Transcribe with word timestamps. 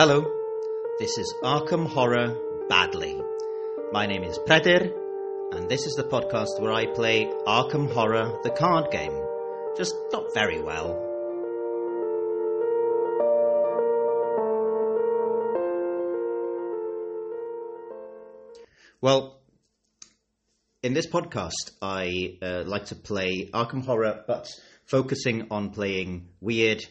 Hello, 0.00 0.24
this 0.98 1.18
is 1.18 1.34
Arkham 1.44 1.86
Horror 1.86 2.34
Badly. 2.70 3.20
My 3.92 4.06
name 4.06 4.24
is 4.24 4.38
Pedir, 4.46 4.94
and 5.52 5.68
this 5.68 5.84
is 5.84 5.92
the 5.94 6.04
podcast 6.04 6.58
where 6.58 6.72
I 6.72 6.86
play 6.86 7.26
Arkham 7.46 7.92
Horror 7.92 8.40
the 8.42 8.48
card 8.48 8.90
game. 8.90 9.12
Just 9.76 9.94
not 10.10 10.32
very 10.32 10.58
well. 10.62 10.94
Well, 19.02 19.42
in 20.82 20.94
this 20.94 21.08
podcast, 21.08 21.72
I 21.82 22.38
uh, 22.40 22.62
like 22.64 22.86
to 22.86 22.94
play 22.94 23.50
Arkham 23.52 23.84
Horror, 23.84 24.24
but 24.26 24.48
focusing 24.86 25.48
on 25.50 25.72
playing 25.72 26.28
weird, 26.40 26.82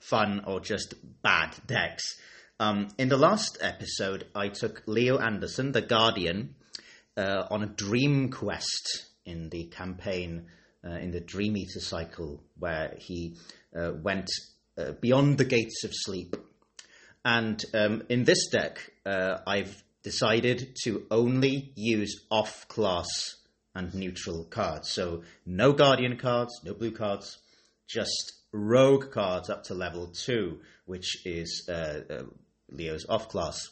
fun, 0.00 0.42
or 0.46 0.60
just 0.60 0.92
bad 1.22 1.56
decks. 1.66 2.18
Um, 2.62 2.90
in 2.96 3.08
the 3.08 3.16
last 3.16 3.58
episode, 3.60 4.28
I 4.36 4.46
took 4.46 4.84
Leo 4.86 5.18
Anderson, 5.18 5.72
the 5.72 5.82
Guardian, 5.82 6.54
uh, 7.16 7.42
on 7.50 7.64
a 7.64 7.66
dream 7.66 8.30
quest 8.30 9.06
in 9.26 9.48
the 9.48 9.64
campaign 9.64 10.46
uh, 10.84 10.90
in 10.90 11.10
the 11.10 11.18
Dream 11.18 11.56
Eater 11.56 11.80
cycle, 11.80 12.40
where 12.56 12.94
he 12.98 13.34
uh, 13.76 13.90
went 14.00 14.30
uh, 14.78 14.92
beyond 14.92 15.38
the 15.38 15.44
gates 15.44 15.82
of 15.82 15.90
sleep. 15.92 16.36
And 17.24 17.60
um, 17.74 18.04
in 18.08 18.22
this 18.22 18.46
deck, 18.52 18.92
uh, 19.04 19.38
I've 19.44 19.82
decided 20.04 20.76
to 20.84 21.04
only 21.10 21.72
use 21.74 22.26
off 22.30 22.68
class 22.68 23.08
and 23.74 23.92
neutral 23.92 24.44
cards. 24.44 24.88
So 24.88 25.24
no 25.44 25.72
Guardian 25.72 26.16
cards, 26.16 26.60
no 26.64 26.74
blue 26.74 26.92
cards, 26.92 27.38
just 27.88 28.34
rogue 28.52 29.10
cards 29.10 29.50
up 29.50 29.64
to 29.64 29.74
level 29.74 30.12
two, 30.14 30.60
which 30.86 31.26
is 31.26 31.68
uh, 31.68 32.00
uh, 32.08 32.22
Leo's 32.72 33.06
off 33.08 33.28
class. 33.28 33.70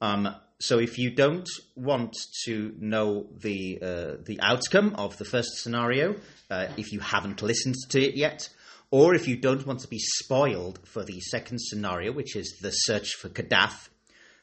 Um, 0.00 0.34
so 0.60 0.78
if 0.78 0.98
you 0.98 1.10
don't 1.10 1.48
want 1.76 2.16
to 2.44 2.74
know 2.78 3.26
the 3.40 3.78
uh, 3.80 4.22
the 4.24 4.40
outcome 4.40 4.94
of 4.96 5.16
the 5.18 5.24
first 5.24 5.58
scenario, 5.58 6.16
uh, 6.50 6.66
if 6.76 6.92
you 6.92 7.00
haven't 7.00 7.42
listened 7.42 7.76
to 7.90 8.00
it 8.00 8.16
yet, 8.16 8.48
or 8.90 9.14
if 9.14 9.28
you 9.28 9.36
don't 9.36 9.66
want 9.66 9.80
to 9.80 9.88
be 9.88 9.98
spoiled 9.98 10.80
for 10.84 11.04
the 11.04 11.20
second 11.20 11.60
scenario, 11.60 12.12
which 12.12 12.34
is 12.34 12.58
the 12.60 12.70
search 12.70 13.14
for 13.14 13.28
Kadath, 13.28 13.88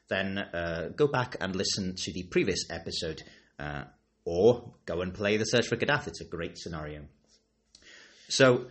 then 0.08 0.38
uh, 0.38 0.90
go 0.96 1.08
back 1.08 1.36
and 1.42 1.56
listen 1.56 1.96
to 1.98 2.14
the 2.14 2.24
previous 2.24 2.64
episode, 2.70 3.22
uh, 3.60 3.84
or 4.24 4.74
go 4.86 5.02
and 5.02 5.14
play 5.14 5.36
the 5.36 5.46
search 5.46 5.68
for 5.68 5.76
Kadath. 5.76 6.08
It's 6.08 6.22
a 6.22 6.26
great 6.26 6.58
scenario. 6.58 7.02
So 8.30 8.68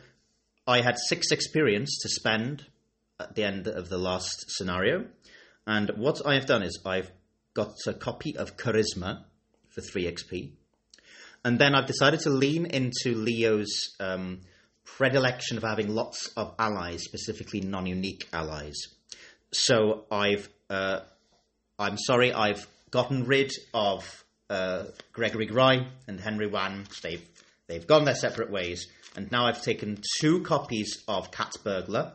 I 0.67 0.81
had 0.81 0.99
six 0.99 1.31
experience 1.31 1.99
to 2.03 2.09
spend 2.09 2.67
at 3.21 3.35
the 3.35 3.45
end 3.45 3.67
of 3.67 3.89
the 3.89 3.99
last 3.99 4.45
scenario. 4.49 5.07
And 5.67 5.91
what 5.97 6.27
I 6.27 6.35
have 6.35 6.47
done 6.47 6.63
is 6.63 6.81
I've 6.85 7.11
got 7.55 7.75
a 7.87 7.95
copy 7.95 8.37
of 8.37 8.57
Charisma 8.57 9.25
for 9.69 9.81
3 9.81 10.05
XP. 10.05 10.53
And 11.45 11.59
then 11.59 11.75
I've 11.75 11.87
decided 11.87 12.21
to 12.21 12.31
lean 12.31 12.67
into 12.67 13.15
Leo's 13.15 13.95
um, 14.01 14.41
predilection 14.85 15.57
of 15.57 15.63
having 15.63 15.95
lots 15.95 16.29
of 16.37 16.55
allies, 16.59 17.05
specifically 17.05 17.61
non 17.61 17.87
unique 17.87 18.29
allies. 18.33 18.77
So 19.53 20.05
I've, 20.11 20.49
uh, 20.71 21.01
I'm 21.79 21.99
sorry, 21.99 22.33
I've 22.33 22.67
gotten 22.91 23.25
rid 23.25 23.53
of 23.73 24.25
uh, 24.51 24.85
Gregory 25.13 25.47
Gry 25.47 25.87
and 26.09 26.19
Henry 26.19 26.47
Wan. 26.47 26.87
They've, 27.03 27.27
they've 27.67 27.87
gone 27.87 28.05
their 28.05 28.15
separate 28.15 28.51
ways. 28.51 28.87
And 29.17 29.31
now 29.31 29.47
I've 29.47 29.63
taken 29.63 30.01
two 30.19 30.43
copies 30.43 31.05
of 31.07 31.31
Cat 31.31 31.53
Burglar 31.63 32.15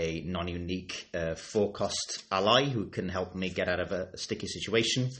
a 0.00 0.22
non-unique 0.22 1.08
uh, 1.12 1.34
four-cost 1.34 2.24
ally 2.32 2.64
who 2.64 2.86
can 2.86 3.08
help 3.08 3.34
me 3.34 3.50
get 3.50 3.68
out 3.68 3.80
of 3.80 3.92
a, 3.92 4.16
sticky 4.16 4.46
situation, 4.46 5.10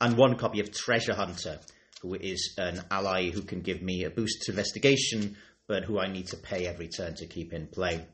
and 0.00 0.16
one 0.16 0.36
copy 0.36 0.60
of 0.60 0.72
Treasure 0.72 1.14
Hunter, 1.14 1.60
who 2.02 2.14
is 2.14 2.54
an 2.58 2.82
ally 2.90 3.30
who 3.30 3.42
can 3.42 3.60
give 3.60 3.80
me 3.80 4.04
a 4.04 4.10
boost 4.10 4.42
to 4.42 4.52
investigation, 4.52 5.36
but 5.68 5.84
who 5.84 5.98
I 5.98 6.08
need 6.08 6.26
to 6.28 6.36
pay 6.36 6.66
every 6.66 6.88
turn 6.88 7.14
to 7.14 7.26
keep 7.26 7.52
in 7.52 7.68
play. 7.68 8.04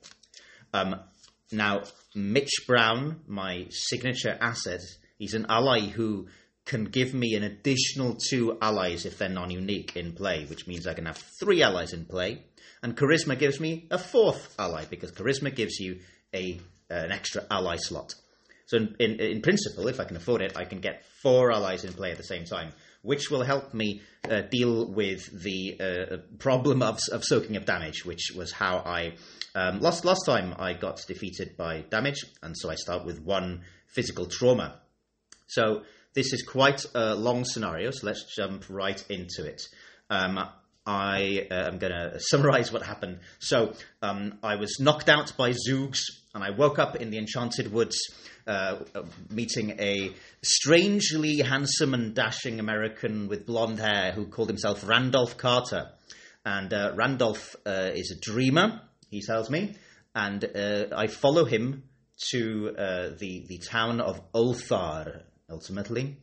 Um, 0.74 1.00
now, 1.50 1.82
Mitch 2.14 2.66
Brown, 2.66 3.22
my 3.26 3.66
signature 3.70 4.36
asset, 4.40 4.80
he's 5.18 5.34
an 5.34 5.46
ally 5.48 5.80
who 5.80 6.28
can 6.70 6.84
give 6.84 7.12
me 7.12 7.34
an 7.34 7.42
additional 7.42 8.14
two 8.14 8.56
allies 8.62 9.04
if 9.04 9.18
they're 9.18 9.28
non-unique 9.28 9.96
in 9.96 10.12
play, 10.12 10.44
which 10.44 10.68
means 10.68 10.86
I 10.86 10.94
can 10.94 11.06
have 11.06 11.18
three 11.40 11.64
allies 11.64 11.92
in 11.92 12.04
play. 12.04 12.44
And 12.80 12.96
charisma 12.96 13.36
gives 13.36 13.58
me 13.58 13.88
a 13.90 13.98
fourth 13.98 14.54
ally 14.56 14.84
because 14.88 15.10
charisma 15.10 15.52
gives 15.54 15.80
you 15.80 15.98
a 16.32 16.60
uh, 16.88 16.94
an 16.94 17.12
extra 17.12 17.44
ally 17.50 17.76
slot. 17.76 18.14
So 18.66 18.76
in, 18.76 18.94
in, 19.00 19.20
in, 19.20 19.42
principle, 19.42 19.88
if 19.88 19.98
I 19.98 20.04
can 20.04 20.16
afford 20.16 20.42
it, 20.42 20.56
I 20.56 20.64
can 20.64 20.80
get 20.80 21.04
four 21.22 21.50
allies 21.50 21.84
in 21.84 21.92
play 21.92 22.12
at 22.12 22.18
the 22.18 22.24
same 22.24 22.44
time, 22.44 22.72
which 23.02 23.30
will 23.30 23.42
help 23.42 23.74
me 23.74 24.02
uh, 24.28 24.42
deal 24.42 24.86
with 24.86 25.28
the 25.42 25.76
uh, 25.80 26.16
problem 26.38 26.82
of, 26.82 27.00
of 27.10 27.24
soaking 27.24 27.56
up 27.56 27.64
damage, 27.64 28.04
which 28.04 28.30
was 28.36 28.52
how 28.52 28.78
I 28.78 29.14
um, 29.56 29.80
last 29.80 30.04
last 30.04 30.24
time 30.24 30.54
I 30.56 30.74
got 30.74 31.04
defeated 31.08 31.56
by 31.56 31.80
damage, 31.90 32.24
and 32.44 32.56
so 32.56 32.70
I 32.70 32.76
start 32.76 33.04
with 33.04 33.20
one 33.20 33.62
physical 33.88 34.26
trauma. 34.26 34.80
So 35.48 35.82
this 36.14 36.32
is 36.32 36.42
quite 36.42 36.84
a 36.94 37.14
long 37.14 37.44
scenario, 37.44 37.90
so 37.90 38.06
let's 38.06 38.34
jump 38.34 38.64
right 38.68 39.02
into 39.08 39.44
it. 39.44 39.62
Um, 40.08 40.40
I 40.86 41.46
uh, 41.50 41.68
am 41.68 41.78
going 41.78 41.92
to 41.92 42.18
summarize 42.18 42.72
what 42.72 42.82
happened. 42.82 43.20
So, 43.38 43.74
um, 44.02 44.38
I 44.42 44.56
was 44.56 44.78
knocked 44.80 45.08
out 45.08 45.36
by 45.36 45.52
Zoogs, 45.52 46.00
and 46.34 46.42
I 46.42 46.50
woke 46.50 46.78
up 46.78 46.96
in 46.96 47.10
the 47.10 47.18
Enchanted 47.18 47.72
Woods, 47.72 47.96
uh, 48.46 48.78
uh, 48.94 49.02
meeting 49.28 49.78
a 49.78 50.12
strangely 50.42 51.38
handsome 51.38 51.94
and 51.94 52.14
dashing 52.14 52.58
American 52.58 53.28
with 53.28 53.46
blonde 53.46 53.78
hair 53.78 54.12
who 54.12 54.26
called 54.26 54.48
himself 54.48 54.86
Randolph 54.88 55.36
Carter. 55.36 55.90
And 56.44 56.72
uh, 56.72 56.92
Randolph 56.96 57.54
uh, 57.66 57.90
is 57.94 58.10
a 58.10 58.20
dreamer, 58.20 58.80
he 59.10 59.20
tells 59.22 59.50
me, 59.50 59.76
and 60.14 60.44
uh, 60.44 60.86
I 60.96 61.06
follow 61.06 61.44
him 61.44 61.84
to 62.32 62.72
the, 63.18 63.46
the 63.48 63.58
town 63.58 64.00
of 64.00 64.20
Ulthar, 64.32 65.22
ultimately. 65.50 66.16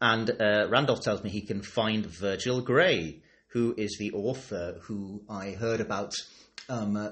And 0.00 0.30
Randolph 0.38 1.02
tells 1.02 1.22
me 1.22 1.30
he 1.30 1.42
can 1.42 1.62
find 1.62 2.04
Virgil 2.04 2.60
Grey 2.60 3.22
who 3.52 3.74
is 3.76 3.96
the 3.98 4.12
author 4.12 4.78
who 4.82 5.22
I 5.28 5.50
heard 5.50 5.80
about 5.80 6.14
um, 6.68 6.96
uh, 6.96 7.10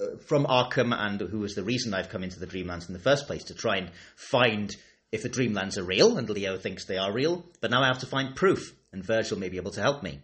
uh, 0.00 0.16
from 0.26 0.46
Arkham 0.46 0.94
and 0.94 1.20
who 1.20 1.38
was 1.38 1.54
the 1.54 1.62
reason 1.62 1.92
I've 1.92 2.08
come 2.08 2.24
into 2.24 2.40
the 2.40 2.46
Dreamlands 2.46 2.88
in 2.88 2.94
the 2.94 3.00
first 3.00 3.26
place 3.26 3.44
to 3.44 3.54
try 3.54 3.76
and 3.76 3.90
find 4.16 4.74
if 5.12 5.22
the 5.22 5.28
Dreamlands 5.28 5.78
are 5.78 5.84
real, 5.84 6.18
and 6.18 6.28
Leo 6.28 6.58
thinks 6.58 6.84
they 6.84 6.98
are 6.98 7.12
real, 7.12 7.44
but 7.60 7.70
now 7.70 7.82
I 7.82 7.86
have 7.86 8.00
to 8.00 8.06
find 8.06 8.34
proof, 8.34 8.74
and 8.92 9.04
Virgil 9.04 9.38
may 9.38 9.48
be 9.48 9.56
able 9.56 9.70
to 9.72 9.80
help 9.80 10.02
me. 10.02 10.20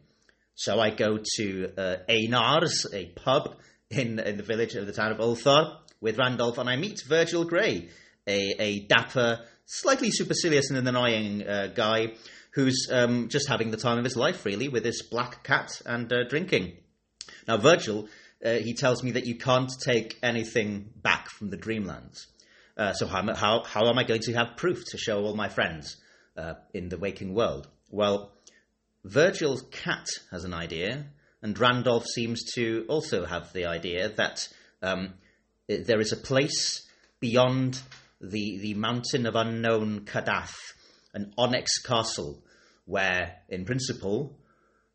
So 0.55 0.81
I 0.81 0.91
go 0.91 1.19
to 1.37 1.73
uh, 1.79 1.97
Einar's, 2.09 2.87
a 2.93 3.07
pub 3.07 3.57
in, 3.91 4.19
in 4.19 4.37
the 4.37 4.43
village 4.43 4.75
of 4.75 4.87
the 4.87 4.93
town 4.93 5.13
of 5.13 5.19
Ulthar, 5.19 5.77
with 6.01 6.19
Randolph, 6.19 6.59
and 6.59 6.69
I 6.69 6.77
meet 6.77 7.03
Virgil 7.07 7.45
Grey, 7.45 7.91
a, 8.27 8.55
a 8.59 8.81
dapper, 8.87 9.41
slightly 9.67 10.11
supercilious 10.11 10.71
and 10.71 10.87
annoying 10.87 11.47
uh, 11.47 11.69
guy 11.75 12.13
who's 12.53 12.89
um, 12.91 13.29
just 13.29 13.49
having 13.49 13.71
the 13.71 13.77
time 13.77 13.99
of 13.99 14.05
his 14.05 14.17
life, 14.17 14.45
really, 14.45 14.69
with 14.69 14.85
his 14.85 15.03
black 15.03 15.43
cat 15.43 15.71
and 15.87 16.13
uh, 16.13 16.25
drinking. 16.29 16.73
Now, 17.49 17.57
Virgil, 17.57 18.09
uh, 18.45 18.55
he 18.55 18.75
tells 18.75 19.03
me 19.03 19.13
that 19.13 19.27
you 19.27 19.37
can't 19.37 19.71
take 19.85 20.19
anything 20.23 20.91
back 20.97 21.29
from 21.31 21.51
the 21.51 21.57
Dreamlands. 21.57 22.27
Uh, 22.77 22.93
so 22.93 23.07
how, 23.07 23.35
how, 23.35 23.63
how 23.65 23.89
am 23.89 23.99
I 23.99 24.05
going 24.05 24.21
to 24.23 24.33
have 24.35 24.57
proof 24.57 24.83
to 24.91 24.99
show 24.99 25.25
all 25.25 25.35
my 25.35 25.49
friends 25.49 25.97
uh, 26.37 26.55
in 26.75 26.89
the 26.89 26.99
waking 26.99 27.35
world? 27.35 27.69
Well, 27.91 28.33
Virgil's 29.05 29.63
cat 29.71 30.07
has 30.31 30.45
an 30.45 30.55
idea, 30.55 31.07
and 31.43 31.59
Randolph 31.59 32.07
seems 32.07 32.45
to 32.55 32.85
also 32.89 33.25
have 33.25 33.53
the 33.53 33.67
idea 33.67 34.09
that 34.11 34.49
um, 34.83 35.15
there 35.69 36.01
is 36.01 36.13
a 36.13 36.17
place 36.17 36.87
beyond 37.21 37.81
the, 38.23 38.59
the 38.59 38.75
mountain 38.75 39.27
of 39.27 39.35
unknown 39.35 40.01
Kadath 40.01 40.55
an 41.15 41.33
onyx 41.37 41.79
castle 41.83 42.43
where, 42.85 43.37
in 43.49 43.65
principle, 43.65 44.39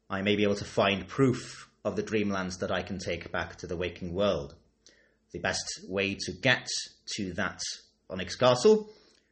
I 0.10 0.22
may 0.22 0.36
be 0.36 0.44
able 0.44 0.56
to 0.56 0.66
find 0.66 1.08
proof 1.08 1.70
of 1.86 1.96
the 1.96 2.04
dreamlands 2.04 2.60
that 2.60 2.72
I 2.72 2.82
can 2.82 3.00
take 3.00 3.32
back 3.32 3.58
to 3.58 3.68
the 3.68 3.78
waking 3.78 4.14
world. 4.14 4.56
The 5.32 5.40
best 5.40 5.82
way 5.88 6.16
to 6.16 6.32
get 6.32 6.68
to 7.16 7.34
that 7.34 7.62
onyx 8.10 8.36
castle, 8.36 8.90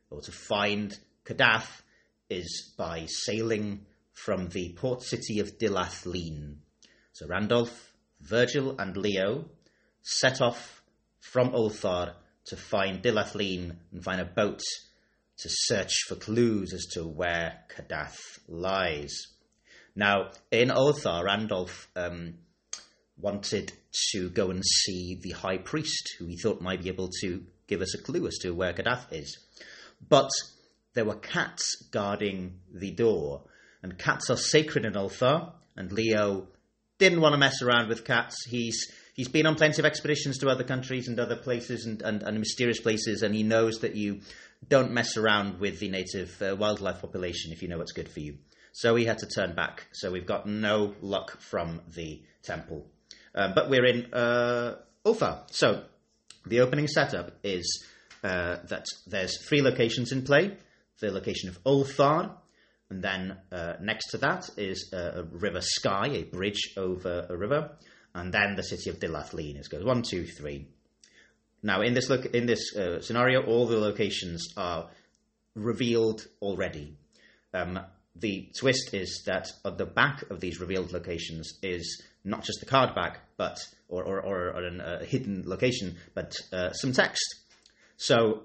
or 0.09 0.21
to 0.21 0.31
find 0.31 0.97
Kadath, 1.25 1.81
is 2.29 2.73
by 2.77 3.05
sailing 3.07 3.85
from 4.13 4.49
the 4.49 4.73
port 4.73 5.01
city 5.01 5.39
of 5.39 5.57
Dylath-Leen. 5.57 6.57
So 7.13 7.27
Randolph, 7.27 7.93
Virgil, 8.21 8.75
and 8.79 8.95
Leo 8.95 9.45
set 10.01 10.41
off 10.41 10.81
from 11.19 11.51
Ulthar 11.51 12.13
to 12.47 12.55
find 12.55 13.01
Dylath-Leen 13.01 13.77
and 13.91 14.03
find 14.03 14.21
a 14.21 14.25
boat 14.25 14.61
to 15.39 15.49
search 15.49 15.93
for 16.07 16.15
clues 16.15 16.73
as 16.73 16.85
to 16.93 17.03
where 17.03 17.63
Kadath 17.75 18.17
lies. 18.47 19.13
Now, 19.95 20.31
in 20.51 20.69
Ulthar, 20.69 21.23
Randolph 21.23 21.87
um, 21.95 22.35
wanted 23.17 23.73
to 24.11 24.29
go 24.29 24.49
and 24.49 24.63
see 24.65 25.19
the 25.21 25.31
high 25.31 25.57
priest, 25.57 26.15
who 26.19 26.25
he 26.27 26.37
thought 26.37 26.61
might 26.61 26.83
be 26.83 26.89
able 26.89 27.09
to 27.21 27.43
give 27.67 27.81
us 27.81 27.95
a 27.95 28.01
clue 28.01 28.27
as 28.27 28.37
to 28.41 28.51
where 28.51 28.73
Kadath 28.73 29.11
is. 29.11 29.37
But 30.07 30.29
there 30.93 31.05
were 31.05 31.15
cats 31.15 31.75
guarding 31.91 32.59
the 32.73 32.91
door, 32.91 33.43
and 33.81 33.97
cats 33.97 34.29
are 34.29 34.37
sacred 34.37 34.85
in 34.85 34.93
Ulthar, 34.93 35.53
and 35.75 35.91
Leo 35.91 36.47
didn't 36.97 37.21
want 37.21 37.33
to 37.33 37.37
mess 37.37 37.61
around 37.61 37.89
with 37.89 38.05
cats. 38.05 38.45
He's 38.47 38.91
he's 39.15 39.29
been 39.29 39.47
on 39.47 39.55
plenty 39.55 39.81
of 39.81 39.85
expeditions 39.85 40.37
to 40.37 40.49
other 40.49 40.63
countries 40.63 41.07
and 41.07 41.19
other 41.19 41.37
places 41.37 41.85
and, 41.85 42.01
and, 42.03 42.21
and 42.21 42.37
mysterious 42.37 42.79
places, 42.79 43.23
and 43.23 43.33
he 43.33 43.41
knows 43.41 43.79
that 43.79 43.95
you 43.95 44.19
don't 44.69 44.91
mess 44.91 45.17
around 45.17 45.59
with 45.59 45.79
the 45.79 45.89
native 45.89 46.39
uh, 46.41 46.55
wildlife 46.55 47.01
population 47.01 47.51
if 47.51 47.61
you 47.61 47.67
know 47.67 47.77
what's 47.77 47.93
good 47.93 48.09
for 48.09 48.19
you. 48.19 48.37
So 48.73 48.95
he 48.95 49.05
had 49.05 49.19
to 49.19 49.27
turn 49.27 49.55
back. 49.55 49.87
So 49.93 50.11
we've 50.11 50.25
got 50.25 50.45
no 50.45 50.93
luck 51.01 51.39
from 51.39 51.81
the 51.95 52.21
temple. 52.43 52.85
Um, 53.33 53.53
but 53.55 53.69
we're 53.69 53.85
in 53.85 54.13
uh. 54.13 54.75
So 55.51 55.83
the 56.47 56.61
opening 56.61 56.87
setup 56.87 57.31
is 57.43 57.85
uh, 58.23 58.57
that 58.69 58.85
there's 59.05 59.45
three 59.47 59.61
locations 59.61 60.11
in 60.11 60.23
play. 60.23 60.57
The 60.99 61.11
location 61.11 61.49
of 61.49 61.63
Ulthar, 61.63 62.31
and 62.89 63.03
then 63.03 63.37
uh, 63.51 63.73
next 63.81 64.11
to 64.11 64.17
that 64.19 64.49
is 64.57 64.91
a, 64.93 65.19
a 65.19 65.23
river 65.23 65.59
Skai, 65.59 66.21
a 66.21 66.23
bridge 66.23 66.73
over 66.75 67.27
a 67.29 67.37
river, 67.37 67.71
and 68.15 68.33
then 68.33 68.55
the 68.55 68.63
city 68.63 68.89
of 68.89 68.99
Dylath-Leen. 68.99 69.57
It 69.57 69.69
goes 69.69 69.83
one, 69.83 70.01
two, 70.01 70.25
three. 70.25 70.67
Now, 71.61 71.81
in 71.81 71.93
this 71.93 72.09
look, 72.09 72.25
in 72.27 72.45
this 72.45 72.75
uh, 72.75 73.01
scenario, 73.01 73.43
all 73.43 73.67
the 73.67 73.77
locations 73.77 74.47
are 74.55 74.89
revealed 75.53 76.25
already. 76.41 76.95
Um, 77.53 77.79
the 78.15 78.49
twist 78.57 78.93
is 78.93 79.23
that 79.25 79.47
at 79.65 79.77
the 79.77 79.85
back 79.85 80.23
of 80.31 80.39
these 80.39 80.61
revealed 80.61 80.93
locations 80.93 81.59
is 81.61 82.01
not 82.23 82.43
just 82.43 82.61
the 82.61 82.65
card 82.65 82.95
back, 82.95 83.19
but 83.35 83.59
or 83.89 84.03
or, 84.03 84.21
or, 84.21 84.47
or 84.55 84.65
a 84.65 84.77
uh, 84.77 85.03
hidden 85.03 85.43
location, 85.45 85.97
but 86.13 86.35
uh, 86.53 86.71
some 86.71 86.93
text. 86.93 87.23
So, 87.97 88.43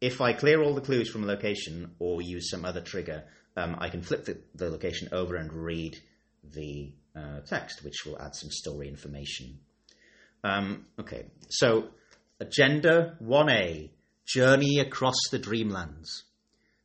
if 0.00 0.20
I 0.20 0.34
clear 0.34 0.62
all 0.62 0.74
the 0.74 0.82
clues 0.82 1.10
from 1.10 1.24
a 1.24 1.26
location 1.26 1.94
or 1.98 2.20
use 2.20 2.50
some 2.50 2.66
other 2.66 2.82
trigger, 2.82 3.24
um, 3.56 3.76
I 3.78 3.88
can 3.88 4.02
flip 4.02 4.26
the, 4.26 4.38
the, 4.54 4.68
location 4.68 5.08
over 5.12 5.36
and 5.36 5.52
read 5.52 5.96
the 6.42 6.92
uh, 7.16 7.40
text, 7.46 7.84
which 7.84 8.04
will 8.04 8.20
add 8.20 8.34
some 8.34 8.50
story 8.50 8.88
information. 8.88 9.58
Um, 10.42 10.86
okay, 10.98 11.26
so 11.48 11.88
Agenda 12.40 13.16
1A 13.22 13.90
Journey 14.26 14.78
across 14.78 15.16
the 15.30 15.38
Dreamlands. 15.38 16.22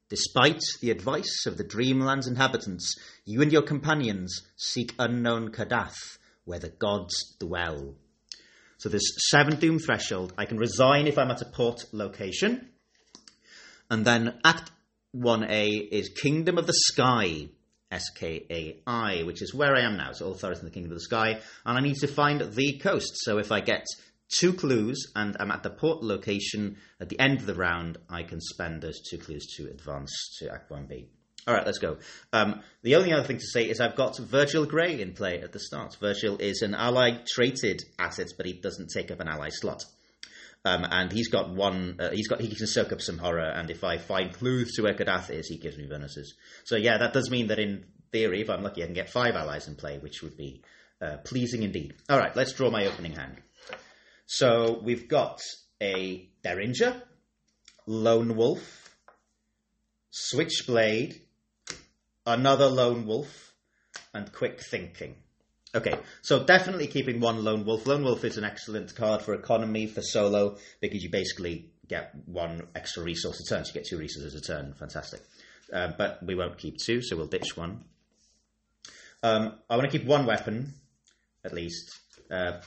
Despite 0.09 0.61
the 0.81 0.91
advice 0.91 1.45
of 1.45 1.57
the 1.57 1.63
Dreamland's 1.63 2.27
inhabitants, 2.27 2.95
you 3.25 3.41
and 3.41 3.51
your 3.51 3.61
companions 3.61 4.41
seek 4.55 4.93
unknown 4.97 5.51
Kadath, 5.51 6.17
where 6.45 6.59
the 6.59 6.69
gods 6.69 7.35
dwell. 7.39 7.95
So 8.77 8.89
there's 8.89 9.29
seven 9.29 9.57
doom 9.59 9.77
threshold. 9.77 10.33
I 10.37 10.45
can 10.45 10.57
resign 10.57 11.07
if 11.07 11.17
I'm 11.17 11.29
at 11.29 11.41
a 11.41 11.45
port 11.45 11.85
location. 11.91 12.69
And 13.89 14.05
then 14.05 14.39
Act 14.43 14.71
1A 15.15 15.89
is 15.91 16.09
Kingdom 16.09 16.57
of 16.57 16.65
the 16.65 16.79
Skai, 16.91 17.49
S 17.91 18.09
K 18.09 18.45
A 18.49 18.81
I, 18.87 19.23
which 19.23 19.41
is 19.41 19.53
where 19.53 19.75
I 19.75 19.81
am 19.81 19.97
now. 19.97 20.11
So 20.11 20.31
Ulthar 20.31 20.51
is 20.51 20.59
in 20.59 20.65
the 20.65 20.71
Kingdom 20.71 20.91
of 20.91 20.99
the 20.99 21.07
Skai, 21.09 21.39
and 21.65 21.77
I 21.77 21.81
need 21.81 21.95
to 21.97 22.07
find 22.07 22.41
the 22.41 22.77
coast. 22.77 23.11
So 23.15 23.37
if 23.37 23.51
I 23.51 23.61
get 23.61 23.85
two 24.29 24.53
clues 24.53 25.11
and 25.15 25.35
I'm 25.39 25.51
at 25.51 25.63
the 25.63 25.69
port 25.69 26.03
location 26.03 26.77
at 26.99 27.09
the 27.09 27.19
end 27.19 27.39
of 27.39 27.45
the 27.45 27.55
round, 27.55 27.97
I 28.09 28.23
can 28.23 28.39
spend 28.39 28.81
those 28.81 29.01
two 29.01 29.17
clues 29.17 29.47
to 29.57 29.69
advance 29.69 30.11
to 30.39 30.51
Act 30.51 30.69
1B. 30.69 31.07
All 31.47 31.53
right, 31.53 31.65
let's 31.65 31.79
go. 31.79 31.97
Um, 32.31 32.61
the 32.83 32.95
only 32.95 33.11
other 33.11 33.23
thing 33.23 33.39
to 33.39 33.47
say 33.47 33.67
is 33.67 33.79
I've 33.79 33.95
got 33.95 34.17
Virgil 34.17 34.65
Grey 34.65 35.01
in 35.01 35.13
play 35.13 35.41
at 35.41 35.51
the 35.51 35.59
start. 35.59 35.95
Virgil 35.99 36.37
is 36.37 36.61
an 36.61 36.75
ally 36.75 37.17
traded 37.25 37.81
asset, 37.97 38.27
but 38.37 38.45
he 38.45 38.53
doesn't 38.53 38.91
take 38.93 39.09
up 39.09 39.19
an 39.19 39.27
ally 39.27 39.49
slot. 39.49 39.83
Um, 40.65 40.85
and 40.89 41.11
he's 41.11 41.29
got 41.29 41.49
one. 41.49 41.95
Uh, 41.99 42.09
he's 42.11 42.27
got. 42.27 42.41
He 42.41 42.53
can 42.53 42.67
soak 42.67 42.91
up 42.91 43.01
some 43.01 43.17
horror, 43.17 43.49
and 43.49 43.71
if 43.71 43.83
I 43.83 43.97
find 43.97 44.33
clues 44.33 44.73
to 44.75 44.83
where 44.83 44.93
Kadath 44.93 45.29
is, 45.29 45.47
he 45.47 45.57
gives 45.57 45.77
me 45.77 45.87
bonuses. 45.87 46.35
So 46.65 46.75
yeah, 46.75 46.97
that 46.97 47.13
does 47.13 47.31
mean 47.31 47.47
that 47.47 47.59
in 47.59 47.85
theory, 48.11 48.41
if 48.41 48.49
I'm 48.49 48.63
lucky, 48.63 48.83
I 48.83 48.85
can 48.85 48.93
get 48.93 49.09
five 49.09 49.35
allies 49.35 49.67
in 49.67 49.75
play, 49.75 49.99
which 49.99 50.21
would 50.21 50.35
be 50.35 50.61
uh, 51.01 51.17
pleasing 51.23 51.63
indeed. 51.63 51.93
All 52.09 52.19
right, 52.19 52.35
let's 52.35 52.53
draw 52.53 52.69
my 52.69 52.85
opening 52.87 53.13
hand. 53.13 53.37
So 54.25 54.79
we've 54.83 55.07
got 55.07 55.39
a 55.81 56.29
Derringer, 56.43 57.01
Lone 57.87 58.35
Wolf, 58.35 58.95
Switchblade, 60.11 61.21
another 62.25 62.67
Lone 62.67 63.05
Wolf, 63.05 63.53
and 64.13 64.31
Quick 64.31 64.61
Thinking. 64.61 65.15
Okay, 65.75 65.93
so 66.23 66.43
definitely 66.43 66.87
keeping 66.87 67.19
one 67.19 67.43
Lone 67.43 67.63
Wolf. 67.63 67.85
Lone 67.85 68.03
Wolf 68.03 68.23
is 68.23 68.37
an 68.37 68.43
excellent 68.43 68.95
card 68.95 69.21
for 69.21 69.35
economy, 69.35 69.85
for 69.85 70.01
solo, 70.01 70.57
because 70.79 71.03
you 71.03 71.11
basically 71.11 71.69
get 71.87 72.11
one 72.25 72.67
extra 72.75 73.03
resource 73.03 73.39
a 73.39 73.47
turn. 73.47 73.65
So 73.65 73.69
you 73.69 73.73
get 73.75 73.85
two 73.85 73.97
resources 73.97 74.33
a 74.33 74.41
turn. 74.41 74.73
Fantastic. 74.73 75.21
Uh, 75.71 75.91
but 75.95 76.23
we 76.25 76.33
won't 76.33 76.57
keep 76.57 76.77
two, 76.83 77.03
so 77.03 77.15
we'll 77.15 77.27
ditch 77.27 77.55
one. 77.55 77.83
Um, 79.21 79.59
I 79.69 79.75
want 79.75 79.91
to 79.91 79.95
keep 79.95 80.07
one 80.07 80.25
weapon, 80.25 80.73
at 81.45 81.53
least. 81.53 81.91
Uh, 82.31 82.61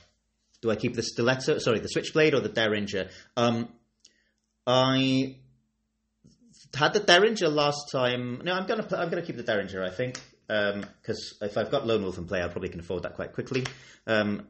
do 0.60 0.70
I 0.70 0.76
keep 0.76 0.94
the 0.94 1.02
stiletto? 1.02 1.58
Sorry, 1.58 1.80
the 1.80 1.88
switchblade 1.88 2.34
or 2.34 2.40
the 2.40 2.48
derringer? 2.48 3.08
Um, 3.36 3.68
I 4.64 5.38
had 6.72 6.92
the 6.92 7.00
derringer 7.00 7.48
last 7.48 7.90
time. 7.90 8.42
No, 8.44 8.54
I'm 8.54 8.66
gonna 8.66 8.86
I'm 8.96 9.08
gonna 9.08 9.22
keep 9.22 9.36
the 9.36 9.42
derringer. 9.42 9.82
I 9.82 9.90
think 9.90 10.20
because 10.46 11.38
um, 11.40 11.48
if 11.48 11.56
I've 11.56 11.70
got 11.70 11.86
Lone 11.86 12.02
Wolf 12.02 12.18
in 12.18 12.26
play, 12.26 12.42
I 12.42 12.48
probably 12.48 12.68
can 12.68 12.80
afford 12.80 13.04
that 13.04 13.14
quite 13.14 13.32
quickly. 13.32 13.64
Um, 14.06 14.46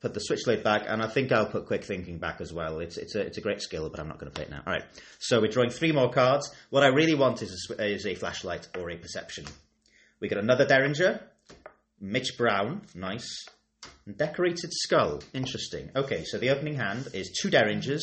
put 0.00 0.14
the 0.14 0.20
Switchblade 0.20 0.62
back, 0.62 0.84
and 0.86 1.02
I 1.02 1.08
think 1.08 1.32
I'll 1.32 1.46
put 1.46 1.66
Quick 1.66 1.84
Thinking 1.84 2.18
back 2.18 2.40
as 2.40 2.52
well. 2.52 2.80
It's 2.80 2.96
it's 2.96 3.14
a 3.14 3.20
it's 3.20 3.38
a 3.38 3.40
great 3.40 3.62
skill, 3.62 3.88
but 3.88 4.00
I'm 4.00 4.08
not 4.08 4.18
going 4.18 4.30
to 4.30 4.34
play 4.34 4.44
it 4.44 4.50
now. 4.50 4.62
All 4.66 4.72
right, 4.72 4.84
so 5.18 5.40
we're 5.40 5.50
drawing 5.50 5.70
three 5.70 5.92
more 5.92 6.10
cards. 6.10 6.50
What 6.70 6.82
I 6.82 6.88
really 6.88 7.14
want 7.14 7.42
is 7.42 7.72
a, 7.78 7.84
is 7.84 8.06
a 8.06 8.14
flashlight 8.14 8.68
or 8.78 8.90
a 8.90 8.96
perception. 8.96 9.46
We 10.20 10.28
got 10.28 10.38
another 10.38 10.66
Derringer, 10.66 11.20
Mitch 12.00 12.36
Brown, 12.38 12.82
nice, 12.94 13.46
decorated 14.16 14.72
skull, 14.72 15.22
interesting. 15.34 15.90
Okay, 15.94 16.24
so 16.24 16.38
the 16.38 16.50
opening 16.50 16.74
hand 16.74 17.08
is 17.12 17.36
two 17.40 17.50
Derringers, 17.50 18.02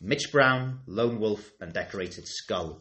Mitch 0.00 0.32
Brown, 0.32 0.80
Lone 0.86 1.20
Wolf, 1.20 1.50
and 1.60 1.72
decorated 1.72 2.26
skull. 2.26 2.80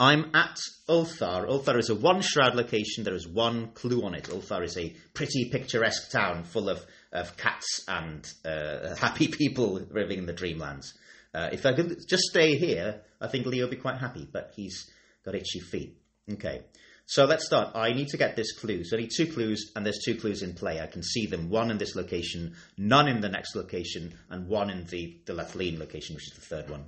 I'm 0.00 0.30
at 0.34 0.56
Ulthar. 0.88 1.48
Ulthar 1.48 1.76
is 1.78 1.90
a 1.90 1.94
one 1.94 2.20
shroud 2.20 2.54
location. 2.54 3.02
There 3.02 3.14
is 3.14 3.26
one 3.26 3.72
clue 3.72 4.04
on 4.04 4.14
it. 4.14 4.24
Ulthar 4.24 4.62
is 4.62 4.78
a 4.78 4.94
pretty 5.12 5.50
picturesque 5.50 6.12
town 6.12 6.44
full 6.44 6.68
of, 6.68 6.84
of 7.12 7.36
cats 7.36 7.84
and 7.88 8.24
uh, 8.44 8.94
happy 9.00 9.26
people 9.26 9.80
living 9.90 10.18
in 10.18 10.26
the 10.26 10.32
dreamlands. 10.32 10.86
Uh, 11.34 11.48
if 11.52 11.66
I 11.66 11.72
could 11.72 11.96
just 12.08 12.22
stay 12.24 12.56
here, 12.56 13.02
I 13.20 13.26
think 13.26 13.46
Leo 13.46 13.64
would 13.64 13.70
be 13.70 13.76
quite 13.76 13.98
happy, 13.98 14.28
but 14.30 14.52
he's 14.54 14.88
got 15.24 15.34
itchy 15.34 15.60
feet. 15.60 15.98
Okay, 16.30 16.62
so 17.06 17.24
let's 17.24 17.46
start. 17.46 17.74
I 17.74 17.92
need 17.92 18.08
to 18.08 18.16
get 18.16 18.36
this 18.36 18.52
clue. 18.52 18.84
So 18.84 18.96
I 18.96 19.00
need 19.00 19.10
two 19.16 19.26
clues, 19.26 19.72
and 19.74 19.84
there's 19.84 20.00
two 20.04 20.14
clues 20.14 20.42
in 20.42 20.54
play. 20.54 20.80
I 20.80 20.86
can 20.86 21.02
see 21.02 21.26
them 21.26 21.50
one 21.50 21.70
in 21.70 21.78
this 21.78 21.96
location, 21.96 22.54
none 22.76 23.08
in 23.08 23.20
the 23.20 23.28
next 23.28 23.56
location, 23.56 24.14
and 24.30 24.46
one 24.46 24.70
in 24.70 24.84
the, 24.84 25.18
the 25.26 25.32
Lethleen 25.32 25.78
location, 25.78 26.14
which 26.14 26.30
is 26.30 26.38
the 26.38 26.46
third 26.54 26.70
one. 26.70 26.84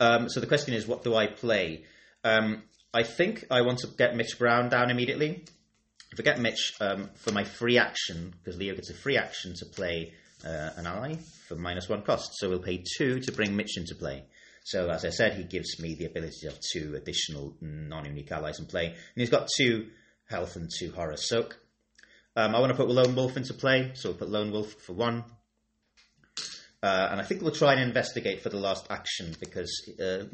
Um, 0.00 0.28
so 0.28 0.40
the 0.40 0.46
question 0.46 0.74
is, 0.74 0.86
what 0.86 1.04
do 1.04 1.14
I 1.14 1.28
play? 1.28 1.84
Um, 2.26 2.64
I 2.92 3.04
think 3.04 3.44
I 3.52 3.62
want 3.62 3.78
to 3.80 3.86
get 3.86 4.16
Mitch 4.16 4.36
Brown 4.36 4.68
down 4.68 4.90
immediately. 4.90 5.44
If 6.12 6.18
I 6.18 6.22
get 6.24 6.40
Mitch 6.40 6.74
um, 6.80 7.10
for 7.14 7.30
my 7.30 7.44
free 7.44 7.78
action, 7.78 8.34
because 8.42 8.58
Leo 8.58 8.74
gets 8.74 8.90
a 8.90 8.94
free 8.94 9.16
action 9.16 9.54
to 9.58 9.66
play 9.66 10.12
uh, 10.44 10.70
an 10.76 10.86
ally 10.86 11.16
for 11.46 11.54
minus 11.54 11.88
one 11.88 12.02
cost, 12.02 12.32
so 12.34 12.48
we'll 12.48 12.58
pay 12.58 12.82
two 12.98 13.20
to 13.20 13.32
bring 13.32 13.54
Mitch 13.54 13.76
into 13.76 13.94
play. 13.94 14.24
So 14.64 14.90
as 14.90 15.04
I 15.04 15.10
said, 15.10 15.34
he 15.34 15.44
gives 15.44 15.78
me 15.80 15.94
the 15.94 16.06
ability 16.06 16.48
have 16.48 16.58
two 16.72 16.96
additional 16.96 17.56
non-unique 17.60 18.32
allies 18.32 18.58
in 18.58 18.66
play, 18.66 18.86
and 18.86 18.96
he's 19.14 19.30
got 19.30 19.48
two 19.56 19.86
health 20.28 20.56
and 20.56 20.68
two 20.76 20.90
horror 20.90 21.16
soak. 21.16 21.60
Um, 22.34 22.56
I 22.56 22.58
want 22.58 22.72
to 22.72 22.76
put 22.76 22.88
Lone 22.88 23.14
Wolf 23.14 23.36
into 23.36 23.54
play, 23.54 23.92
so 23.94 24.08
we'll 24.08 24.18
put 24.18 24.30
Lone 24.30 24.50
Wolf 24.50 24.72
for 24.84 24.94
one. 24.94 25.22
Uh, 26.82 27.08
and 27.10 27.20
I 27.20 27.24
think 27.24 27.42
we'll 27.42 27.52
try 27.52 27.74
and 27.74 27.82
investigate 27.82 28.42
for 28.42 28.48
the 28.48 28.58
last 28.58 28.86
action 28.90 29.36
because 29.38 29.70
uh, 30.02 30.24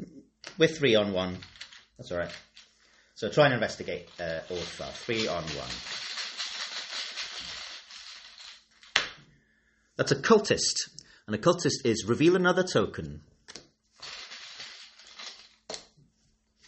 we're 0.57 0.67
three 0.67 0.95
on 0.95 1.13
one. 1.13 1.37
That's 1.97 2.11
all 2.11 2.17
right. 2.17 2.31
So 3.15 3.29
try 3.29 3.45
and 3.45 3.53
investigate 3.53 4.09
uh. 4.19 4.39
Three 4.49 5.27
on 5.27 5.43
one. 5.43 5.69
That's 9.95 10.11
a 10.11 10.15
cultist. 10.15 10.89
And 11.27 11.35
a 11.35 11.39
cultist 11.39 11.85
is 11.85 12.05
reveal 12.07 12.35
another 12.35 12.63
token. 12.63 13.21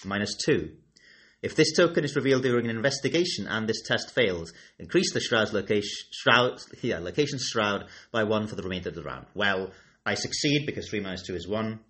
Minus 0.05 0.35
two. 0.35 0.77
If 1.41 1.55
this 1.55 1.75
token 1.75 2.03
is 2.03 2.15
revealed 2.15 2.43
during 2.43 2.69
an 2.69 2.75
investigation 2.75 3.47
and 3.47 3.67
this 3.67 3.81
test 3.81 4.13
fails, 4.13 4.53
increase 4.79 5.13
the 5.13 5.19
shroud's 5.19 5.53
location, 5.53 5.89
shroud, 6.11 6.59
yeah, 6.81 6.99
location 6.99 7.39
shroud 7.39 7.85
by 8.11 8.23
one 8.23 8.47
for 8.47 8.55
the 8.55 8.63
remainder 8.63 8.89
of 8.89 8.95
the 8.95 9.03
round. 9.03 9.25
Well, 9.35 9.71
I 10.05 10.15
succeed 10.15 10.65
because 10.65 10.89
three 10.89 11.01
minus 11.01 11.23
two 11.23 11.35
is 11.35 11.47
one, 11.47 11.81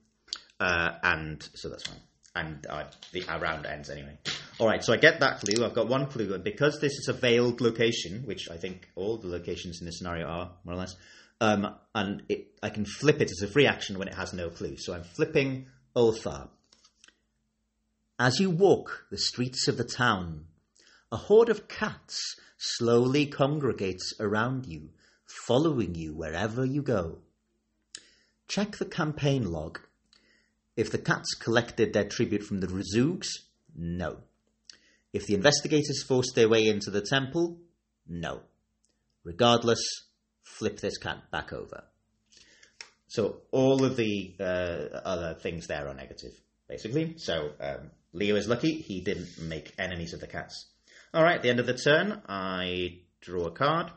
uh, 0.60 0.92
and 1.04 1.48
so 1.54 1.70
that's 1.70 1.84
fine 1.84 2.05
and 2.36 2.66
uh, 2.68 2.84
the 3.12 3.24
round 3.42 3.66
ends 3.66 3.90
anyway. 3.90 4.18
All 4.60 4.68
right, 4.68 4.84
so 4.84 4.94
I 4.94 4.98
get 4.98 5.20
that 5.22 5.40
clue. 5.40 5.66
I've 5.66 5.74
got 5.74 5.88
one 5.88 6.08
clue, 6.08 6.34
and 6.34 6.44
because 6.44 6.80
this 6.80 6.94
is 6.94 7.08
a 7.08 7.14
veiled 7.14 7.62
location, 7.62 8.24
which 8.26 8.50
I 8.52 8.58
think 8.58 8.90
all 8.96 9.18
the 9.18 9.28
locations 9.28 9.80
in 9.80 9.86
this 9.86 9.98
scenario 9.98 10.28
are 10.28 10.52
more 10.64 10.76
or 10.76 10.78
less, 10.78 10.96
Um, 11.42 11.76
and 11.94 12.24
it, 12.30 12.58
I 12.64 12.70
can 12.70 12.86
flip 12.86 13.22
it 13.22 13.32
as 13.32 13.42
a 13.42 13.48
free 13.48 13.68
action 13.68 14.00
when 14.00 14.08
it 14.08 14.16
has 14.16 14.34
no 14.34 14.50
clue. 14.50 14.78
So 14.78 14.94
I'm 14.94 15.04
flipping 15.04 15.68
Ulthar. 15.96 16.50
As 18.18 18.40
you 18.40 18.50
walk 18.50 19.06
the 19.12 19.18
streets 19.18 19.68
of 19.68 19.78
the 19.78 19.84
town, 19.84 20.46
a 21.12 21.18
horde 21.18 21.50
of 21.50 21.68
cats 21.68 22.38
slowly 22.58 23.26
congregates 23.26 24.14
around 24.20 24.66
you, 24.66 24.92
following 25.26 25.96
you 25.96 26.14
wherever 26.14 26.66
you 26.66 26.82
go. 26.82 27.20
Check 28.48 28.78
the 28.78 28.86
campaign 28.86 29.52
log. 29.52 29.80
If 30.76 30.92
the 30.92 30.98
cats 30.98 31.34
collected 31.36 31.94
their 31.94 32.08
tribute 32.08 32.44
from 32.44 32.60
the 32.60 32.68
Rezoogs, 32.68 33.28
no. 33.76 34.18
If 35.14 35.26
the 35.26 35.36
investigators 35.36 36.04
forced 36.04 36.36
their 36.36 36.50
way 36.50 36.68
into 36.68 36.92
the 36.92 37.02
temple, 37.02 37.60
no. 38.08 38.42
Regardless, 39.24 39.80
flip 40.44 40.80
this 40.80 40.98
cat 40.98 41.32
back 41.32 41.54
over. 41.54 41.86
So 43.08 43.42
all 43.52 43.86
of 43.86 43.96
the 43.96 44.36
uh, 44.40 45.00
other 45.06 45.36
things 45.36 45.68
there 45.68 45.88
are 45.88 45.94
negative, 45.94 46.34
basically. 46.68 47.16
So 47.18 47.52
um, 47.62 47.92
Leo 48.12 48.36
is 48.36 48.48
lucky; 48.48 48.74
he 48.74 49.00
didn't 49.00 49.40
make 49.42 49.74
enemies 49.80 50.14
of 50.14 50.20
the 50.20 50.28
cats. 50.28 50.68
All 51.14 51.24
right, 51.24 51.38
at 51.38 51.42
the 51.42 51.50
end 51.50 51.62
of 51.62 51.66
the 51.66 51.78
turn, 51.78 52.22
I 52.28 53.00
draw 53.22 53.46
a 53.46 53.52
card. 53.52 53.92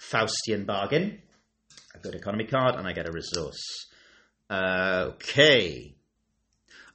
Faustian 0.00 0.66
bargain. 0.66 1.22
A 1.94 1.98
good 1.98 2.16
economy 2.16 2.44
card, 2.44 2.74
and 2.74 2.88
I 2.88 2.92
get 2.92 3.08
a 3.08 3.12
resource. 3.12 3.87
Okay. 4.50 5.94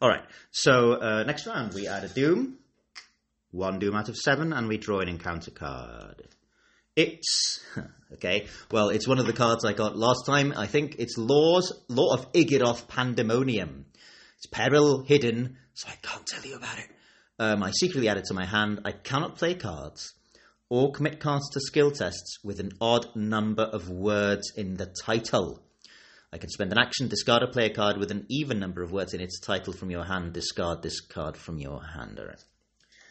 All 0.02 0.10
right. 0.10 0.24
So 0.52 0.94
uh, 0.94 1.24
next 1.24 1.46
round, 1.46 1.74
we 1.74 1.88
add 1.88 2.04
a 2.04 2.10
doom. 2.10 2.58
One 3.52 3.78
doom 3.78 3.96
out 3.96 4.10
of 4.10 4.18
seven, 4.18 4.52
and 4.52 4.68
we 4.68 4.78
draw 4.78 5.00
an 5.00 5.08
encounter 5.08 5.52
card. 5.52 6.28
It's 6.96 7.60
okay. 8.14 8.48
Well, 8.72 8.90
it's 8.90 9.08
one 9.08 9.20
of 9.20 9.28
the 9.28 9.34
cards 9.34 9.66
I 9.66 9.74
got 9.74 9.96
last 9.96 10.26
time. 10.26 10.54
I 10.58 10.66
think 10.66 10.96
it's 10.98 11.18
Laws 11.18 11.72
Law 11.88 12.14
of 12.14 12.32
Ygiroth 12.34 12.88
Pandemonium. 12.88 13.86
It's 14.38 14.48
peril 14.48 15.04
hidden, 15.04 15.58
so 15.74 15.90
I 15.90 15.96
can't 16.02 16.26
tell 16.26 16.44
you 16.44 16.56
about 16.56 16.80
it. 16.80 16.90
Um, 17.40 17.64
I 17.64 17.72
secretly 17.72 18.10
add 18.10 18.18
it 18.18 18.26
to 18.26 18.34
my 18.34 18.46
hand. 18.46 18.82
I 18.86 18.92
cannot 18.92 19.38
play 19.38 19.54
cards 19.54 20.14
or 20.70 20.92
commit 20.92 21.20
cards 21.20 21.50
to 21.52 21.60
skill 21.60 21.92
tests 21.92 22.40
with 22.44 22.60
an 22.60 22.72
odd 22.82 23.16
number 23.16 23.64
of 23.64 23.90
words 23.90 24.52
in 24.56 24.76
the 24.76 24.94
title. 25.04 25.62
I 26.34 26.40
can 26.40 26.50
spend 26.50 26.72
an 26.72 26.80
action, 26.80 27.08
discard 27.08 27.44
a 27.44 27.48
player 27.48 27.70
card 27.70 27.98
with 27.98 28.10
an 28.10 28.26
even 28.28 28.60
number 28.60 28.82
of 28.82 28.92
words 28.92 29.14
in 29.14 29.22
its 29.22 29.40
title 29.40 29.72
from 29.72 29.92
your 29.92 30.04
hand, 30.04 30.34
discard 30.34 30.82
this 30.82 31.00
card 31.00 31.38
from 31.38 31.60
your 31.60 31.80
hand. 31.84 32.20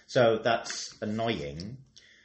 So 0.09 0.41
that's 0.43 0.93
annoying 1.01 1.77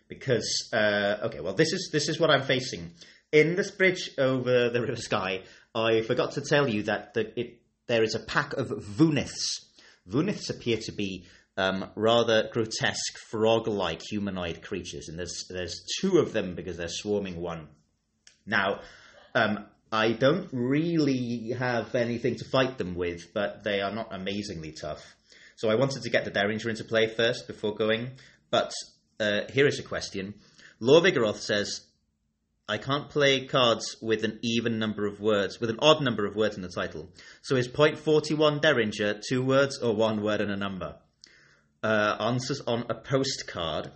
because 0.07 0.69
uh, 0.73 1.17
okay, 1.25 1.39
well 1.39 1.53
this 1.53 1.71
is 1.71 1.89
this 1.93 2.09
is 2.09 2.19
what 2.19 2.31
I'm 2.31 2.41
facing 2.41 2.93
in 3.31 3.55
this 3.55 3.69
bridge 3.69 4.09
over 4.17 4.69
the 4.69 4.81
River 4.81 4.93
Skai. 4.93 5.43
I 5.75 6.01
forgot 6.01 6.31
to 6.31 6.41
tell 6.41 6.67
you 6.67 6.81
that 6.83 7.13
the, 7.13 7.39
it, 7.39 7.61
there 7.85 8.01
is 8.01 8.15
a 8.15 8.19
pack 8.19 8.53
of 8.53 8.69
Vooniths. 8.69 9.65
Vooniths 10.09 10.49
appear 10.49 10.77
to 10.77 10.91
be 10.91 11.27
um, 11.57 11.91
rather 11.95 12.49
grotesque 12.51 13.19
frog-like 13.29 14.01
humanoid 14.09 14.63
creatures, 14.63 15.09
and 15.09 15.19
there's 15.19 15.45
there's 15.47 15.85
two 16.01 16.17
of 16.17 16.33
them 16.33 16.55
because 16.55 16.77
they're 16.77 16.87
swarming 16.87 17.39
one. 17.39 17.67
Now, 18.47 18.79
um, 19.35 19.67
I 19.91 20.11
don't 20.11 20.49
really 20.51 21.53
have 21.57 21.95
anything 21.95 22.35
to 22.35 22.45
fight 22.45 22.77
them 22.77 22.95
with, 22.95 23.33
but 23.33 23.63
they 23.63 23.81
are 23.81 23.91
not 23.91 24.13
amazingly 24.13 24.73
tough. 24.73 25.15
So 25.55 25.69
I 25.69 25.75
wanted 25.75 26.03
to 26.03 26.09
get 26.09 26.25
the 26.25 26.31
Derringer 26.31 26.69
into 26.69 26.83
play 26.83 27.07
first 27.07 27.47
before 27.47 27.73
going, 27.75 28.11
but 28.51 28.71
uh, 29.19 29.41
here 29.51 29.65
is 29.65 29.79
a 29.79 29.83
question. 29.83 30.35
Law 30.79 31.01
Vigoroth 31.01 31.37
says, 31.37 31.81
I 32.69 32.77
can't 32.77 33.09
play 33.09 33.45
cards 33.45 33.95
with 34.01 34.25
an 34.25 34.39
even 34.43 34.77
number 34.77 35.07
of 35.07 35.21
words, 35.21 35.59
with 35.61 35.69
an 35.69 35.79
odd 35.79 36.03
number 36.03 36.25
of 36.25 36.35
words 36.35 36.57
in 36.57 36.61
the 36.61 36.69
title. 36.69 37.09
So 37.41 37.55
is 37.55 37.67
point 37.69 37.97
41 37.97 38.59
Derringer 38.59 39.21
two 39.27 39.41
words 39.41 39.79
or 39.79 39.95
one 39.95 40.21
word 40.21 40.41
and 40.41 40.51
a 40.51 40.57
number? 40.57 40.95
Uh, 41.81 42.17
answers 42.19 42.59
on 42.67 42.85
a 42.89 42.93
postcard. 42.93 43.91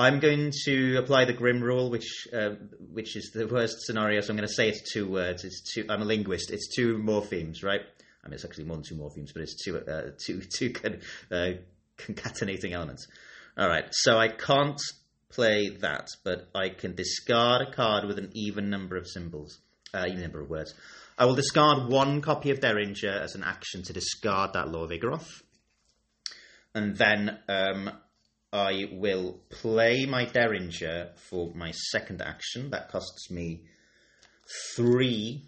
I'm 0.00 0.18
going 0.18 0.52
to 0.64 0.96
apply 0.96 1.26
the 1.26 1.32
Grim 1.32 1.62
rule, 1.62 1.90
which 1.90 2.26
uh, 2.32 2.50
which 2.92 3.16
is 3.16 3.30
the 3.32 3.46
worst 3.46 3.82
scenario. 3.82 4.20
So 4.20 4.30
I'm 4.30 4.36
going 4.36 4.48
to 4.48 4.54
say 4.54 4.68
it's 4.68 4.92
two 4.92 5.08
words. 5.08 5.44
It's 5.44 5.74
two. 5.74 5.84
I'm 5.88 6.02
a 6.02 6.04
linguist. 6.04 6.50
It's 6.50 6.74
two 6.74 6.98
morphemes, 6.98 7.62
right? 7.62 7.82
I 8.24 8.28
mean, 8.28 8.34
it's 8.34 8.44
actually 8.44 8.64
more 8.64 8.76
than 8.76 8.84
two 8.84 8.96
morphemes, 8.96 9.32
but 9.32 9.42
it's 9.42 9.62
two 9.62 9.78
uh, 9.78 10.10
two 10.18 10.40
two 10.56 10.70
con- 10.70 11.00
uh, 11.30 11.52
concatenating 11.98 12.72
elements. 12.72 13.06
All 13.58 13.68
right, 13.68 13.84
so 13.90 14.16
I 14.16 14.28
can't 14.28 14.80
play 15.28 15.68
that, 15.80 16.08
but 16.24 16.48
I 16.54 16.70
can 16.70 16.94
discard 16.94 17.62
a 17.62 17.72
card 17.72 18.06
with 18.06 18.18
an 18.18 18.30
even 18.34 18.70
number 18.70 18.96
of 18.96 19.06
symbols, 19.06 19.58
uh, 19.92 20.06
even 20.06 20.22
number 20.22 20.40
of 20.40 20.48
words. 20.48 20.74
I 21.18 21.26
will 21.26 21.34
discard 21.34 21.90
one 21.90 22.22
copy 22.22 22.50
of 22.50 22.60
Derringer 22.60 23.20
as 23.22 23.34
an 23.34 23.44
action 23.44 23.82
to 23.82 23.92
discard 23.92 24.54
that 24.54 24.68
Law 24.68 24.84
of 24.84 24.90
Ygiroth. 24.90 25.42
And 26.74 26.96
then 26.96 27.38
um, 27.48 27.90
I 28.52 28.88
will 28.92 29.40
play 29.48 30.06
my 30.06 30.24
Derringer 30.24 31.10
for 31.28 31.52
my 31.54 31.70
second 31.70 32.20
action. 32.20 32.70
That 32.70 32.90
costs 32.90 33.30
me 33.30 33.62
three. 34.74 35.44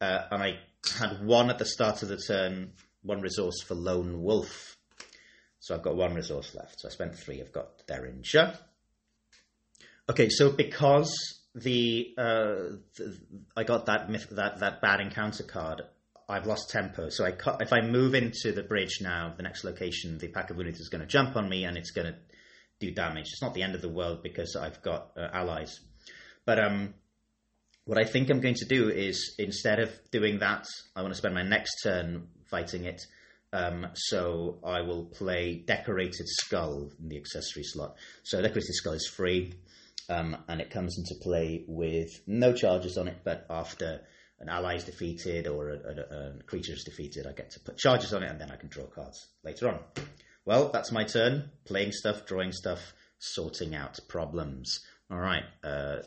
Uh, 0.00 0.26
and 0.30 0.42
I 0.42 0.58
had 0.98 1.24
one 1.24 1.50
at 1.50 1.58
the 1.58 1.64
start 1.64 2.02
of 2.02 2.08
the 2.08 2.16
turn, 2.16 2.72
one 3.02 3.20
resource 3.20 3.62
for 3.62 3.74
Lone 3.74 4.22
Wolf. 4.22 4.76
So 5.58 5.74
I've 5.74 5.82
got 5.82 5.96
one 5.96 6.14
resource 6.14 6.54
left. 6.54 6.80
So 6.80 6.88
I 6.88 6.90
spent 6.90 7.16
three. 7.16 7.40
I've 7.40 7.52
got 7.52 7.86
Derringer. 7.86 8.54
Okay, 10.10 10.28
so 10.28 10.50
because 10.50 11.40
the, 11.54 12.14
uh, 12.18 12.76
the 12.96 13.18
I 13.56 13.64
got 13.64 13.86
that 13.86 14.10
myth, 14.10 14.28
that 14.32 14.58
that 14.60 14.80
bad 14.80 15.00
encounter 15.00 15.44
card, 15.44 15.82
I've 16.28 16.46
lost 16.46 16.70
tempo. 16.70 17.08
So 17.10 17.24
I 17.24 17.32
if 17.60 17.72
I 17.72 17.80
move 17.80 18.14
into 18.14 18.52
the 18.52 18.62
bridge 18.62 18.98
now, 19.00 19.34
the 19.36 19.42
next 19.42 19.64
location, 19.64 20.18
the 20.18 20.28
pack 20.28 20.50
of 20.50 20.58
units 20.58 20.80
is 20.80 20.88
going 20.88 21.00
to 21.00 21.06
jump 21.06 21.36
on 21.36 21.48
me 21.48 21.64
and 21.64 21.76
it's 21.76 21.90
going 21.90 22.12
to 22.12 22.18
do 22.80 22.90
damage. 22.92 23.26
It's 23.26 23.42
not 23.42 23.54
the 23.54 23.62
end 23.62 23.74
of 23.74 23.82
the 23.82 23.88
world 23.88 24.22
because 24.22 24.56
I've 24.56 24.82
got 24.82 25.12
uh, 25.16 25.28
allies. 25.32 25.78
But 26.44 26.58
um, 26.58 26.94
what 27.84 27.98
I 27.98 28.04
think 28.04 28.30
I'm 28.30 28.40
going 28.40 28.56
to 28.56 28.66
do 28.66 28.88
is 28.88 29.34
instead 29.38 29.78
of 29.78 29.90
doing 30.10 30.38
that, 30.40 30.66
I 30.96 31.02
want 31.02 31.14
to 31.14 31.18
spend 31.18 31.34
my 31.34 31.42
next 31.42 31.82
turn 31.82 32.28
fighting 32.50 32.84
it 32.84 33.00
um, 33.52 33.88
so 33.94 34.58
I 34.64 34.80
will 34.80 35.04
play 35.04 35.62
Decorated 35.66 36.26
Skull 36.26 36.90
in 36.98 37.08
the 37.08 37.18
accessory 37.18 37.64
slot. 37.64 37.96
So 38.22 38.40
Decorated 38.40 38.74
Skull 38.74 38.94
is 38.94 39.06
free, 39.06 39.54
um, 40.08 40.38
and 40.48 40.60
it 40.60 40.70
comes 40.70 40.96
into 40.98 41.14
play 41.22 41.64
with 41.68 42.08
no 42.26 42.52
charges 42.54 42.96
on 42.96 43.08
it, 43.08 43.18
but 43.24 43.46
after 43.50 44.00
an 44.42 44.48
ally 44.48 44.74
is 44.74 44.84
defeated 44.84 45.46
or 45.46 45.70
a, 45.70 45.74
a, 45.74 46.16
a 46.16 46.42
creature 46.42 46.72
is 46.72 46.82
defeated, 46.84 47.26
I 47.26 47.32
get 47.32 47.52
to 47.52 47.60
put 47.60 47.78
charges 47.78 48.12
on 48.12 48.24
it, 48.24 48.30
and 48.30 48.40
then 48.40 48.50
I 48.50 48.56
can 48.56 48.68
draw 48.68 48.84
cards 48.84 49.28
later 49.44 49.68
on. 49.68 49.78
Well, 50.44 50.70
that's 50.70 50.90
my 50.90 51.04
turn. 51.04 51.50
Playing 51.64 51.92
stuff, 51.92 52.26
drawing 52.26 52.50
stuff, 52.50 52.92
sorting 53.20 53.74
out 53.76 54.00
problems. 54.08 54.80
All 55.10 55.20
right. 55.20 55.44
Uh, 55.62 55.98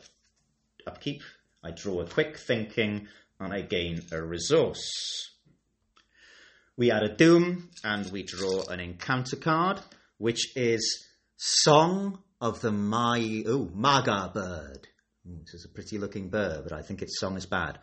upkeep. 0.86 1.22
I 1.64 1.70
draw 1.70 2.02
a 2.02 2.06
quick 2.06 2.36
thinking, 2.36 3.08
and 3.40 3.54
I 3.54 3.62
gain 3.62 4.02
a 4.12 4.22
resource. 4.22 5.30
We 6.76 6.90
add 6.90 7.04
a 7.04 7.16
doom 7.16 7.70
and 7.82 8.12
we 8.12 8.22
draw 8.22 8.64
an 8.68 8.80
encounter 8.80 9.36
card, 9.36 9.80
which 10.18 10.54
is 10.56 11.06
Song 11.38 12.18
of 12.38 12.60
the 12.60 12.70
Mai 12.70 13.44
oh 13.46 13.70
Magah 13.72 14.30
bird. 14.34 14.86
Ooh, 15.26 15.38
this 15.40 15.54
is 15.54 15.64
a 15.64 15.74
pretty 15.74 15.96
looking 15.96 16.28
bird, 16.28 16.64
but 16.64 16.72
I 16.72 16.82
think 16.82 17.00
its 17.00 17.18
song 17.18 17.36
is 17.38 17.46
bad. 17.46 17.78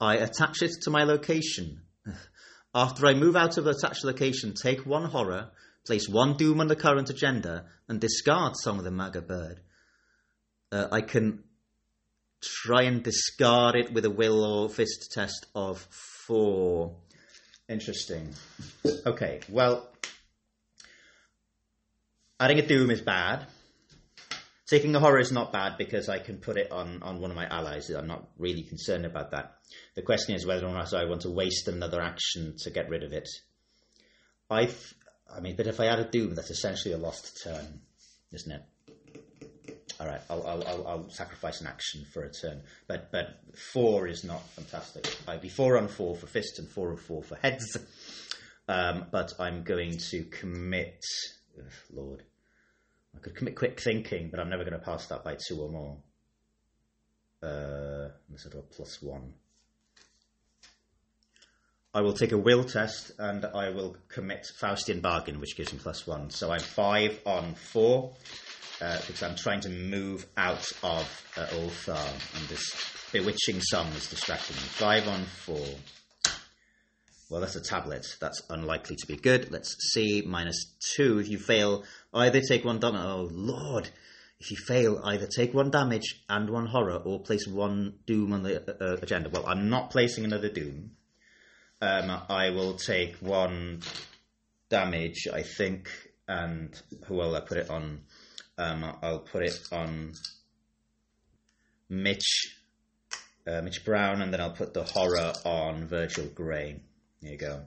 I 0.00 0.16
attach 0.16 0.62
it 0.62 0.72
to 0.82 0.90
my 0.90 1.04
location. 1.04 1.82
After 2.74 3.06
I 3.06 3.14
move 3.14 3.36
out 3.36 3.56
of 3.56 3.64
the 3.64 3.70
attached 3.70 4.04
location, 4.04 4.52
take 4.54 4.84
one 4.84 5.04
horror, 5.04 5.50
place 5.86 6.08
one 6.08 6.36
doom 6.36 6.60
on 6.60 6.66
the 6.66 6.76
current 6.76 7.08
agenda, 7.08 7.66
and 7.88 8.00
discard 8.00 8.56
Song 8.56 8.78
of 8.78 8.84
the 8.84 8.90
Magah 8.90 9.22
bird. 9.22 9.60
Uh, 10.72 10.88
I 10.90 11.02
can 11.02 11.44
try 12.42 12.82
and 12.82 13.02
discard 13.02 13.76
it 13.76 13.92
with 13.92 14.04
a 14.04 14.10
will 14.10 14.44
or 14.44 14.68
fist 14.68 15.12
test 15.12 15.46
of 15.54 15.86
four. 16.26 16.96
Interesting. 17.68 18.34
Okay, 19.06 19.40
well, 19.48 19.88
adding 22.40 22.58
a 22.58 22.66
doom 22.66 22.90
is 22.90 23.00
bad. 23.00 23.46
Taking 24.74 24.96
a 24.96 24.98
horror 24.98 25.20
is 25.20 25.30
not 25.30 25.52
bad 25.52 25.78
because 25.78 26.08
I 26.08 26.18
can 26.18 26.38
put 26.38 26.56
it 26.56 26.72
on, 26.72 27.00
on 27.04 27.20
one 27.20 27.30
of 27.30 27.36
my 27.36 27.46
allies. 27.46 27.90
I'm 27.90 28.08
not 28.08 28.26
really 28.38 28.64
concerned 28.64 29.06
about 29.06 29.30
that. 29.30 29.54
The 29.94 30.02
question 30.02 30.34
is 30.34 30.44
whether 30.44 30.66
or 30.66 30.72
not 30.72 30.92
I 30.92 31.04
want 31.04 31.20
to 31.20 31.30
waste 31.30 31.68
another 31.68 32.02
action 32.02 32.56
to 32.58 32.70
get 32.70 32.88
rid 32.88 33.04
of 33.04 33.12
it. 33.12 33.28
I, 34.50 34.68
I 35.32 35.38
mean, 35.38 35.54
but 35.54 35.68
if 35.68 35.78
I 35.78 35.86
add 35.86 36.00
a 36.00 36.04
doom, 36.04 36.34
that's 36.34 36.50
essentially 36.50 36.92
a 36.92 36.98
lost 36.98 37.40
turn, 37.44 37.82
isn't 38.32 38.50
it? 38.50 38.62
all 40.00 40.08
right, 40.08 40.20
I'll, 40.28 40.44
I'll, 40.44 40.66
I'll, 40.66 40.88
I'll, 40.88 41.10
sacrifice 41.10 41.60
an 41.60 41.68
action 41.68 42.04
for 42.12 42.24
a 42.24 42.32
turn. 42.32 42.60
But 42.88 43.12
but 43.12 43.42
four 43.72 44.08
is 44.08 44.24
not 44.24 44.42
fantastic. 44.56 45.06
I'd 45.28 45.40
be 45.40 45.50
four 45.50 45.78
on 45.78 45.86
four 45.86 46.16
for 46.16 46.26
fists 46.26 46.58
and 46.58 46.68
four 46.68 46.90
on 46.90 46.96
four 46.96 47.22
for 47.22 47.36
heads. 47.36 47.76
Um, 48.66 49.06
but 49.12 49.34
I'm 49.38 49.62
going 49.62 49.98
to 50.10 50.24
commit. 50.24 51.00
Ugh, 51.56 51.72
Lord, 51.92 52.24
I 53.16 53.20
could 53.20 53.36
commit 53.36 53.56
quick 53.56 53.80
thinking, 53.80 54.28
but 54.30 54.40
I'm 54.40 54.50
never 54.50 54.64
going 54.64 54.78
to 54.78 54.84
pass 54.84 55.06
that 55.06 55.24
by 55.24 55.36
two 55.36 55.60
or 55.60 55.70
more. 55.70 55.96
uh, 57.42 58.08
let's 58.30 58.44
do 58.44 58.58
a 58.58 58.62
plus 58.62 59.02
one. 59.02 59.34
I 61.92 62.00
will 62.00 62.14
take 62.14 62.32
a 62.32 62.38
will 62.38 62.64
test 62.64 63.12
and 63.18 63.44
I 63.44 63.70
will 63.70 63.96
commit 64.08 64.46
Faustian 64.60 65.00
bargain, 65.00 65.38
which 65.40 65.56
gives 65.56 65.72
me 65.72 65.78
plus 65.80 66.06
one. 66.06 66.30
So 66.30 66.50
I'm 66.50 66.60
five 66.60 67.20
on 67.24 67.54
four 67.54 68.14
uh, 68.80 68.98
because 69.06 69.22
I'm 69.22 69.36
trying 69.36 69.60
to 69.60 69.68
move 69.68 70.26
out 70.36 70.72
of 70.82 71.32
uh, 71.36 71.46
Ulthar, 71.52 72.36
and 72.36 72.48
this 72.48 72.74
bewitching 73.12 73.60
song 73.60 73.86
is 73.92 74.10
distracting 74.10 74.56
me. 74.56 74.62
Five 74.62 75.06
on 75.06 75.22
four. 75.24 75.66
Well, 77.34 77.40
that's 77.40 77.56
a 77.56 77.60
tablet. 77.60 78.06
That's 78.20 78.42
unlikely 78.48 78.94
to 78.94 79.06
be 79.08 79.16
good. 79.16 79.50
Let's 79.50 79.74
see. 79.92 80.22
Minus 80.24 80.66
two. 80.94 81.18
If 81.18 81.28
you 81.28 81.36
fail, 81.36 81.82
either 82.14 82.40
take 82.40 82.64
one 82.64 82.78
damage. 82.78 83.00
Oh, 83.02 83.28
Lord. 83.32 83.90
If 84.38 84.52
you 84.52 84.56
fail, 84.56 85.00
either 85.02 85.26
take 85.26 85.52
one 85.52 85.68
damage 85.72 86.22
and 86.28 86.48
one 86.48 86.66
horror, 86.66 86.94
or 86.94 87.24
place 87.24 87.44
one 87.48 87.94
doom 88.06 88.32
on 88.32 88.44
the 88.44 88.62
uh, 88.62 88.84
uh 88.84 88.98
agenda. 89.02 89.30
Well, 89.30 89.44
I'm 89.48 89.68
not 89.68 89.90
placing 89.90 90.24
another 90.24 90.48
doom. 90.48 90.92
Um, 91.82 92.22
I 92.28 92.50
will 92.50 92.74
take 92.74 93.16
one 93.16 93.80
damage, 94.68 95.26
I 95.26 95.42
think, 95.42 95.90
and 96.28 96.80
who 97.06 97.14
will 97.14 97.34
I 97.34 97.40
put 97.40 97.56
it 97.56 97.68
on? 97.68 98.02
Um, 98.58 98.84
I'll 99.02 99.18
put 99.18 99.42
it 99.42 99.58
on 99.72 100.12
Mitch, 101.88 102.56
uh, 103.44 103.60
Mitch 103.60 103.84
Brown, 103.84 104.22
and 104.22 104.32
then 104.32 104.40
I'll 104.40 104.52
put 104.52 104.72
the 104.72 104.84
horror 104.84 105.32
on 105.44 105.88
Virgil 105.88 106.26
Grey. 106.26 106.80
There 107.24 107.32
you 107.32 107.38
go. 107.38 107.62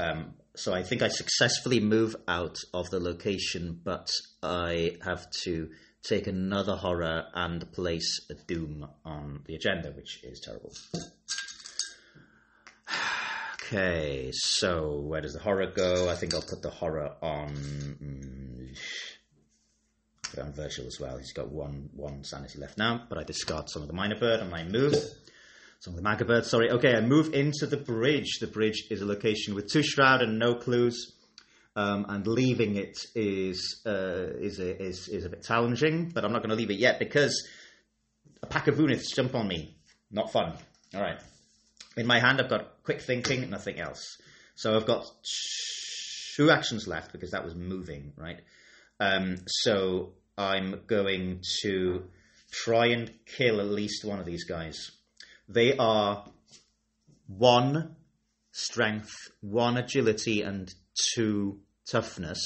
Um, 0.00 0.32
so 0.56 0.72
I 0.72 0.82
think 0.82 1.02
I 1.02 1.08
successfully 1.08 1.78
move 1.78 2.16
out 2.26 2.56
of 2.72 2.88
the 2.88 2.98
location, 2.98 3.78
but 3.84 4.10
I 4.42 4.96
have 5.04 5.30
to 5.42 5.68
take 6.02 6.26
another 6.26 6.74
horror 6.74 7.26
and 7.34 7.70
place 7.72 8.20
a 8.30 8.34
doom 8.34 8.88
on 9.04 9.42
the 9.46 9.56
agenda, 9.56 9.90
which 9.90 10.24
is 10.24 10.40
terrible. 10.40 10.72
Okay, 13.66 14.30
so 14.34 15.00
where 15.00 15.22
does 15.22 15.32
the 15.32 15.40
horror 15.40 15.72
go? 15.74 16.10
I 16.10 16.16
think 16.16 16.34
I'll 16.34 16.42
put 16.42 16.60
the 16.60 16.68
horror 16.68 17.12
on. 17.22 17.48
Mm, 17.48 18.76
on 20.38 20.52
Virgil 20.52 20.86
as 20.86 21.00
well. 21.00 21.16
He's 21.16 21.32
got 21.32 21.50
one 21.50 21.88
one 21.94 22.24
sanity 22.24 22.58
left 22.58 22.76
now, 22.76 23.06
but 23.08 23.16
I 23.16 23.22
discard 23.22 23.70
some 23.70 23.80
of 23.80 23.88
the 23.88 23.94
minor 23.94 24.18
bird 24.20 24.40
and 24.40 24.54
I 24.54 24.64
move. 24.64 24.94
Some 25.84 25.98
of 25.98 26.02
the 26.02 26.42
sorry. 26.44 26.70
Okay, 26.70 26.94
I 26.94 27.02
move 27.02 27.34
into 27.34 27.66
the 27.66 27.76
bridge. 27.76 28.38
The 28.40 28.46
bridge 28.46 28.86
is 28.88 29.02
a 29.02 29.04
location 29.04 29.54
with 29.54 29.70
two 29.70 29.82
shroud 29.82 30.22
and 30.22 30.38
no 30.38 30.54
clues. 30.54 31.12
Um, 31.76 32.06
and 32.08 32.26
leaving 32.26 32.76
it 32.76 32.96
is 33.14 33.82
uh, 33.84 34.32
is, 34.40 34.60
a, 34.60 34.82
is 34.82 35.08
is 35.08 35.26
a 35.26 35.28
bit 35.28 35.42
challenging, 35.42 36.08
but 36.14 36.24
I'm 36.24 36.32
not 36.32 36.38
going 36.38 36.48
to 36.48 36.56
leave 36.56 36.70
it 36.70 36.78
yet 36.78 36.98
because 36.98 37.46
a 38.42 38.46
pack 38.46 38.66
of 38.66 38.76
Vooniths 38.76 39.14
jump 39.14 39.34
on 39.34 39.46
me. 39.46 39.76
Not 40.10 40.32
fun. 40.32 40.56
All 40.94 41.02
right. 41.02 41.20
In 41.98 42.06
my 42.06 42.18
hand, 42.18 42.40
I've 42.40 42.48
got 42.48 42.82
quick 42.82 43.02
thinking, 43.02 43.50
nothing 43.50 43.78
else. 43.78 44.16
So 44.54 44.74
I've 44.74 44.86
got 44.86 45.04
two 46.34 46.50
actions 46.50 46.88
left 46.88 47.12
because 47.12 47.32
that 47.32 47.44
was 47.44 47.54
moving, 47.54 48.14
right? 48.16 48.40
Um, 49.00 49.36
so 49.46 50.14
I'm 50.38 50.80
going 50.86 51.42
to 51.60 52.04
try 52.50 52.86
and 52.86 53.12
kill 53.26 53.60
at 53.60 53.66
least 53.66 54.02
one 54.02 54.18
of 54.18 54.24
these 54.24 54.44
guys. 54.44 54.90
They 55.48 55.76
are 55.76 56.24
one 57.26 57.96
strength, 58.52 59.12
one 59.40 59.76
agility, 59.76 60.42
and 60.42 60.72
two 61.14 61.60
toughness. 61.90 62.40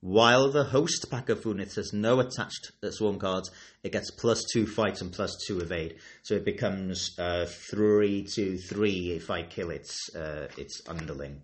While 0.00 0.50
the 0.50 0.64
host 0.64 1.06
pack 1.12 1.28
of 1.28 1.42
Voonith 1.42 1.76
has 1.76 1.92
no 1.92 2.18
attached 2.18 2.72
swarm 2.90 3.20
cards, 3.20 3.52
it 3.84 3.92
gets 3.92 4.10
plus 4.10 4.42
two 4.52 4.66
fight 4.66 5.00
and 5.00 5.12
plus 5.12 5.36
two 5.46 5.60
evade. 5.60 5.98
So 6.22 6.34
it 6.34 6.44
becomes 6.44 7.16
uh, 7.20 7.46
three 7.46 8.26
to 8.34 8.58
three 8.58 9.12
if 9.12 9.30
I 9.30 9.44
kill 9.44 9.70
its 9.70 9.96
uh, 10.16 10.48
its 10.58 10.82
underling. 10.88 11.42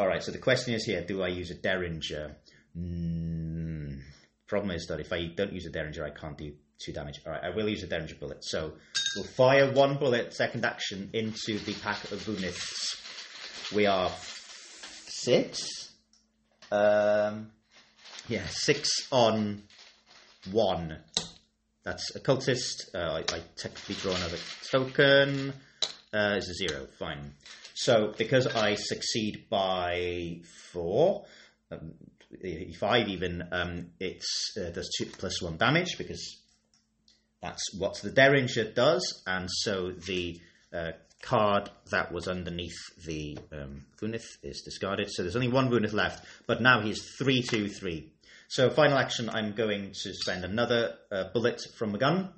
All 0.00 0.08
right. 0.08 0.20
So 0.20 0.32
the 0.32 0.38
question 0.38 0.74
is 0.74 0.84
here: 0.84 1.04
Do 1.06 1.22
I 1.22 1.28
use 1.28 1.52
a 1.52 1.54
Derringer? 1.54 2.36
Mm, 2.76 4.00
problem 4.48 4.72
is 4.72 4.86
that 4.86 4.98
if 4.98 5.12
I 5.12 5.26
don't 5.26 5.52
use 5.52 5.66
a 5.66 5.70
Derringer, 5.70 6.04
I 6.04 6.10
can't 6.10 6.36
do 6.36 6.52
two 6.84 6.92
damage. 6.92 7.20
All 7.26 7.32
right. 7.32 7.42
I 7.42 7.50
will 7.50 7.68
use 7.68 7.82
a 7.82 7.86
Derringer 7.86 8.14
bullet. 8.16 8.44
So 8.44 8.72
we'll 9.16 9.24
fire 9.24 9.70
one 9.72 9.96
bullet, 9.96 10.34
second 10.34 10.64
action, 10.64 11.10
into 11.12 11.58
the 11.58 11.74
pack 11.74 12.10
of 12.10 12.22
Vooniths. 12.24 13.72
We 13.74 13.86
are 13.86 14.10
six. 15.06 15.92
Um, 16.72 17.50
yeah, 18.28 18.46
six 18.48 18.90
on 19.10 19.62
one. 20.50 20.98
That's 21.84 22.14
occultist. 22.14 22.90
Uh, 22.94 22.98
I, 22.98 23.18
I 23.34 23.40
technically 23.56 23.96
draw 23.96 24.14
another 24.14 24.38
token. 24.70 25.52
Uh, 26.12 26.36
a 26.36 26.40
zero. 26.40 26.86
Fine. 26.98 27.34
So 27.74 28.12
because 28.18 28.46
I 28.46 28.74
succeed 28.74 29.46
by 29.48 30.40
four, 30.72 31.24
um, 31.70 31.94
five 32.78 33.08
even, 33.08 33.42
um, 33.52 33.86
it's 33.98 34.56
uh, 34.56 34.70
does 34.70 34.90
two 34.98 35.06
plus 35.06 35.40
one 35.40 35.56
damage 35.56 35.96
because 35.96 36.39
that's 37.40 37.74
what 37.74 38.00
the 38.02 38.10
Derringer 38.10 38.72
does, 38.72 39.22
and 39.26 39.48
so 39.50 39.92
the 39.92 40.40
uh, 40.72 40.92
card 41.22 41.70
that 41.90 42.12
was 42.12 42.28
underneath 42.28 42.78
the 43.04 43.38
um, 43.52 43.84
is 44.02 44.62
discarded. 44.64 45.10
So 45.10 45.22
there's 45.22 45.36
only 45.36 45.48
one 45.48 45.70
Voonith 45.70 45.92
left, 45.92 46.24
but 46.46 46.60
now 46.60 46.80
he's 46.80 47.14
three 47.18 47.42
two 47.42 47.68
three. 47.68 48.12
So 48.48 48.68
final 48.70 48.98
action, 48.98 49.30
I'm 49.30 49.52
going 49.52 49.92
to 50.02 50.12
spend 50.12 50.44
another 50.44 50.96
uh, 51.12 51.24
bullet 51.32 51.60
from 51.76 51.92
the 51.92 51.98
gun. 51.98 52.30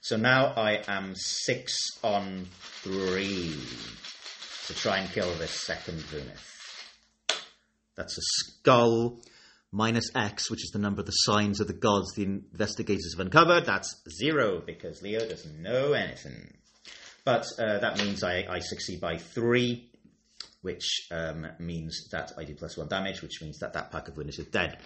So 0.00 0.16
now 0.16 0.52
I 0.56 0.82
am 0.86 1.14
six 1.16 1.76
on 2.02 2.46
three 2.82 3.58
to 4.66 4.74
try 4.74 4.98
and 4.98 5.10
kill 5.10 5.32
this 5.34 5.50
second 5.50 5.98
Voonith. 5.98 7.36
That's 7.96 8.18
a 8.18 8.22
skull 8.22 9.20
minus 9.74 10.08
X, 10.14 10.50
which 10.50 10.62
is 10.62 10.70
the 10.70 10.78
number 10.78 11.00
of 11.00 11.06
the 11.06 11.12
signs 11.12 11.60
of 11.60 11.66
the 11.66 11.72
gods 11.72 12.14
the 12.14 12.22
investigators 12.22 13.14
have 13.16 13.26
uncovered. 13.26 13.66
That's 13.66 13.94
zero 14.20 14.62
because 14.64 15.02
Leo 15.02 15.28
doesn't 15.28 15.60
know 15.60 15.92
anything. 15.92 16.54
But 17.24 17.46
uh, 17.58 17.78
that 17.78 17.98
means 17.98 18.22
I, 18.22 18.46
I, 18.48 18.60
succeed 18.60 19.00
by 19.00 19.16
three, 19.16 19.90
which 20.62 21.08
um, 21.10 21.46
means 21.58 22.08
that 22.12 22.32
I 22.38 22.44
do 22.44 22.54
plus 22.54 22.76
one 22.76 22.88
damage, 22.88 23.22
which 23.22 23.40
means 23.42 23.58
that 23.58 23.72
that 23.72 23.90
pack 23.90 24.08
of 24.08 24.16
winners 24.16 24.38
is 24.38 24.46
dead. 24.46 24.78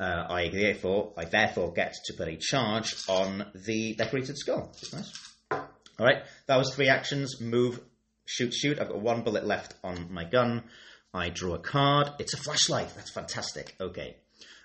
Uh, 0.00 0.26
I 0.28 0.48
therefore 0.48 1.12
I 1.16 1.26
therefore 1.26 1.72
get 1.72 1.94
to 2.06 2.14
put 2.14 2.26
a 2.26 2.36
charge 2.36 2.94
on 3.08 3.46
the 3.54 3.94
decorated 3.94 4.36
skull. 4.36 4.74
Nice. 4.92 5.12
All 5.50 6.06
right, 6.06 6.22
that 6.46 6.56
was 6.56 6.74
three 6.74 6.88
actions: 6.88 7.40
move, 7.40 7.78
shoot, 8.24 8.52
shoot. 8.52 8.80
I've 8.80 8.88
got 8.88 9.00
one 9.00 9.22
bullet 9.22 9.46
left 9.46 9.74
on 9.84 10.12
my 10.12 10.24
gun. 10.24 10.64
I 11.12 11.28
draw 11.28 11.54
a 11.54 11.60
card. 11.60 12.10
It's 12.18 12.34
a 12.34 12.38
flashlight. 12.38 12.92
That's 12.96 13.12
fantastic. 13.12 13.76
Okay, 13.80 14.16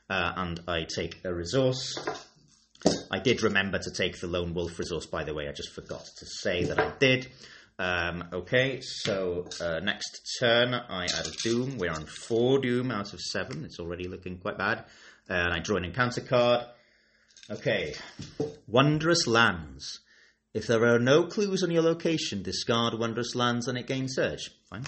uh, 0.10 0.34
and 0.38 0.60
I 0.68 0.86
take 0.86 1.20
a 1.24 1.34
resource. 1.34 1.98
I 3.12 3.20
did 3.20 3.44
remember 3.44 3.80
to 3.80 3.92
take 3.92 4.20
the 4.20 4.28
lone 4.28 4.54
wolf 4.54 4.80
resource, 4.80 5.06
by 5.06 5.24
the 5.24 5.34
way. 5.34 5.48
I 5.48 5.52
just 5.52 5.74
forgot 5.74 6.06
to 6.18 6.26
say 6.26 6.64
that 6.66 6.80
I 6.80 6.92
did. 7.00 7.28
Um, 7.78 8.26
okay, 8.34 8.82
so 8.82 9.48
uh, 9.62 9.80
next 9.80 10.38
turn 10.40 10.74
I 10.74 11.06
add 11.06 11.28
a 11.28 11.32
doom. 11.44 11.78
We're 11.78 11.92
on 11.92 12.06
four 12.06 12.60
doom 12.60 12.92
out 12.92 13.14
of 13.14 13.22
seven. 13.22 13.64
It's 13.64 13.80
already 13.80 14.08
looking 14.08 14.38
quite 14.38 14.58
bad 14.58 14.86
and 15.30 15.54
I 15.54 15.60
draw 15.60 15.78
an 15.78 15.86
encounter 15.86 16.22
card. 16.22 16.66
Okay, 17.50 17.96
Wondrous 18.68 19.28
Lands. 19.28 20.00
If 20.54 20.68
there 20.68 20.86
are 20.86 21.00
no 21.00 21.26
clues 21.26 21.64
on 21.64 21.72
your 21.72 21.84
location, 21.84 22.44
discard 22.44 22.96
Wondrous 22.96 23.36
Lands 23.36 23.68
and 23.68 23.78
it 23.78 23.88
gains 23.88 24.16
surge. 24.16 24.50
Fine. 24.70 24.86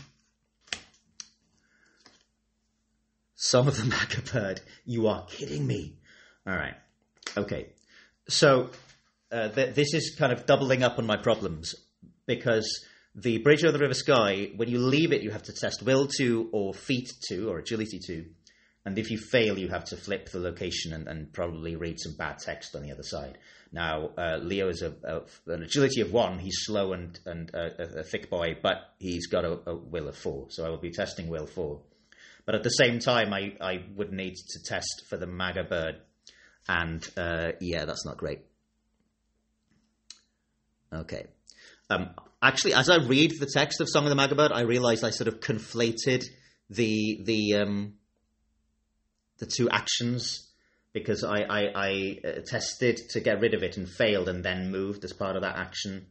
Some 3.43 3.67
of 3.67 3.75
the 3.75 3.86
Magah 3.86 4.21
Bird. 4.32 4.62
You 4.86 5.08
are 5.08 5.25
kidding 5.25 5.65
me. 5.65 5.95
All 6.45 6.56
right. 6.56 6.75
Okay. 7.36 7.69
So 8.30 8.69
uh, 9.32 9.49
th- 9.49 9.73
this 9.73 9.95
is 9.95 10.15
kind 10.15 10.32
of 10.32 10.45
doubling 10.45 10.84
up 10.84 10.99
on 10.99 11.08
my 11.08 11.17
problems 11.17 11.73
because 12.27 12.86
the 13.15 13.39
Bridge 13.39 13.63
over 13.63 13.75
the 13.75 13.80
River 13.80 13.95
Skai, 13.95 14.56
when 14.56 14.69
you 14.69 14.77
leave 14.77 15.12
it, 15.12 15.23
you 15.23 15.32
have 15.32 15.41
to 15.43 15.54
test 15.54 15.82
Will 15.82 16.08
2 16.08 16.49
or 16.54 16.75
Feat 16.75 17.10
2 17.30 17.49
or 17.49 17.58
Agility 17.58 17.99
2 18.06 18.25
and 18.86 18.97
if 18.97 19.12
you 19.12 19.17
fail, 19.17 19.60
you 19.60 19.67
have 19.67 19.86
to 19.86 19.97
flip 19.97 20.30
the 20.32 20.39
location 20.39 20.93
and, 20.93 21.08
and 21.08 21.32
probably 21.32 21.75
read 21.75 21.99
some 21.99 22.13
bad 22.13 22.39
text 22.39 22.75
on 22.75 22.82
the 22.82 22.91
other 22.91 23.04
side. 23.04 23.38
Now, 23.71 24.10
uh, 24.17 24.38
Leo 24.38 24.69
is 24.69 24.82
a, 24.82 24.93
a, 25.04 25.51
an 25.54 25.63
agility 25.63 26.01
of 26.01 26.12
one. 26.12 26.39
He's 26.39 26.58
slow 26.63 26.93
and, 26.93 27.17
and 27.25 27.51
a, 27.54 27.99
a 27.99 28.04
thick 28.04 28.30
boy, 28.30 28.58
but 28.62 28.77
he's 28.97 29.27
got 29.27 29.45
a, 29.45 29.60
a, 29.69 29.75
will 29.75 30.08
of 30.08 30.17
four. 30.17 30.47
So 30.49 30.65
I 30.65 30.69
will 30.69 30.77
be 30.77 30.91
testing 30.91 31.30
will 31.30 31.45
four. 31.45 31.82
But 32.45 32.56
at 32.56 32.63
the 32.63 32.69
same 32.69 32.99
time, 32.99 33.34
I, 33.34 33.54
I 33.62 33.84
would 33.95 34.12
need 34.12 34.36
to 34.36 34.60
test 34.63 35.04
for 35.10 35.17
the 35.17 35.27
Magah 35.27 35.63
bird. 35.63 35.95
And 36.67 37.08
uh, 37.17 37.51
yeah, 37.60 37.86
that's 37.86 38.06
not 38.06 38.17
great. 38.17 38.39
Okay. 40.93 41.27
Um, 41.89 42.10
actually, 42.41 42.73
as 42.73 42.89
I 42.89 42.97
read 42.97 43.34
the 43.39 43.49
text 43.51 43.82
of 43.82 43.89
Song 43.89 44.04
of 44.04 44.10
the 44.10 44.15
Magah 44.15 44.36
Bird, 44.36 44.51
I 44.51 44.62
realized 44.62 45.04
I 45.04 45.10
sort 45.10 45.27
of 45.27 45.39
conflated 45.39 46.23
the 46.69 47.21
the 47.23 47.56
um, 47.56 47.93
the 49.39 49.45
two 49.45 49.69
actions 49.69 50.47
because 50.93 51.23
I, 51.23 51.41
I, 51.41 51.62
I 51.75 52.19
uh, 52.25 52.32
tested 52.45 52.97
to 53.12 53.19
get 53.19 53.41
rid 53.41 53.54
of 53.54 53.63
it 53.63 53.77
and 53.77 53.89
failed 53.89 54.30
and 54.30 54.43
then 54.43 54.71
moved 54.71 55.04
as 55.04 55.13
part 55.13 55.36
of 55.36 55.41
that 55.41 55.58
action. 55.58 56.08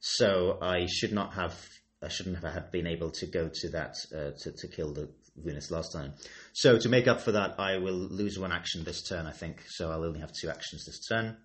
So 0.00 0.58
I 0.60 0.86
should 0.86 1.12
not 1.12 1.34
have, 1.34 1.54
I 2.02 2.08
shouldn't 2.08 2.42
have 2.42 2.72
been 2.72 2.86
able 2.86 3.10
to 3.10 3.26
go 3.26 3.50
to 3.52 3.68
that 3.70 3.94
uh, 4.14 4.30
to, 4.40 4.52
to 4.52 4.68
kill 4.68 4.92
the 4.92 5.10
Venus 5.36 5.70
last 5.70 5.92
time. 5.92 6.12
So 6.52 6.78
to 6.78 6.88
make 6.88 7.08
up 7.08 7.20
for 7.20 7.32
that, 7.32 7.58
I 7.58 7.78
will 7.78 7.94
lose 7.94 8.38
one 8.38 8.52
action 8.52 8.84
this 8.84 9.02
turn, 9.02 9.26
I 9.26 9.32
think. 9.32 9.62
So 9.66 9.90
I'll 9.90 10.04
only 10.04 10.20
have 10.20 10.32
two 10.32 10.50
actions 10.50 10.84
this 10.84 11.06
turn 11.06 11.36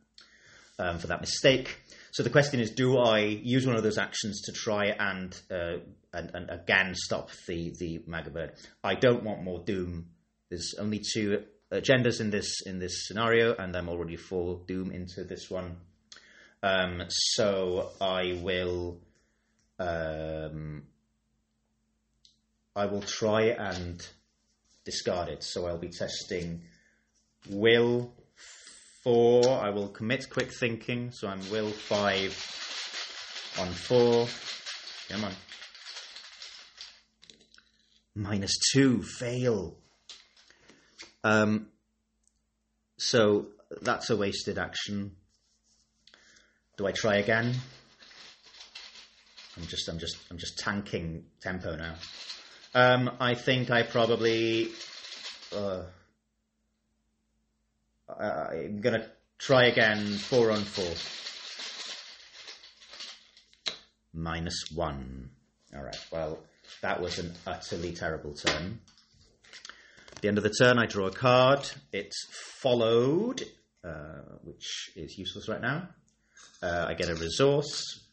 um, 0.80 1.00
for 1.00 1.08
that 1.08 1.22
mistake. 1.22 1.80
So 2.12 2.24
the 2.24 2.30
question 2.30 2.60
is, 2.60 2.72
do 2.72 2.98
I 2.98 3.20
use 3.20 3.66
one 3.66 3.76
of 3.76 3.84
those 3.84 3.98
actions 3.98 4.42
to 4.44 4.52
try 4.52 4.88
and 4.88 5.40
uh, 5.52 5.78
and, 6.14 6.32
and 6.34 6.50
again 6.50 6.94
stop 6.96 7.30
the 7.48 7.74
the 7.80 8.00
Magahbird? 8.08 8.52
I 8.84 8.96
don't 8.96 9.24
want 9.24 9.44
more 9.44 9.64
Doom. 9.64 10.08
There's 10.50 10.74
only 10.80 11.02
two 11.14 11.44
agendas 11.72 12.20
in 12.20 12.30
this 12.30 12.62
in 12.66 12.80
this 12.80 13.08
scenario, 13.08 13.56
and 13.56 13.76
I'm 13.76 13.90
already 13.90 14.16
full 14.16 14.64
Doom 14.68 14.92
into 14.92 15.24
this 15.24 15.50
one. 15.50 15.78
Um, 16.64 17.04
so 17.10 17.92
I 18.02 18.40
will 18.42 19.00
um, 19.80 20.84
I 22.78 22.86
will 22.86 23.02
try 23.02 23.42
and 23.46 24.08
discard 24.86 25.30
it. 25.30 25.44
So 25.44 25.66
I'll 25.66 25.80
be 25.80 25.90
testing 25.90 26.62
will 27.50 28.14
four. 29.04 29.50
I 29.50 29.72
will 29.72 29.88
commit 29.88 30.30
quick 30.30 30.52
thinking. 30.54 31.10
So 31.12 31.28
I'm 31.28 31.42
will 31.50 31.72
five 31.72 32.32
on 33.60 33.68
four. 33.70 34.28
Come 35.10 35.26
on. 35.26 35.34
Minus 38.14 38.56
two, 38.72 39.02
fail. 39.02 39.76
Um, 41.24 41.70
so 42.98 43.48
that's 43.82 44.12
a 44.12 44.16
wasted 44.16 44.60
action. 44.60 45.16
Do 46.78 46.86
I 46.86 46.92
try 46.92 47.16
again? 47.16 47.56
I'm 49.58 49.66
just, 49.66 49.90
I'm 49.90 49.98
just, 49.98 50.18
I'm 50.30 50.38
just 50.38 50.60
tanking 50.60 51.24
tempo 51.42 51.76
now. 51.76 51.96
Um, 52.78 53.10
I 53.20 53.34
think 53.34 53.72
I 53.72 53.82
probably. 53.82 54.70
Uh, 55.52 55.82
I'm 58.08 58.82
gonna 58.82 59.10
try 59.40 59.66
again. 59.66 60.06
Four 60.14 60.52
on 60.52 60.60
four. 60.60 60.94
Minus 64.14 64.66
one. 64.76 65.32
All 65.76 65.82
right. 65.82 65.98
Well, 66.12 66.38
that 66.84 67.02
was 67.02 67.18
an 67.18 67.34
utterly 67.48 67.94
terrible 67.94 68.36
turn. 68.36 68.80
At 70.16 70.22
the 70.22 70.28
end 70.28 70.38
of 70.38 70.44
the 70.44 70.54
turn, 70.54 70.78
I 70.78 70.86
draw 70.86 71.08
a 71.08 71.12
card. 71.12 71.68
It's 71.92 72.28
followed, 72.62 73.42
uh, 73.84 74.22
which 74.44 74.92
is 74.96 75.18
useless 75.18 75.50
right 75.50 75.62
now. 75.62 75.90
Uh, 76.62 76.86
I 76.88 76.94
get 76.94 77.10
a 77.10 77.16
resource. 77.16 78.07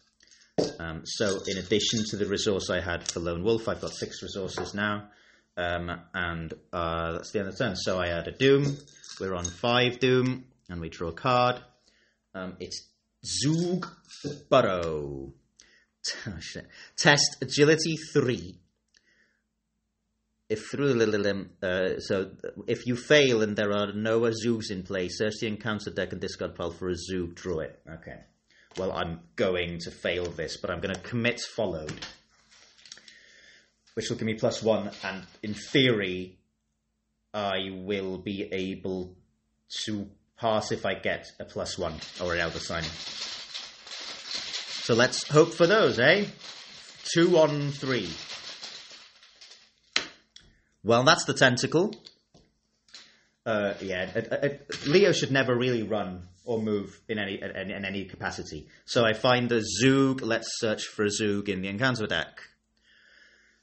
Um, 0.78 1.02
so, 1.04 1.40
in 1.46 1.58
addition 1.58 2.04
to 2.10 2.16
the 2.16 2.26
resource 2.26 2.70
I 2.70 2.80
had 2.80 3.10
for 3.10 3.20
Lone 3.20 3.42
Wolf, 3.42 3.68
I've 3.68 3.80
got 3.80 3.92
six 3.92 4.22
resources 4.22 4.74
now, 4.74 5.08
um, 5.56 5.90
and 6.12 6.52
uh, 6.72 7.12
that's 7.12 7.32
the 7.32 7.40
end 7.40 7.48
of 7.48 7.56
the 7.56 7.64
turn. 7.64 7.76
So, 7.76 7.98
I 7.98 8.08
add 8.08 8.28
a 8.28 8.32
Doom. 8.32 8.76
We're 9.20 9.34
on 9.34 9.44
five 9.44 9.98
Doom, 9.98 10.44
and 10.68 10.80
we 10.80 10.88
draw 10.88 11.08
a 11.08 11.12
card. 11.12 11.60
Um, 12.34 12.56
it's 12.60 12.86
Zoog 13.24 13.88
Burrow. 14.48 15.32
Test 16.96 17.36
Agility 17.40 17.96
3. 18.12 18.58
If 20.50 20.66
through 20.70 20.92
the 20.92 21.06
little, 21.06 21.46
uh, 21.62 21.98
so 21.98 22.32
if 22.66 22.86
you 22.86 22.96
fail 22.96 23.42
and 23.42 23.56
there 23.56 23.72
are 23.72 23.92
no 23.94 24.20
Zoogs 24.20 24.70
in 24.70 24.82
play, 24.82 25.08
search 25.08 25.34
the 25.40 25.46
encounter 25.46 25.90
deck 25.90 26.12
and 26.12 26.20
discard 26.20 26.54
pile 26.54 26.70
for 26.70 26.90
a 26.90 26.94
Zoog, 26.94 27.34
draw 27.34 27.60
it. 27.60 27.80
Okay 27.90 28.20
well, 28.78 28.92
I'm 28.92 29.20
going 29.36 29.78
to 29.80 29.90
fail 29.90 30.26
this, 30.26 30.56
but 30.56 30.70
I'm 30.70 30.80
going 30.80 30.94
to 30.94 31.00
commit 31.00 31.40
followed, 31.40 32.06
which 33.94 34.10
will 34.10 34.16
give 34.16 34.26
me 34.26 34.34
plus 34.34 34.62
one, 34.62 34.90
and 35.02 35.24
in 35.42 35.54
theory, 35.54 36.38
I 37.32 37.70
will 37.72 38.18
be 38.18 38.48
able 38.52 39.16
to 39.84 40.08
pass 40.38 40.72
if 40.72 40.84
I 40.84 40.94
get 40.94 41.26
a 41.40 41.44
plus 41.44 41.78
one 41.78 41.94
or 42.20 42.34
an 42.34 42.40
elder 42.40 42.58
sign. 42.58 42.84
So 44.82 44.94
let's 44.94 45.26
hope 45.28 45.54
for 45.54 45.66
those, 45.66 45.98
eh? 45.98 46.26
Two 47.14 47.38
on 47.38 47.70
three. 47.70 48.10
Well, 50.82 51.04
that's 51.04 51.24
the 51.24 51.34
tentacle. 51.34 51.94
Uh, 53.46 53.74
yeah, 53.80 54.10
uh, 54.14 54.34
uh, 54.34 54.48
Leo 54.86 55.12
should 55.12 55.30
never 55.30 55.54
really 55.54 55.82
run 55.82 56.28
or 56.44 56.62
move 56.62 57.00
in 57.08 57.18
any 57.18 57.40
in, 57.40 57.70
in 57.70 57.84
any 57.84 58.04
capacity. 58.04 58.68
So 58.84 59.04
I 59.04 59.14
find 59.14 59.50
a 59.50 59.62
Zoog. 59.82 60.20
Let's 60.22 60.48
search 60.58 60.84
for 60.84 61.04
a 61.04 61.08
Zoog 61.08 61.48
in 61.48 61.62
the 61.62 61.68
encounter 61.68 62.06
deck. 62.06 62.40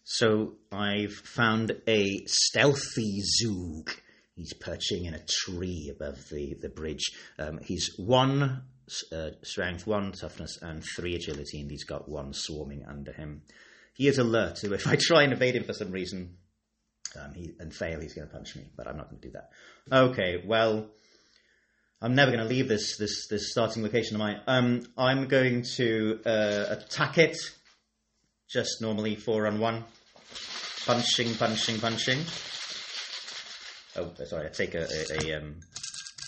So 0.03 0.55
I've 0.71 1.13
found 1.13 1.75
a 1.87 2.25
stealthy 2.25 3.21
Zoog. 3.41 3.89
He's 4.35 4.53
perching 4.53 5.05
in 5.05 5.13
a 5.13 5.23
tree 5.27 5.91
above 5.93 6.17
the 6.29 6.55
the 6.59 6.69
bridge. 6.69 7.11
Um, 7.37 7.59
he's 7.63 7.91
one 7.97 8.63
uh, 9.11 9.29
strength, 9.43 9.85
one 9.85 10.11
toughness, 10.11 10.57
and 10.61 10.83
three 10.95 11.15
agility, 11.15 11.61
and 11.61 11.69
he's 11.69 11.85
got 11.85 12.09
one 12.09 12.33
swarming 12.33 12.85
under 12.87 13.11
him. 13.11 13.43
He 13.93 14.07
is 14.07 14.17
alert, 14.17 14.57
so 14.57 14.73
if 14.73 14.87
I 14.87 14.95
try 14.99 15.23
and 15.23 15.33
evade 15.33 15.55
him 15.55 15.63
for 15.63 15.73
some 15.73 15.91
reason, 15.91 16.37
um, 17.19 17.33
he, 17.33 17.51
and 17.59 17.73
fail, 17.73 17.99
he's 17.99 18.13
going 18.13 18.27
to 18.27 18.33
punch 18.33 18.55
me. 18.55 18.63
But 18.75 18.87
I'm 18.87 18.97
not 18.97 19.09
going 19.09 19.21
to 19.21 19.27
do 19.27 19.33
that. 19.33 19.49
Okay, 19.91 20.43
well, 20.45 20.89
I'm 22.03 22.15
never 22.15 22.31
going 22.31 22.43
to 22.43 22.49
leave 22.49 22.67
this 22.67 22.97
this 22.97 23.27
this 23.27 23.51
starting 23.51 23.83
location 23.83 24.15
of 24.15 24.19
mine. 24.19 24.41
Um, 24.47 24.87
I'm 24.97 25.27
going 25.27 25.63
to 25.75 26.19
uh, 26.25 26.65
attack 26.69 27.19
it. 27.19 27.37
Just 28.49 28.81
normally 28.81 29.15
four 29.15 29.45
on 29.45 29.59
one, 29.59 29.83
punching, 30.85 31.35
punching, 31.35 31.79
punching. 31.79 32.19
Oh, 33.95 34.11
sorry. 34.25 34.47
I 34.47 34.49
take 34.49 34.73
a, 34.73 34.87
a, 34.87 35.29
a, 35.29 35.37
um, 35.37 35.59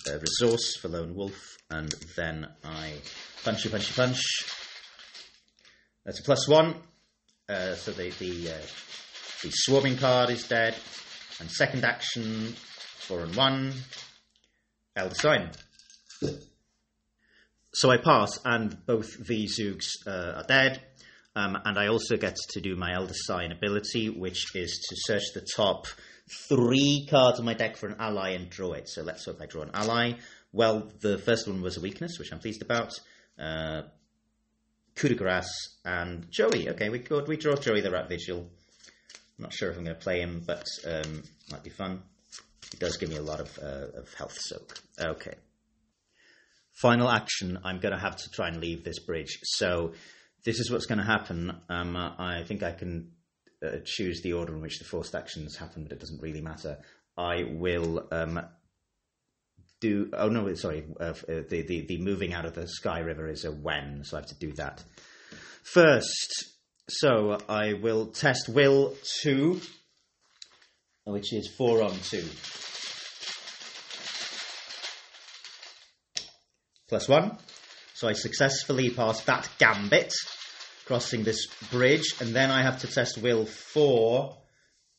a 0.07 0.19
resource 0.19 0.77
for 0.77 0.89
lone 0.89 1.15
wolf, 1.15 1.57
and 1.71 1.93
then 2.15 2.47
I 2.63 2.93
punchy, 3.43 3.69
punchy, 3.69 3.93
punch. 3.95 4.21
That's 6.05 6.19
a 6.19 6.23
plus 6.23 6.47
one. 6.47 6.75
Uh, 7.49 7.73
so 7.73 7.91
the 7.93 8.11
the 8.19 8.51
uh, 8.51 8.65
the 9.41 9.49
swarming 9.49 9.97
card 9.97 10.29
is 10.29 10.47
dead, 10.47 10.75
and 11.39 11.49
second 11.49 11.83
action 11.83 12.53
four 12.99 13.21
and 13.21 13.35
one. 13.35 13.73
Elder 14.95 15.15
Sign. 15.15 15.51
So 17.73 17.89
I 17.89 17.97
pass, 17.97 18.39
and 18.45 18.85
both 18.85 19.25
the 19.25 19.47
Zoogs 19.47 19.87
uh, 20.05 20.39
are 20.39 20.45
dead. 20.47 20.81
Um, 21.35 21.57
and 21.65 21.79
I 21.79 21.87
also 21.87 22.17
get 22.17 22.35
to 22.51 22.61
do 22.61 22.75
my 22.75 22.93
Elder 22.93 23.15
Sign 23.15 23.51
ability, 23.51 24.09
which 24.09 24.55
is 24.55 24.85
to 24.89 24.95
search 24.99 25.23
the 25.33 25.45
top 25.55 25.87
three 26.47 27.07
cards 27.09 27.39
of 27.39 27.45
my 27.45 27.55
deck 27.55 27.77
for 27.77 27.87
an 27.87 27.95
ally 27.99 28.31
and 28.31 28.49
draw 28.49 28.73
it. 28.73 28.87
So 28.87 29.01
let's 29.01 29.25
hope 29.25 29.41
I 29.41 29.47
draw 29.47 29.63
an 29.63 29.71
ally. 29.73 30.13
Well, 30.51 30.91
the 31.01 31.17
first 31.17 31.47
one 31.47 31.61
was 31.63 31.77
a 31.77 31.81
weakness, 31.81 32.19
which 32.19 32.31
I'm 32.31 32.39
pleased 32.39 32.61
about. 32.61 32.93
Uh, 33.39 33.83
coup 34.95 35.09
de 35.09 35.15
grace 35.15 35.77
and 35.83 36.27
Joey. 36.29 36.69
Okay, 36.69 36.89
we 36.89 36.99
could 36.99 37.27
we 37.27 37.37
draw 37.37 37.55
Joey 37.55 37.81
the 37.81 37.89
Rat 37.89 38.09
Vigil. 38.09 38.47
I'm 39.39 39.43
not 39.43 39.53
sure 39.53 39.71
if 39.71 39.77
I'm 39.77 39.83
going 39.83 39.95
to 39.95 40.01
play 40.01 40.19
him, 40.19 40.43
but 40.45 40.67
um, 40.85 41.23
might 41.51 41.63
be 41.63 41.71
fun. 41.71 42.03
It 42.73 42.79
does 42.79 42.97
give 42.97 43.09
me 43.09 43.17
a 43.17 43.21
lot 43.21 43.39
of, 43.39 43.57
uh, 43.61 43.99
of 43.99 44.13
health 44.15 44.37
soak. 44.39 44.79
Okay. 44.99 45.35
Final 46.81 47.09
action, 47.09 47.59
I'm 47.63 47.79
going 47.79 47.93
to 47.93 47.99
have 47.99 48.15
to 48.17 48.29
try 48.31 48.47
and 48.47 48.59
leave 48.59 48.83
this 48.83 48.99
bridge. 48.99 49.39
So 49.43 49.93
this 50.43 50.59
is 50.59 50.71
what's 50.71 50.87
going 50.87 50.97
to 50.97 51.05
happen. 51.05 51.55
Um, 51.69 51.95
I 51.95 52.43
think 52.43 52.63
I 52.63 52.71
can 52.71 53.11
uh, 53.63 53.77
choose 53.85 54.21
the 54.21 54.33
order 54.33 54.53
in 54.53 54.61
which 54.61 54.79
the 54.79 54.85
forced 54.85 55.15
actions 55.15 55.55
happen, 55.55 55.83
but 55.83 55.91
it 55.91 55.99
doesn't 55.99 56.21
really 56.21 56.41
matter. 56.41 56.79
I 57.17 57.43
will 57.43 58.07
um, 58.11 58.41
do. 59.79 60.09
Oh 60.13 60.29
no, 60.29 60.53
sorry. 60.55 60.85
Uh, 60.99 61.03
uh, 61.03 61.13
the, 61.27 61.61
the 61.61 61.85
the 61.85 61.97
moving 61.99 62.33
out 62.33 62.45
of 62.45 62.55
the 62.55 62.67
Skai 62.81 63.05
River 63.05 63.29
is 63.29 63.45
a 63.45 63.51
when, 63.51 64.03
so 64.03 64.17
I 64.17 64.21
have 64.21 64.29
to 64.29 64.35
do 64.35 64.51
that 64.53 64.83
first. 65.63 66.49
So 66.89 67.37
I 67.47 67.73
will 67.73 68.07
test 68.07 68.49
will 68.49 68.95
two 69.21 69.61
which 71.05 71.33
is 71.33 71.47
4 71.47 71.83
on 71.83 71.91
2. 71.91 72.23
Plus 76.87 77.07
1. 77.07 77.37
So 77.95 78.07
I 78.07 78.13
successfully 78.13 78.89
passed 78.89 79.25
that 79.25 79.49
gambit, 79.57 80.13
crossing 80.85 81.23
this 81.23 81.47
bridge, 81.71 82.15
and 82.19 82.35
then 82.35 82.51
I 82.51 82.61
have 82.63 82.81
to 82.81 82.87
test 82.87 83.17
will 83.17 83.45
4. 83.45 84.37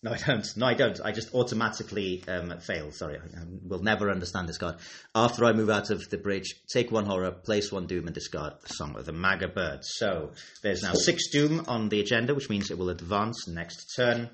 No, 0.02 0.12
I 0.12 0.18
don't. 0.18 0.46
No, 0.56 0.66
I 0.66 0.74
don't. 0.74 1.00
I 1.02 1.12
just 1.12 1.34
automatically 1.34 2.22
um, 2.28 2.58
fail. 2.60 2.90
Sorry, 2.92 3.16
I 3.18 3.40
will 3.62 3.82
never 3.82 4.10
understand 4.10 4.48
this 4.48 4.58
card. 4.58 4.76
After 5.14 5.46
I 5.46 5.54
move 5.54 5.70
out 5.70 5.88
of 5.88 6.10
the 6.10 6.18
bridge, 6.18 6.54
take 6.70 6.90
one 6.90 7.06
horror, 7.06 7.30
place 7.30 7.72
one 7.72 7.86
doom, 7.86 8.04
and 8.06 8.14
discard 8.14 8.52
Song 8.66 8.96
of 8.96 9.06
the 9.06 9.12
Magahbird. 9.12 9.78
So 9.82 10.32
there's 10.62 10.82
now 10.82 10.92
six 10.92 11.30
doom 11.30 11.64
on 11.68 11.88
the 11.88 12.00
agenda, 12.00 12.34
which 12.34 12.50
means 12.50 12.70
it 12.70 12.76
will 12.76 12.90
advance 12.90 13.48
next 13.48 13.94
turn 13.96 14.28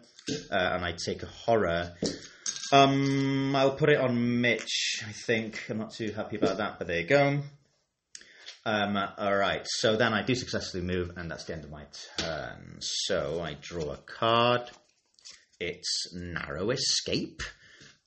uh, 0.51 0.55
and 0.75 0.85
I 0.85 0.93
take 0.93 1.23
a 1.23 1.27
horror. 1.27 1.93
Um, 2.73 3.55
I'll 3.57 3.75
put 3.75 3.89
it 3.89 4.01
on 4.01 4.41
Mitch. 4.41 5.03
I 5.07 5.13
think 5.13 5.61
I'm 5.69 5.79
not 5.79 5.93
too 5.93 6.13
happy 6.13 6.37
about 6.37 6.59
that, 6.59 6.79
but 6.79 6.87
there 6.87 7.01
you 7.01 7.07
go. 7.07 7.41
Um, 8.65 8.97
all 8.97 9.37
right. 9.37 9.63
So 9.65 9.97
then 9.97 10.13
I 10.13 10.23
do 10.23 10.35
successfully 10.35 10.83
move, 10.83 11.13
and 11.17 11.31
that's 11.31 11.45
the 11.45 11.55
end 11.55 11.65
of 11.65 11.71
my 11.71 11.85
turn. 12.19 12.77
So 12.81 13.43
I 13.43 13.57
draw 13.61 13.93
a 13.93 13.97
card. 13.97 14.71
It's 15.59 16.15
narrow 16.15 16.71
escape, 16.71 17.43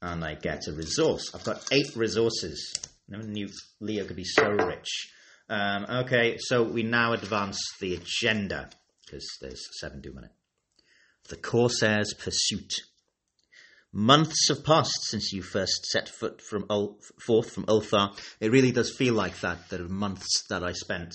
and 0.01 0.23
I 0.23 0.35
get 0.35 0.67
a 0.67 0.73
resource. 0.73 1.31
I've 1.33 1.43
got 1.43 1.67
eight 1.71 1.95
resources. 1.95 2.73
Never 3.07 3.23
knew 3.23 3.49
Leo 3.79 4.05
could 4.05 4.15
be 4.15 4.23
so 4.23 4.49
rich. 4.49 4.87
Um, 5.49 5.85
okay, 5.89 6.37
so 6.39 6.63
we 6.63 6.83
now 6.83 7.13
advance 7.13 7.59
the 7.79 7.95
agenda 7.95 8.69
because 9.05 9.27
there's 9.41 9.67
seven 9.79 10.01
do 10.01 10.13
minute. 10.13 10.31
The 11.29 11.37
Corsair's 11.37 12.13
Pursuit. 12.13 12.81
Months 13.91 14.49
have 14.49 14.65
passed 14.65 15.03
since 15.03 15.31
you 15.31 15.41
first 15.41 15.85
set 15.85 16.09
foot 16.09 16.41
from 16.41 16.65
Ul- 16.69 16.99
forth 17.25 17.51
from 17.51 17.65
Ulthar. 17.65 18.17
It 18.39 18.51
really 18.51 18.71
does 18.71 18.95
feel 18.95 19.13
like 19.13 19.39
that. 19.41 19.71
Are 19.71 19.87
months 19.87 20.43
that 20.49 20.63
I 20.63 20.73
spent 20.73 21.13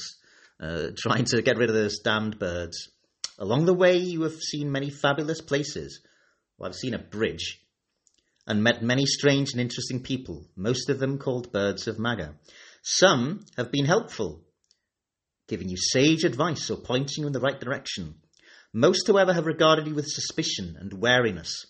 uh, 0.60 0.88
trying 0.96 1.24
to 1.26 1.42
get 1.42 1.56
rid 1.56 1.68
of 1.68 1.74
those 1.74 1.98
damned 1.98 2.38
birds. 2.38 2.88
Along 3.38 3.66
the 3.66 3.74
way, 3.74 3.98
you 3.98 4.22
have 4.22 4.40
seen 4.40 4.72
many 4.72 4.90
fabulous 4.90 5.40
places. 5.40 6.00
Well, 6.56 6.68
I've 6.68 6.76
seen 6.76 6.94
a 6.94 6.98
bridge 6.98 7.60
and 8.46 8.64
met 8.64 8.82
many 8.82 9.04
strange 9.04 9.52
and 9.52 9.60
interesting 9.60 10.02
people, 10.02 10.46
most 10.56 10.88
of 10.88 10.98
them 10.98 11.18
called 11.18 11.52
birds 11.52 11.86
of 11.86 11.98
Magah. 11.98 12.34
Some 12.82 13.44
have 13.56 13.70
been 13.70 13.84
helpful, 13.84 14.42
giving 15.48 15.68
you 15.68 15.76
sage 15.76 16.24
advice 16.24 16.70
or 16.70 16.78
pointing 16.78 17.22
you 17.22 17.26
in 17.26 17.32
the 17.32 17.40
right 17.40 17.60
direction. 17.60 18.14
Most, 18.72 19.06
however, 19.06 19.32
have 19.32 19.46
regarded 19.46 19.86
you 19.86 19.94
with 19.94 20.06
suspicion 20.08 20.76
and 20.78 20.92
wariness. 20.92 21.66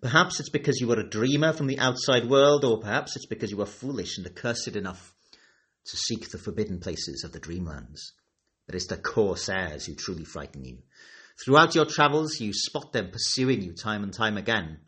Perhaps 0.00 0.40
it's 0.40 0.48
because 0.48 0.80
you 0.80 0.90
are 0.92 0.98
a 0.98 1.08
dreamer 1.08 1.52
from 1.52 1.66
the 1.66 1.78
outside 1.78 2.28
world, 2.28 2.64
or 2.64 2.80
perhaps 2.80 3.16
it's 3.16 3.26
because 3.26 3.50
you 3.50 3.60
are 3.60 3.66
foolish 3.66 4.16
and 4.16 4.26
accursed 4.26 4.76
enough 4.76 5.14
to 5.84 5.96
seek 5.96 6.30
the 6.30 6.38
forbidden 6.38 6.80
places 6.80 7.24
of 7.24 7.32
the 7.32 7.40
dreamlands. 7.40 8.12
But 8.66 8.76
it's 8.76 8.86
the 8.86 8.96
corsairs 8.96 9.86
who 9.86 9.94
truly 9.94 10.24
frighten 10.24 10.64
you. 10.64 10.78
Throughout 11.44 11.74
your 11.74 11.86
travels, 11.86 12.40
you 12.40 12.52
spot 12.52 12.92
them 12.92 13.10
pursuing 13.10 13.62
you 13.62 13.74
time 13.74 14.02
and 14.02 14.12
time 14.12 14.36
again. 14.36 14.80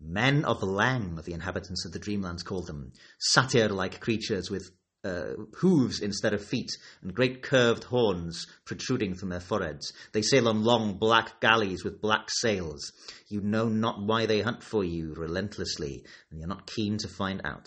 Men 0.00 0.44
of 0.44 0.60
Leng, 0.60 1.22
the 1.24 1.32
inhabitants 1.34 1.84
of 1.84 1.92
the 1.92 2.00
dreamlands 2.00 2.44
call 2.44 2.62
them, 2.62 2.92
satyr 3.18 3.68
like 3.68 4.00
creatures 4.00 4.50
with 4.50 4.70
uh, 5.04 5.32
hooves 5.56 6.00
instead 6.00 6.34
of 6.34 6.44
feet, 6.44 6.70
and 7.02 7.14
great 7.14 7.42
curved 7.42 7.84
horns 7.84 8.46
protruding 8.64 9.14
from 9.14 9.30
their 9.30 9.40
foreheads. 9.40 9.92
They 10.12 10.22
sail 10.22 10.48
on 10.48 10.64
long 10.64 10.98
black 10.98 11.40
galleys 11.40 11.84
with 11.84 12.00
black 12.00 12.28
sails. 12.28 12.92
You 13.28 13.40
know 13.40 13.68
not 13.68 14.02
why 14.02 14.26
they 14.26 14.40
hunt 14.40 14.62
for 14.62 14.84
you 14.84 15.14
relentlessly, 15.14 16.04
and 16.30 16.38
you're 16.38 16.48
not 16.48 16.66
keen 16.66 16.98
to 16.98 17.08
find 17.08 17.40
out. 17.44 17.66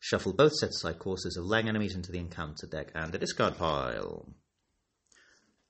Shuffle 0.00 0.32
both 0.32 0.54
set 0.54 0.70
aside 0.70 0.98
Corsairs 0.98 1.36
of 1.36 1.44
Leng 1.44 1.68
enemies 1.68 1.94
into 1.94 2.10
the 2.10 2.18
encounter 2.18 2.66
deck 2.66 2.90
and 2.94 3.12
the 3.12 3.18
discard 3.18 3.58
pile. 3.58 4.26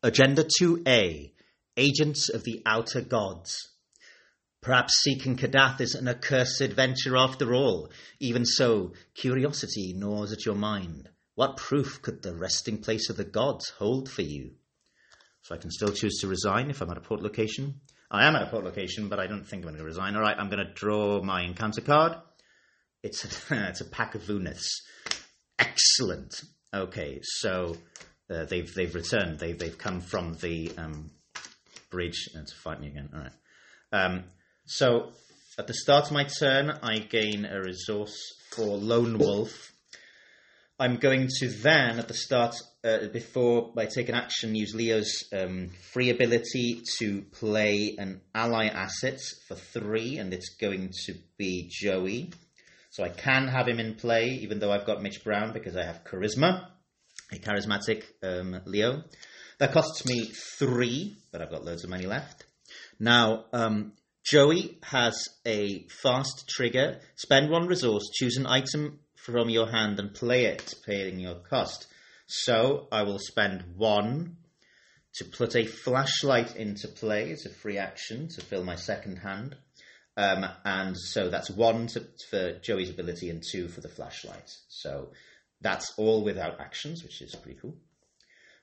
Agenda 0.02 0.44
2A 0.44 1.32
Agents 1.76 2.28
of 2.28 2.44
the 2.44 2.62
Outer 2.64 3.00
Gods. 3.00 3.69
Perhaps 4.62 5.00
seeking 5.02 5.36
Kadath 5.36 5.80
is 5.80 5.94
an 5.94 6.06
accursed 6.06 6.72
venture 6.72 7.16
after 7.16 7.54
all. 7.54 7.90
Even 8.18 8.44
so, 8.44 8.92
curiosity 9.14 9.94
gnaws 9.96 10.32
at 10.32 10.44
your 10.44 10.54
mind. 10.54 11.08
What 11.34 11.56
proof 11.56 12.02
could 12.02 12.22
the 12.22 12.34
resting 12.34 12.78
place 12.78 13.08
of 13.08 13.16
the 13.16 13.24
gods 13.24 13.70
hold 13.70 14.10
for 14.10 14.22
you? 14.22 14.52
So 15.42 15.54
I 15.54 15.58
can 15.58 15.70
still 15.70 15.92
choose 15.92 16.18
to 16.18 16.28
resign 16.28 16.68
if 16.68 16.82
I'm 16.82 16.90
at 16.90 16.98
a 16.98 17.00
port 17.00 17.22
location. 17.22 17.80
I 18.10 18.26
am 18.26 18.36
at 18.36 18.42
a 18.42 18.46
port 18.46 18.64
location, 18.64 19.08
but 19.08 19.18
I 19.18 19.26
don't 19.26 19.46
think 19.46 19.62
I'm 19.62 19.68
going 19.68 19.78
to 19.78 19.84
resign. 19.84 20.14
All 20.14 20.20
right, 20.20 20.36
I'm 20.36 20.50
going 20.50 20.66
to 20.66 20.74
draw 20.74 21.22
my 21.22 21.42
encounter 21.42 21.80
card. 21.80 22.16
It's 23.02 23.24
a, 23.24 23.68
it's 23.68 23.80
a 23.80 23.86
pack 23.86 24.14
of 24.14 24.22
Vooniths. 24.22 24.68
Excellent. 25.58 26.42
Okay, 26.74 27.20
so 27.22 27.76
uh, 28.28 28.44
they've 28.44 28.72
they've 28.74 28.94
returned. 28.94 29.38
They've 29.38 29.58
they've 29.58 29.78
come 29.78 30.00
from 30.00 30.34
the 30.34 30.72
um, 30.76 31.10
bridge 31.90 32.28
and 32.34 32.46
to 32.46 32.54
fight 32.54 32.80
me 32.80 32.88
again. 32.88 33.08
All 33.14 33.20
right. 33.20 33.32
Um, 33.92 34.24
so 34.70 35.10
at 35.58 35.66
the 35.66 35.74
start 35.74 36.06
of 36.06 36.12
my 36.12 36.22
turn, 36.24 36.70
I 36.70 37.00
gain 37.00 37.44
a 37.44 37.60
resource 37.60 38.16
for 38.50 38.76
Lone 38.76 39.18
Wolf. 39.18 39.72
I'm 40.78 40.96
going 40.96 41.28
to 41.40 41.48
then, 41.48 41.98
at 41.98 42.06
the 42.06 42.14
start, 42.14 42.54
uh, 42.84 43.08
before 43.12 43.72
I 43.76 43.86
take 43.86 44.08
an 44.08 44.14
action, 44.14 44.54
use 44.54 44.72
Leo's 44.72 45.24
um, 45.32 45.70
free 45.92 46.10
ability 46.10 46.82
to 46.98 47.22
play 47.32 47.96
an 47.98 48.20
ally 48.32 48.66
asset 48.68 49.20
for 49.48 49.56
three, 49.56 50.18
and 50.18 50.32
it's 50.32 50.54
going 50.54 50.92
to 51.04 51.14
be 51.36 51.68
Joey. 51.68 52.30
So 52.90 53.02
I 53.02 53.08
can 53.08 53.48
have 53.48 53.66
him 53.66 53.80
in 53.80 53.96
play, 53.96 54.38
even 54.40 54.60
though 54.60 54.70
I've 54.70 54.86
got 54.86 55.02
Mitch 55.02 55.24
Brown 55.24 55.52
because 55.52 55.76
I 55.76 55.82
have 55.82 56.04
charisma, 56.04 56.68
a 57.32 57.36
charismatic 57.36 58.04
um, 58.22 58.60
Leo. 58.66 59.02
That 59.58 59.72
costs 59.72 60.06
me 60.06 60.30
three, 60.58 61.16
but 61.32 61.42
I've 61.42 61.50
got 61.50 61.64
loads 61.64 61.82
of 61.82 61.90
money 61.90 62.06
left. 62.06 62.46
Now, 63.00 63.46
um, 63.52 63.94
Joey 64.30 64.78
has 64.84 65.28
a 65.44 65.88
fast 65.88 66.48
trigger. 66.48 67.00
Spend 67.16 67.50
one 67.50 67.66
resource, 67.66 68.08
choose 68.14 68.36
an 68.36 68.46
item 68.46 69.00
from 69.16 69.48
your 69.50 69.68
hand 69.68 69.98
and 69.98 70.14
play 70.14 70.44
it, 70.44 70.72
paying 70.86 71.18
your 71.18 71.34
cost. 71.34 71.88
So 72.28 72.86
I 72.92 73.02
will 73.02 73.18
spend 73.18 73.64
one 73.76 74.36
to 75.14 75.24
put 75.24 75.56
a 75.56 75.66
flashlight 75.66 76.54
into 76.54 76.86
play 76.86 77.32
as 77.32 77.44
a 77.44 77.50
free 77.50 77.76
action 77.76 78.28
to 78.28 78.40
fill 78.40 78.62
my 78.62 78.76
second 78.76 79.16
hand. 79.16 79.56
Um, 80.16 80.46
and 80.64 80.96
so 80.96 81.28
that's 81.28 81.50
one 81.50 81.88
to, 81.88 82.06
for 82.30 82.52
Joey's 82.60 82.90
ability 82.90 83.30
and 83.30 83.42
two 83.42 83.66
for 83.66 83.80
the 83.80 83.88
flashlight. 83.88 84.48
So 84.68 85.08
that's 85.60 85.92
all 85.96 86.22
without 86.22 86.60
actions, 86.60 87.02
which 87.02 87.20
is 87.20 87.34
pretty 87.34 87.58
cool. 87.60 87.74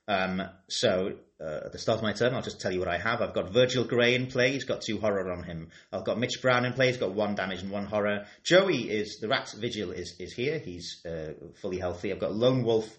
Um, 0.08 0.42
so 0.70 1.14
uh, 1.40 1.62
at 1.66 1.72
the 1.72 1.78
start 1.78 1.98
of 1.98 2.04
my 2.04 2.14
turn, 2.14 2.34
I'll 2.34 2.42
just 2.42 2.62
tell 2.62 2.72
you 2.72 2.80
what 2.80 2.88
I 2.88 2.98
have. 2.98 3.22
I've 3.22 3.34
got 3.34 3.52
Virgil 3.52 3.84
Grey 3.84 4.16
in 4.16 4.28
play. 4.28 4.54
He's 4.54 4.64
got 4.64 4.82
two 4.82 5.00
horror 5.00 5.32
on 5.32 5.44
him. 5.44 5.70
I've 5.92 6.06
got 6.06 6.18
Mitch 6.20 6.42
Brown 6.42 6.66
in 6.66 6.74
play. 6.74 6.88
He's 6.88 6.98
got 6.98 7.14
one 7.14 7.36
damage 7.36 7.62
and 7.62 7.72
one 7.72 7.86
horror. 7.86 8.26
Joey 8.44 8.90
is 8.90 9.20
the 9.20 9.28
Rat 9.28 9.54
Vigil 9.58 9.92
is 9.92 10.16
is 10.20 10.34
here. 10.34 10.60
He's 10.60 11.06
uh, 11.06 11.34
fully 11.62 11.78
healthy. 11.78 12.12
I've 12.12 12.20
got 12.20 12.34
Lone 12.34 12.64
Wolf. 12.64 12.90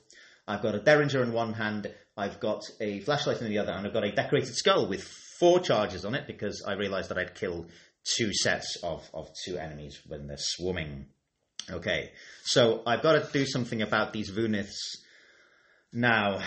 I've 0.47 0.62
got 0.62 0.75
a 0.75 0.81
Derringer 0.81 1.23
in 1.23 1.33
one 1.33 1.53
hand. 1.53 1.92
I've 2.16 2.40
got 2.40 2.62
a 2.81 3.01
flashlight 3.01 3.40
in 3.40 3.49
the 3.49 3.59
other, 3.59 3.73
and 3.73 3.87
I've 3.87 3.92
got 3.92 4.05
a 4.05 4.12
decorated 4.12 4.55
skull 4.55 4.88
with 4.88 5.03
four 5.38 5.61
charges 5.61 6.05
on 6.05 6.14
it 6.14 6.27
because 6.27 6.62
I 6.66 6.73
realised 6.73 7.11
that 7.11 7.18
I'd 7.18 7.35
kill 7.35 7.66
two 8.05 8.33
sets 8.33 8.77
of, 8.83 9.09
of 9.12 9.29
two 9.44 9.57
enemies 9.57 10.01
when 10.07 10.27
they're 10.27 10.37
swarming. 10.38 11.07
Okay, 11.71 12.12
so 12.44 12.83
I've 12.87 13.03
got 13.03 13.12
to 13.12 13.33
do 13.33 13.44
something 13.44 13.83
about 13.83 14.12
these 14.12 14.31
Vooniths 14.31 14.79
now. 15.92 16.40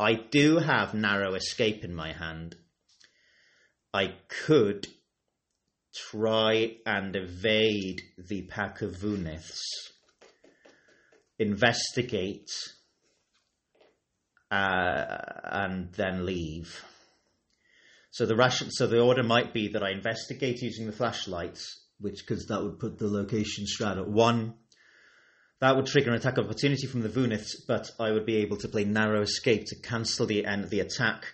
I 0.00 0.14
do 0.14 0.56
have 0.56 0.94
narrow 0.94 1.34
escape 1.34 1.84
in 1.84 1.94
my 1.94 2.14
hand. 2.14 2.56
I 3.92 4.14
could 4.28 4.88
try 5.94 6.76
and 6.86 7.14
evade 7.14 8.00
the 8.16 8.46
pack 8.46 8.80
of 8.80 8.96
Vooniths, 8.96 9.60
investigate, 11.38 12.50
uh, 14.50 15.18
and 15.44 15.92
then 15.92 16.24
leave. 16.24 16.82
So 18.10 18.24
the 18.24 18.36
ration, 18.36 18.70
so 18.70 18.86
the 18.86 19.00
order 19.00 19.22
might 19.22 19.52
be 19.52 19.68
that 19.68 19.82
I 19.82 19.90
investigate 19.90 20.62
using 20.62 20.86
the 20.86 20.92
flashlights, 20.92 21.78
which 21.98 22.20
because 22.26 22.46
that 22.46 22.62
would 22.62 22.78
put 22.78 22.98
the 22.98 23.06
location 23.06 23.66
strat 23.66 23.98
at 23.98 24.08
one, 24.08 24.54
that 25.60 25.76
would 25.76 25.86
trigger 25.86 26.10
an 26.10 26.16
attack 26.16 26.38
opportunity 26.38 26.86
from 26.86 27.02
the 27.02 27.08
Vooniths, 27.08 27.66
but 27.68 27.90
I 28.00 28.10
would 28.10 28.24
be 28.24 28.36
able 28.36 28.56
to 28.58 28.68
play 28.68 28.84
Narrow 28.84 29.22
Escape 29.22 29.66
to 29.66 29.76
cancel 29.76 30.26
the 30.26 30.46
end 30.46 30.70
the 30.70 30.80
attack. 30.80 31.24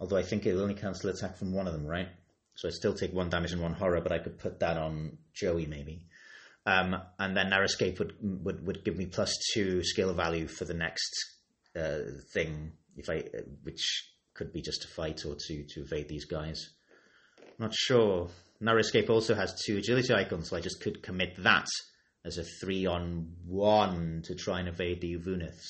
Although 0.00 0.16
I 0.16 0.22
think 0.22 0.44
it 0.44 0.52
will 0.52 0.62
only 0.62 0.74
cancel 0.74 1.10
attack 1.10 1.36
from 1.36 1.52
one 1.52 1.66
of 1.66 1.72
them, 1.72 1.86
right? 1.86 2.08
So 2.56 2.68
I 2.68 2.72
still 2.72 2.94
take 2.94 3.12
one 3.12 3.30
damage 3.30 3.52
and 3.52 3.62
one 3.62 3.74
horror, 3.74 4.00
but 4.00 4.12
I 4.12 4.18
could 4.18 4.38
put 4.38 4.60
that 4.60 4.76
on 4.76 5.18
Joey 5.32 5.66
maybe. 5.66 6.02
Um, 6.66 6.96
and 7.18 7.36
then 7.36 7.50
Narrow 7.50 7.66
Escape 7.66 7.98
would, 8.00 8.14
would 8.20 8.66
would 8.66 8.84
give 8.84 8.96
me 8.96 9.06
plus 9.06 9.32
two 9.54 9.84
skill 9.84 10.12
value 10.12 10.48
for 10.48 10.64
the 10.64 10.74
next 10.74 11.12
uh, 11.76 11.98
thing, 12.34 12.72
if 12.96 13.08
I 13.08 13.22
which 13.62 14.10
could 14.34 14.52
be 14.52 14.60
just 14.60 14.82
to 14.82 14.88
fight 14.88 15.24
or 15.24 15.36
to 15.38 15.64
to 15.68 15.80
evade 15.82 16.08
these 16.08 16.24
guys. 16.24 16.70
Not 17.58 17.72
sure. 17.72 18.28
Narrow 18.58 18.80
Escape 18.80 19.08
also 19.08 19.34
has 19.34 19.62
two 19.64 19.76
agility 19.76 20.12
icons, 20.12 20.48
so 20.48 20.56
I 20.56 20.60
just 20.60 20.80
could 20.80 21.02
commit 21.02 21.36
that 21.44 21.68
as 22.26 22.38
a 22.38 22.42
three 22.42 22.86
on 22.86 23.32
one 23.46 24.22
to 24.24 24.34
try 24.34 24.58
and 24.58 24.68
evade 24.68 25.00
the 25.00 25.16
Vooniths. 25.16 25.66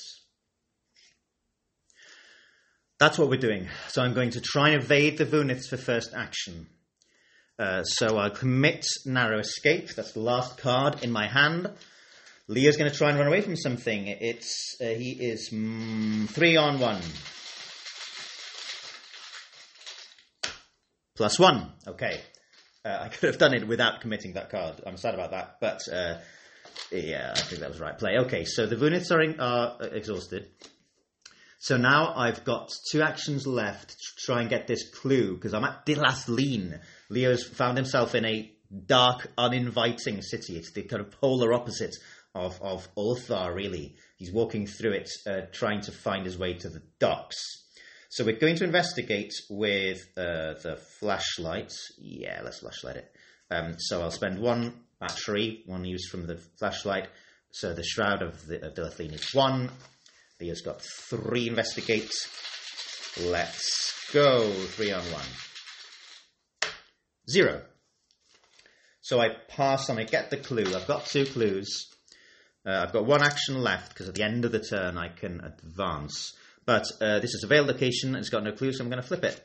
That's 2.99 3.19
what 3.19 3.29
we're 3.29 3.39
doing. 3.39 3.67
So 3.89 4.01
I'm 4.01 4.15
going 4.15 4.31
to 4.31 4.41
try 4.41 4.69
and 4.69 4.81
evade 4.81 5.19
the 5.19 5.25
Vooniths 5.25 5.67
for 5.69 5.77
first 5.77 6.15
action. 6.15 6.67
Uh, 7.59 7.83
so 7.83 8.17
I'll 8.17 8.31
commit 8.31 8.85
Narrow 9.05 9.39
Escape. 9.39 9.93
That's 9.95 10.13
the 10.13 10.19
last 10.19 10.57
card 10.57 11.03
in 11.03 11.11
my 11.11 11.27
hand. 11.27 11.69
Leo's 12.47 12.77
going 12.77 12.89
to 12.89 12.97
try 12.97 13.09
and 13.09 13.19
run 13.19 13.27
away 13.27 13.41
from 13.41 13.55
something. 13.55 14.07
It's 14.07 14.77
uh, 14.81 14.85
he 14.85 15.11
is 15.11 15.51
mm, 15.51 16.27
three 16.29 16.55
on 16.55 16.79
one. 16.79 17.01
Plus 21.15 21.37
one. 21.37 21.71
Okay. 21.87 22.21
Uh, 22.85 22.99
I 23.01 23.09
could 23.09 23.27
have 23.27 23.37
done 23.37 23.53
it 23.53 23.67
without 23.67 24.01
committing 24.01 24.33
that 24.33 24.49
card. 24.49 24.81
I'm 24.85 24.97
sad 24.97 25.13
about 25.13 25.31
that, 25.31 25.57
but 25.59 25.81
uh, 25.91 26.19
yeah, 26.91 27.33
I 27.35 27.39
think 27.39 27.61
that 27.61 27.69
was 27.69 27.79
right 27.79 27.97
play. 27.97 28.17
Okay, 28.19 28.45
so 28.45 28.65
the 28.65 28.75
Vooniths 28.75 29.11
are, 29.11 29.21
in, 29.21 29.39
are 29.39 29.77
exhausted. 29.81 30.47
So 31.59 31.75
now 31.75 32.13
I've 32.15 32.43
got 32.43 32.69
two 32.91 33.01
actions 33.01 33.47
left 33.47 33.89
to 33.89 34.25
try 34.25 34.41
and 34.41 34.49
get 34.49 34.67
this 34.67 34.89
clue 34.89 35.35
because 35.35 35.53
I'm 35.53 35.63
at 35.63 35.85
Dylath-Leen. 35.85 36.79
Leo's 37.09 37.45
found 37.45 37.77
himself 37.77 38.15
in 38.15 38.25
a 38.25 38.51
dark, 38.85 39.27
uninviting 39.37 40.21
city. 40.21 40.55
It's 40.57 40.71
the 40.71 40.83
kind 40.83 41.01
of 41.01 41.11
polar 41.19 41.53
opposite 41.53 41.95
of, 42.35 42.61
of 42.61 42.87
Ulthar, 42.95 43.53
really. 43.55 43.95
He's 44.17 44.31
walking 44.31 44.67
through 44.67 44.93
it, 44.93 45.09
uh, 45.25 45.41
trying 45.51 45.81
to 45.81 45.91
find 45.91 46.25
his 46.25 46.37
way 46.37 46.53
to 46.53 46.69
the 46.69 46.83
docks. 46.99 47.37
So 48.09 48.23
we're 48.23 48.39
going 48.39 48.55
to 48.57 48.63
investigate 48.63 49.33
with 49.49 49.99
uh, 50.15 50.53
the 50.63 50.79
flashlight. 50.99 51.73
Yeah, 51.97 52.41
let's 52.43 52.59
flashlight 52.59 52.97
it. 52.97 53.11
Um, 53.49 53.75
so 53.77 54.01
I'll 54.01 54.11
spend 54.11 54.39
one 54.39 54.73
battery, 54.99 55.63
one 55.65 55.85
used 55.85 56.09
from 56.09 56.27
the 56.27 56.37
flashlight. 56.57 57.07
So 57.51 57.73
the 57.73 57.83
Shroud 57.83 58.21
of, 58.21 58.45
the, 58.45 58.65
of 58.65 58.99
is 58.99 59.33
one. 59.33 59.69
Leo's 60.39 60.61
got 60.61 60.81
three 61.09 61.47
investigate. 61.47 62.11
Let's 63.21 64.11
go. 64.13 64.51
Three 64.51 64.91
on 64.91 65.03
one. 65.11 65.25
Zero. 67.29 67.63
So 69.01 69.19
I 69.19 69.29
pass 69.47 69.89
on, 69.89 69.99
I 69.99 70.03
get 70.03 70.29
the 70.29 70.37
clue. 70.37 70.75
I've 70.75 70.87
got 70.87 71.05
two 71.05 71.25
clues. 71.25 71.87
Uh, 72.65 72.83
I've 72.85 72.93
got 72.93 73.05
one 73.05 73.23
action 73.23 73.61
left 73.61 73.89
because 73.89 74.09
at 74.09 74.15
the 74.15 74.23
end 74.23 74.43
of 74.43 74.51
the 74.51 74.59
turn 74.59 74.97
I 74.97 75.07
can 75.07 75.41
advance. 75.41 76.33
But 76.65 76.83
uh, 76.99 77.19
this 77.19 77.33
is 77.33 77.43
a 77.43 77.47
veiled 77.47 77.67
location, 77.67 78.15
it's 78.15 78.29
got 78.29 78.43
no 78.43 78.51
clue, 78.51 78.73
so 78.73 78.83
I'm 78.83 78.89
going 78.89 79.01
to 79.01 79.07
flip 79.07 79.23
it. 79.23 79.41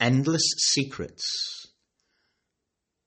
Endless 0.00 0.42
Secrets. 0.56 1.59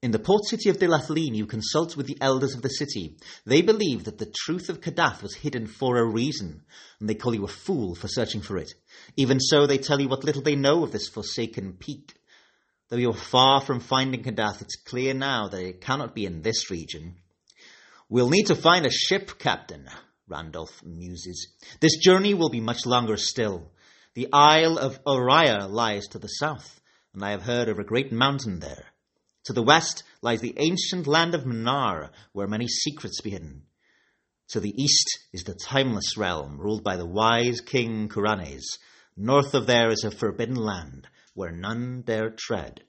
In 0.04 0.10
the 0.10 0.18
port 0.18 0.44
city 0.44 0.68
of 0.68 0.76
Dylath-Leen, 0.76 1.34
you 1.34 1.46
consult 1.46 1.96
with 1.96 2.06
the 2.06 2.18
elders 2.20 2.54
of 2.54 2.60
the 2.60 2.68
city. 2.68 3.16
They 3.46 3.62
believe 3.62 4.04
that 4.04 4.18
the 4.18 4.30
truth 4.44 4.68
of 4.68 4.82
Kadath 4.82 5.22
was 5.22 5.34
hidden 5.34 5.66
for 5.66 5.96
a 5.96 6.04
reason, 6.04 6.60
and 7.00 7.08
they 7.08 7.14
call 7.14 7.34
you 7.34 7.44
a 7.44 7.48
fool 7.48 7.94
for 7.94 8.06
searching 8.06 8.42
for 8.42 8.58
it. 8.58 8.74
Even 9.16 9.40
so, 9.40 9.66
they 9.66 9.78
tell 9.78 9.98
you 9.98 10.08
what 10.08 10.22
little 10.22 10.42
they 10.42 10.56
know 10.56 10.84
of 10.84 10.92
this 10.92 11.08
forsaken 11.08 11.78
peak. 11.80 12.12
Though 12.90 12.98
you're 12.98 13.14
far 13.14 13.62
from 13.62 13.80
finding 13.80 14.22
Kadath, 14.22 14.60
it's 14.60 14.76
clear 14.76 15.14
now 15.14 15.48
that 15.48 15.62
it 15.62 15.80
cannot 15.80 16.14
be 16.14 16.26
in 16.26 16.42
this 16.42 16.70
region. 16.70 17.14
We'll 18.10 18.28
need 18.28 18.48
to 18.48 18.54
find 18.54 18.84
a 18.84 18.90
ship, 18.90 19.38
Captain, 19.38 19.88
Randolph 20.28 20.82
muses. 20.84 21.48
This 21.80 21.96
journey 21.96 22.34
will 22.34 22.50
be 22.50 22.60
much 22.60 22.84
longer 22.84 23.16
still. 23.16 23.70
The 24.12 24.28
Isle 24.34 24.76
of 24.76 25.02
Oriab 25.04 25.70
lies 25.70 26.08
to 26.08 26.18
the 26.18 26.28
south, 26.28 26.78
and 27.14 27.24
I 27.24 27.30
have 27.30 27.44
heard 27.44 27.70
of 27.70 27.78
a 27.78 27.84
great 27.84 28.12
mountain 28.12 28.60
there. 28.60 28.84
To 29.44 29.52
the 29.52 29.62
west 29.62 30.02
lies 30.22 30.40
the 30.40 30.54
ancient 30.56 31.06
land 31.06 31.34
of 31.34 31.44
Mnar, 31.44 32.10
where 32.32 32.46
many 32.46 32.66
secrets 32.66 33.20
be 33.20 33.30
hidden. 33.30 33.62
To 34.48 34.60
the 34.60 34.74
east 34.82 35.18
is 35.32 35.44
the 35.44 35.54
timeless 35.54 36.16
realm, 36.16 36.58
ruled 36.58 36.84
by 36.84 36.96
the 36.96 37.06
wise 37.06 37.60
king 37.60 38.08
Kuranes. 38.08 38.64
North 39.16 39.54
of 39.54 39.66
there 39.66 39.88
is 39.88 40.04
a 40.04 40.10
forbidden 40.10 40.56
land, 40.56 41.08
where 41.34 41.52
none 41.52 42.02
dare 42.02 42.30
tread. 42.30 42.82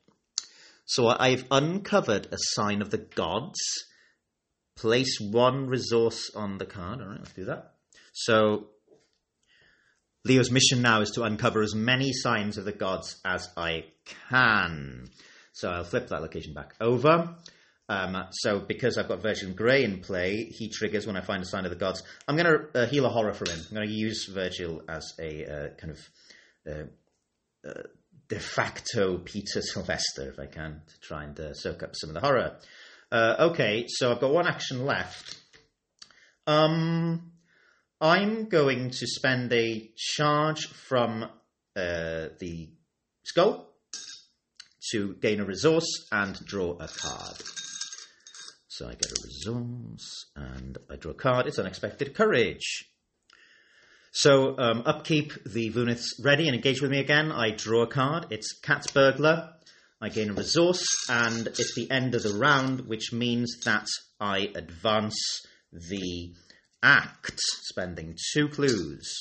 So 0.86 1.08
I've 1.08 1.46
uncovered 1.52 2.28
a 2.32 2.38
sign 2.38 2.82
of 2.82 2.92
the 2.92 3.00
gods. 3.00 3.60
Place 4.76 5.20
one 5.20 5.68
resource 5.68 6.30
on 6.36 6.58
the 6.58 6.66
card. 6.66 7.02
All 7.02 7.08
right, 7.08 7.20
let's 7.20 7.34
do 7.34 7.46
that. 7.46 7.74
So 8.14 8.68
Leo's 10.26 10.52
mission 10.52 10.82
now 10.82 11.02
is 11.02 11.12
to 11.12 11.24
uncover 11.24 11.62
as 11.62 11.76
many 11.76 12.12
signs 12.12 12.58
of 12.58 12.66
the 12.66 12.72
gods 12.72 13.20
as 13.26 13.48
I 13.56 13.86
can. 14.30 15.10
So 15.56 15.70
I'll 15.70 15.86
flip 15.86 16.10
that 16.10 16.22
location 16.22 16.54
back 16.54 16.76
over. 16.82 17.34
Um, 17.88 18.26
so 18.32 18.60
because 18.60 18.98
I've 18.98 19.08
got 19.08 19.22
Virgil 19.22 19.54
Grey 19.54 19.86
in 19.86 20.02
play, 20.02 20.50
he 20.52 20.70
triggers 20.70 21.08
when 21.08 21.16
I 21.16 21.22
find 21.22 21.42
a 21.42 21.46
sign 21.46 21.64
of 21.64 21.72
the 21.72 21.78
gods. 21.78 22.04
I'm 22.28 22.36
going 22.36 22.46
to 22.46 22.82
uh, 22.82 22.88
heal 22.88 23.06
a 23.06 23.10
horror 23.10 23.32
for 23.32 23.50
him. 23.50 23.58
I'm 23.58 23.74
going 23.74 23.88
to 23.88 23.94
use 23.94 24.26
Virgil 24.26 24.82
as 24.90 25.14
a 25.18 25.46
uh, 25.46 25.70
kind 25.78 25.92
of 25.94 26.10
uh, 26.68 27.70
uh, 27.70 27.84
de 28.28 28.40
facto 28.40 29.20
Peter 29.20 29.62
Sylvester, 29.62 30.30
if 30.30 30.40
I 30.40 30.48
can, 30.48 30.82
to 30.88 31.00
try 31.00 31.24
and 31.24 31.40
uh, 31.40 31.54
soak 31.54 31.84
up 31.84 31.96
some 31.96 32.10
of 32.10 32.16
the 32.16 32.22
horror. 32.22 32.58
Uh, 33.10 33.50
okay, 33.52 33.86
so 33.88 34.12
I've 34.12 34.20
got 34.20 34.34
one 34.34 34.48
action 34.48 34.86
left. 34.86 35.40
Um, 36.48 37.32
I'm 38.02 38.50
going 38.50 38.90
to 38.90 39.08
spend 39.08 39.54
a 39.54 39.90
charge 39.96 40.68
from 40.68 41.30
the 41.76 42.70
skull 43.24 43.75
to 44.92 45.16
gain 45.22 45.40
a 45.40 45.46
resource 45.46 46.08
and 46.12 46.36
draw 46.46 46.72
a 46.74 46.88
card. 46.88 47.42
So 48.68 48.88
I 48.88 48.94
get 48.94 49.12
a 49.12 49.22
resource 49.24 50.26
and 50.36 50.78
I 50.90 50.98
draw 50.98 51.12
a 51.12 51.16
card. 51.16 51.48
It's 51.48 51.60
unexpected 51.60 52.14
courage. 52.14 52.90
So 54.12 54.58
um, 54.58 54.84
upkeep 54.86 55.34
the 55.46 55.72
Vooniths 55.72 56.24
ready 56.24 56.48
and 56.48 56.56
engage 56.56 56.82
with 56.82 56.92
me 56.92 57.00
again. 57.00 57.32
I 57.32 57.52
draw 57.52 57.84
a 57.84 57.88
card. 57.88 58.28
It's 58.32 58.54
Cat 58.60 58.86
Burglar. 58.94 59.54
I 60.02 60.10
gain 60.10 60.30
a 60.30 60.34
resource 60.34 60.86
and 61.10 61.48
it's 61.48 61.74
the 61.76 61.90
end 61.90 62.16
of 62.16 62.24
the 62.24 62.34
round, 62.34 62.82
which 62.82 63.12
means 63.12 63.60
that 63.64 63.88
I 64.20 64.52
advance 64.56 65.18
the 65.72 66.34
act, 66.84 67.40
spending 67.64 68.16
two 68.34 68.48
clues. 68.48 69.16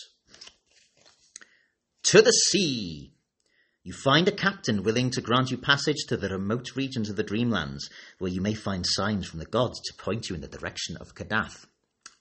To 2.04 2.20
the 2.20 2.30
sea. 2.30 3.13
You 3.86 3.92
find 3.92 4.26
a 4.26 4.32
captain 4.32 4.82
willing 4.82 5.10
to 5.10 5.20
grant 5.20 5.50
you 5.50 5.58
passage 5.58 6.06
to 6.08 6.16
the 6.16 6.30
remote 6.30 6.74
regions 6.74 7.10
of 7.10 7.16
the 7.16 7.22
Dreamlands, 7.22 7.90
where 8.18 8.30
you 8.30 8.40
may 8.40 8.54
find 8.54 8.82
signs 8.86 9.26
from 9.26 9.40
the 9.40 9.44
gods 9.44 9.78
to 9.82 10.02
point 10.02 10.30
you 10.30 10.34
in 10.34 10.40
the 10.40 10.48
direction 10.48 10.96
of 10.96 11.14
Kadath. 11.14 11.66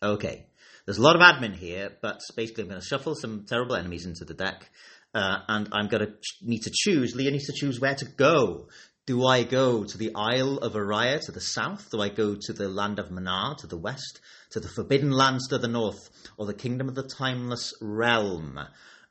Okay, 0.02 0.48
there's 0.84 0.98
a 0.98 1.02
lot 1.02 1.16
of 1.16 1.22
admin 1.22 1.56
here, 1.56 1.90
but 2.02 2.20
basically 2.36 2.64
I'm 2.64 2.70
going 2.70 2.82
to 2.82 2.86
shuffle 2.86 3.16
some 3.16 3.46
terrible 3.48 3.78
enemies 3.78 4.06
into 4.06 4.26
the 4.26 4.34
deck, 4.34 4.70
uh, 5.14 5.38
and 5.48 5.70
I'm 5.72 5.88
going 5.88 6.06
to 6.06 6.12
ch- 6.12 6.40
need 6.42 6.64
to 6.64 6.72
choose. 6.74 7.16
Leah 7.16 7.32
needs 7.32 7.48
to 7.48 7.54
choose 7.54 7.80
where 7.80 7.96
to 7.96 8.06
go. 8.18 8.68
Do 9.06 9.26
I 9.26 9.44
go 9.44 9.86
to 9.86 9.98
the 9.98 10.12
Isle 10.16 10.58
of 10.58 10.74
Oriab 10.74 11.22
to 11.28 11.32
the 11.32 11.40
south? 11.40 11.90
Do 11.92 12.02
I 12.02 12.10
go 12.10 12.36
to 12.42 12.52
the 12.52 12.68
land 12.68 13.00
of 13.00 13.08
Mnar 13.08 13.56
to 13.60 13.68
the 13.68 13.78
west? 13.78 14.20
To 14.50 14.60
the 14.60 14.68
Forbidden 14.68 15.12
Lands 15.12 15.48
to 15.48 15.60
the 15.60 15.70
north? 15.70 16.10
Or 16.36 16.46
the 16.46 16.54
Kingdom 16.54 16.90
of 16.90 16.96
the 16.96 17.08
Timeless 17.08 17.74
Realm? 17.80 18.60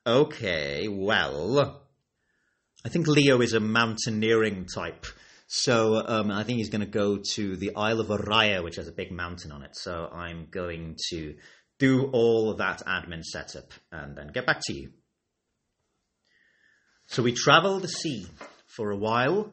Okay, 0.07 0.89
well, 0.89 1.82
I 2.85 2.89
think 2.89 3.07
Leo 3.07 3.41
is 3.41 3.53
a 3.53 3.61
mountaineering 3.61 4.67
type. 4.67 5.07
So 5.47 6.03
um, 6.05 6.31
I 6.31 6.43
think 6.43 6.59
he's 6.59 6.71
going 6.71 6.81
to 6.81 6.87
go 6.87 7.19
to 7.35 7.57
the 7.57 7.77
Isle 7.77 8.01
of 8.01 8.09
Oriab, 8.09 8.65
which 8.65 8.77
has 8.77 8.89
a 8.89 8.93
big 8.93 9.13
mountain 9.13 9.53
on 9.53 9.63
it. 9.63 9.77
So 9.77 10.09
I'm 10.13 10.49
going 10.51 10.97
to 11.11 11.37
do 11.79 12.11
all 12.13 12.55
that 12.55 12.83
admin 12.87 13.23
setup 13.23 13.71
and 13.93 14.17
then 14.17 14.33
get 14.33 14.47
back 14.47 14.61
to 14.65 14.73
you. 14.73 14.91
So 17.07 17.23
we 17.23 17.33
travel 17.33 17.79
the 17.79 17.89
sea 17.89 18.27
for 18.67 18.91
a 18.91 18.97
while 18.97 19.53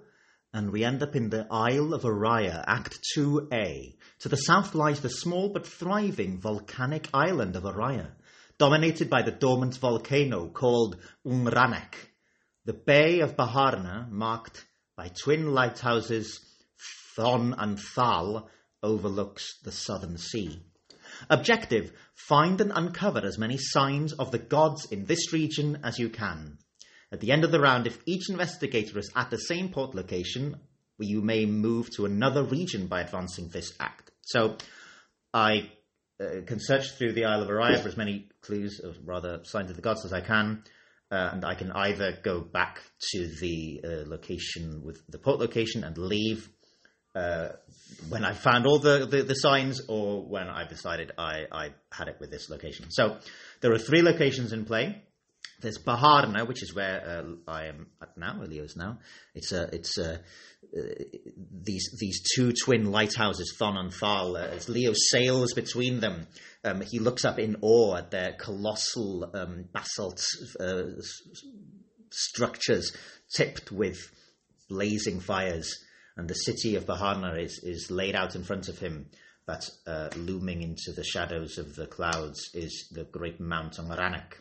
and 0.51 0.71
we 0.71 0.83
end 0.83 1.03
up 1.03 1.15
in 1.15 1.29
the 1.29 1.45
Isle 1.51 1.93
of 1.93 2.03
Oriab, 2.03 2.63
Act 2.65 2.99
2A. 3.15 3.95
To 4.21 4.29
the 4.29 4.37
south 4.37 4.73
lies 4.73 5.01
the 5.01 5.09
small 5.09 5.49
but 5.49 5.67
thriving 5.67 6.39
volcanic 6.39 7.09
island 7.13 7.55
of 7.55 7.63
Oriab, 7.63 8.11
dominated 8.57 9.09
by 9.09 9.21
the 9.21 9.31
dormant 9.31 9.77
volcano 9.77 10.47
called 10.47 10.97
Ngranek. 11.27 11.93
The 12.69 12.73
Bay 12.73 13.21
of 13.21 13.35
Baharna, 13.35 14.07
marked 14.11 14.63
by 14.95 15.07
twin 15.07 15.53
lighthouses, 15.55 16.39
Thon 17.15 17.55
and 17.57 17.79
Thal, 17.79 18.47
overlooks 18.83 19.57
the 19.63 19.71
southern 19.71 20.19
sea. 20.19 20.61
Objective 21.31 21.91
find 22.13 22.61
and 22.61 22.71
uncover 22.71 23.25
as 23.25 23.39
many 23.39 23.57
signs 23.57 24.13
of 24.13 24.29
the 24.29 24.37
gods 24.37 24.85
in 24.91 25.05
this 25.05 25.33
region 25.33 25.79
as 25.83 25.97
you 25.97 26.09
can. 26.09 26.59
At 27.11 27.21
the 27.21 27.31
end 27.31 27.43
of 27.43 27.51
the 27.51 27.59
round, 27.59 27.87
if 27.87 28.03
each 28.05 28.29
investigator 28.29 28.99
is 28.99 29.11
at 29.15 29.31
the 29.31 29.39
same 29.39 29.69
port 29.69 29.95
location, 29.95 30.57
you 30.99 31.23
may 31.23 31.47
move 31.47 31.89
to 31.95 32.05
another 32.05 32.43
region 32.43 32.85
by 32.85 33.01
advancing 33.01 33.49
this 33.49 33.73
act. 33.79 34.11
So 34.21 34.57
I 35.33 35.71
uh, 36.21 36.41
can 36.45 36.59
search 36.59 36.91
through 36.91 37.13
the 37.13 37.25
Isle 37.25 37.41
of 37.41 37.47
Oriab 37.49 37.81
for 37.81 37.87
as 37.87 37.97
many 37.97 38.29
clues, 38.43 38.79
or 38.79 38.93
rather 39.03 39.39
signs 39.45 39.71
of 39.71 39.75
the 39.75 39.81
gods, 39.81 40.05
as 40.05 40.13
I 40.13 40.21
can 40.21 40.61
uh, 41.11 41.29
and 41.33 41.45
I 41.45 41.55
can 41.55 41.71
either 41.71 42.17
go 42.23 42.41
back 42.41 42.79
to 43.13 43.27
the 43.41 43.81
uh, 43.83 44.09
location 44.09 44.83
with 44.83 45.01
the 45.07 45.17
port 45.17 45.39
location 45.39 45.83
and 45.83 45.97
leave 45.97 46.49
uh, 47.15 47.49
when 48.09 48.23
I 48.23 48.33
found 48.33 48.67
all 48.67 48.79
the, 48.79 49.07
the, 49.07 49.23
the, 49.23 49.33
signs, 49.33 49.81
or 49.87 50.23
when 50.23 50.47
I 50.47 50.67
decided 50.67 51.11
I, 51.17 51.45
I 51.51 51.69
had 51.91 52.07
it 52.07 52.17
with 52.19 52.29
this 52.29 52.49
location. 52.49 52.91
So 52.91 53.17
there 53.61 53.71
are 53.71 53.79
three 53.79 54.03
locations 54.03 54.53
in 54.53 54.65
play. 54.65 55.01
There's 55.61 55.79
Baharna, 55.79 56.47
which 56.47 56.63
is 56.63 56.73
where 56.73 57.25
uh, 57.25 57.51
I 57.51 57.65
am 57.65 57.87
at 58.01 58.17
now, 58.17 58.41
Leo's 58.41 58.75
now. 58.77 58.99
It's 59.33 59.51
a 59.51 59.63
it's 59.73 59.97
uh, 59.97 60.19
these 61.51 61.97
these 61.99 62.21
two 62.35 62.53
twin 62.53 62.91
lighthouses, 62.91 63.55
Thon 63.59 63.75
and 63.75 63.93
Thal. 63.93 64.37
Uh, 64.37 64.41
as 64.41 64.69
Leo 64.69 64.93
sails 64.93 65.53
between 65.53 65.99
them, 65.99 66.27
um, 66.63 66.81
he 66.81 66.99
looks 66.99 67.25
up 67.25 67.39
in 67.39 67.57
awe 67.61 67.95
at 67.95 68.11
their 68.11 68.33
colossal 68.33 69.29
um, 69.33 69.65
basalt 69.73 70.21
uh, 70.59 70.83
structures 72.11 72.95
tipped 73.33 73.71
with 73.71 73.97
blazing 74.69 75.19
fires. 75.19 75.73
and 76.17 76.27
the 76.27 76.33
city 76.33 76.75
of 76.75 76.85
Baharna 76.85 77.41
is, 77.41 77.59
is 77.63 77.89
laid 77.89 78.15
out 78.15 78.35
in 78.35 78.43
front 78.43 78.67
of 78.67 78.79
him. 78.79 79.09
But 79.45 79.67
uh, 79.87 80.09
looming 80.15 80.61
into 80.61 80.91
the 80.91 81.03
shadows 81.03 81.57
of 81.57 81.75
the 81.75 81.87
clouds 81.87 82.51
is 82.53 82.87
the 82.91 83.05
great 83.05 83.39
Mount 83.39 83.77
Ngranek. 83.77 84.33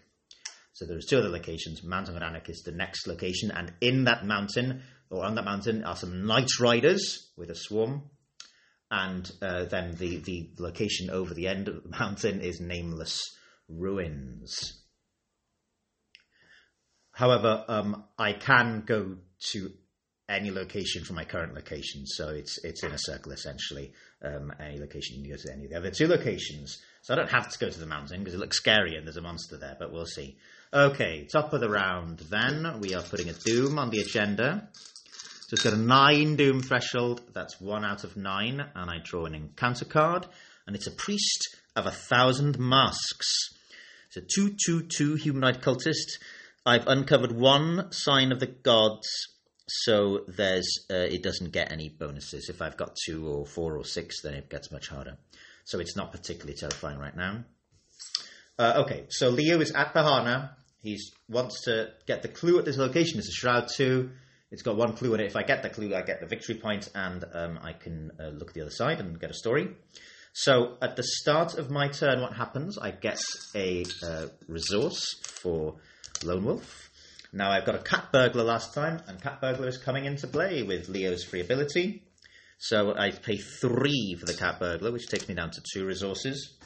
So 0.75 0.85
there's 0.85 1.07
two 1.07 1.19
other 1.19 1.31
locations. 1.31 1.83
Mount 1.83 2.09
Ngranek 2.09 2.51
is 2.51 2.62
the 2.62 2.73
next 2.73 3.07
location, 3.07 3.51
and 3.51 3.73
in 3.81 4.05
that 4.05 4.27
mountain, 4.27 4.83
or 5.09 5.25
on 5.25 5.35
that 5.37 5.47
mountain, 5.47 5.83
are 5.83 5.97
some 5.97 6.27
night 6.27 6.51
riders 6.61 7.31
with 7.39 7.49
a 7.49 7.55
swarm. 7.55 8.11
And 8.91 9.30
uh, 9.43 9.64
then 9.66 9.97
the, 9.97 10.18
the 10.18 10.51
location 10.59 11.11
over 11.11 11.34
the 11.34 11.47
end 11.47 11.68
of 11.68 11.82
the 11.82 11.89
mountain 11.89 12.41
is 12.41 12.61
nameless 12.61 13.20
ruins. 13.68 14.82
However, 17.12 17.64
um, 17.68 18.05
I 18.16 18.32
can 18.32 18.84
go 18.86 19.16
to 19.53 19.70
any 20.28 20.51
location 20.51 21.05
from 21.05 21.16
my 21.16 21.24
current 21.24 21.55
location, 21.55 22.07
so 22.07 22.28
it's 22.28 22.62
it's 22.62 22.84
in 22.84 22.93
a 22.93 22.99
circle 22.99 23.32
essentially. 23.32 23.93
Um, 24.22 24.53
any 24.61 24.78
location 24.78 25.16
you 25.16 25.22
can 25.22 25.32
go 25.32 25.43
to 25.43 25.53
any 25.53 25.64
of 25.64 25.70
the 25.70 25.76
other 25.76 25.91
two 25.91 26.07
locations. 26.07 26.78
So 27.03 27.14
I 27.14 27.16
don't 27.16 27.30
have 27.30 27.51
to 27.51 27.59
go 27.59 27.70
to 27.70 27.78
the 27.80 27.86
mountain 27.86 28.20
because 28.20 28.34
it 28.34 28.41
looks 28.41 28.57
scary 28.57 28.97
and 28.97 29.07
there's 29.07 29.16
a 29.16 29.22
monster 29.22 29.57
there, 29.57 29.76
but 29.78 29.93
we'll 29.93 30.07
see. 30.07 30.36
Okay, 30.72 31.26
top 31.32 31.53
of 31.53 31.61
the 31.61 31.70
round 31.70 32.18
then. 32.30 32.80
We 32.80 32.95
are 32.95 33.03
putting 33.03 33.30
a 33.30 33.32
Doom 33.32 33.78
on 33.78 33.91
the 33.91 34.01
agenda. 34.01 34.68
So 35.49 35.55
it's 35.55 35.64
got 35.64 35.72
a 35.72 35.78
nine 35.78 36.36
Doom 36.36 36.61
threshold. 36.61 37.22
That's 37.32 37.59
one 37.59 37.82
out 37.82 38.05
of 38.05 38.18
nine, 38.18 38.62
and 38.74 38.90
I 38.90 38.99
draw 39.03 39.24
an 39.24 39.34
encounter 39.34 39.86
card, 39.86 40.26
and 40.66 40.76
it's 40.76 40.86
a 40.86 40.90
priest 40.90 41.57
of 41.74 41.86
a 41.86 41.90
thousand 41.90 42.59
masks. 42.59 43.49
It's 44.09 44.18
a 44.18 44.20
two-two-two 44.20 45.14
humanoid 45.14 45.62
cultist. 45.62 46.18
I've 46.66 46.86
uncovered 46.86 47.32
one 47.32 47.90
sign 47.92 48.30
of 48.30 48.40
the 48.40 48.46
gods, 48.46 49.09
so 49.66 50.26
there's 50.28 50.68
uh, 50.90 50.96
it 50.96 51.22
doesn't 51.22 51.53
get 51.53 51.72
any 51.72 51.88
bonuses. 51.88 52.51
If 52.51 52.61
I've 52.61 52.76
got 52.76 52.99
two 53.07 53.26
or 53.26 53.46
four 53.46 53.78
or 53.78 53.86
six, 53.86 54.20
then 54.20 54.34
it 54.34 54.51
gets 54.51 54.70
much 54.70 54.88
harder. 54.88 55.16
So 55.64 55.80
it's 55.80 55.96
not 55.96 56.12
particularly 56.12 56.59
terrifying 56.59 56.99
right 56.99 57.16
now. 57.16 57.44
Uh, 58.59 58.82
okay, 58.84 59.07
so 59.09 59.30
Leo 59.30 59.61
is 59.61 59.70
at 59.70 59.94
Baharna. 59.94 60.51
He 60.82 60.99
wants 61.26 61.62
to 61.62 61.92
get 62.07 62.20
the 62.20 62.28
clue 62.28 62.59
at 62.59 62.66
this 62.66 62.76
location. 62.76 63.18
It's 63.18 63.30
a 63.30 63.32
Shroud 63.32 63.68
2. 63.74 64.11
It's 64.51 64.62
got 64.62 64.76
one 64.76 64.94
clue 64.94 65.14
in 65.14 65.20
it. 65.20 65.26
If 65.26 65.36
I 65.36 65.42
get 65.42 65.62
the 65.62 65.68
clue, 65.68 65.94
I 65.94 66.03
get 66.03 66.20
the 66.20 66.26
victory 66.26 66.55
point, 66.55 66.88
and 66.94 67.24
um, 67.34 67.59
I 67.62 67.72
can 67.72 68.12
uh, 68.18 68.28
look 68.28 68.49
at 68.49 68.55
the 68.55 68.62
other 68.62 68.70
side 68.70 69.01
and 69.01 69.18
get 69.20 69.30
a 69.30 69.34
story. 69.34 69.68
So 70.32 70.76
at 70.80 70.96
the 70.96 71.03
start 71.03 71.59
of 71.59 71.70
my 71.70 71.88
turn, 71.88 72.20
what 72.20 72.32
happens? 72.32 72.78
I 72.78 72.92
get 72.92 73.20
a 73.55 73.84
uh, 74.03 74.26
resource 74.46 75.14
for 75.42 75.76
Lone 76.22 76.44
Wolf. 76.44 76.90
Now 77.32 77.51
I've 77.51 77.66
got 77.66 77.74
a 77.74 77.82
Cat 77.82 78.11
Burglar 78.12 78.44
last 78.44 78.72
time, 78.72 79.03
and 79.07 79.20
Cat 79.20 79.40
Burglar 79.40 79.68
is 79.68 79.76
coming 79.76 80.07
into 80.07 80.26
play 80.26 80.62
with 80.62 80.88
Leo's 80.88 81.24
free 81.24 81.40
ability. 81.40 82.03
So 82.59 82.94
I 82.96 83.11
pay 83.11 83.36
three 83.36 84.16
for 84.18 84.26
the 84.26 84.34
Cat 84.34 84.59
Burglar, 84.59 84.92
which 84.92 85.09
takes 85.09 85.28
me 85.28 85.34
down 85.34 85.51
to 85.51 85.62
two 85.72 85.84
resources. 85.84 86.58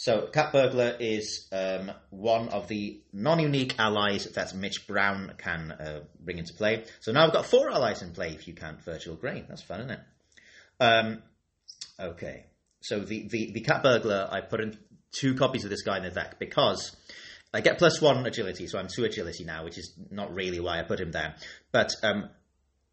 So 0.00 0.28
Cat 0.28 0.50
Burglar 0.50 0.96
is 0.98 1.46
um, 1.52 1.92
one 2.08 2.48
of 2.48 2.68
the 2.68 3.02
non-unique 3.12 3.74
allies 3.78 4.24
that 4.24 4.54
Mitch 4.54 4.86
Brown 4.86 5.34
can 5.36 5.72
uh, 5.72 6.00
bring 6.18 6.38
into 6.38 6.54
play. 6.54 6.84
So 7.00 7.12
now 7.12 7.26
I've 7.26 7.34
got 7.34 7.44
four 7.44 7.70
allies 7.70 8.00
in 8.00 8.12
play 8.12 8.30
if 8.30 8.48
you 8.48 8.54
count 8.54 8.82
Virgil 8.82 9.14
Grey. 9.14 9.44
That's 9.46 9.60
fun, 9.60 9.80
isn't 9.80 9.90
it? 9.90 10.00
Um, 10.80 11.22
okay. 12.00 12.46
So 12.80 13.00
the, 13.00 13.28
the, 13.28 13.50
the 13.52 13.60
Cat 13.60 13.82
Burglar, 13.82 14.26
I 14.32 14.40
put 14.40 14.62
in 14.62 14.78
two 15.12 15.34
copies 15.34 15.64
of 15.64 15.70
this 15.70 15.82
guy 15.82 15.98
in 15.98 16.04
the 16.04 16.10
deck 16.10 16.38
because 16.38 16.96
I 17.52 17.60
get 17.60 17.76
plus 17.76 18.00
one 18.00 18.24
agility, 18.24 18.68
so 18.68 18.78
I'm 18.78 18.88
two 18.88 19.04
agility 19.04 19.44
now, 19.44 19.64
which 19.64 19.76
is 19.76 19.92
not 20.10 20.34
really 20.34 20.60
why 20.60 20.80
I 20.80 20.82
put 20.82 21.00
him 21.00 21.12
there. 21.12 21.34
But 21.72 21.90
um, 22.02 22.30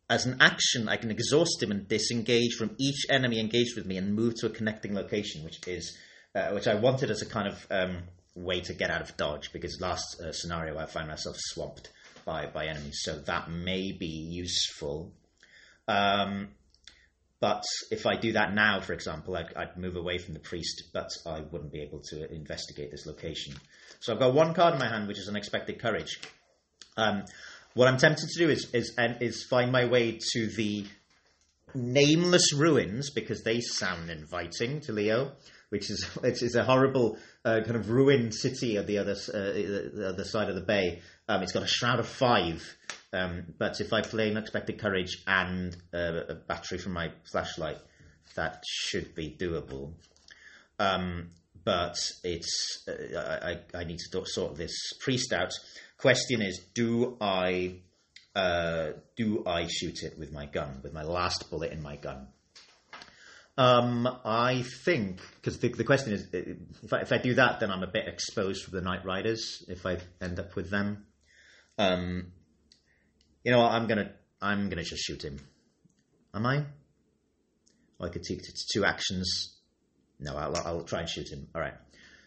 as 0.10 0.26
an 0.26 0.42
action, 0.42 0.90
I 0.90 0.98
can 0.98 1.12
exhaust 1.12 1.64
him 1.64 1.72
and 1.72 1.88
disengage 1.88 2.56
from 2.56 2.76
each 2.78 3.06
enemy 3.10 3.40
engaged 3.40 3.78
with 3.78 3.86
me 3.86 3.96
and 3.96 4.14
move 4.14 4.36
to 4.40 4.48
a 4.48 4.50
connecting 4.50 4.94
location, 4.94 5.46
which 5.46 5.66
is 5.70 5.98
uh, 6.36 6.50
which 6.52 6.68
I 6.68 6.76
wanted 6.76 7.12
as 7.12 7.22
a 7.22 7.26
kind 7.26 7.48
of 7.48 7.68
um, 7.70 8.04
way 8.36 8.62
to 8.62 8.74
get 8.74 8.90
out 8.90 9.02
of 9.02 9.18
dodge. 9.18 9.52
Because 9.52 9.80
last 9.82 10.22
uh, 10.22 10.32
scenario, 10.32 10.78
I 10.78 10.86
found 10.86 11.08
myself 11.08 11.36
swamped 11.40 11.92
by 12.26 12.46
by 12.48 12.68
enemies, 12.68 13.00
so 13.04 13.20
that 13.20 13.50
may 13.50 13.92
be 13.92 14.08
useful. 14.08 15.14
Um, 15.88 16.50
but 17.40 17.64
if 17.92 18.06
I 18.06 18.16
do 18.16 18.34
that 18.34 18.54
now, 18.54 18.82
for 18.82 18.94
example, 18.94 19.38
I'd, 19.38 19.54
I'd, 19.56 19.78
move 19.78 19.96
away 19.96 20.18
from 20.18 20.34
the 20.34 20.40
priest, 20.40 20.86
but 20.92 21.10
I 21.26 21.42
wouldn't 21.42 21.72
be 21.72 21.82
able 21.82 22.02
to 22.10 22.34
investigate 22.34 22.90
this 22.90 23.06
location. 23.06 23.54
So 24.00 24.12
I've 24.12 24.20
got 24.20 24.34
one 24.34 24.56
card 24.56 24.74
in 24.74 24.80
my 24.80 24.88
hand, 24.88 25.08
which 25.08 25.20
is 25.20 25.30
unexpected 25.30 25.80
courage. 25.80 26.20
Um, 26.98 27.26
what 27.76 27.88
I'm 27.88 27.98
tempted 27.98 28.28
to 28.28 28.40
do 28.40 28.50
is, 28.50 28.74
is 28.74 28.96
is 28.98 29.44
find 29.44 29.72
my 29.72 29.86
way 29.86 30.20
to 30.34 30.48
the 30.48 30.86
nameless 31.76 32.54
ruins 32.54 33.12
because 33.12 33.44
they 33.44 33.62
sound 33.62 34.10
inviting 34.10 34.82
to 34.82 34.92
Leo, 34.92 35.34
which 35.70 35.90
is 35.90 36.04
which 36.22 36.44
is 36.44 36.56
a 36.56 36.64
horrible 36.64 37.18
uh, 37.46 37.62
kind 37.64 37.76
of 37.76 37.90
ruined 37.90 38.34
city 38.34 38.78
at 38.78 38.88
the 38.88 38.98
other 38.98 39.16
uh, 39.34 39.38
the 39.40 40.10
other 40.14 40.24
side 40.24 40.50
of 40.50 40.56
the 40.56 40.62
bay. 40.62 41.02
Um, 41.28 41.44
it's 41.44 41.52
got 41.52 41.64
a 41.64 41.68
shroud 41.68 42.00
of 42.00 42.08
five, 42.08 42.64
um, 43.14 43.54
but 43.58 43.82
if 43.82 43.92
I 43.94 44.02
play 44.02 44.30
unexpected 44.30 44.80
courage 44.80 45.24
and 45.28 45.76
uh, 45.94 46.22
a 46.30 46.36
battery 46.36 46.78
from 46.78 46.94
my 46.94 47.12
flashlight, 47.30 47.78
that 48.36 48.64
should 48.68 49.14
be 49.16 49.36
doable. 49.40 49.94
Um, 50.80 51.32
but 51.64 51.98
it's 52.24 52.88
uh, 52.88 53.40
I, 53.44 53.78
I 53.78 53.84
need 53.84 53.98
to 53.98 54.26
sort 54.26 54.56
this 54.56 54.76
priest 55.02 55.34
out. 55.34 55.52
Question 55.98 56.42
is, 56.42 56.62
do 56.74 57.18
I 57.20 57.82
uh, 58.36 58.92
do 59.16 59.44
I 59.46 59.68
shoot 59.68 60.04
it 60.04 60.18
with 60.18 60.32
my 60.32 60.46
gun, 60.46 60.80
with 60.84 60.94
my 60.94 61.04
last 61.04 61.50
bullet 61.50 61.72
in 61.72 61.82
my 61.82 61.96
gun? 61.96 62.28
Um, 63.58 64.08
I 64.24 64.64
think 64.86 65.20
because 65.36 65.58
the, 65.58 65.70
the, 65.70 65.84
question 65.84 66.14
is, 66.14 66.28
if 66.32 66.94
I, 66.94 67.00
if 67.00 67.12
I, 67.12 67.18
do 67.18 67.34
that, 67.36 67.60
then 67.60 67.72
I'm 67.72 67.82
a 67.82 67.88
bit 67.88 68.08
exposed 68.08 68.64
for 68.64 68.72
the 68.72 68.82
Night 68.82 69.04
Riders 69.04 69.66
if 69.68 69.86
I 69.86 69.98
end 70.22 70.40
up 70.40 70.56
with 70.56 70.70
them. 70.70 71.06
Um, 71.80 72.34
you 73.44 73.52
know, 73.52 73.62
I'm 73.62 73.88
gonna 73.88 74.12
I'm 74.42 74.70
gonna 74.70 74.84
just 74.84 75.04
shoot 75.04 75.24
him. 75.24 75.40
Am 76.36 76.46
I? 76.46 76.66
I 78.00 78.10
could 78.10 78.24
take 78.24 78.42
two 78.72 78.86
actions 78.86 79.58
no, 80.20 80.36
I'll, 80.36 80.56
I'll 80.56 80.84
try 80.84 81.02
and 81.02 81.10
shoot 81.10 81.30
him. 81.30 81.48
All 81.54 81.62
right. 81.62 81.74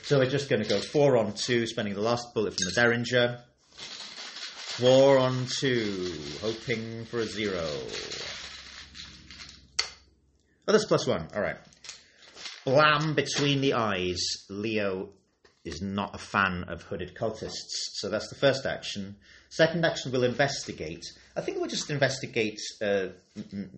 So 0.02 0.18
we're 0.18 0.30
just 0.30 0.48
going 0.48 0.62
to 0.62 0.68
go 0.68 0.80
four 0.80 1.16
on 1.16 1.32
two, 1.32 1.66
spending 1.66 1.94
the 1.94 2.00
last 2.00 2.32
bullet 2.34 2.54
from 2.54 2.66
the 2.66 2.72
Derringer. 2.72 3.40
Four 3.72 5.18
on 5.18 5.46
two, 5.46 6.12
hoping 6.40 7.04
for 7.06 7.18
a 7.18 7.26
zero. 7.26 7.68
Oh, 10.70 10.72
that's 10.72 10.84
plus 10.84 11.04
one. 11.04 11.26
All 11.34 11.42
right. 11.42 11.56
Blam 12.64 13.14
between 13.16 13.60
the 13.60 13.74
eyes. 13.74 14.20
Leo 14.48 15.08
is 15.64 15.82
not 15.82 16.14
a 16.14 16.18
fan 16.18 16.62
of 16.68 16.82
hooded 16.82 17.16
cultists. 17.16 17.74
So 17.94 18.08
that's 18.08 18.28
the 18.28 18.36
first 18.36 18.66
action. 18.66 19.16
Second 19.48 19.84
action, 19.84 20.12
we'll 20.12 20.22
investigate. 20.22 21.04
I 21.34 21.40
think 21.40 21.58
we'll 21.58 21.68
just 21.68 21.90
investigate 21.90 22.60
uh, 22.80 23.08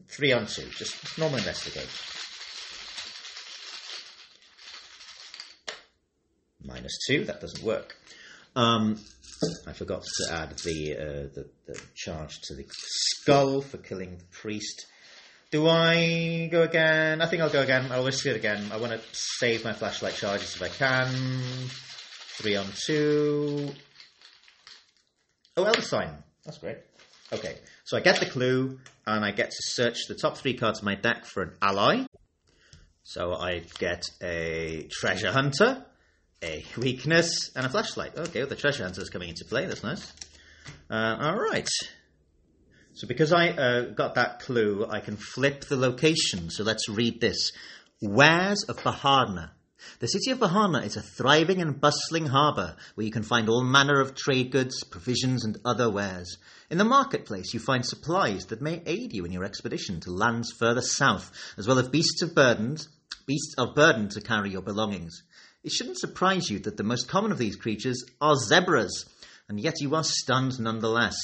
three 0.07 0.33
on 0.33 0.45
two. 0.45 0.69
Just 0.77 1.17
normal 1.17 1.39
investigate. 1.39 1.89
minus 6.63 6.99
2. 7.09 7.25
That 7.25 7.41
doesn't 7.41 7.65
work. 7.65 7.97
Um, 8.55 9.01
I 9.67 9.73
forgot 9.73 10.03
to 10.03 10.35
add 10.35 10.51
the, 10.59 10.97
uh, 10.99 11.35
the, 11.35 11.49
the 11.67 11.81
charge 11.95 12.39
to 12.43 12.55
the 12.55 12.67
skull 12.69 13.63
for 13.63 13.79
killing 13.79 14.19
the 14.19 14.25
priest. 14.25 14.89
Do 15.53 15.69
I 15.69 16.49
go 16.51 16.63
again? 16.63 17.21
I 17.21 17.27
think 17.27 17.43
I'll 17.43 17.51
go 17.51 17.61
again. 17.61 17.93
I'll 17.93 18.07
risk 18.07 18.25
it 18.25 18.37
again. 18.37 18.73
I 18.73 18.79
want 18.79 18.93
to 18.93 19.01
save 19.13 19.65
my 19.65 19.75
flashlight 19.75 20.15
charges 20.15 20.57
if 20.57 20.63
I 20.63 20.69
can. 20.69 21.09
Three 22.39 22.57
on 22.57 22.67
two. 22.87 23.69
Oh, 25.59 25.65
Elder 25.65 25.83
Sign. 25.83 26.09
That's 26.47 26.57
great. 26.57 26.79
Okay, 27.35 27.59
so 27.85 27.99
I 27.99 28.01
get 28.01 28.19
the 28.19 28.25
clue, 28.25 28.81
and 29.07 29.25
I 29.27 29.31
get 29.31 29.51
to 29.51 29.57
search 29.61 30.07
the 30.09 30.15
top 30.15 30.39
three 30.39 30.55
cards 30.55 30.79
of 30.79 30.87
my 30.87 30.95
deck 30.95 31.27
for 31.27 31.43
an 31.43 31.53
ally. 31.61 32.07
So 33.03 33.35
I 33.35 33.63
get 33.79 34.05
a 34.23 34.89
Treasure 34.91 35.33
Hunter, 35.33 35.85
a 36.43 36.65
weakness, 36.79 37.51
and 37.55 37.67
a 37.67 37.69
flashlight. 37.69 38.17
Okay, 38.17 38.41
well, 38.41 38.49
the 38.49 38.57
treasure 38.57 38.85
hunter 38.85 39.03
is 39.03 39.11
coming 39.11 39.29
into 39.29 39.45
play. 39.45 39.67
That's 39.67 39.83
nice. 39.83 40.15
Uh, 40.91 41.17
all 41.21 41.39
right. 41.39 41.69
So 42.95 43.07
because 43.07 43.33
I 43.33 43.49
uh, 43.49 43.83
got 43.91 44.17
that 44.17 44.41
clue, 44.41 44.87
I 44.89 45.01
can 45.01 45.17
flip 45.17 45.65
the 45.65 45.77
location. 45.77 46.51
So 46.51 46.63
let's 46.63 46.89
read 46.89 47.21
this. 47.21 47.53
Wares 48.01 48.65
of 48.65 48.77
Baharna. 48.77 49.51
The 49.99 50.07
city 50.07 50.31
of 50.31 50.39
Baharna 50.39 50.85
is 50.85 50.97
a 50.97 51.03
thriving 51.03 51.61
and 51.61 51.81
bustling 51.81 52.27
harbour 52.27 52.77
where 52.95 53.07
you 53.07 53.13
can 53.13 53.23
find 53.23 53.49
all 53.49 53.65
manner 53.65 54.01
of 54.01 54.15
trade 54.15 54.53
goods, 54.53 54.85
provisions, 54.85 55.45
and 55.45 55.57
other 55.65 55.91
wares. 55.91 56.37
In 56.71 56.79
the 56.79 56.85
marketplace, 56.85 57.53
you 57.53 57.61
find 57.61 57.85
supplies 57.85 58.47
that 58.47 58.63
may 58.63 58.83
aid 58.87 59.13
you 59.13 59.25
in 59.25 59.33
your 59.33 59.45
expedition 59.45 60.01
to 60.01 60.13
lands 60.13 60.53
further 60.53 60.83
south, 60.83 61.33
as 61.57 61.67
well 61.67 61.79
as 61.79 61.89
beasts 61.89 62.23
of 62.23 62.35
burdens, 62.35 62.89
beasts 63.27 63.55
of 63.59 63.75
burden 63.75 64.09
to 64.11 64.21
carry 64.21 64.51
your 64.51 64.63
belongings. 64.63 65.23
It 65.65 65.73
shouldn't 65.73 65.99
surprise 65.99 66.51
you 66.51 66.59
that 66.61 66.77
the 66.77 66.85
most 66.85 67.09
common 67.09 67.33
of 67.33 67.39
these 67.39 67.57
creatures 67.57 68.05
are 68.21 68.37
zebras, 68.37 69.07
and 69.49 69.59
yet 69.59 69.81
you 69.81 69.95
are 69.95 70.05
stunned 70.05 70.61
nonetheless. 70.61 71.17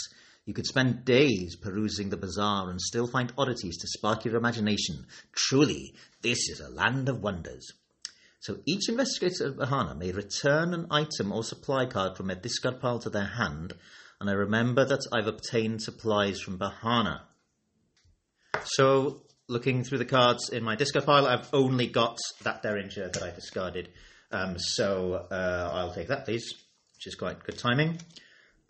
You 0.48 0.54
could 0.54 0.66
spend 0.66 1.04
days 1.04 1.56
perusing 1.56 2.08
the 2.08 2.16
bazaar 2.16 2.70
and 2.70 2.80
still 2.80 3.06
find 3.06 3.34
oddities 3.36 3.76
to 3.76 3.86
spark 3.86 4.24
your 4.24 4.36
imagination. 4.36 5.04
Truly, 5.30 5.94
this 6.22 6.48
is 6.48 6.60
a 6.60 6.70
land 6.70 7.10
of 7.10 7.20
wonders. 7.20 7.70
So 8.40 8.56
each 8.64 8.88
investigator 8.88 9.48
of 9.48 9.56
Baharna 9.56 9.94
may 9.98 10.10
return 10.10 10.72
an 10.72 10.86
item 10.90 11.32
or 11.32 11.44
supply 11.44 11.84
card 11.84 12.16
from 12.16 12.30
a 12.30 12.34
discard 12.34 12.80
pile 12.80 12.98
to 13.00 13.10
their 13.10 13.26
hand, 13.26 13.74
and 14.22 14.30
I 14.30 14.32
remember 14.32 14.86
that 14.86 15.06
I've 15.12 15.26
obtained 15.26 15.82
supplies 15.82 16.40
from 16.40 16.58
Baharna. 16.58 17.20
So, 18.64 19.24
looking 19.48 19.84
through 19.84 19.98
the 19.98 20.06
cards 20.06 20.48
in 20.48 20.64
my 20.64 20.76
discard 20.76 21.04
pile, 21.04 21.26
I've 21.26 21.50
only 21.52 21.88
got 21.88 22.16
that 22.44 22.62
Derringer 22.62 23.10
that 23.10 23.22
I 23.22 23.32
discarded. 23.32 23.90
Um, 24.32 24.58
so 24.58 25.26
uh, 25.30 25.70
I'll 25.74 25.92
take 25.92 26.08
that, 26.08 26.24
please, 26.24 26.50
which 26.94 27.06
is 27.06 27.16
quite 27.16 27.44
good 27.44 27.58
timing. 27.58 27.98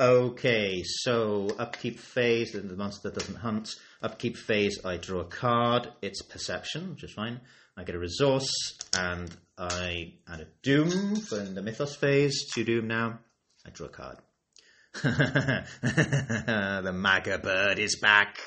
Okay, 0.01 0.85
so 0.85 1.49
upkeep 1.59 1.99
phase, 1.99 2.53
the 2.53 2.77
monster 2.77 3.11
doesn't 3.11 3.35
hunt. 3.35 3.75
Upkeep 4.01 4.37
phase, 4.37 4.79
I 4.85 4.97
draw 4.97 5.23
a 5.23 5.25
card. 5.25 5.89
It's 6.03 6.23
perception, 6.23 6.91
which 6.91 7.03
is 7.03 7.13
fine. 7.13 7.41
I 7.77 7.83
get 7.83 7.97
a 7.97 7.99
resource, 7.99 8.79
and 8.97 9.37
I 9.59 10.15
add 10.29 10.41
a 10.41 10.47
doom 10.63 11.17
for 11.17 11.41
the 11.41 11.63
mythos 11.63 11.97
phase. 11.97 12.47
Two 12.55 12.63
doom 12.63 12.87
now. 12.87 13.19
I 13.67 13.71
draw 13.71 13.89
a 13.89 13.91
card. 13.91 14.19
the 15.03 16.93
Magah 16.95 17.41
bird 17.41 17.81
is 17.81 17.99
back. 18.01 18.39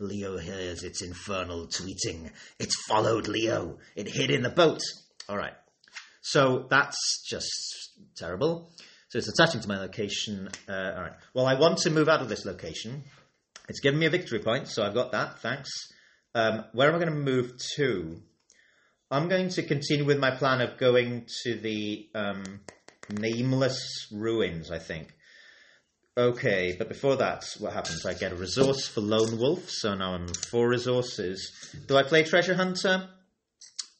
Leo 0.00 0.38
hears 0.38 0.82
its 0.82 1.02
infernal 1.02 1.68
tweeting. 1.68 2.32
It 2.58 2.72
followed 2.88 3.28
Leo. 3.28 3.78
It 3.94 4.08
hid 4.08 4.32
in 4.32 4.42
the 4.42 4.50
boat. 4.50 4.80
All 5.28 5.36
right. 5.36 5.54
So 6.22 6.66
that's 6.68 7.22
just 7.30 7.92
terrible. 8.16 8.72
So 9.16 9.20
it's 9.20 9.28
attaching 9.40 9.62
to 9.62 9.68
my 9.68 9.78
location. 9.78 10.50
Uh, 10.68 10.92
all 10.94 11.00
right. 11.00 11.12
Well, 11.32 11.46
I 11.46 11.54
want 11.54 11.78
to 11.78 11.90
move 11.90 12.06
out 12.06 12.20
of 12.20 12.28
this 12.28 12.44
location. 12.44 13.04
It's 13.66 13.80
given 13.80 13.98
me 13.98 14.04
a 14.04 14.10
victory 14.10 14.40
point, 14.40 14.68
so 14.68 14.84
I've 14.84 14.92
got 14.92 15.12
that. 15.12 15.38
Thanks. 15.38 15.70
Um, 16.34 16.66
where 16.74 16.90
am 16.90 16.96
I 16.96 16.98
going 16.98 17.14
to 17.14 17.18
move 17.18 17.52
to? 17.76 18.20
I'm 19.10 19.30
going 19.30 19.48
to 19.48 19.62
continue 19.62 20.04
with 20.04 20.18
my 20.18 20.32
plan 20.32 20.60
of 20.60 20.76
going 20.76 21.24
to 21.44 21.54
the 21.54 22.10
um, 22.14 22.60
nameless 23.10 24.08
ruins. 24.12 24.70
I 24.70 24.80
think. 24.80 25.08
Okay, 26.18 26.76
but 26.78 26.90
before 26.90 27.16
that, 27.16 27.42
what 27.58 27.72
happens? 27.72 28.04
I 28.04 28.12
get 28.12 28.32
a 28.32 28.36
resource 28.36 28.86
for 28.86 29.00
Lone 29.00 29.38
Wolf, 29.38 29.70
so 29.70 29.94
now 29.94 30.12
I'm 30.12 30.28
four 30.28 30.68
resources. 30.68 31.74
Do 31.88 31.96
I 31.96 32.02
play 32.02 32.22
Treasure 32.22 32.54
Hunter? 32.54 33.08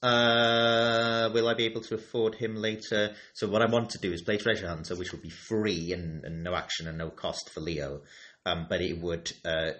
Uh, 0.07 1.31
will 1.35 1.49
I 1.49 1.55
be 1.55 1.65
able 1.65 1.81
to 1.81 1.97
afford 1.97 2.37
him 2.37 2.55
later? 2.55 3.17
So 3.33 3.49
what 3.49 3.61
I 3.61 3.67
want 3.67 3.91
to 3.91 3.99
do 3.99 4.13
is 4.13 4.23
play 4.23 4.37
Treasure 4.37 4.69
Hunter, 4.69 4.95
which 4.95 5.11
will 5.11 5.21
be 5.21 5.31
free 5.31 5.93
and, 5.93 6.25
and 6.25 6.45
no 6.45 6.55
action 6.55 6.87
and 6.87 6.97
no 6.97 7.11
cost 7.11 7.51
for 7.51 7.61
Leo. 7.61 8.03
Um, 8.45 8.67
but 8.69 8.81
it 8.81 9.01
would, 9.01 9.33
uh, 9.45 9.73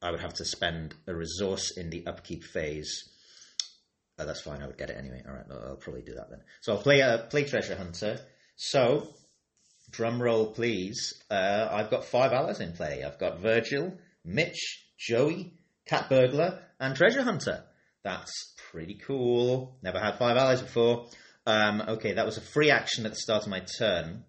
I 0.00 0.12
would 0.12 0.20
have 0.20 0.34
to 0.34 0.44
spend 0.44 0.94
a 1.08 1.14
resource 1.14 1.76
in 1.76 1.90
the 1.90 2.06
upkeep 2.06 2.44
phase. 2.44 3.10
Oh, 4.16 4.26
that's 4.26 4.42
fine. 4.42 4.62
I 4.62 4.68
would 4.68 4.78
get 4.78 4.90
it 4.90 4.96
anyway. 4.96 5.24
All 5.26 5.34
right, 5.34 5.44
I'll 5.50 5.76
probably 5.76 6.02
do 6.02 6.14
that 6.14 6.30
then. 6.30 6.42
So 6.60 6.74
I'll 6.74 6.82
play 6.82 7.02
uh, 7.02 7.18
play 7.18 7.42
Treasure 7.42 7.74
Hunter. 7.74 8.20
So, 8.54 9.08
drum 9.90 10.22
roll, 10.22 10.52
please. 10.52 11.20
Uh, 11.28 11.68
I've 11.68 11.90
got 11.90 12.04
five 12.04 12.32
allies 12.32 12.60
in 12.60 12.74
play. 12.74 13.02
I've 13.02 13.18
got 13.18 13.40
Virgil, 13.40 13.92
Mitch, 14.24 14.86
Joey, 14.96 15.54
Cat 15.84 16.08
Burglar, 16.08 16.60
and 16.78 16.94
Treasure 16.94 17.22
Hunter. 17.22 17.64
That's 18.04 18.54
pretty 18.70 18.94
cool. 18.94 19.76
Never 19.82 19.98
had 19.98 20.18
five 20.18 20.36
allies 20.36 20.62
before. 20.62 21.06
Um, 21.46 21.82
okay, 21.88 22.12
that 22.12 22.26
was 22.26 22.36
a 22.36 22.42
free 22.42 22.70
action 22.70 23.06
at 23.06 23.12
the 23.12 23.18
start 23.18 23.44
of 23.44 23.48
my 23.48 23.62
turn. 23.78 24.24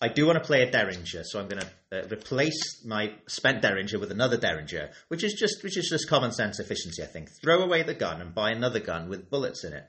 I 0.00 0.08
do 0.08 0.26
want 0.26 0.38
to 0.38 0.44
play 0.44 0.62
a 0.62 0.70
Derringer, 0.70 1.22
so 1.24 1.40
I'm 1.40 1.48
going 1.48 1.62
to 1.62 1.70
uh, 1.98 2.08
replace 2.10 2.84
my 2.84 3.12
spent 3.26 3.62
Derringer 3.62 3.98
with 3.98 4.10
another 4.10 4.36
Derringer, 4.36 4.90
which 5.08 5.24
is 5.24 5.34
just 5.34 5.62
which 5.62 5.78
is 5.78 5.88
just 5.88 6.08
common 6.08 6.32
sense 6.32 6.58
efficiency. 6.58 7.02
I 7.02 7.06
think 7.06 7.28
throw 7.42 7.62
away 7.62 7.82
the 7.82 7.94
gun 7.94 8.20
and 8.20 8.34
buy 8.34 8.50
another 8.50 8.80
gun 8.80 9.08
with 9.08 9.30
bullets 9.30 9.64
in 9.64 9.72
it. 9.72 9.84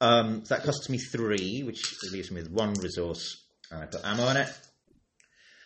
Um, 0.00 0.44
that 0.48 0.62
costs 0.62 0.88
me 0.88 0.98
three, 0.98 1.62
which 1.62 1.82
leaves 2.12 2.30
me 2.30 2.42
with 2.42 2.50
one 2.50 2.74
resource, 2.74 3.42
and 3.70 3.82
I 3.82 3.86
put 3.86 4.04
ammo 4.04 4.28
in 4.30 4.36
it. 4.36 4.48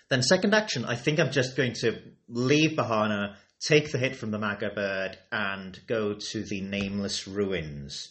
Then 0.08 0.22
second 0.22 0.54
action, 0.54 0.84
I 0.84 0.96
think 0.96 1.18
I'm 1.18 1.30
just 1.30 1.56
going 1.56 1.74
to 1.80 1.98
leave 2.28 2.76
Baharna, 2.76 3.36
take 3.66 3.92
the 3.92 3.98
hit 3.98 4.16
from 4.16 4.30
the 4.30 4.38
Magah 4.38 4.72
bird, 4.74 5.18
and 5.32 5.78
go 5.86 6.14
to 6.14 6.42
the 6.44 6.60
nameless 6.60 7.26
ruins. 7.26 8.10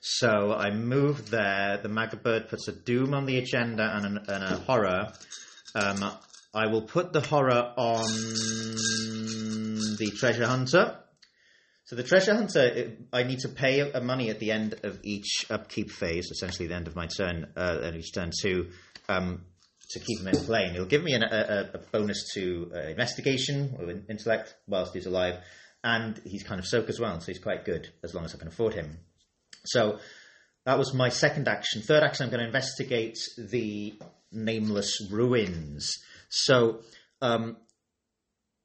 So 0.00 0.52
I 0.52 0.70
move 0.70 1.30
there. 1.30 1.78
The 1.82 1.88
Magah 1.88 2.16
bird 2.16 2.48
puts 2.48 2.68
a 2.68 2.72
doom 2.72 3.14
on 3.14 3.26
the 3.26 3.38
agenda 3.38 3.90
and, 3.96 4.04
an, 4.04 4.18
and 4.28 4.44
a 4.44 4.56
horror. 4.56 5.12
Um, 5.74 6.04
I 6.54 6.66
will 6.66 6.82
put 6.82 7.12
the 7.12 7.20
horror 7.20 7.72
on 7.76 8.04
the 9.96 10.12
treasure 10.16 10.46
hunter. 10.46 10.98
So 11.86 11.96
the 11.96 12.02
treasure 12.02 12.34
hunter, 12.34 12.92
I 13.12 13.24
need 13.24 13.40
to 13.40 13.48
pay 13.48 13.80
a 13.80 14.00
money 14.00 14.30
at 14.30 14.40
the 14.40 14.52
end 14.52 14.74
of 14.84 15.00
each 15.02 15.46
upkeep 15.50 15.90
phase, 15.90 16.30
essentially 16.30 16.68
the 16.68 16.74
end 16.74 16.86
of 16.86 16.96
my 16.96 17.06
turn, 17.06 17.52
uh, 17.56 17.80
at 17.82 17.94
each 17.94 18.14
turn 18.14 18.30
to 18.42 18.68
um, 19.08 19.44
to 19.94 20.00
keep 20.00 20.20
him 20.20 20.28
in 20.28 20.36
play. 20.44 20.64
And 20.64 20.74
it'll 20.74 20.86
give 20.86 21.02
me 21.02 21.14
an, 21.14 21.22
a, 21.22 21.70
a, 21.74 21.78
bonus 21.90 22.32
to 22.34 22.70
uh, 22.74 22.78
investigation 22.88 23.76
or 23.78 23.90
intellect 24.08 24.54
whilst 24.68 24.94
he's 24.94 25.06
alive, 25.06 25.38
and 25.82 26.20
he's 26.24 26.42
kind 26.42 26.58
of 26.58 26.66
soak 26.66 26.88
as 26.88 27.00
well, 27.00 27.18
so 27.20 27.26
he's 27.26 27.42
quite 27.42 27.64
good 27.64 27.88
as 28.02 28.14
long 28.14 28.24
as 28.24 28.34
I 28.34 28.38
can 28.38 28.48
afford 28.48 28.74
him. 28.74 28.98
So 29.64 29.98
that 30.66 30.78
was 30.78 30.94
my 30.94 31.08
second 31.08 31.48
action. 31.48 31.82
Third 31.82 32.02
action, 32.02 32.24
I'm 32.24 32.30
going 32.30 32.40
to 32.40 32.46
investigate 32.46 33.18
the 33.38 33.94
nameless 34.32 35.08
ruins. 35.10 35.90
So 36.28 36.80
um, 37.20 37.56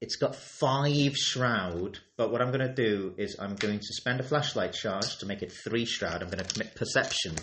it's 0.02 0.16
got 0.16 0.36
five 0.36 1.16
shroud, 1.16 2.00
but 2.16 2.32
what 2.32 2.42
I'm 2.42 2.52
going 2.52 2.68
to 2.68 2.74
do 2.74 3.14
is 3.18 3.36
I'm 3.40 3.56
going 3.56 3.80
to 3.80 3.94
spend 3.94 4.20
a 4.20 4.24
flashlight 4.24 4.74
charge 4.74 5.18
to 5.18 5.26
make 5.26 5.42
it 5.42 5.52
three 5.52 5.86
shroud. 5.86 6.22
I'm 6.22 6.30
going 6.30 6.44
to 6.44 6.54
commit 6.54 6.76
perception. 6.76 7.36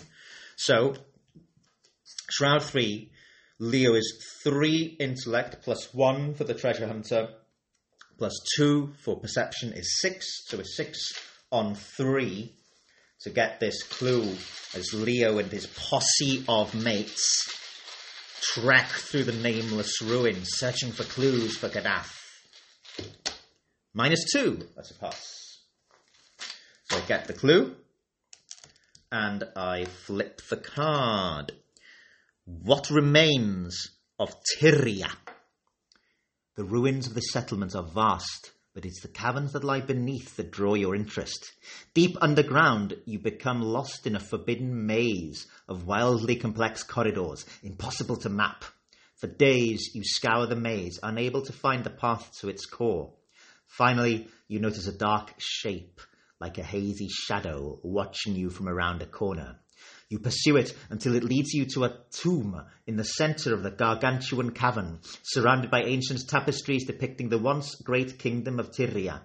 So 0.55 0.95
shroud 2.29 2.63
three, 2.63 3.11
Leo 3.59 3.95
is 3.95 4.23
three 4.43 4.95
intellect 4.99 5.63
plus 5.63 5.93
one 5.93 6.33
for 6.33 6.43
the 6.43 6.53
treasure 6.53 6.87
hunter, 6.87 7.29
plus 8.17 8.33
two 8.55 8.93
for 9.03 9.19
perception 9.19 9.73
is 9.73 9.99
six. 9.99 10.43
So 10.45 10.59
it's 10.59 10.75
six 10.75 11.11
on 11.51 11.75
three 11.75 12.53
to 13.21 13.29
get 13.29 13.59
this 13.59 13.83
clue 13.83 14.35
as 14.75 14.93
Leo 14.93 15.39
and 15.39 15.51
his 15.51 15.65
posse 15.65 16.43
of 16.47 16.75
mates 16.75 17.57
trek 18.53 18.87
through 18.87 19.23
the 19.23 19.33
nameless 19.33 20.01
ruins, 20.01 20.49
searching 20.51 20.91
for 20.91 21.03
clues 21.03 21.57
for 21.57 21.69
Kadath. 21.69 22.13
Minus 23.93 24.31
two, 24.31 24.67
that's 24.75 24.91
a 24.91 24.95
pass. 24.95 25.59
So 26.89 26.97
I 26.97 27.01
get 27.01 27.25
the 27.25 27.33
clue, 27.33 27.75
and 29.11 29.43
I 29.55 29.85
flip 29.85 30.41
the 30.49 30.57
card. 30.57 31.53
What 32.49 32.89
remains 32.89 33.89
of 34.17 34.33
Tyria? 34.55 35.11
The 36.55 36.63
ruins 36.63 37.05
of 37.05 37.13
the 37.13 37.19
settlement 37.19 37.75
are 37.75 37.83
vast, 37.83 38.51
but 38.73 38.85
it's 38.85 39.01
the 39.01 39.09
caverns 39.09 39.51
that 39.51 39.65
lie 39.65 39.81
beneath 39.81 40.37
that 40.37 40.49
draw 40.49 40.75
your 40.75 40.95
interest. 40.95 41.51
Deep 41.93 42.15
underground, 42.21 42.95
you 43.03 43.19
become 43.19 43.61
lost 43.61 44.07
in 44.07 44.15
a 44.15 44.21
forbidden 44.21 44.85
maze 44.85 45.45
of 45.67 45.85
wildly 45.85 46.37
complex 46.37 46.83
corridors, 46.83 47.45
impossible 47.63 48.15
to 48.15 48.29
map. 48.29 48.63
For 49.17 49.27
days, 49.27 49.89
you 49.93 50.03
scour 50.05 50.47
the 50.47 50.55
maze, 50.55 51.01
unable 51.03 51.41
to 51.41 51.51
find 51.51 51.83
the 51.83 51.89
path 51.89 52.31
to 52.39 52.47
its 52.47 52.65
core. 52.65 53.11
Finally, 53.65 54.29
you 54.47 54.61
notice 54.61 54.87
a 54.87 54.97
dark 54.97 55.33
shape, 55.37 55.99
like 56.39 56.57
a 56.57 56.63
hazy 56.63 57.09
shadow, 57.09 57.77
watching 57.83 58.37
you 58.37 58.49
from 58.49 58.69
around 58.69 59.01
a 59.01 59.05
corner. 59.05 59.59
You 60.09 60.19
pursue 60.19 60.55
it 60.55 60.73
until 60.89 61.15
it 61.15 61.23
leads 61.23 61.53
you 61.53 61.65
to 61.73 61.83
a 61.83 61.97
tomb 62.11 62.63
in 62.85 62.95
the 62.95 63.03
center 63.03 63.53
of 63.53 63.63
the 63.63 63.71
gargantuan 63.71 64.51
cavern, 64.51 64.99
surrounded 65.23 65.69
by 65.69 65.83
ancient 65.83 66.29
tapestries 66.29 66.85
depicting 66.85 67.27
the 67.27 67.37
once 67.37 67.75
great 67.75 68.17
kingdom 68.17 68.57
of 68.57 68.71
Tyria. 68.71 69.23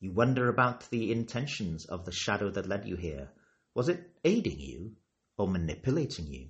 You 0.00 0.12
wonder 0.12 0.48
about 0.48 0.90
the 0.90 1.12
intentions 1.12 1.86
of 1.86 2.04
the 2.04 2.12
shadow 2.12 2.50
that 2.50 2.68
led 2.68 2.86
you 2.86 2.96
here. 2.96 3.30
Was 3.74 3.88
it 3.88 4.10
aiding 4.22 4.60
you 4.60 4.96
or 5.38 5.48
manipulating 5.48 6.26
you? 6.26 6.48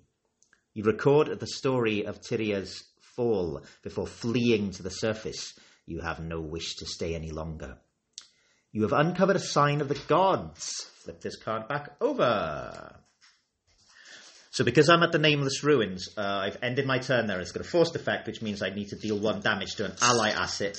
You 0.75 0.83
record 0.83 1.39
the 1.39 1.47
story 1.47 2.05
of 2.05 2.21
Tyria's 2.21 2.83
fall 3.01 3.63
before 3.83 4.07
fleeing 4.07 4.73
to 4.73 4.83
the 4.83 4.91
surface. 4.91 5.57
You 5.87 6.01
have 6.01 6.19
no 6.19 6.41
wish 6.41 6.77
to 6.77 6.87
stay 6.87 7.15
any 7.15 7.31
longer. 7.31 7.79
You 8.73 8.83
have 8.83 8.93
uncovered 8.93 9.37
a 9.37 9.41
sign 9.41 9.81
of 9.81 9.89
the 9.89 10.01
gods. 10.09 10.69
Flip 11.05 11.21
this 11.21 11.37
card 11.37 11.69
back 11.69 11.95
over. 12.01 13.02
So 14.53 14.65
because 14.65 14.91
I'm 14.91 15.03
at 15.03 15.13
the 15.13 15.19
Nameless 15.19 15.65
Ruins, 15.65 16.11
uh, 16.19 16.21
I've 16.21 16.59
ended 16.63 16.85
my 16.87 16.99
turn 16.99 17.27
there. 17.27 17.41
It's 17.41 17.53
got 17.53 17.65
a 17.65 17.69
forced 17.69 17.97
effect, 17.97 18.27
which 18.27 18.43
means 18.43 18.63
I 18.63 18.69
need 18.69 18.91
to 18.91 18.97
deal 18.97 19.19
one 19.19 19.41
damage 19.41 19.77
to 19.77 19.87
an 19.87 19.93
ally 20.03 20.29
asset. 20.29 20.79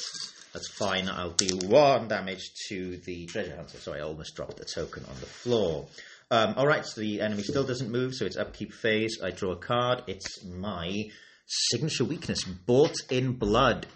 That's 0.53 0.69
fine. 0.69 1.09
I'll 1.09 1.31
deal 1.31 1.57
one 1.67 2.07
damage 2.07 2.51
to 2.69 2.97
the 2.97 3.25
treasure 3.25 3.55
hunter. 3.55 3.79
Sorry, 3.79 3.99
I 3.99 4.03
almost 4.03 4.35
dropped 4.35 4.57
the 4.57 4.65
token 4.65 5.03
on 5.05 5.15
the 5.15 5.25
floor. 5.25 5.87
Um, 6.29 6.53
all 6.55 6.67
right, 6.67 6.85
so 6.85 7.01
the 7.01 7.21
enemy 7.21 7.41
still 7.41 7.63
doesn't 7.63 7.89
move, 7.89 8.13
so 8.13 8.25
it's 8.25 8.37
upkeep 8.37 8.73
phase. 8.73 9.17
I 9.23 9.31
draw 9.31 9.53
a 9.53 9.57
card. 9.57 10.03
It's 10.05 10.45
my 10.45 11.05
signature 11.47 12.05
weakness, 12.05 12.43
Bought 12.43 12.97
in 13.09 13.33
Blood. 13.33 13.87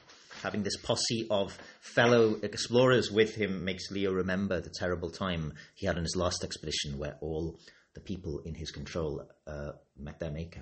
Having 0.41 0.63
this 0.63 0.78
posse 0.78 1.28
of 1.30 1.55
fellow 1.82 2.39
explorers 2.41 3.11
with 3.11 3.36
him 3.36 3.63
makes 3.63 3.91
Leo 3.91 4.11
remember 4.11 4.59
the 4.59 4.73
terrible 4.75 5.11
time 5.11 5.53
he 5.75 5.86
had 5.86 5.97
on 5.97 6.03
his 6.03 6.15
last 6.15 6.43
expedition 6.43 6.97
where 6.97 7.17
all 7.21 7.59
the 7.97 8.01
people 8.01 8.41
in 8.45 8.53
his 8.53 8.69
control 8.69 9.27
uh, 9.47 9.71
met 9.97 10.19
their 10.19 10.29
maker. 10.29 10.61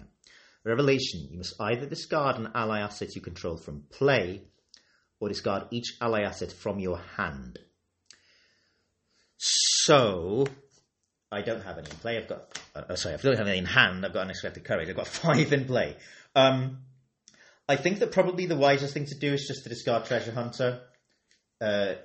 Revelation, 0.64 1.28
you 1.30 1.38
must 1.38 1.60
either 1.60 1.86
discard 1.86 2.38
an 2.38 2.50
ally 2.56 2.80
asset 2.80 3.14
you 3.14 3.22
control 3.22 3.58
from 3.58 3.84
play 3.90 4.42
or 5.20 5.28
discard 5.28 5.66
each 5.70 5.98
ally 6.00 6.22
asset 6.22 6.54
from 6.54 6.80
your 6.80 6.98
hand. 7.18 7.60
So, 9.38 10.48
I 11.30 11.42
don't 11.42 11.62
have 11.62 11.78
any 11.78 11.90
in 11.90 11.98
play. 11.98 12.18
I've 12.18 12.30
got, 12.30 12.58
uh, 12.74 12.96
sorry, 12.96 13.16
I 13.16 13.18
don't 13.18 13.38
have 13.38 13.48
any 13.48 13.58
in 13.58 13.66
hand. 13.66 14.06
I've 14.06 14.14
got 14.14 14.22
unexpected 14.22 14.64
courage. 14.64 14.88
I've 14.88 14.96
got 14.96 15.08
five 15.26 15.52
in 15.52 15.66
play. 15.66 15.98
Um, 16.36 16.84
I 17.68 17.76
think 17.76 18.00
that 18.00 18.14
probably 18.14 18.46
the 18.46 18.56
wisest 18.56 18.94
thing 18.94 19.08
to 19.08 19.20
do 19.20 19.34
is 19.34 19.46
just 19.46 19.64
to 19.64 19.70
discard 19.70 20.06
Treasure 20.06 20.32
Hunter. 20.32 20.80
Uh, 21.60 21.96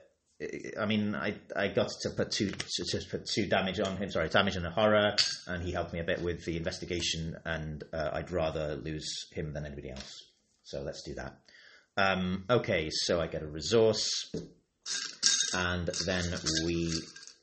I 0.80 0.86
mean, 0.86 1.14
I 1.14 1.34
I 1.54 1.68
got 1.68 1.88
to 2.02 2.10
put 2.10 2.30
two 2.30 2.50
to 2.50 2.84
just 2.90 3.10
put 3.10 3.26
two 3.26 3.46
damage 3.46 3.78
on 3.80 3.96
him. 3.98 4.10
Sorry, 4.10 4.28
damage 4.28 4.56
and 4.56 4.66
a 4.66 4.70
horror, 4.70 5.14
and 5.46 5.62
he 5.62 5.72
helped 5.72 5.92
me 5.92 6.00
a 6.00 6.04
bit 6.04 6.22
with 6.22 6.44
the 6.44 6.56
investigation. 6.56 7.36
And 7.44 7.84
uh, 7.92 8.10
I'd 8.14 8.30
rather 8.30 8.76
lose 8.76 9.26
him 9.32 9.52
than 9.52 9.66
anybody 9.66 9.90
else. 9.90 10.14
So 10.62 10.82
let's 10.82 11.02
do 11.02 11.14
that. 11.14 11.36
Um, 11.96 12.44
okay, 12.48 12.88
so 12.90 13.20
I 13.20 13.26
get 13.26 13.42
a 13.42 13.46
resource, 13.46 14.08
and 15.52 15.90
then 16.06 16.24
we 16.64 16.90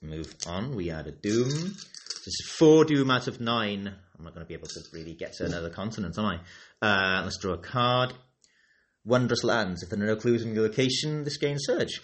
move 0.02 0.34
on. 0.48 0.76
We 0.76 0.90
add 0.90 1.08
a 1.08 1.12
doom. 1.12 1.50
This 1.50 2.42
is 2.42 2.56
four 2.58 2.84
doom 2.84 3.12
out 3.12 3.28
of 3.28 3.40
nine. 3.40 3.94
I'm 4.18 4.24
not 4.24 4.34
going 4.34 4.46
to 4.46 4.48
be 4.48 4.56
able 4.56 4.70
to 4.70 4.82
really 4.92 5.14
get 5.14 5.34
to 5.34 5.46
another 5.46 5.70
continent, 5.70 6.18
am 6.18 6.26
I? 6.26 6.40
Uh, 6.82 7.24
let's 7.24 7.38
draw 7.38 7.54
a 7.54 7.58
card. 7.58 8.14
Wondrous 9.06 9.44
lands. 9.44 9.84
If 9.84 9.90
there 9.90 10.02
are 10.02 10.08
no 10.08 10.16
clues 10.16 10.44
in 10.44 10.56
the 10.56 10.62
location, 10.62 11.24
this 11.24 11.38
gains 11.38 11.62
surge. 11.66 12.02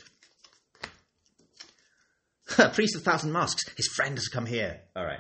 Priest 2.74 2.96
of 2.96 3.04
Thousand 3.04 3.32
Masks. 3.32 3.64
His 3.76 3.88
friend 3.88 4.18
has 4.18 4.28
come 4.28 4.46
here. 4.46 4.82
All 4.96 5.06
right. 5.06 5.20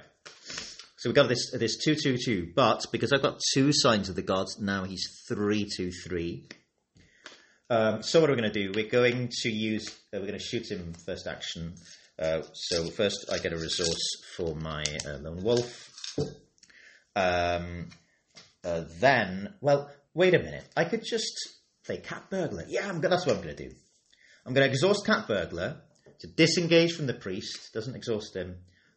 So 0.98 1.10
we've 1.10 1.16
got 1.16 1.28
this 1.28 1.52
this 1.52 1.78
two 1.84 1.96
two 1.96 2.18
two, 2.18 2.54
but 2.56 2.86
because 2.92 3.12
I've 3.12 3.22
got 3.22 3.40
two 3.54 3.74
signs 3.74 4.10
of 4.10 4.16
the 4.16 4.22
gods, 4.22 4.60
now 4.60 4.86
he's 4.86 5.06
three 5.28 5.68
two 5.76 5.92
three. 5.92 6.48
Um, 7.70 8.04
so 8.04 8.22
what 8.22 8.30
are 8.30 8.36
we 8.36 8.42
going 8.42 8.54
to 8.54 8.68
do? 8.68 8.72
We're 8.74 8.90
going 8.90 9.30
to 9.42 9.50
use. 9.50 9.88
Uh, 10.14 10.20
we're 10.20 10.28
going 10.28 10.40
to 10.40 10.40
shoot 10.40 10.70
him 10.70 10.94
first 11.06 11.28
action. 11.28 11.76
Uh, 12.20 12.44
so 12.54 12.86
first, 12.86 13.26
I 13.32 13.40
get 13.40 13.54
a 13.54 13.58
resource 13.58 14.22
for 14.38 14.56
my 14.56 14.84
uh, 15.06 15.18
lone 15.18 15.44
wolf. 15.44 15.90
Um, 17.16 17.90
uh, 18.64 18.84
then, 19.00 19.56
well, 19.60 19.90
wait 20.14 20.36
a 20.36 20.40
minute. 20.40 20.66
I 20.78 20.86
could 20.86 21.04
just 21.04 21.34
play 21.86 21.98
cat 21.98 22.30
burglar. 22.30 22.66
Yeah, 22.68 22.88
I'm, 22.88 23.02
that's 23.02 23.26
what 23.26 23.36
I'm 23.36 23.42
going 23.42 23.56
to 23.56 23.70
do. 23.70 23.76
I'm 24.46 24.54
going 24.54 24.66
to 24.66 24.72
exhaust 24.72 25.06
cat 25.06 25.28
burglar 25.28 25.82
to 26.24 26.28
disengage 26.28 26.94
from 26.94 27.06
the 27.06 27.14
priest. 27.14 27.74
Doesn't 27.74 27.96
exhaust 27.96 28.36
him, 28.36 28.56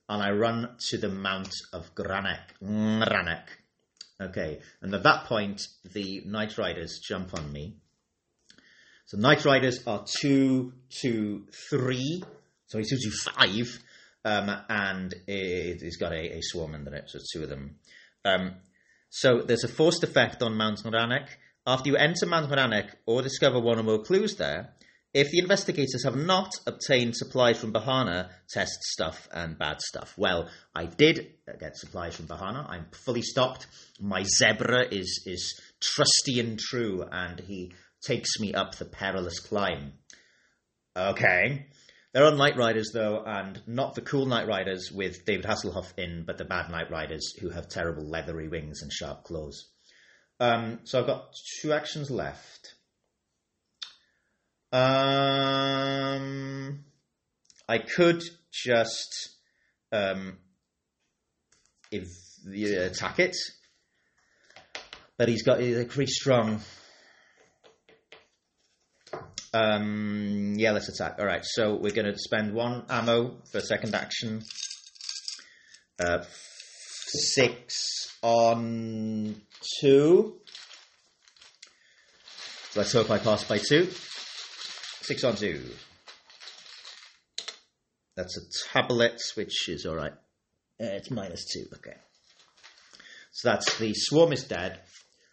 and 0.08 0.22
I 0.22 0.30
run 0.30 0.76
to 0.90 0.96
the 0.96 1.08
Mount 1.08 1.52
of 1.72 1.92
Ngranek. 1.96 2.40
Ngranek. 2.62 3.46
Okay, 4.22 4.60
and 4.80 4.94
at 4.94 5.02
that 5.02 5.24
point, 5.24 5.60
the 5.92 6.22
Night 6.24 6.56
Riders 6.56 7.00
jump 7.06 7.34
on 7.34 7.52
me. 7.52 7.74
So 9.06 9.18
Night 9.18 9.44
Riders 9.44 9.82
are 9.86 10.04
two, 10.20 10.72
two, 11.02 11.46
three. 11.68 12.22
So 12.68 12.78
he's 12.78 12.90
two, 12.90 12.96
two, 12.96 13.10
five. 13.32 13.78
Um, 14.24 14.56
and 14.68 15.14
it, 15.26 15.82
has 15.82 15.96
got 15.96 16.12
a, 16.12 16.38
a, 16.38 16.40
swarm 16.42 16.74
under 16.74 16.94
it, 16.94 17.08
so 17.08 17.18
two 17.32 17.44
of 17.44 17.48
them. 17.48 17.76
Um, 18.24 18.54
so 19.10 19.42
there's 19.42 19.62
a 19.62 19.68
forced 19.68 20.02
effect 20.02 20.42
on 20.42 20.56
Mount 20.56 20.82
Ngranek. 20.82 21.28
After 21.64 21.90
you 21.90 21.96
enter 21.96 22.26
Mount 22.26 22.50
Ngranek 22.50 22.90
or 23.04 23.22
discover 23.22 23.60
one 23.60 23.78
or 23.78 23.84
more 23.84 24.02
clues 24.02 24.36
there, 24.36 24.74
if 25.16 25.30
the 25.30 25.38
investigators 25.38 26.04
have 26.04 26.14
not 26.14 26.50
obtained 26.66 27.16
supplies 27.16 27.58
from 27.58 27.72
Baharna, 27.72 28.28
test 28.50 28.82
stuff 28.82 29.26
and 29.32 29.58
bad 29.58 29.80
stuff. 29.80 30.12
Well, 30.18 30.50
I 30.74 30.84
did 30.84 31.32
get 31.58 31.78
supplies 31.78 32.14
from 32.14 32.26
Baharna. 32.26 32.68
I'm 32.68 32.84
fully 33.06 33.22
stocked. 33.22 33.66
My 33.98 34.24
zebra 34.24 34.88
is 34.90 35.22
is 35.24 35.58
trusty 35.80 36.38
and 36.38 36.58
true, 36.58 37.02
and 37.10 37.40
he 37.40 37.72
takes 38.06 38.38
me 38.38 38.52
up 38.52 38.74
the 38.74 38.84
perilous 38.84 39.40
climb. 39.40 39.94
Okay. 40.94 41.66
There 42.12 42.22
are 42.22 42.30
on 42.30 42.36
Night 42.36 42.58
Riders, 42.58 42.90
though, 42.92 43.22
and 43.24 43.62
not 43.66 43.94
the 43.94 44.02
cool 44.02 44.26
Night 44.26 44.46
Riders 44.46 44.90
with 44.92 45.24
David 45.24 45.46
Hasselhoff 45.46 45.94
in, 45.96 46.24
but 46.26 46.36
the 46.36 46.44
bad 46.44 46.70
Night 46.70 46.90
Riders 46.90 47.32
who 47.40 47.48
have 47.48 47.70
terrible 47.70 48.06
leathery 48.06 48.48
wings 48.48 48.82
and 48.82 48.92
sharp 48.92 49.24
claws. 49.24 49.70
Um, 50.40 50.80
so 50.84 51.00
I've 51.00 51.06
got 51.06 51.32
two 51.62 51.72
actions 51.72 52.10
left. 52.10 52.74
Um, 54.72 56.40
I 57.68 57.78
could 57.78 58.22
just 58.52 59.36
um, 59.92 60.38
if 61.90 62.08
you 62.48 62.80
attack 62.82 63.18
it, 63.20 63.36
but 65.16 65.28
he's 65.28 65.42
got 65.42 65.60
he's 65.60 65.84
pretty 65.86 66.10
strong. 66.10 66.60
Um, 69.54 70.54
yeah, 70.58 70.72
let's 70.72 70.88
attack. 70.88 71.16
All 71.18 71.26
right, 71.26 71.44
so 71.44 71.76
we're 71.76 71.94
going 71.94 72.12
to 72.12 72.18
spend 72.18 72.52
one 72.52 72.84
ammo 72.90 73.36
for 73.50 73.60
second 73.60 73.94
action. 73.94 74.42
Uh, 75.98 76.24
six 77.06 78.18
on 78.22 79.40
two. 79.80 80.40
Let's 82.74 82.92
hope 82.92 83.10
I 83.10 83.18
pass 83.18 83.44
by 83.44 83.58
two. 83.58 83.88
Six 85.07 85.22
on 85.22 85.36
two. 85.36 85.62
That's 88.16 88.36
a 88.36 88.40
tablet, 88.72 89.22
which 89.36 89.68
is 89.68 89.86
all 89.86 89.94
right. 89.94 90.11
Uh, 90.80 90.98
it's 90.98 91.12
minus 91.12 91.44
two. 91.44 91.66
Okay. 91.74 91.96
So 93.30 93.50
that's 93.50 93.78
the 93.78 93.94
swarm 93.94 94.32
is 94.32 94.42
dead. 94.42 94.80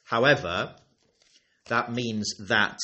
However, 0.03 0.75
that 1.69 1.91
means 1.91 2.35
that 2.47 2.77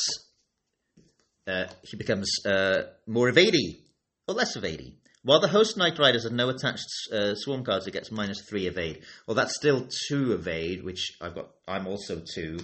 uh, 1.45 1.65
he 1.83 1.95
becomes 1.95 2.27
uh, 2.43 2.85
more 3.05 3.29
evadey 3.29 3.81
or 4.27 4.33
less 4.33 4.57
evadey. 4.57 4.95
While 5.21 5.41
the 5.41 5.47
host 5.47 5.77
Night 5.77 5.99
Riders 5.99 6.23
have 6.23 6.33
no 6.33 6.49
attached 6.49 6.87
uh, 7.13 7.35
swarm 7.35 7.63
cards, 7.63 7.85
it 7.85 7.91
gets 7.91 8.09
minus 8.09 8.41
three 8.49 8.65
evade. 8.65 9.03
Well, 9.27 9.35
that's 9.35 9.55
still 9.55 9.87
two 10.07 10.31
evade, 10.31 10.83
which 10.83 11.11
I've 11.21 11.35
got. 11.35 11.51
I'm 11.67 11.85
also 11.85 12.23
two. 12.33 12.57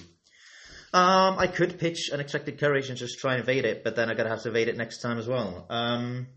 Um, 0.95 1.37
I 1.37 1.47
could 1.47 1.77
pitch 1.77 2.09
unexpected 2.13 2.57
courage 2.57 2.87
and 2.87 2.97
just 2.97 3.19
try 3.19 3.33
and 3.33 3.43
evade 3.43 3.65
it, 3.65 3.83
but 3.83 3.97
then 3.97 4.09
I'm 4.09 4.15
gonna 4.15 4.29
have 4.29 4.43
to 4.43 4.49
evade 4.49 4.69
it 4.69 4.77
next 4.77 5.01
time 5.01 5.17
as 5.17 5.27
well. 5.27 5.65
Um, 5.69 6.27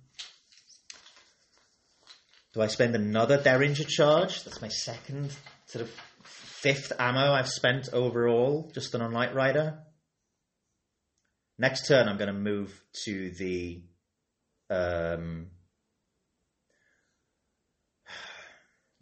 do 2.55 2.63
I 2.63 2.67
spend 2.67 2.97
another 2.97 3.41
Derringer 3.41 3.85
charge? 3.85 4.43
That's 4.43 4.61
my 4.61 4.67
second 4.67 5.31
sort 5.67 5.85
of 5.85 5.91
fifth 6.25 6.91
ammo 6.99 7.33
I've 7.33 7.49
spent 7.49 7.91
overall 7.93 8.69
just 8.75 8.97
on 8.97 9.01
a 9.01 9.09
Night 9.09 9.33
Rider. 9.33 9.79
Next 11.57 11.87
turn, 11.87 12.09
I'm 12.09 12.17
going 12.17 12.27
to 12.27 12.33
move 12.33 12.83
to 13.05 13.31
the. 13.31 13.85
Um, 14.71 15.51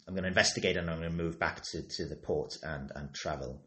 I'm 0.07 0.13
going 0.13 0.21
to 0.21 0.29
investigate 0.29 0.77
and 0.77 0.87
I'm 0.87 0.99
going 0.99 1.09
to 1.09 1.17
move 1.17 1.39
back 1.39 1.63
to, 1.71 1.81
to 1.81 2.05
the 2.05 2.15
port 2.15 2.53
and, 2.61 2.91
and 2.93 3.11
travel. 3.13 3.66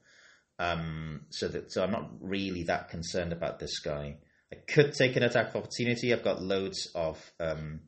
Um, 0.60 1.22
so 1.30 1.48
that 1.48 1.72
so 1.72 1.82
I'm 1.82 1.90
not 1.90 2.10
really 2.20 2.64
that 2.64 2.90
concerned 2.90 3.32
about 3.32 3.58
this 3.58 3.78
guy. 3.78 4.18
I 4.52 4.56
could 4.56 4.92
take 4.92 5.16
an 5.16 5.22
attack 5.22 5.48
of 5.48 5.56
opportunity. 5.56 6.12
I've 6.12 6.22
got 6.22 6.42
loads 6.42 6.90
of 6.94 7.18
um, 7.40 7.80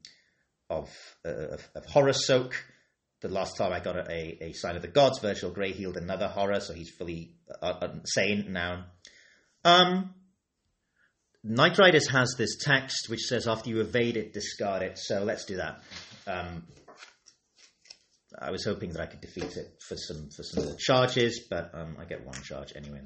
of, 0.70 0.88
uh, 1.22 1.28
of, 1.28 1.68
of 1.74 1.84
horror 1.84 2.14
soak. 2.14 2.64
The 3.20 3.28
last 3.28 3.58
time 3.58 3.74
I 3.74 3.80
got 3.80 3.96
a, 3.96 4.44
a 4.44 4.52
sign 4.54 4.74
of 4.76 4.82
the 4.82 4.88
gods, 4.88 5.18
Virgil 5.18 5.50
Grey 5.50 5.72
healed 5.72 5.98
another 5.98 6.28
horror, 6.28 6.60
so 6.60 6.72
he's 6.72 6.88
fully 6.90 7.34
uh, 7.60 7.74
uh 7.82 7.94
sane 8.06 8.52
now. 8.52 8.86
Um, 9.64 10.14
Night 11.44 11.76
Riders 11.78 12.08
has 12.08 12.34
this 12.38 12.56
text 12.56 13.10
which 13.10 13.20
says 13.20 13.46
after 13.46 13.68
you 13.68 13.80
evade 13.80 14.16
it, 14.16 14.32
discard 14.32 14.82
it. 14.82 14.96
So 14.96 15.24
let's 15.24 15.44
do 15.44 15.56
that. 15.56 15.82
Um, 16.26 16.64
I 18.40 18.50
was 18.50 18.64
hoping 18.64 18.92
that 18.92 19.00
I 19.00 19.06
could 19.06 19.20
defeat 19.20 19.56
it 19.56 19.76
for 19.86 19.96
some 19.96 20.28
for 20.34 20.42
some 20.42 20.76
charges, 20.78 21.40
but 21.50 21.70
um, 21.74 21.96
I 21.98 22.04
get 22.04 22.24
one 22.24 22.40
charge 22.42 22.72
anyway. 22.74 23.00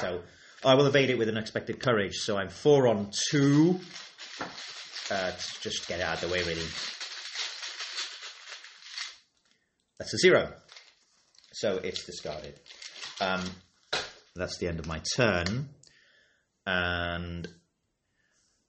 So 0.00 0.22
I 0.64 0.74
will 0.74 0.86
evade 0.86 1.10
it 1.10 1.18
with 1.18 1.28
unexpected 1.28 1.80
courage. 1.80 2.16
So 2.16 2.36
I'm 2.36 2.48
four 2.48 2.88
on 2.88 3.10
two. 3.30 3.80
Uh, 5.10 5.32
just 5.60 5.88
get 5.88 6.00
it 6.00 6.02
out 6.04 6.22
of 6.22 6.28
the 6.28 6.34
way, 6.34 6.42
really. 6.42 6.66
That's 9.98 10.14
a 10.14 10.18
zero. 10.18 10.52
So 11.52 11.76
it's 11.78 12.04
discarded. 12.04 12.58
Um, 13.20 13.42
that's 14.36 14.58
the 14.58 14.68
end 14.68 14.78
of 14.78 14.86
my 14.86 15.02
turn. 15.16 15.70
And 16.64 17.48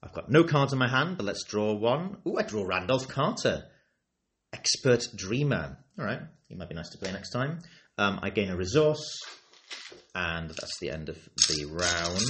I've 0.04 0.14
got 0.14 0.32
no 0.32 0.43
cards 0.43 0.74
in 0.74 0.80
my 0.80 0.88
hand, 0.88 1.18
but 1.18 1.26
let's 1.26 1.43
draw 1.43 1.74
one. 1.74 2.18
Ooh, 2.28 2.38
I 2.38 2.41
draw 2.41 2.64
Randolph 2.64 3.08
Carter, 3.08 3.66
expert 4.52 5.08
dreamer. 5.16 5.78
All 6.00 6.06
right, 6.06 6.22
he 6.48 6.56
might 6.56 6.70
be 6.70 6.76
nice 6.76 6.89
to 6.89 6.98
play 6.98 7.12
next 7.12 7.32
time. 7.32 7.60
Um, 7.98 8.20
I 8.24 8.30
gain 8.30 8.50
a 8.50 8.58
resource, 8.58 9.20
and 10.16 10.50
that's 10.50 10.80
the 10.80 10.89
end 10.89 11.10
of 11.10 11.18
the 11.48 11.66
round. 11.66 12.22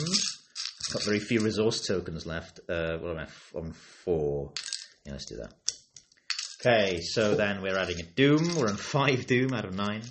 Got 0.93 1.03
very 1.03 1.20
few 1.20 1.39
resource 1.39 1.86
tokens 1.86 2.26
left. 2.26 2.59
Uh, 2.68 2.97
what 2.97 3.12
am 3.12 3.20
I 3.20 3.57
on 3.57 3.72
four? 3.72 4.51
Yeah, 5.05 5.14
let's 5.14 5.26
do 5.26 5.38
that. 5.38 5.53
Okay, 6.59 6.99
so 7.01 7.36
then 7.36 7.62
we're 7.62 7.78
adding 7.78 7.99
a 7.99 8.03
Doom. 8.03 8.55
We're 8.55 8.70
on 8.70 8.78
five 8.78 9.26
Doom 9.26 9.53
out 9.53 9.66
of 9.66 9.76
nine. 9.76 10.01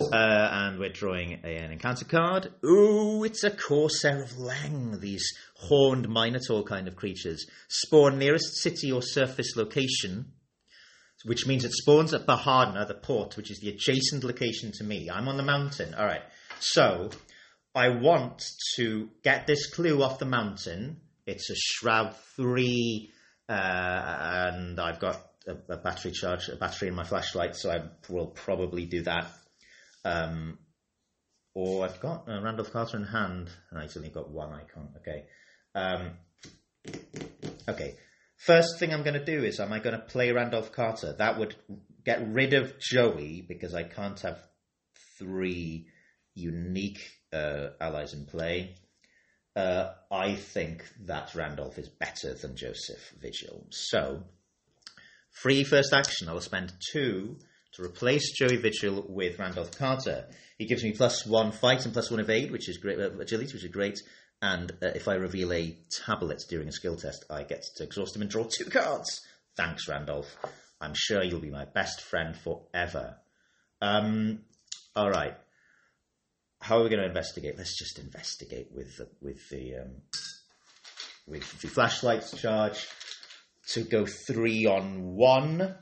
Uh, 0.00 0.48
and 0.50 0.78
we're 0.80 0.88
drawing 0.88 1.40
a, 1.44 1.56
an 1.56 1.70
encounter 1.70 2.04
card. 2.04 2.52
Ooh, 2.64 3.22
it's 3.22 3.44
a 3.44 3.50
Corsair 3.50 4.22
of 4.24 4.30
Leng, 4.30 5.00
These 5.00 5.24
horned 5.56 6.08
Minotaur 6.08 6.64
kind 6.64 6.88
of 6.88 6.96
creatures 6.96 7.46
spawn 7.68 8.18
nearest 8.18 8.56
city 8.56 8.90
or 8.90 9.02
surface 9.02 9.54
location, 9.56 10.32
which 11.24 11.46
means 11.46 11.64
it 11.64 11.72
spawns 11.72 12.12
at 12.12 12.26
Baharna, 12.26 12.86
the 12.86 12.94
port, 12.94 13.36
which 13.36 13.50
is 13.50 13.60
the 13.60 13.70
adjacent 13.70 14.24
location 14.24 14.72
to 14.72 14.84
me. 14.84 15.10
I'm 15.10 15.28
on 15.28 15.36
the 15.36 15.42
mountain. 15.42 15.94
All 15.94 16.04
right. 16.04 16.22
So 16.60 17.10
I 17.74 17.88
want 17.88 18.44
to 18.76 19.08
get 19.22 19.46
this 19.46 19.72
clue 19.72 20.02
off 20.02 20.18
the 20.18 20.26
mountain. 20.26 21.00
It's 21.26 21.50
a 21.50 21.54
Shroud 21.56 22.14
3, 22.36 23.10
uh, 23.48 23.52
and 23.52 24.78
I've 24.78 25.00
got 25.00 25.18
a, 25.46 25.72
a 25.72 25.76
battery 25.78 26.12
charge, 26.12 26.48
a 26.48 26.56
battery 26.56 26.88
in 26.88 26.94
my 26.94 27.04
flashlight, 27.04 27.56
so 27.56 27.70
I 27.70 27.82
will 28.12 28.26
probably 28.26 28.84
do 28.84 29.02
that. 29.02 29.26
Um, 30.04 30.58
or 31.54 31.84
I've 31.84 32.00
got 32.00 32.26
Randolph 32.26 32.72
Carter 32.72 32.96
in 32.96 33.04
hand, 33.04 33.48
and 33.70 33.80
I've 33.80 33.96
only 33.96 34.10
got 34.10 34.30
one 34.30 34.52
icon. 34.52 34.90
Okay. 34.98 35.24
Um, 35.74 36.10
okay. 37.68 37.96
First 38.36 38.78
thing 38.78 38.92
I'm 38.92 39.02
going 39.02 39.18
to 39.18 39.24
do 39.24 39.44
is, 39.44 39.60
am 39.60 39.72
I 39.72 39.78
going 39.78 39.98
to 39.98 40.04
play 40.04 40.30
Randolph 40.32 40.72
Carter? 40.72 41.14
That 41.16 41.38
would 41.38 41.54
get 42.04 42.26
rid 42.28 42.52
of 42.52 42.78
Joey 42.78 43.44
because 43.46 43.74
I 43.74 43.84
can't 43.84 44.20
have 44.20 44.38
three 45.18 45.86
unique 46.34 47.00
uh, 47.32 47.68
allies 47.80 48.12
in 48.12 48.26
play. 48.26 48.74
Uh, 49.56 49.92
I 50.10 50.34
think 50.34 50.84
that 51.06 51.34
Randolph 51.34 51.78
is 51.78 51.88
better 51.88 52.34
than 52.34 52.56
Joseph 52.56 53.14
Vigil. 53.20 53.66
So, 53.70 54.24
free 55.30 55.62
first 55.62 55.92
action. 55.92 56.28
I'll 56.28 56.40
spend 56.40 56.72
two 56.92 57.36
to 57.74 57.82
replace 57.82 58.32
Joey 58.32 58.56
Vigil 58.56 59.04
with 59.08 59.38
Randolph 59.38 59.76
Carter. 59.78 60.26
He 60.58 60.66
gives 60.66 60.82
me 60.82 60.92
plus 60.92 61.24
one 61.26 61.52
fight 61.52 61.84
and 61.84 61.92
plus 61.92 62.10
one 62.10 62.20
evade, 62.20 62.50
which 62.50 62.68
is 62.68 62.78
great, 62.78 62.98
uh, 62.98 63.10
agility, 63.18 63.52
which 63.52 63.64
is 63.64 63.70
great. 63.70 64.00
And 64.44 64.72
uh, 64.82 64.88
if 64.88 65.08
I 65.08 65.14
reveal 65.14 65.54
a 65.54 65.74
tablet 66.04 66.42
during 66.50 66.68
a 66.68 66.72
skill 66.72 66.96
test, 66.96 67.24
I 67.30 67.44
get 67.44 67.64
to 67.76 67.82
exhaust 67.82 68.14
him 68.14 68.20
and 68.20 68.30
draw 68.30 68.44
two 68.44 68.66
cards. 68.66 69.22
Thanks, 69.56 69.88
Randolph. 69.88 70.36
I'm 70.82 70.92
sure 70.94 71.22
you'll 71.22 71.40
be 71.40 71.48
my 71.48 71.64
best 71.64 72.02
friend 72.02 72.36
forever. 72.36 73.16
Um, 73.80 74.40
all 74.94 75.08
right. 75.08 75.34
How 76.60 76.76
are 76.76 76.82
we 76.82 76.90
going 76.90 77.00
to 77.00 77.08
investigate? 77.08 77.56
Let's 77.56 77.78
just 77.78 77.98
investigate 77.98 78.68
with 78.70 78.98
the, 78.98 79.08
with 79.22 79.48
the 79.48 79.76
um, 79.76 80.02
with 81.26 81.62
the 81.62 81.68
flashlights 81.68 82.38
charge 82.38 82.86
to 83.68 83.82
go 83.82 84.04
three 84.04 84.66
on 84.66 85.14
one. 85.14 85.74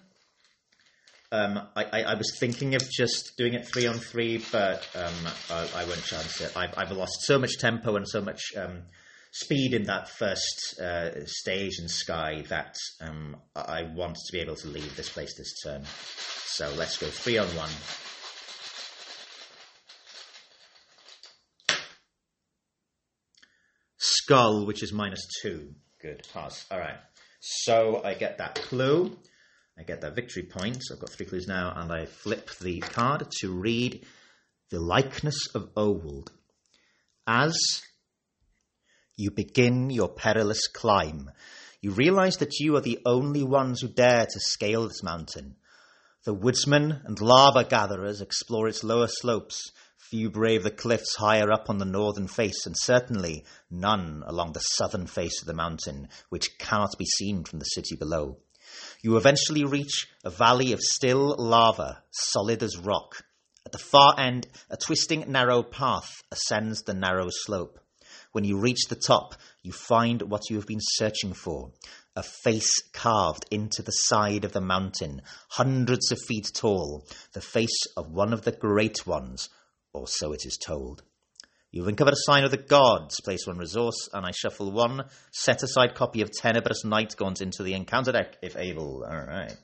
Um, 1.33 1.67
I, 1.75 1.85
I, 1.85 2.03
I, 2.03 2.15
was 2.15 2.37
thinking 2.39 2.75
of 2.75 2.83
just 2.91 3.39
doing 3.39 3.55
it 3.55 3.67
three 3.67 3.87
on 3.87 3.95
three, 3.95 4.45
but 4.53 4.87
um, 4.95 5.15
I, 5.51 5.67
I, 5.77 5.85
won't 5.87 6.05
chance 6.05 6.43
it. 6.43 6.55
I've, 6.55 6.77
I've, 6.77 6.91
lost 6.93 7.23
so 7.23 7.39
much 7.39 7.57
tempo 7.59 7.97
and 7.97 8.07
so 8.07 8.21
much 8.21 8.53
um, 8.55 8.83
speed 9.31 9.73
in 9.73 9.85
that 9.85 10.11
first 10.11 10.79
uh, 10.79 11.25
stage 11.25 11.79
in 11.79 11.87
Skai 11.87 12.47
that 12.49 12.77
um, 13.01 13.39
I 13.57 13.85
want 13.85 14.17
to 14.17 14.33
be 14.33 14.41
able 14.41 14.57
to 14.57 14.69
leave 14.69 14.95
this 14.95 15.09
place 15.09 15.35
this 15.39 15.55
turn. 15.65 15.85
So 16.45 16.71
let's 16.77 16.99
go 16.99 17.07
three 17.07 17.39
on 17.39 17.49
one. 17.57 17.71
Skull, 23.97 24.67
which 24.67 24.83
is 24.83 24.93
minus 24.93 25.27
two. 25.41 25.75
Good, 26.03 26.27
pass. 26.35 26.67
All 26.71 26.79
right. 26.79 26.99
So 27.41 28.03
I 28.05 28.13
get 28.13 28.37
that 28.37 28.57
clue. 28.57 29.17
I 29.79 29.85
get 29.85 30.03
that 30.03 30.15
victory 30.15 30.43
point. 30.43 30.83
I've 30.93 31.01
got 31.01 31.11
three 31.11 31.27
clues 31.27 31.49
now, 31.49 31.73
and 31.75 31.91
I 31.91 32.07
flip 32.07 32.51
the 32.61 32.81
card 32.81 33.27
to 33.41 33.51
read 33.51 34.05
the 34.71 34.81
likeness 34.81 35.47
of 35.55 35.71
old. 35.77 36.31
As 37.27 37.57
you 39.17 39.31
begin 39.31 39.91
your 39.91 40.09
perilous 40.09 40.67
climb, 40.67 41.31
you 41.81 41.91
realize 41.91 42.37
that 42.37 42.59
you 42.61 42.77
are 42.77 42.81
the 42.81 43.01
only 43.07 43.43
ones 43.43 43.81
who 43.81 43.89
dare 43.89 44.27
to 44.27 44.41
scale 44.41 44.87
this 44.87 45.03
mountain. 45.03 45.57
The 46.25 46.35
woodsmen 46.35 47.01
and 47.05 47.21
lava 47.21 47.65
gatherers 47.65 48.21
explore 48.21 48.69
its 48.69 48.85
lower 48.85 49.09
slopes. 49.09 49.73
Few 49.99 50.31
brave 50.31 50.63
the 50.63 50.71
cliffs 50.71 51.17
higher 51.17 51.51
up 51.51 51.69
on 51.69 51.79
the 51.79 51.85
northern 51.85 52.29
face, 52.29 52.67
and 52.67 52.77
certainly 52.79 53.45
none 53.71 54.23
along 54.27 54.53
the 54.53 54.61
southern 54.61 55.07
face 55.07 55.41
of 55.41 55.47
the 55.47 55.55
mountain, 55.55 56.09
which 56.29 56.59
cannot 56.59 56.97
be 56.99 57.07
seen 57.07 57.45
from 57.45 57.59
the 57.59 57.65
city 57.65 57.97
below. 57.97 58.39
You 59.03 59.17
eventually 59.17 59.65
reach 59.65 60.07
a 60.25 60.31
valley 60.31 60.73
of 60.73 60.81
still 60.81 61.35
lava, 61.37 62.05
solid 62.13 62.63
as 62.63 62.79
rock. 62.79 63.25
At 63.67 63.73
the 63.73 63.79
far 63.79 64.15
end, 64.19 64.47
a 64.71 64.77
twisting, 64.77 65.31
narrow 65.31 65.65
path 65.65 66.23
ascends 66.31 66.83
the 66.83 66.95
narrow 66.95 67.29
slope. 67.29 67.81
When 68.31 68.45
you 68.45 68.59
reach 68.59 68.87
the 68.89 68.95
top, 68.95 69.35
you 69.63 69.73
find 69.73 70.23
what 70.23 70.49
you 70.49 70.57
have 70.57 70.67
been 70.67 70.81
searching 70.81 71.33
for 71.33 71.73
a 72.15 72.23
face 72.23 72.71
carved 72.93 73.47
into 73.51 73.83
the 73.83 73.91
side 73.91 74.45
of 74.45 74.53
the 74.53 74.61
mountain, 74.61 75.23
hundreds 75.49 76.13
of 76.13 76.19
feet 76.29 76.53
tall, 76.55 77.07
the 77.33 77.41
face 77.41 77.87
of 77.97 78.11
one 78.11 78.33
of 78.33 78.43
the 78.43 78.53
great 78.53 79.07
ones, 79.07 79.49
or 79.93 80.07
so 80.07 80.33
it 80.33 80.45
is 80.45 80.59
told. 80.59 81.03
You've 81.73 81.89
uncovered 81.89 82.13
a 82.13 82.27
sign 82.27 82.45
of 82.45 82.51
the 82.51 82.59
gods. 82.59 83.19
Place 83.23 83.47
one 83.47 83.57
resource, 83.57 84.11
and 84.13 84.27
I 84.27 84.31
shuffle 84.31 84.71
one 84.71 85.05
set 85.33 85.63
aside 85.63 85.95
copy 85.95 86.21
of 86.21 86.31
Tenebrous 86.31 86.85
Nightgaunt 86.85 87.41
into 87.41 87.63
the 87.63 87.73
encounter 87.73 88.13
deck, 88.13 88.37
if 88.43 88.57
able. 88.57 89.05
All 89.09 89.25
right. 89.25 89.57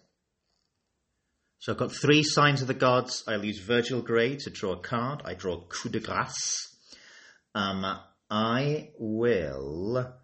So 1.59 1.73
I've 1.73 1.79
got 1.79 1.93
three 1.93 2.23
signs 2.23 2.63
of 2.63 2.67
the 2.67 2.75
gods. 2.75 3.25
I'll 3.29 3.45
use 3.45 3.61
Virgil 3.61 4.01
Grey 4.01 4.37
to 4.37 4.51
draw 4.51 4.73
a 4.73 4.81
card. 4.81 5.21
I 5.27 5.35
draw 5.35 5.61
Coup 5.61 5.91
de 5.91 6.01
Grace. 6.01 6.75
Um, 7.55 7.85
I 8.31 8.91
will 8.99 10.15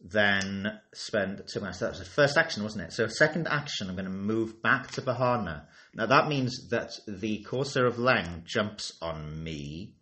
then 0.00 0.80
spend 0.94 1.42
two 1.52 1.60
minutes. 1.60 1.80
That 1.80 1.90
was 1.90 1.98
the 1.98 2.06
first 2.06 2.38
action, 2.38 2.62
wasn't 2.62 2.84
it? 2.84 2.92
So 2.92 3.06
second 3.06 3.48
action, 3.48 3.90
I'm 3.90 3.96
going 3.96 4.06
to 4.06 4.10
move 4.10 4.62
back 4.62 4.92
to 4.92 5.02
Baharna. 5.02 5.64
Now 5.94 6.06
that 6.06 6.28
means 6.28 6.68
that 6.70 6.92
the 7.06 7.42
Corsair 7.42 7.86
of 7.86 7.96
Leng 7.96 8.44
jumps 8.44 8.96
on 9.02 9.42
me 9.42 9.94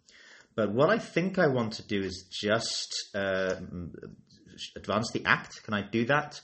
but 0.55 0.73
what 0.73 0.91
I 0.91 0.99
think 0.99 1.39
I 1.39 1.49
want 1.49 1.75
to 1.75 1.87
do 1.87 2.03
is 2.03 2.27
just 2.31 3.11
uh, 3.15 3.55
advance 4.77 5.11
the 5.13 5.25
act. 5.25 5.63
Can 5.65 5.75
I 5.75 5.83
do 5.83 6.05
that? 6.07 6.41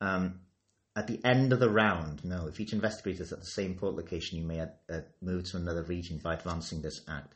Um, 0.00 0.40
at 0.96 1.06
the 1.06 1.20
end 1.24 1.52
of 1.52 1.60
the 1.60 1.70
round, 1.70 2.24
no. 2.24 2.46
If 2.46 2.60
each 2.60 2.72
investigator 2.72 3.22
is 3.22 3.32
at 3.32 3.40
the 3.40 3.46
same 3.46 3.74
port 3.74 3.94
location, 3.94 4.38
you 4.38 4.44
may 4.44 4.60
uh, 4.60 4.66
move 5.22 5.44
to 5.50 5.56
another 5.56 5.84
region 5.84 6.20
by 6.22 6.34
advancing 6.34 6.82
this 6.82 7.00
act. 7.08 7.34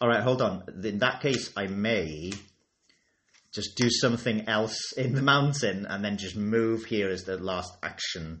All 0.00 0.08
right, 0.08 0.22
hold 0.22 0.40
on. 0.40 0.64
In 0.82 0.98
that 0.98 1.20
case, 1.20 1.52
I 1.56 1.66
may 1.66 2.32
just 3.52 3.76
do 3.76 3.88
something 3.90 4.48
else 4.48 4.92
in 4.92 5.14
the 5.14 5.22
mountain 5.22 5.86
and 5.86 6.04
then 6.04 6.18
just 6.18 6.36
move 6.36 6.84
here 6.84 7.08
as 7.08 7.24
the 7.24 7.36
last 7.36 7.72
action 7.82 8.40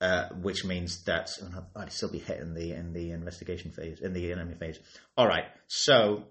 uh, 0.00 0.28
which 0.40 0.64
means 0.64 1.02
that 1.04 1.28
I'd 1.76 1.92
still 1.92 2.10
be 2.10 2.18
hit 2.18 2.40
in 2.40 2.54
the 2.54 2.72
in 2.72 2.92
the 2.92 3.10
investigation 3.10 3.72
phase, 3.72 4.00
in 4.00 4.12
the 4.12 4.32
enemy 4.32 4.54
phase. 4.54 4.78
All 5.16 5.26
right, 5.26 5.46
so 5.66 6.24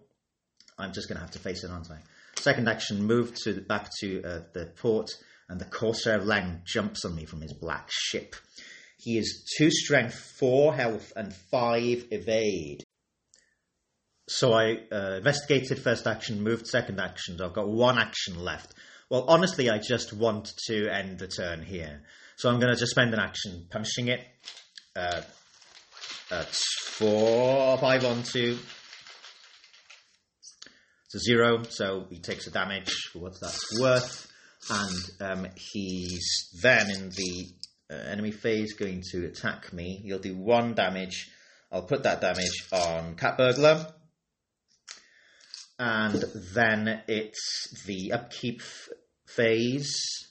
I'm 0.78 0.94
just 0.94 1.08
going 1.08 1.18
to 1.18 1.22
have 1.22 1.32
to 1.32 1.40
face 1.40 1.64
it, 1.64 1.72
aren't 1.72 1.92
I? 1.92 2.00
Second 2.38 2.70
action, 2.70 3.04
move 3.04 3.34
to 3.44 3.62
back 3.62 3.90
to 4.00 4.24
uh, 4.24 4.40
the 4.54 4.68
port, 4.78 5.10
and 5.50 5.60
the 5.60 5.66
Corsair 5.66 6.20
Leng 6.20 6.64
jumps 6.66 7.04
on 7.04 7.16
me 7.16 7.26
from 7.26 7.42
his 7.42 7.54
black 7.54 7.90
ship. 7.90 8.36
He 8.98 9.18
is 9.18 9.44
two 9.58 9.72
strength, 9.72 10.16
four 10.40 10.74
health, 10.74 11.14
and 11.16 11.34
five 11.34 12.06
evade. 12.12 12.84
So 14.30 14.54
I 14.54 14.80
uh, 14.92 15.18
investigated 15.18 15.80
first 15.80 16.06
action, 16.06 16.44
moved 16.44 16.68
second 16.68 17.00
action. 17.00 17.42
I've 17.42 17.54
got 17.54 17.70
one 17.70 17.98
action 17.98 18.44
left. 18.44 18.74
Well, 19.10 19.26
honestly, 19.28 19.70
I 19.70 19.78
just 19.78 20.12
want 20.12 20.52
to 20.68 20.90
end 20.90 21.20
the 21.20 21.28
turn 21.28 21.64
here. 21.64 22.04
So 22.38 22.50
I'm 22.50 22.60
going 22.60 22.72
to 22.72 22.80
just 22.80 22.92
spend 22.92 23.16
an 23.16 23.20
action 23.20 23.66
punishing 23.72 24.10
it. 24.10 24.22
Uh, 24.96 25.22
that's 26.30 26.62
four, 26.84 27.80
five 27.80 28.06
on 28.06 28.22
two. 28.22 28.60
It's 31.06 31.16
a 31.16 31.20
zero, 31.20 31.64
so 31.64 32.06
he 32.12 32.20
takes 32.20 32.46
a 32.46 32.52
damage 32.52 32.92
for 33.12 33.20
what 33.20 33.34
that's 33.42 33.80
worth. 33.82 34.32
And 34.70 35.32
um, 35.32 35.48
he's 35.56 36.50
then 36.62 36.92
in 36.92 37.10
the 37.10 37.48
uh, 37.92 37.96
enemy 37.96 38.32
phase 38.32 38.74
going 38.74 39.02
to 39.14 39.26
attack 39.26 39.74
me. 39.74 40.04
He'll 40.06 40.20
do 40.20 40.38
one 40.38 40.76
damage. 40.76 41.32
I'll 41.72 41.88
put 41.88 42.04
that 42.04 42.22
damage 42.22 42.68
on 42.72 43.16
Cat 43.16 43.38
Burglar. 43.38 43.94
And 45.80 46.24
then 46.54 47.02
it's 47.08 47.84
the 47.88 48.12
upkeep 48.12 48.62
phase. 49.26 50.27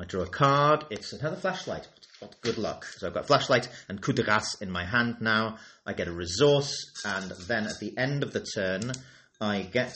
I 0.00 0.04
draw 0.04 0.22
a 0.22 0.28
card. 0.28 0.84
It's 0.90 1.12
another 1.12 1.34
flashlight. 1.34 1.88
What 2.20 2.40
good 2.40 2.56
luck. 2.56 2.84
So 2.84 3.08
I've 3.08 3.14
got 3.14 3.26
flashlight 3.26 3.68
and 3.88 4.00
coup 4.00 4.12
de 4.12 4.22
grace 4.22 4.54
in 4.60 4.70
my 4.70 4.84
hand 4.84 5.16
now. 5.20 5.58
I 5.84 5.92
get 5.92 6.06
a 6.06 6.12
resource, 6.12 6.72
and 7.04 7.32
then 7.48 7.66
at 7.66 7.80
the 7.80 7.98
end 7.98 8.22
of 8.22 8.32
the 8.32 8.46
turn, 8.54 8.92
I 9.40 9.62
get 9.62 9.92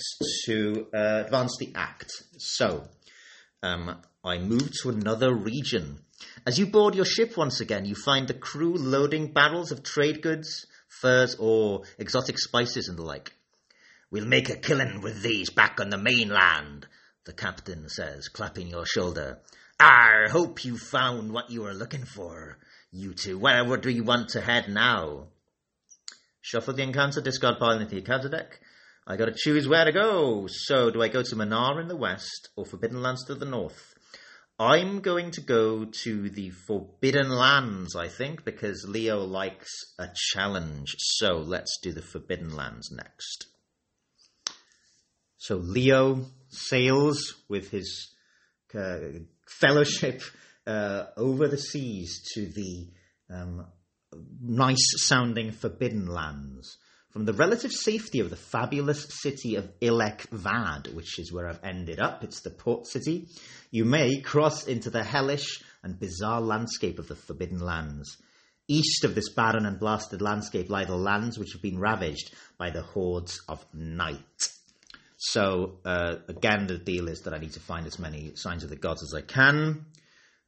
to 0.47 0.89
uh, 0.93 1.23
advance 1.25 1.57
the 1.59 1.73
act. 1.77 2.11
So, 2.39 2.85
um, 3.63 3.97
I 4.25 4.39
move 4.39 4.71
to 4.83 4.91
another 4.91 5.33
region. 5.33 6.01
As 6.47 6.59
you 6.59 6.67
board 6.67 6.97
your 6.97 7.05
ship 7.05 7.37
once 7.37 7.61
again, 7.61 7.85
you 7.85 7.95
find 7.95 8.27
the 8.27 8.35
crew 8.35 8.75
loading 8.75 9.33
barrels 9.33 9.71
of 9.71 9.85
trade 9.85 10.21
goods, 10.21 10.67
furs, 10.89 11.37
or 11.39 11.83
exotic 11.99 12.39
spices 12.39 12.89
and 12.89 12.99
the 12.99 13.03
like. 13.03 13.33
We'll 14.11 14.27
make 14.27 14.51
a 14.51 14.57
killing 14.57 15.01
with 15.01 15.23
these 15.23 15.51
back 15.51 15.81
on 15.81 15.91
the 15.91 15.97
mainland, 15.97 16.87
the 17.25 17.33
captain 17.33 17.89
says, 17.89 18.29
clapping 18.29 18.67
your 18.69 18.85
shoulder. 18.85 19.39
I 19.85 20.29
hope 20.31 20.65
you 20.65 20.79
found 20.79 21.33
what 21.33 21.51
you 21.51 21.63
were 21.63 21.75
looking 21.75 22.05
for, 22.05 22.57
you 22.93 23.15
two. 23.15 23.37
Where 23.37 23.65
would 23.65 23.85
we 23.85 24.01
want 24.01 24.29
to 24.31 24.41
head 24.41 24.69
now? 24.69 25.27
Shuffle 26.41 26.75
the 26.75 26.85
encounter, 26.85 27.21
discard 27.21 27.59
pile 27.59 27.81
into 27.81 27.91
the 27.91 27.99
encounter 27.99 28.29
deck. 28.29 28.61
I 29.09 29.17
gotta 29.17 29.35
choose 29.37 29.67
where 29.67 29.85
to 29.85 29.91
go. 29.91 30.47
So, 30.49 30.93
do 30.93 31.03
I 31.03 31.09
go 31.09 31.25
to 31.25 31.35
Mnar 31.35 31.81
in 31.81 31.89
the 31.89 31.97
west 31.97 32.51
or 32.55 32.65
Forbidden 32.65 33.03
Lands 33.03 33.25
to 33.27 33.35
the 33.35 33.45
north? 33.45 33.95
I'm 34.57 35.01
going 35.01 35.33
to 35.33 35.41
go 35.41 35.87
to 36.05 36.31
the 36.31 36.51
Forbidden 36.51 37.31
Lands, 37.31 37.97
I 37.97 38.07
think, 38.07 38.45
because 38.45 38.87
Leo 38.89 39.25
likes 39.25 39.73
a 39.99 40.07
challenge. 40.15 40.95
So, 40.99 41.39
let's 41.39 41.77
do 41.83 41.93
the 41.93 42.03
Forbidden 42.03 42.55
Lands 42.55 42.93
next. 42.93 43.47
So, 45.39 45.57
Leo 45.57 46.27
sails 46.51 47.35
with 47.49 47.73
his 47.73 48.15
uh, 48.75 48.99
fellowship 49.61 50.23
uh, 50.67 51.05
over 51.17 51.49
the 51.49 51.59
seas 51.59 52.23
to 52.35 52.47
the 52.47 52.89
um, 53.31 53.67
nice 54.41 55.07
sounding 55.07 55.53
Forbidden 55.53 56.07
Lands. 56.07 56.77
From 57.11 57.27
the 57.27 57.35
relative 57.35 57.73
safety 57.73 58.21
of 58.21 58.31
the 58.31 58.37
fabulous 58.37 59.07
city 59.21 59.57
of 59.57 59.71
Ilek 59.81 60.31
Vad, 60.31 60.89
which 60.95 61.19
is 61.19 61.31
where 61.31 61.47
I've 61.47 61.63
ended 61.63 62.01
up, 62.01 62.25
it's 62.25 62.41
the 62.41 62.51
port 62.51 62.87
city, 62.87 63.29
you 63.71 63.85
may 63.85 64.21
cross 64.21 64.67
into 64.67 64.89
the 64.89 65.05
hellish 65.05 65.63
and 65.83 65.99
bizarre 65.99 66.41
landscape 66.41 66.99
of 66.99 67.09
the 67.09 67.17
Forbidden 67.17 67.61
Lands. 67.61 68.17
East 68.67 69.05
of 69.05 69.15
this 69.15 69.29
barren 69.35 69.67
and 69.67 69.79
blasted 69.79 70.23
landscape 70.23 70.71
lie 70.71 70.87
the 70.87 70.97
lands 70.97 71.39
which 71.39 71.53
have 71.53 71.61
been 71.61 71.79
ravaged 71.79 72.33
by 72.57 72.71
the 72.71 72.83
hordes 72.83 73.41
of 73.47 73.63
night. 73.75 74.49
So, 75.25 75.79
uh, 75.85 76.17
again, 76.27 76.67
the 76.67 76.79
deal 76.79 77.07
is 77.07 77.21
that 77.21 77.33
I 77.33 77.39
need 77.39 77.53
to 77.53 77.61
find 77.61 77.87
as 77.87 77.97
many 77.97 78.33
signs 78.35 78.65
of 78.65 78.71
the 78.71 78.77
gods 78.77 79.05
as 79.05 79.15
I 79.17 79.23
can 79.23 79.87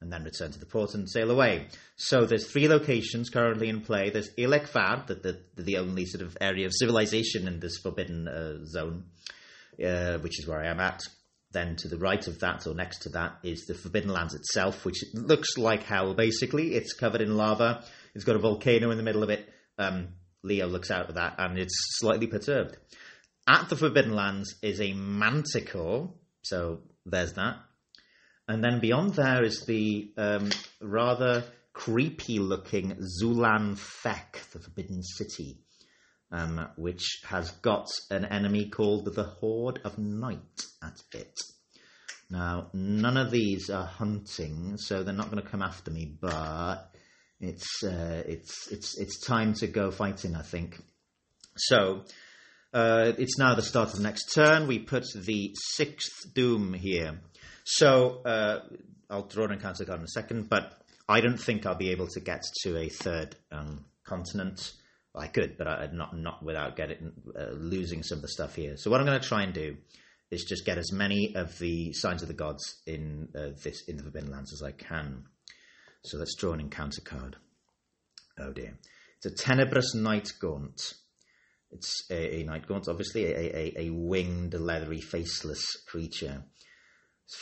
and 0.01 0.13
then 0.13 0.25
return 0.25 0.51
to 0.51 0.59
the 0.59 0.67
port 0.67 0.95
and 0.95 1.09
sail 1.09 1.31
away. 1.31 1.69
So 1.95 2.27
there's 2.27 2.51
three 2.51 2.67
locations 2.67 3.31
currently 3.31 3.69
in 3.69 3.83
play. 3.83 4.11
There's 4.11 4.31
Ilek 4.37 4.69
Vad, 4.69 5.07
the, 5.07 5.15
the, 5.55 5.63
the 5.63 5.77
only 5.79 6.07
sort 6.07 6.23
of 6.23 6.37
area 6.41 6.67
of 6.67 6.73
civilization 6.75 7.47
in 7.47 7.61
this 7.61 7.79
forbidden 7.79 8.27
uh, 8.27 8.65
zone, 8.65 9.05
uh, 9.83 10.19
which 10.19 10.41
is 10.41 10.49
where 10.49 10.61
I 10.61 10.67
am 10.67 10.81
at. 10.81 11.03
Then 11.53 11.77
to 11.77 11.89
the 11.89 11.97
right 11.97 12.27
of 12.27 12.41
that, 12.41 12.67
or 12.67 12.75
next 12.75 13.03
to 13.03 13.11
that, 13.11 13.39
is 13.45 13.67
the 13.67 13.75
Forbidden 13.75 14.11
Lands 14.11 14.35
itself, 14.35 14.85
which 14.85 15.05
looks 15.15 15.57
like 15.57 15.85
hell, 15.85 16.15
basically. 16.15 16.75
It's 16.75 16.95
covered 16.95 17.21
in 17.21 17.37
lava. 17.37 17.85
It's 18.13 18.25
got 18.25 18.35
a 18.35 18.41
volcano 18.41 18.91
in 18.91 18.97
the 18.97 19.05
middle 19.05 19.23
of 19.23 19.31
it. 19.31 19.49
Um, 19.79 20.09
Leo 20.43 20.67
looks 20.67 20.91
out 20.91 21.09
of 21.09 21.15
that, 21.15 21.37
and 21.39 21.57
it's 21.57 21.77
slightly 22.01 22.27
perturbed. 22.27 22.77
At 23.47 23.69
the 23.69 23.77
Forbidden 23.77 24.15
Lands 24.15 24.55
is 24.63 24.81
a 24.81 24.95
manticore, 24.95 26.15
so 26.43 26.81
there's 27.05 27.35
that. 27.35 27.57
And 28.49 28.65
then 28.65 28.81
beyond 28.81 29.15
there 29.15 29.45
is 29.45 29.65
the 29.67 30.13
um, 30.17 30.51
rather 30.81 31.45
creepy 31.75 32.39
looking 32.39 32.97
Zulan 33.21 33.77
Fek, 33.77 34.51
the 34.53 34.61
Forbidden 34.61 35.03
City, 35.03 35.59
um, 36.31 36.69
which 36.77 37.21
has 37.25 37.51
got 37.51 37.89
an 38.11 38.25
enemy 38.25 38.71
called 38.71 39.15
the 39.15 39.25
Horde 39.25 39.81
of 39.85 39.99
Night 39.99 40.65
at 40.83 41.03
it. 41.13 41.39
Now, 42.31 42.71
none 42.73 43.17
of 43.17 43.31
these 43.31 43.69
are 43.69 43.85
hunting, 43.87 44.79
so 44.79 45.03
they're 45.03 45.13
not 45.13 45.31
going 45.31 45.43
to 45.43 45.49
come 45.49 45.63
after 45.63 45.91
me, 45.91 46.17
but 46.19 46.91
it's, 47.41 47.85
uh, 47.85 48.23
it's, 48.27 48.73
it's, 48.73 48.99
it's 48.99 49.21
time 49.21 49.53
to 49.55 49.67
go 49.67 49.91
fighting, 49.91 50.35
I 50.35 50.43
think. 50.43 50.83
So, 51.57 52.05
uh, 52.75 53.13
it's 53.17 53.39
now 53.39 53.55
the 53.55 53.63
start 53.63 53.91
of 53.91 53.97
the 53.97 54.03
next 54.03 54.35
turn. 54.35 54.67
We 54.67 54.81
put 54.81 55.05
the 55.15 55.55
sixth 55.55 56.35
Doom 56.35 56.75
here. 56.75 57.21
So 57.65 58.21
uh, 58.25 58.61
I'll 59.09 59.27
draw 59.27 59.45
an 59.45 59.53
encounter 59.53 59.85
card 59.85 60.01
in 60.01 60.05
a 60.05 60.09
second, 60.09 60.51
but 60.51 60.73
I 61.09 61.21
don't 61.21 61.39
think 61.39 61.65
I'll 61.65 61.77
be 61.77 61.91
able 61.91 62.09
to 62.09 62.21
get 62.21 62.43
to 62.65 62.77
a 62.77 62.89
third 62.89 63.37
um, 63.53 63.85
continent. 64.05 64.73
I 65.15 65.29
could, 65.29 65.57
but 65.57 65.69
I, 65.69 65.89
not 65.93 66.17
not 66.17 66.43
without 66.43 66.75
getting 66.75 67.13
uh, 67.39 67.53
losing 67.53 68.03
some 68.03 68.19
of 68.19 68.23
the 68.23 68.29
stuff 68.29 68.57
here. 68.57 68.77
So 68.77 68.91
what 68.91 68.99
I'm 68.99 69.07
going 69.07 69.21
to 69.21 69.29
try 69.29 69.45
and 69.45 69.55
do 69.55 69.77
is 70.33 70.45
just 70.45 70.67
get 70.67 70.77
as 70.77 70.91
many 70.93 71.37
of 71.37 71.57
the 71.61 71.93
signs 71.93 72.23
of 72.23 72.29
the 72.29 72.35
gods 72.35 72.83
in 72.87 73.29
uh, 73.37 73.51
this 73.63 73.85
in 73.87 73.97
the 73.97 74.03
Forbidden 74.03 74.33
Lands 74.33 74.53
as 74.53 74.63
I 74.65 74.73
can. 74.73 75.27
So 76.03 76.19
let's 76.19 76.35
draw 76.35 76.53
an 76.53 76.61
encounter 76.61 77.03
card. 77.03 77.37
Oh 78.41 78.53
dear, 78.53 78.77
it's 79.19 79.27
a 79.27 79.45
Tenebrous 79.45 79.95
Night 79.95 80.33
Gaunt. 80.41 80.95
It's 81.75 82.05
a, 82.11 82.41
a 82.41 82.45
night 82.45 82.67
gaunt, 82.67 82.89
obviously 82.89 83.25
a, 83.27 83.57
a, 83.57 83.75
a 83.87 83.91
winged, 83.91 84.55
leathery, 84.55 85.01
faceless 85.01 85.65
creature. 85.87 86.45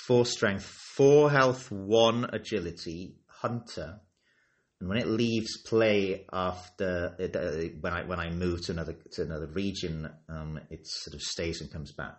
Four 0.07 0.26
strength, 0.26 0.64
four 0.64 1.30
health, 1.30 1.70
one 1.70 2.28
agility, 2.33 3.16
hunter. 3.26 4.01
And 4.80 4.89
when 4.89 4.99
it 4.99 5.07
leaves 5.07 5.59
play 5.59 6.26
after 6.33 7.14
uh, 7.20 7.78
when 7.80 7.93
I 7.93 8.03
when 8.05 8.18
I 8.18 8.30
move 8.30 8.64
to 8.66 8.72
another 8.72 8.97
to 9.12 9.22
another 9.22 9.47
region, 9.47 10.11
um, 10.28 10.59
it 10.70 10.87
sort 10.87 11.14
of 11.14 11.20
stays 11.20 11.61
and 11.61 11.70
comes 11.70 11.93
back. 11.93 12.18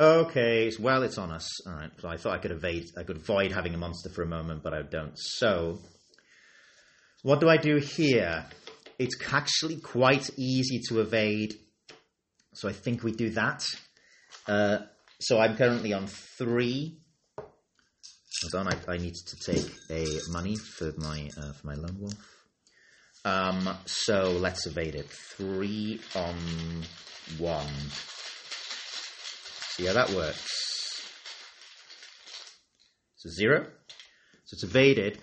Okay, 0.00 0.70
well, 0.78 1.02
it's 1.02 1.18
on 1.18 1.32
us. 1.32 1.66
All 1.66 1.72
right, 1.74 1.90
so 1.98 2.08
I 2.08 2.16
thought 2.16 2.32
I 2.32 2.38
could 2.38 2.52
evade, 2.52 2.86
I 2.96 3.02
could 3.02 3.16
avoid 3.16 3.50
having 3.50 3.74
a 3.74 3.78
monster 3.78 4.08
for 4.08 4.22
a 4.22 4.28
moment, 4.28 4.62
but 4.62 4.72
I 4.72 4.82
don't. 4.82 5.18
So, 5.18 5.80
what 7.22 7.40
do 7.40 7.48
I 7.48 7.56
do 7.56 7.76
here? 7.78 8.46
It's 8.98 9.16
actually 9.32 9.76
quite 9.76 10.28
easy 10.36 10.80
to 10.88 11.00
evade, 11.00 11.54
so 12.52 12.68
I 12.68 12.72
think 12.72 13.04
we 13.04 13.12
do 13.12 13.30
that. 13.30 13.64
Uh, 14.46 14.78
so 15.20 15.38
I'm 15.38 15.56
currently 15.56 15.92
on 15.92 16.06
three. 16.06 16.98
Hold 17.36 18.66
on, 18.66 18.72
I, 18.72 18.92
I 18.92 18.96
need 18.98 19.14
to 19.14 19.52
take 19.52 19.70
a 19.90 20.06
money 20.30 20.56
for 20.56 20.92
my 20.96 21.28
uh, 21.36 21.52
for 21.52 21.66
my 21.66 21.74
lone 21.74 21.98
wolf. 22.00 22.14
Um, 23.24 23.76
so 23.84 24.32
let's 24.32 24.66
evade 24.66 24.94
it. 24.94 25.08
Three 25.10 26.00
on 26.14 26.36
one. 27.38 27.66
See 29.76 29.86
how 29.86 29.92
that 29.92 30.10
works. 30.10 30.58
So 33.16 33.28
zero. 33.30 33.66
So 34.44 34.54
it's 34.54 34.64
evaded. 34.64 35.18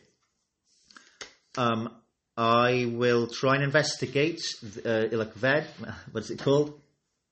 Um, 1.57 1.89
I 2.37 2.91
will 2.91 3.27
try 3.27 3.55
and 3.55 3.63
investigate 3.63 4.41
uh, 4.63 5.07
Ilakved. 5.11 5.65
What 6.11 6.23
is 6.23 6.31
it 6.31 6.39
called? 6.39 6.79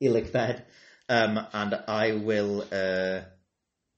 Ilakved. 0.02 0.62
Um, 1.08 1.46
and 1.52 1.74
I 1.86 2.12
will 2.12 2.64
uh, 2.72 3.20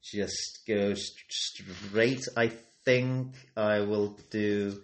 just 0.03 0.61
go 0.67 0.95
straight. 0.95 2.27
I 2.37 2.51
think 2.85 3.35
I 3.57 3.81
will 3.81 4.19
do 4.31 4.83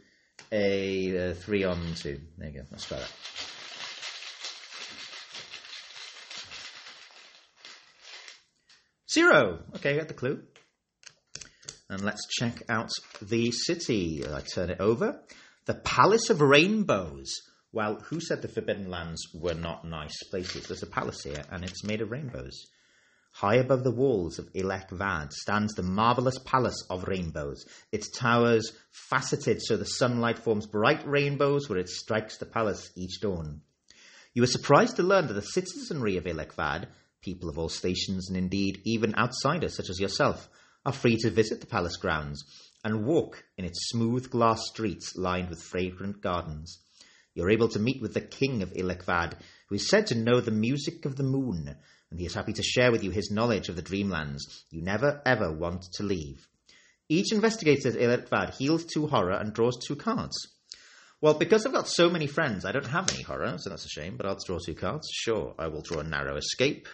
a, 0.53 1.31
a 1.31 1.35
three 1.35 1.65
on 1.65 1.95
two. 1.97 2.21
There 2.39 2.49
you 2.49 2.55
go. 2.61 2.67
Let's 2.71 2.85
try 2.85 2.99
that. 2.99 3.11
Zero. 9.11 9.59
Okay, 9.77 9.95
I 9.95 9.99
got 9.99 10.09
the 10.09 10.15
clue. 10.15 10.43
And 11.91 12.01
let's 12.03 12.27
check 12.29 12.63
out 12.69 12.91
the 13.21 13.51
city. 13.51 14.25
I 14.27 14.41
turn 14.41 14.71
it 14.71 14.81
over. 14.81 15.21
The 15.65 15.75
Palace 15.75 16.29
of 16.29 16.41
Rainbows. 16.41 17.33
Well, 17.71 18.01
who 18.07 18.19
said 18.19 18.43
the 18.43 18.49
Forbidden 18.49 18.91
Lands 18.91 19.29
were 19.33 19.55
not 19.55 19.85
nice 19.85 20.21
places? 20.25 20.67
There's 20.67 20.83
a 20.83 20.89
palace 20.89 21.23
here, 21.23 21.45
and 21.53 21.63
it's 21.63 21.85
made 21.85 22.01
of 22.01 22.11
rainbows. 22.11 22.67
High 23.31 23.59
above 23.59 23.85
the 23.85 23.93
walls 23.93 24.41
of 24.41 24.53
Ilek 24.55 24.91
Vad 24.91 25.33
stands 25.33 25.75
the 25.75 25.85
marvellous 25.85 26.37
Palace 26.45 26.85
of 26.91 27.07
Rainbows, 27.07 27.65
its 27.93 28.11
towers 28.11 28.73
faceted 28.91 29.63
so 29.63 29.77
the 29.77 29.85
sunlight 29.85 30.41
forms 30.41 30.67
bright 30.67 31.07
rainbows 31.07 31.69
where 31.69 31.79
it 31.79 31.89
strikes 31.89 32.39
the 32.39 32.47
palace 32.47 32.91
each 32.97 33.21
dawn. 33.21 33.61
You 34.35 34.43
are 34.43 34.49
surprised 34.49 34.97
to 34.97 35.05
learn 35.05 35.29
that 35.29 35.35
the 35.35 35.43
citizenry 35.43 36.17
of 36.17 36.25
Ilek 36.25 36.55
Vad, 36.55 36.89
people 37.21 37.49
of 37.49 37.57
all 37.57 37.69
stations, 37.69 38.29
and 38.29 38.37
indeed 38.37 38.83
even 38.85 39.15
outsiders 39.15 39.77
such 39.77 39.91
as 39.91 40.01
yourself, 40.01 40.49
are 40.85 40.93
free 40.93 41.19
to 41.19 41.31
visit 41.31 41.61
the 41.61 41.69
palace 41.69 41.97
grounds 41.97 42.43
and 42.85 43.05
walk 43.05 43.45
in 43.57 43.65
its 43.65 43.89
smooth 43.89 44.31
glass 44.31 44.61
streets 44.67 45.15
lined 45.17 45.49
with 45.49 45.63
fragrant 45.63 46.21
gardens. 46.21 46.81
You're 47.35 47.51
able 47.51 47.69
to 47.69 47.79
meet 47.79 48.03
with 48.03 48.15
the 48.15 48.21
king 48.21 48.63
of 48.63 48.73
Ilek 48.73 49.05
Vad, 49.05 49.37
who 49.69 49.77
is 49.77 49.89
said 49.89 50.07
to 50.09 50.15
know 50.15 50.41
the 50.41 50.51
music 50.51 51.05
of 51.07 51.17
the 51.17 51.23
moon, 51.23 51.77
and 52.11 52.21
he 52.21 52.27
is 52.27 52.35
happy 52.35 52.53
to 52.53 52.63
share 52.63 52.93
with 52.93 53.03
you 53.03 53.11
his 53.11 53.31
knowledge 53.31 53.69
of 53.69 53.77
the 53.77 53.83
dreamlands 53.83 54.43
you 54.71 54.83
never 54.83 55.23
ever 55.25 55.51
want 55.53 55.85
to 55.95 56.03
leave. 56.03 56.47
Each 57.09 57.33
investigator 57.33 57.89
at 57.89 57.95
Ilek 57.95 58.29
Vad 58.29 58.51
heals 58.51 58.85
two 58.85 59.07
horror 59.07 59.33
and 59.33 59.53
draws 59.53 59.79
two 59.79 59.97
cards. 59.97 60.37
Well, 61.21 61.35
because 61.35 61.65
I've 61.65 61.73
got 61.73 61.89
so 61.89 62.11
many 62.11 62.27
friends, 62.27 62.65
I 62.65 62.73
don't 62.73 62.87
have 62.87 63.09
any 63.13 63.23
horror, 63.23 63.57
so 63.57 63.71
that's 63.71 63.85
a 63.85 63.89
shame. 63.89 64.17
But 64.17 64.27
I'll 64.27 64.39
draw 64.45 64.59
two 64.59 64.75
cards. 64.75 65.09
Sure, 65.13 65.55
I 65.59 65.69
will 65.69 65.83
draw 65.83 66.01
a 66.01 66.05
narrow 66.05 66.37
escape 66.37 66.89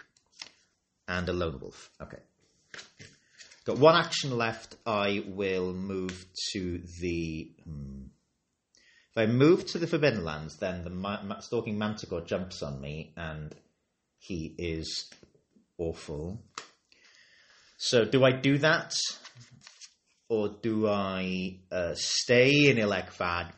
and 1.07 1.27
a 1.27 1.33
lone 1.33 1.59
wolf. 1.59 1.89
Okay. 2.01 2.19
Got 3.69 3.77
one 3.77 3.95
action 3.95 4.35
left. 4.35 4.77
I 4.83 5.23
will 5.27 5.73
move 5.73 6.25
to 6.53 6.81
the. 7.01 7.51
Hmm. 7.63 8.05
If 9.11 9.15
I 9.15 9.27
move 9.27 9.67
to 9.67 9.77
the 9.77 9.85
Forbidden 9.85 10.25
Lands, 10.25 10.55
then 10.55 10.83
the 10.83 10.89
ma- 10.89 11.21
ma- 11.21 11.39
Stalking 11.39 11.77
Manticore 11.77 12.21
jumps 12.21 12.63
on 12.63 12.81
me, 12.81 13.13
and 13.15 13.53
he 14.17 14.55
is 14.57 15.07
awful. 15.77 16.41
So, 17.77 18.05
do 18.05 18.25
I 18.25 18.31
do 18.31 18.57
that? 18.57 18.95
Or 20.29 20.49
do 20.49 20.87
I 20.87 21.59
uh, 21.71 21.93
stay 21.93 22.71
in 22.71 22.77
Ilek 22.77 23.11
Vad, 23.11 23.53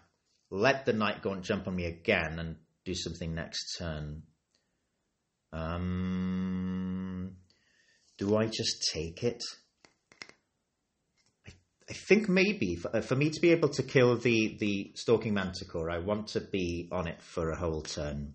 let 0.50 0.86
the 0.86 0.92
Night 0.92 1.22
Gaunt 1.22 1.44
jump 1.44 1.70
on 1.70 1.76
me 1.78 1.86
again, 1.86 2.38
and 2.38 2.58
do 2.84 2.94
something 2.94 3.34
next 3.34 3.78
turn? 3.78 4.24
Um, 5.54 7.38
do 8.18 8.36
I 8.36 8.48
just 8.48 8.92
take 8.94 9.24
it? 9.24 9.42
I, 11.90 11.94
think 11.94 12.30
maybe 12.30 12.76
for, 12.76 12.96
uh, 12.96 13.02
for 13.02 13.16
me 13.16 13.30
to 13.30 13.42
be 13.42 13.52
able 13.52 13.70
to 13.70 13.84
kill 13.84 14.18
the, 14.18 14.58
the 14.60 14.92
Stalking 14.96 15.34
Manticore, 15.34 15.90
I 15.90 16.00
want 16.00 16.28
to 16.30 16.42
be 16.42 16.88
on 16.92 17.08
it 17.08 17.22
for 17.22 17.52
a 17.52 17.58
whole 17.58 17.82
turn. 17.82 18.34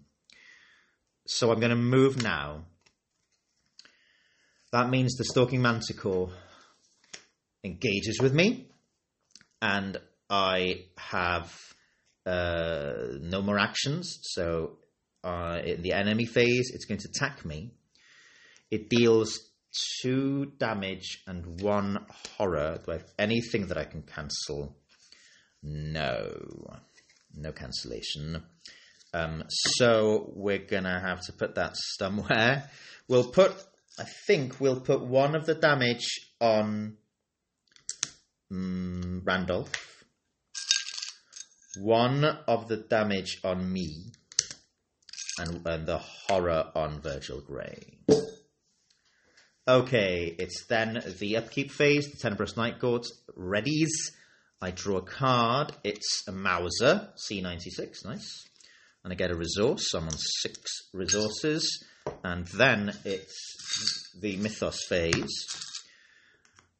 So 1.27 1.51
I'm 1.51 1.61
going 1.61 1.71
to 1.71 1.77
move 1.77 2.23
now. 2.23 2.65
That 4.73 4.91
means 4.91 5.17
the 5.17 5.25
Stalking 5.25 5.63
Manticore 5.63 6.31
engages 7.65 8.21
with 8.21 8.35
me, 8.35 8.69
and 9.63 9.97
I 10.29 10.85
have 10.99 11.53
uh, 12.25 12.95
no 13.21 13.43
more 13.43 13.59
actions. 13.59 14.19
So 14.23 14.79
uh, 15.25 15.61
in 15.65 15.83
the 15.83 15.93
enemy 15.93 16.27
phase, 16.27 16.71
it's 16.75 16.85
going 16.85 17.01
to 17.01 17.09
attack 17.09 17.45
me. 17.45 17.73
It 18.71 18.89
deals 18.89 19.41
two 20.01 20.53
damage 20.59 21.23
and 21.27 21.61
one 21.61 22.07
horror. 22.37 22.81
Do 22.85 22.93
I 22.93 22.95
have 22.95 23.13
anything 23.19 23.67
that 23.69 23.79
I 23.79 23.85
can 23.85 24.03
cancel? 24.03 24.77
No. 25.63 26.79
No 27.35 27.53
cancellation. 27.53 28.43
Um, 29.13 29.45
so 29.49 30.33
we're 30.35 30.59
gonna 30.59 31.01
have 31.01 31.21
to 31.27 31.33
put 31.33 31.55
that 31.57 31.75
somewhere. 31.99 32.71
We'll 33.09 33.31
put, 33.31 33.55
I 34.01 34.05
think 34.27 34.59
we'll 34.59 34.81
put 34.81 35.01
one 35.01 35.37
of 35.37 35.47
the 35.47 35.55
damage 35.55 36.09
on 36.41 36.97
um, 38.51 39.23
Randolph, 39.25 40.05
one 41.79 42.25
of 42.25 42.67
the 42.67 42.79
damage 42.79 43.39
on 43.45 43.73
me, 43.73 44.07
and, 45.39 45.65
and 45.65 45.87
the 45.87 45.99
horror 45.99 46.73
on 46.75 47.01
Virgil 47.01 47.41
Grey. 47.41 47.99
Okay, 49.69 50.33
it's 50.39 50.65
then 50.67 51.03
the 51.19 51.37
upkeep 51.39 51.73
phase. 51.73 52.09
The 52.09 52.19
Tenebrous 52.19 52.57
Night 52.57 52.79
Gaunt 52.79 53.07
readies. 53.37 53.91
I 54.63 54.71
draw 54.71 54.99
a 54.99 55.03
card. 55.03 55.73
It's 55.83 56.23
a 56.29 56.33
Mauser, 56.33 57.09
C96, 57.29 58.05
nice. 58.05 58.45
And 59.03 59.13
I 59.13 59.17
get 59.17 59.33
a 59.33 59.37
resource. 59.37 59.93
I'm 59.93 60.05
on 60.05 60.17
six 60.17 60.61
resources. 60.95 61.85
And 62.23 62.47
then 62.47 62.93
it's 63.05 64.15
the 64.21 64.37
Mythos 64.37 64.87
phase. 64.89 65.47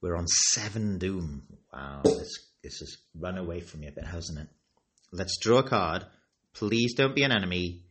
We're 0.01 0.17
on 0.17 0.29
seven 0.29 0.99
Doom. 0.99 1.43
Wow, 1.73 2.03
this, 2.05 2.39
this 2.63 2.79
has 2.79 2.99
run 3.19 3.37
away 3.37 3.61
from 3.61 3.81
me 3.81 3.89
a 3.89 3.93
bit, 3.93 4.07
hasn't 4.07 4.39
it? 4.39 4.49
Let's 5.13 5.39
draw 5.41 5.59
a 5.59 5.69
card. 5.69 6.07
Please 6.55 6.95
don't 6.95 7.17
be 7.17 7.25
an 7.25 7.33
enemy. 7.33 7.83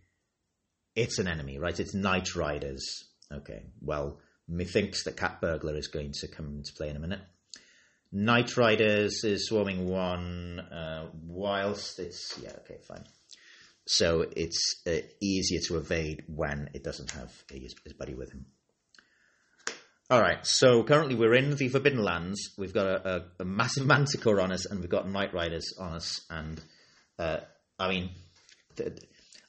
It's 0.96 1.20
an 1.20 1.28
enemy, 1.28 1.60
right? 1.60 1.78
It's 1.78 1.94
Night 1.94 2.34
Riders. 2.34 3.04
Okay, 3.32 3.66
well, 3.82 4.20
methinks 4.48 5.04
that 5.04 5.18
Cat 5.18 5.42
Burglar 5.42 5.76
is 5.76 5.88
going 5.88 6.12
to 6.14 6.28
come 6.28 6.48
into 6.58 6.74
play 6.74 6.90
in 6.90 6.96
a 6.96 7.00
minute. 7.00 7.22
Night 8.12 8.56
Riders 8.56 9.24
is 9.24 9.48
swarming 9.48 9.88
one, 9.88 10.60
uh, 10.60 11.10
whilst 11.26 12.00
it's 12.00 12.40
yeah 12.42 12.54
okay 12.60 12.78
fine. 12.88 13.04
So 13.88 14.26
it's 14.36 14.82
uh, 14.88 14.98
easier 15.22 15.60
to 15.68 15.78
evade 15.78 16.24
when 16.28 16.70
it 16.74 16.84
doesn't 16.84 17.12
have 17.12 17.32
his, 17.52 17.76
his 17.84 17.94
buddy 17.94 18.16
with 18.16 18.32
him. 18.32 18.46
All 20.10 20.22
right, 20.22 20.46
so 20.46 20.84
currently 20.84 21.16
we're 21.16 21.34
in 21.34 21.56
the 21.56 21.68
Forbidden 21.68 22.04
Lands. 22.04 22.52
We've 22.58 22.74
got 22.74 22.86
a, 22.86 23.16
a, 23.16 23.24
a 23.40 23.46
massive 23.46 23.86
Manticore 23.88 24.40
on 24.40 24.52
us, 24.52 24.66
and 24.66 24.80
we've 24.80 24.90
got 24.90 25.10
Night 25.10 25.34
Riders 25.34 25.74
on 25.80 25.94
us. 25.94 26.22
And 26.30 26.62
uh, 27.18 27.40
I 27.80 27.90
mean, 27.90 28.12
th- 28.76 29.00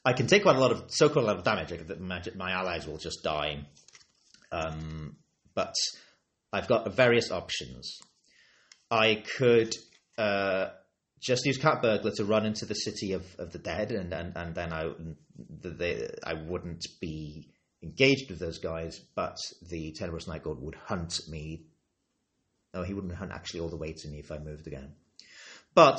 I 0.05 0.13
can 0.13 0.27
take 0.27 0.43
quite 0.43 0.57
a 0.57 0.61
lot 0.61 0.73
of 0.73 0.85
so 0.89 1.09
quite 1.09 1.25
a 1.25 1.27
lot 1.27 1.37
of 1.37 1.45
damage. 1.45 1.71
Like, 1.71 2.37
my 2.37 2.53
allies 2.53 2.87
will 2.87 2.97
just 2.99 3.23
die. 3.23 3.67
Um, 4.53 5.17
but 5.55 5.75
I've 6.53 6.69
got 6.69 6.95
various 6.95 7.31
options. 7.31 7.99
I 8.91 9.23
could 9.37 9.75
uh, 10.17 10.69
just 11.21 11.45
use 11.45 11.59
Cat 11.59 11.83
Burglar 11.83 12.13
to 12.17 12.25
run 12.25 12.47
into 12.47 12.67
the 12.67 12.75
city 12.75 13.13
of, 13.13 13.25
of 13.39 13.53
the 13.53 13.59
dead, 13.59 13.91
and, 13.91 14.13
and, 14.13 14.37
and 14.37 14.55
then 14.55 14.73
I 14.73 14.91
I 16.25 16.35
wouldn't 16.35 16.85
be 17.01 17.51
engaged 17.83 18.31
with 18.31 18.39
those 18.39 18.59
guys, 18.59 19.01
but 19.15 19.37
the 19.69 19.93
Tenebrous 19.93 20.29
Night 20.29 20.43
Gaunt 20.43 20.63
would 20.63 20.77
hunt 20.77 21.21
me. 21.29 21.67
No, 22.75 22.83
he 22.83 22.95
wouldn't 22.95 23.15
hunt 23.15 23.33
actually 23.33 23.61
all 23.61 23.69
the 23.69 23.77
way 23.77 23.93
to 23.93 24.09
me 24.09 24.19
if 24.19 24.31
I 24.31 24.39
moved 24.39 24.67
again. 24.67 24.93
But 25.75 25.99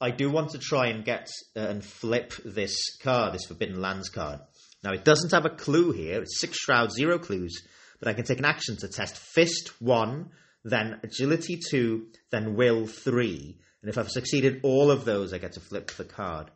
I 0.00 0.10
do 0.10 0.30
want 0.30 0.50
to 0.50 0.58
try 0.58 0.88
and 0.88 1.04
get 1.04 1.28
uh, 1.56 1.60
and 1.60 1.84
flip 1.84 2.32
this 2.44 2.76
card, 3.02 3.34
this 3.34 3.46
Forbidden 3.46 3.80
Lands 3.80 4.08
card. 4.08 4.40
Now 4.82 4.92
it 4.92 5.04
doesn't 5.04 5.32
have 5.32 5.44
a 5.44 5.50
clue 5.50 5.92
here. 5.92 6.22
It's 6.22 6.40
six 6.40 6.56
shrouds, 6.56 6.94
zero 6.94 7.18
clues. 7.18 7.54
But 8.00 8.08
I 8.08 8.14
can 8.14 8.24
take 8.24 8.38
an 8.38 8.44
action 8.44 8.76
to 8.78 8.88
test 8.88 9.16
Fist 9.16 9.72
one, 9.80 10.30
then 10.64 11.00
Agility 11.02 11.58
two, 11.70 12.06
then 12.30 12.54
Will 12.54 12.86
three. 12.86 13.58
And 13.82 13.90
if 13.90 13.98
I've 13.98 14.10
succeeded 14.10 14.60
all 14.62 14.90
of 14.90 15.04
those, 15.04 15.32
I 15.32 15.38
get 15.38 15.52
to 15.52 15.60
flip 15.60 15.90
the 15.92 16.04
card. 16.04 16.50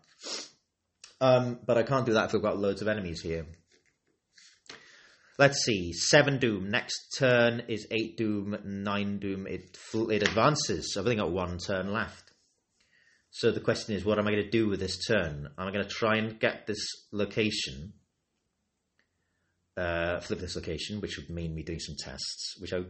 Um, 1.20 1.60
but 1.64 1.78
I 1.78 1.82
can't 1.84 2.06
do 2.06 2.14
that 2.14 2.26
if 2.26 2.32
we've 2.32 2.42
got 2.42 2.58
loads 2.58 2.82
of 2.82 2.88
enemies 2.88 3.20
here. 3.20 3.46
Let's 5.38 5.64
see. 5.64 5.92
Seven 5.92 6.38
Doom. 6.38 6.70
Next 6.70 7.16
turn 7.18 7.62
is 7.68 7.86
eight 7.90 8.16
Doom, 8.16 8.56
nine 8.64 9.18
Doom. 9.18 9.46
It 9.46 9.76
it 9.94 10.22
advances. 10.22 10.96
I've 10.96 11.04
only 11.04 11.16
got 11.16 11.32
one 11.32 11.58
turn 11.58 11.92
left. 11.92 12.32
So 13.30 13.50
the 13.50 13.60
question 13.60 13.94
is, 13.94 14.04
what 14.04 14.18
am 14.18 14.28
I 14.28 14.32
going 14.32 14.44
to 14.44 14.50
do 14.50 14.68
with 14.68 14.78
this 14.78 14.98
turn? 15.06 15.48
Am 15.58 15.66
I 15.66 15.72
going 15.72 15.84
to 15.84 15.90
try 15.90 16.16
and 16.16 16.38
get 16.38 16.66
this 16.66 16.86
location, 17.12 17.94
uh, 19.76 20.20
flip 20.20 20.40
this 20.40 20.56
location, 20.56 21.00
which 21.00 21.16
would 21.16 21.30
mean 21.30 21.54
me 21.54 21.62
doing 21.62 21.80
some 21.80 21.96
tests, 21.98 22.56
which 22.58 22.72
I 22.72 22.82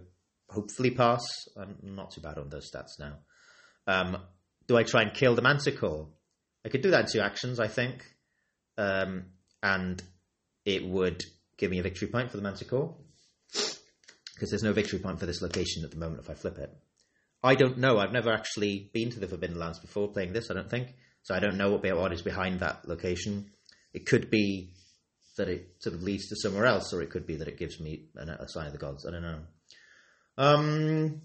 hopefully 0.48 0.90
pass. 0.90 1.22
I'm 1.56 1.76
not 1.82 2.12
too 2.12 2.20
bad 2.20 2.38
on 2.38 2.48
those 2.48 2.70
stats 2.70 2.98
now. 2.98 3.18
Um, 3.86 4.18
do 4.66 4.76
I 4.76 4.82
try 4.82 5.02
and 5.02 5.14
kill 5.14 5.34
the 5.34 5.42
Manticore? 5.42 6.08
I 6.64 6.68
could 6.68 6.82
do 6.82 6.90
that 6.90 7.06
in 7.06 7.12
two 7.12 7.20
actions, 7.20 7.58
I 7.58 7.68
think, 7.68 8.04
um, 8.78 9.24
and 9.62 10.02
it 10.64 10.84
would 10.84 11.24
give 11.58 11.70
me 11.70 11.78
a 11.78 11.82
victory 11.82 12.08
point 12.08 12.30
for 12.30 12.36
the 12.36 12.42
Manticore 12.42 12.94
because 13.52 14.50
there's 14.50 14.62
no 14.62 14.72
victory 14.72 14.98
point 14.98 15.20
for 15.20 15.26
this 15.26 15.42
location 15.42 15.84
at 15.84 15.90
the 15.90 15.96
moment 15.96 16.20
if 16.20 16.30
I 16.30 16.34
flip 16.34 16.58
it. 16.58 16.72
I 17.44 17.54
don't 17.54 17.78
know. 17.78 17.98
I've 17.98 18.12
never 18.12 18.32
actually 18.32 18.90
been 18.92 19.10
to 19.10 19.20
the 19.20 19.26
Forbidden 19.26 19.58
Lands 19.58 19.80
before 19.80 20.08
playing 20.08 20.32
this. 20.32 20.50
I 20.50 20.54
don't 20.54 20.70
think 20.70 20.94
so. 21.22 21.34
I 21.34 21.40
don't 21.40 21.56
know 21.56 21.72
what, 21.72 21.84
what 21.96 22.12
is 22.12 22.22
behind 22.22 22.60
that 22.60 22.86
location. 22.86 23.50
It 23.92 24.06
could 24.06 24.30
be 24.30 24.72
that 25.36 25.48
it 25.48 25.76
sort 25.78 25.94
of 25.94 26.02
leads 26.02 26.28
to 26.28 26.36
somewhere 26.36 26.66
else, 26.66 26.92
or 26.92 27.02
it 27.02 27.10
could 27.10 27.26
be 27.26 27.36
that 27.36 27.48
it 27.48 27.58
gives 27.58 27.80
me 27.80 28.06
a, 28.16 28.22
a 28.42 28.48
sign 28.48 28.66
of 28.66 28.72
the 28.72 28.78
gods. 28.78 29.06
I 29.06 29.10
don't 29.10 29.22
know. 29.22 29.40
Um, 30.38 31.20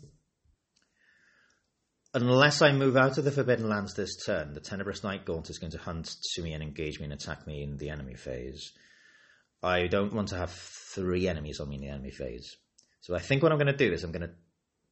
unless 2.14 2.62
I 2.62 2.72
move 2.72 2.98
out 2.98 3.18
of 3.18 3.26
the 3.26 3.32
Forbidden 3.32 3.70
Lands 3.70 3.94
this 3.94 4.16
turn, 4.26 4.54
the 4.54 4.60
Tenebrous 4.60 5.04
Night 5.04 5.26
Gaunt 5.26 5.50
is 5.50 5.60
going 5.60 5.72
to 5.72 5.78
hunt 5.78 6.10
to 6.36 6.42
me 6.42 6.54
and 6.54 6.64
engage 6.64 7.00
me 7.00 7.06
and 7.06 7.14
attack 7.14 7.46
me 7.46 7.64
in 7.64 7.78
the 7.78 7.90
enemy 7.90 8.16
phase. 8.16 8.72
I 9.62 9.88
don't 9.88 10.14
want 10.14 10.30
to 10.30 10.38
have 10.38 10.52
three 10.52 11.28
enemies 11.28 11.60
on 11.60 11.70
me 11.70 11.76
in 11.76 11.82
the 11.82 11.90
enemy 11.90 12.12
phase. 12.12 12.56
So 13.02 13.16
I 13.16 13.20
think 13.20 13.44
what 13.44 13.52
I'm 13.52 13.58
going 13.58 13.68
to 13.68 13.78
do 13.78 13.92
is 13.92 14.04
I'm 14.04 14.12
going 14.12 14.28
to 14.28 14.34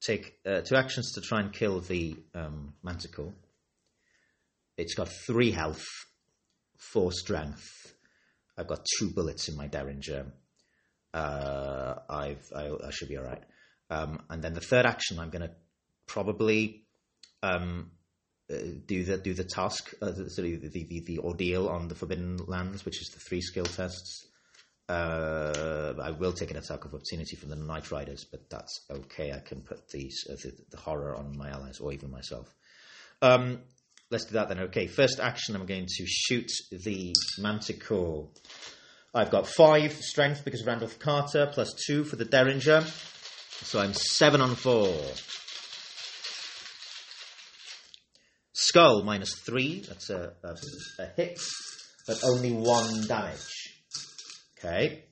take 0.01 0.33
uh, 0.45 0.61
two 0.61 0.75
actions 0.75 1.13
to 1.13 1.21
try 1.21 1.41
and 1.41 1.51
kill 1.51 1.79
the 1.79 2.15
um, 2.33 2.73
Manticore. 2.83 3.33
It's 4.77 4.93
got 4.93 5.09
three 5.09 5.51
health, 5.51 5.85
four 6.77 7.11
strength. 7.11 7.84
I've 8.57 8.67
got 8.67 8.85
two 8.97 9.09
bullets 9.09 9.49
in 9.49 9.57
my 9.57 9.67
Derringer. 9.67 10.27
Uh, 11.13 11.95
I've, 12.09 12.45
I, 12.55 12.69
I, 12.85 12.91
should 12.91 13.09
be 13.09 13.17
all 13.17 13.23
right. 13.23 13.43
Um, 13.89 14.21
and 14.29 14.43
then 14.43 14.53
the 14.53 14.61
third 14.61 14.85
action, 14.85 15.19
I'm 15.19 15.29
going 15.29 15.47
to 15.47 15.51
probably 16.07 16.83
um, 17.41 17.91
uh, 18.51 18.57
do 18.85 19.03
the 19.03 19.17
do 19.17 19.33
the 19.33 19.43
task, 19.43 19.93
uh, 20.01 20.11
the, 20.11 20.23
the, 20.23 20.83
the, 20.83 21.03
the 21.05 21.19
ordeal 21.19 21.69
on 21.69 21.87
the 21.87 21.95
Forbidden 21.95 22.37
Lands, 22.47 22.83
which 22.85 23.01
is 23.01 23.09
the 23.09 23.19
three 23.19 23.41
skill 23.41 23.65
tests. 23.65 24.27
Uh, 24.87 25.93
I 25.99 26.11
will 26.11 26.33
take 26.33 26.51
an 26.51 26.57
attack 26.57 26.85
of 26.85 26.93
opportunity 26.93 27.35
from 27.35 27.49
the 27.49 27.55
Night 27.55 27.91
Riders, 27.91 28.25
but 28.29 28.49
that's 28.51 28.85
okay. 28.91 29.31
I 29.31 29.39
can 29.39 29.61
put 29.61 29.79
uh, 29.79 29.81
the, 29.93 30.51
the, 30.69 30.77
horror 30.77 31.15
on 31.15 31.35
my 31.35 31.49
allies 31.49 31.79
or 31.79 31.91
even 31.91 32.11
myself. 32.11 32.53
Um, 33.21 33.61
let's 34.11 34.25
do 34.25 34.33
that 34.33 34.49
then. 34.49 34.59
Okay, 34.59 34.87
first 34.87 35.19
action, 35.19 35.55
I'm 35.55 35.65
going 35.65 35.87
to 35.87 36.05
shoot 36.05 36.51
the 36.71 37.13
Manticore. 37.39 38.29
I've 39.13 39.31
got 39.31 39.47
five 39.47 39.93
strength 39.93 40.43
because 40.43 40.61
of 40.61 40.67
Randolph 40.67 40.99
Carter, 40.99 41.49
plus 41.51 41.73
two 41.87 42.03
for 42.03 42.17
the 42.17 42.25
Derringer. 42.25 42.81
So 43.61 43.79
I'm 43.79 43.93
seven 43.93 44.41
on 44.41 44.55
four. 44.55 44.93
Skull 48.53 49.03
minus 49.03 49.33
three. 49.45 49.85
That's 49.87 50.09
a, 50.09 50.33
a, 50.43 50.55
a 50.99 51.05
hit, 51.15 51.39
but 52.07 52.17
only 52.25 52.51
one 52.51 53.07
damage. 53.07 53.81
Okay. 54.57 55.05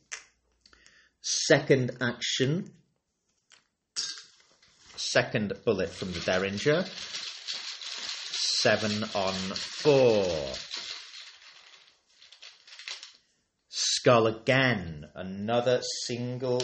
Second 1.21 1.91
action. 2.01 2.71
Second 4.95 5.53
bullet 5.63 5.89
from 5.89 6.11
the 6.11 6.19
Derringer. 6.19 6.85
Seven 8.63 9.03
on 9.13 9.33
four. 9.33 10.25
Skull 13.67 14.27
again. 14.27 15.05
Another 15.15 15.81
single 16.05 16.63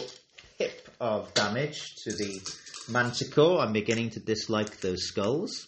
hip 0.56 0.88
of 0.98 1.34
damage 1.34 1.78
to 2.04 2.12
the 2.12 2.40
Manticore. 2.88 3.60
I'm 3.60 3.74
beginning 3.74 4.08
to 4.12 4.20
dislike 4.20 4.80
those 4.80 5.08
skulls. 5.08 5.66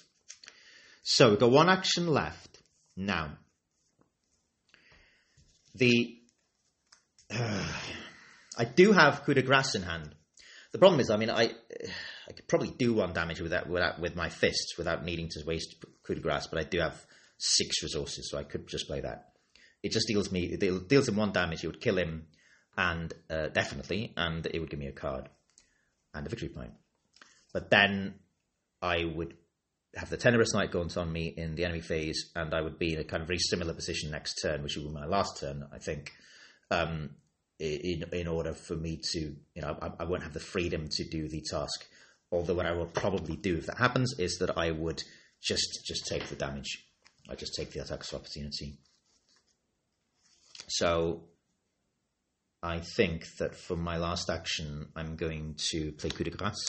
So 1.03 1.29
we've 1.29 1.39
got 1.39 1.51
one 1.51 1.69
action 1.69 2.07
left. 2.07 2.63
Now, 2.97 3.37
the 5.75 6.17
uh, 7.31 7.69
I 8.57 8.65
do 8.65 8.93
have 8.93 9.25
coup 9.25 9.35
de 9.35 9.43
grace 9.43 9.75
in 9.75 9.83
hand. 9.83 10.15
The 10.73 10.79
problem 10.79 10.99
is, 11.01 11.11
I 11.11 11.19
mean, 11.19 11.29
I 11.29 11.51
I 12.27 12.33
could 12.33 12.49
probably 12.49 12.71
do 12.71 12.95
one 12.95 13.13
damage 13.13 13.43
without, 13.43 13.69
without 13.69 14.01
with 14.01 14.17
my 14.17 14.31
fists 14.31 14.79
without 14.79 15.05
needing 15.05 15.29
to 15.33 15.45
waste 15.45 15.77
coup 16.05 16.15
de 16.15 16.21
grace, 16.21 16.47
but 16.47 16.59
I 16.59 16.65
do 16.65 16.81
have 16.81 17.05
six 17.39 17.83
resources, 17.83 18.31
so 18.31 18.39
I 18.39 18.45
could 18.45 18.67
just 18.69 18.87
play 18.87 19.01
that. 19.01 19.33
It 19.83 19.93
just 19.93 20.07
deals 20.07 20.31
me 20.31 20.45
it 20.45 20.89
deals 20.89 21.09
him 21.09 21.17
one 21.17 21.33
damage. 21.33 21.65
It 21.65 21.69
would 21.69 21.81
kill 21.81 21.99
him, 21.99 22.27
and 22.77 23.13
uh, 23.31 23.49
definitely, 23.49 24.13
and 24.17 24.47
it 24.47 24.61
would 24.61 24.71
give 24.71 24.79
me 24.79 24.87
a 24.87 24.93
card 24.93 25.29
and 26.15 26.27
a 26.27 26.31
victory 26.31 26.49
point. 26.49 26.73
But 27.53 27.71
then 27.71 28.15
I 28.81 29.05
would 29.05 29.35
have 29.95 30.09
the 30.09 30.17
Tenebrous 30.17 30.55
Night 30.55 30.71
Gaunt 30.71 30.97
on 30.97 31.13
me 31.13 31.35
in 31.37 31.55
the 31.55 31.65
enemy 31.65 31.81
phase, 31.81 32.31
and 32.35 32.55
I 32.55 32.61
would 32.61 32.79
be 32.79 32.95
in 32.95 33.01
a 33.01 33.05
kind 33.05 33.23
of 33.23 33.29
very 33.29 33.39
similar 33.39 33.75
position 33.75 34.11
next 34.11 34.41
turn, 34.43 34.63
which 34.63 34.77
would 34.77 34.87
be 34.87 34.93
my 34.93 35.07
last 35.07 35.41
turn, 35.41 35.67
I 35.73 35.79
think. 35.79 36.13
Um, 36.71 37.11
in 37.59 38.05
in 38.13 38.27
order 38.27 38.55
for 38.55 38.75
me 38.75 39.01
to, 39.13 39.21
you 39.55 39.63
know, 39.63 39.77
I, 39.81 39.91
I, 40.01 40.05
won't 40.05 40.23
have 40.23 40.33
the 40.33 40.41
freedom 40.41 40.89
to 40.91 41.05
do 41.05 41.29
the 41.29 41.43
task. 41.43 41.87
Although 42.33 42.55
what 42.55 42.67
I 42.67 42.73
will 42.73 42.87
probably 42.87 43.37
do 43.37 43.57
if 43.57 43.67
that 43.67 43.79
happens 43.79 44.15
is 44.19 44.39
that 44.39 44.57
I 44.57 44.71
would 44.71 45.03
just 45.43 45.85
just 45.85 46.07
take 46.07 46.27
the 46.29 46.37
damage. 46.37 46.85
I 47.29 47.35
just 47.35 47.55
take 47.55 47.71
the 47.73 47.81
attack 47.81 48.01
of 48.05 48.15
opportunity. 48.15 48.79
So 50.69 51.25
I 52.63 52.79
think 52.79 53.27
that 53.39 53.57
for 53.57 53.77
my 53.77 53.97
last 53.97 54.31
action, 54.31 54.89
I'm 54.95 55.17
going 55.17 55.57
to 55.71 55.93
play 55.93 56.11
coup 56.11 56.25
de 56.25 56.31
grace. 56.31 56.65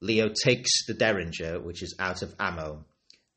Leo 0.00 0.28
takes 0.28 0.86
the 0.86 0.94
Derringer, 0.94 1.60
which 1.60 1.82
is 1.82 1.96
out 1.98 2.22
of 2.22 2.34
ammo, 2.38 2.84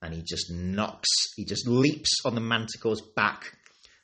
and 0.01 0.13
he 0.13 0.21
just 0.21 0.51
knocks, 0.51 1.09
he 1.35 1.45
just 1.45 1.67
leaps 1.67 2.11
on 2.25 2.35
the 2.35 2.41
Manticore's 2.41 3.01
back 3.15 3.55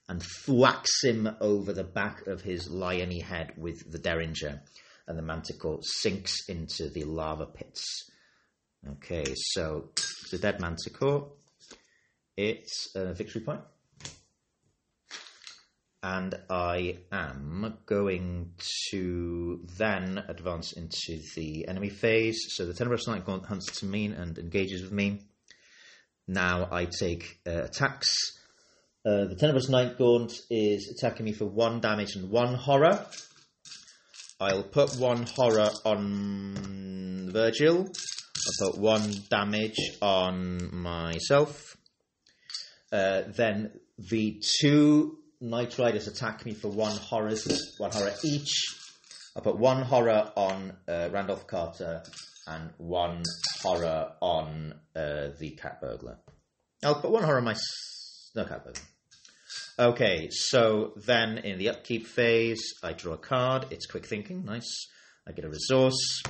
and 0.08 0.24
thwacks 0.24 1.04
him 1.04 1.30
over 1.42 1.74
the 1.74 1.84
back 1.84 2.28
of 2.28 2.42
his 2.42 2.70
liony 2.70 3.22
head 3.22 3.52
with 3.58 3.92
the 3.92 4.00
Derringer, 4.00 4.62
and 5.08 5.18
the 5.18 5.24
Manticore 5.24 5.80
sinks 5.82 6.48
into 6.48 6.90
the 6.90 7.04
lava 7.04 7.46
pits. 7.46 8.10
Okay, 8.88 9.34
so 9.36 9.90
the 10.32 10.38
dead 10.38 10.60
Manticore. 10.60 11.32
It's 12.38 12.90
a 12.96 13.14
victory 13.14 13.42
point. 13.42 13.62
And 16.04 16.36
I 16.50 16.98
am 17.12 17.80
going 17.86 18.52
to 18.92 19.62
then 19.78 20.24
advance 20.28 20.74
into 20.74 21.20
the 21.36 21.68
enemy 21.68 21.90
phase. 21.90 22.38
So 22.50 22.66
the 22.66 22.74
Tenebrous 22.74 23.08
Night 23.08 23.24
hunts 23.26 23.80
to 23.80 23.86
me 23.86 24.06
and 24.06 24.38
engages 24.38 24.84
with 24.84 24.92
me. 24.92 25.22
Now 26.28 26.68
I 26.72 26.86
take 26.86 27.40
uh, 27.48 27.64
attacks 27.64 28.16
uh, 29.06 29.26
the 29.26 29.36
Tenebrous 29.36 29.70
Night 29.70 30.00
Gaunt 30.00 30.34
is 30.50 30.90
attacking 30.90 31.26
me 31.26 31.32
for 31.32 31.46
one 31.46 31.80
damage 31.80 32.16
and 32.16 32.32
one 32.32 32.56
horror. 32.56 33.06
I'll 34.40 34.64
put 34.64 34.96
one 34.96 35.28
horror 35.28 35.70
on 35.86 37.30
Virgil. 37.32 37.88
I'll 38.46 38.72
put 38.72 38.80
one 38.80 39.14
damage 39.30 39.80
on 40.02 40.76
myself. 40.76 41.78
Uh, 42.92 43.24
then 43.36 43.72
the 43.98 44.42
two 44.60 45.18
Night 45.42 45.78
Riders 45.78 46.08
attack 46.08 46.46
me 46.46 46.54
for 46.54 46.70
one 46.70 46.96
horror, 46.96 47.36
one 47.78 47.92
horror 47.92 48.14
each. 48.24 48.76
I'll 49.36 49.42
put 49.42 49.58
one 49.58 49.82
horror 49.82 50.32
on 50.36 50.74
uh, 50.88 51.10
Randolph 51.12 51.48
Carter 51.48 52.04
and 52.48 52.70
one 52.78 53.24
horror 53.62 54.14
on 54.22 54.74
uh, 54.96 55.30
the 55.40 55.58
Cat 55.62 55.82
Burglar. 55.82 56.18
I'll 56.84 56.96
put 57.02 57.12
one 57.12 57.24
horror 57.24 57.40
on 57.40 57.46
my 57.46 57.56
no 58.36 58.46
Cat 58.46 58.64
Burglar. 58.64 58.84
Okay, 59.78 60.30
so 60.32 60.94
then 61.06 61.40
in 61.40 61.58
the 61.58 61.70
upkeep 61.70 62.08
phase, 62.08 62.62
I 62.82 62.94
draw 62.94 63.14
a 63.14 63.18
card. 63.18 63.66
It's 63.72 63.88
quick 63.88 64.06
thinking, 64.06 64.46
nice. 64.46 64.88
I 65.28 65.32
get 65.32 65.44
a 65.44 65.50
resource. 65.50 66.24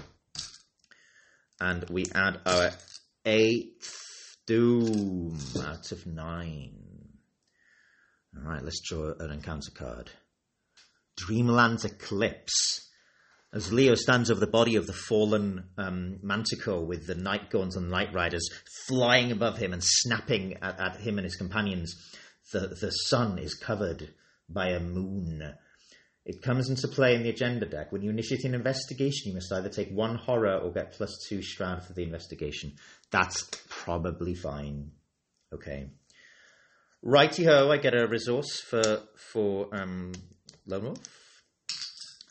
And 1.59 1.89
we 1.89 2.05
add 2.13 2.41
our 2.45 2.71
eighth 3.25 4.37
doom 4.45 5.37
out 5.63 5.91
of 5.91 6.05
nine. 6.05 6.85
All 8.35 8.51
right, 8.51 8.63
let's 8.63 8.81
draw 8.81 9.13
an 9.19 9.31
encounter 9.31 9.71
card. 9.71 10.11
Dreamland's 11.15 11.85
Eclipse. 11.85 12.81
As 13.53 13.71
Leo 13.71 13.95
stands 13.95 14.29
over 14.29 14.41
the 14.41 14.47
body 14.47 14.75
of 14.75 14.85
the 14.85 14.93
fallen 14.93 15.69
um, 15.77 16.19
Manticore 16.21 16.85
with 16.85 17.07
the 17.07 17.15
Night 17.15 17.49
Gaunts 17.49 17.77
and 17.77 17.89
Night 17.89 18.13
Riders 18.13 18.49
flying 18.87 19.31
above 19.31 19.57
him 19.57 19.71
and 19.71 19.81
snapping 19.81 20.57
at, 20.61 20.77
at 20.77 20.97
him 20.97 21.17
and 21.17 21.23
his 21.23 21.37
companions, 21.37 21.95
the, 22.51 22.75
the 22.81 22.91
sun 22.91 23.39
is 23.39 23.53
covered 23.53 24.13
by 24.49 24.71
a 24.71 24.81
moon. 24.81 25.41
It 26.25 26.41
comes 26.41 26.69
into 26.69 26.87
play 26.87 27.13
in 27.13 27.23
the 27.23 27.29
agenda 27.29 27.67
deck. 27.67 27.91
When 27.91 28.01
you 28.01 28.09
initiate 28.09 28.45
an 28.45 28.55
investigation, 28.55 29.29
you 29.29 29.33
must 29.35 29.53
either 29.53 29.69
take 29.69 29.91
one 29.91 30.15
horror 30.15 30.57
or 30.57 30.71
get 30.71 30.93
plus 30.93 31.15
two 31.29 31.41
shroud 31.41 31.85
for 31.85 31.93
the 31.93 32.03
investigation. 32.03 32.73
That's 33.11 33.47
probably 33.69 34.33
fine. 34.33 34.91
Okay. 35.53 35.91
Righty 37.03 37.43
ho, 37.43 37.69
I 37.71 37.77
get 37.77 37.93
a 37.93 38.07
resource 38.07 38.59
for 38.59 39.03
for 39.33 39.69
um, 39.71 40.13
Lone 40.65 40.85
Wolf. 40.85 41.43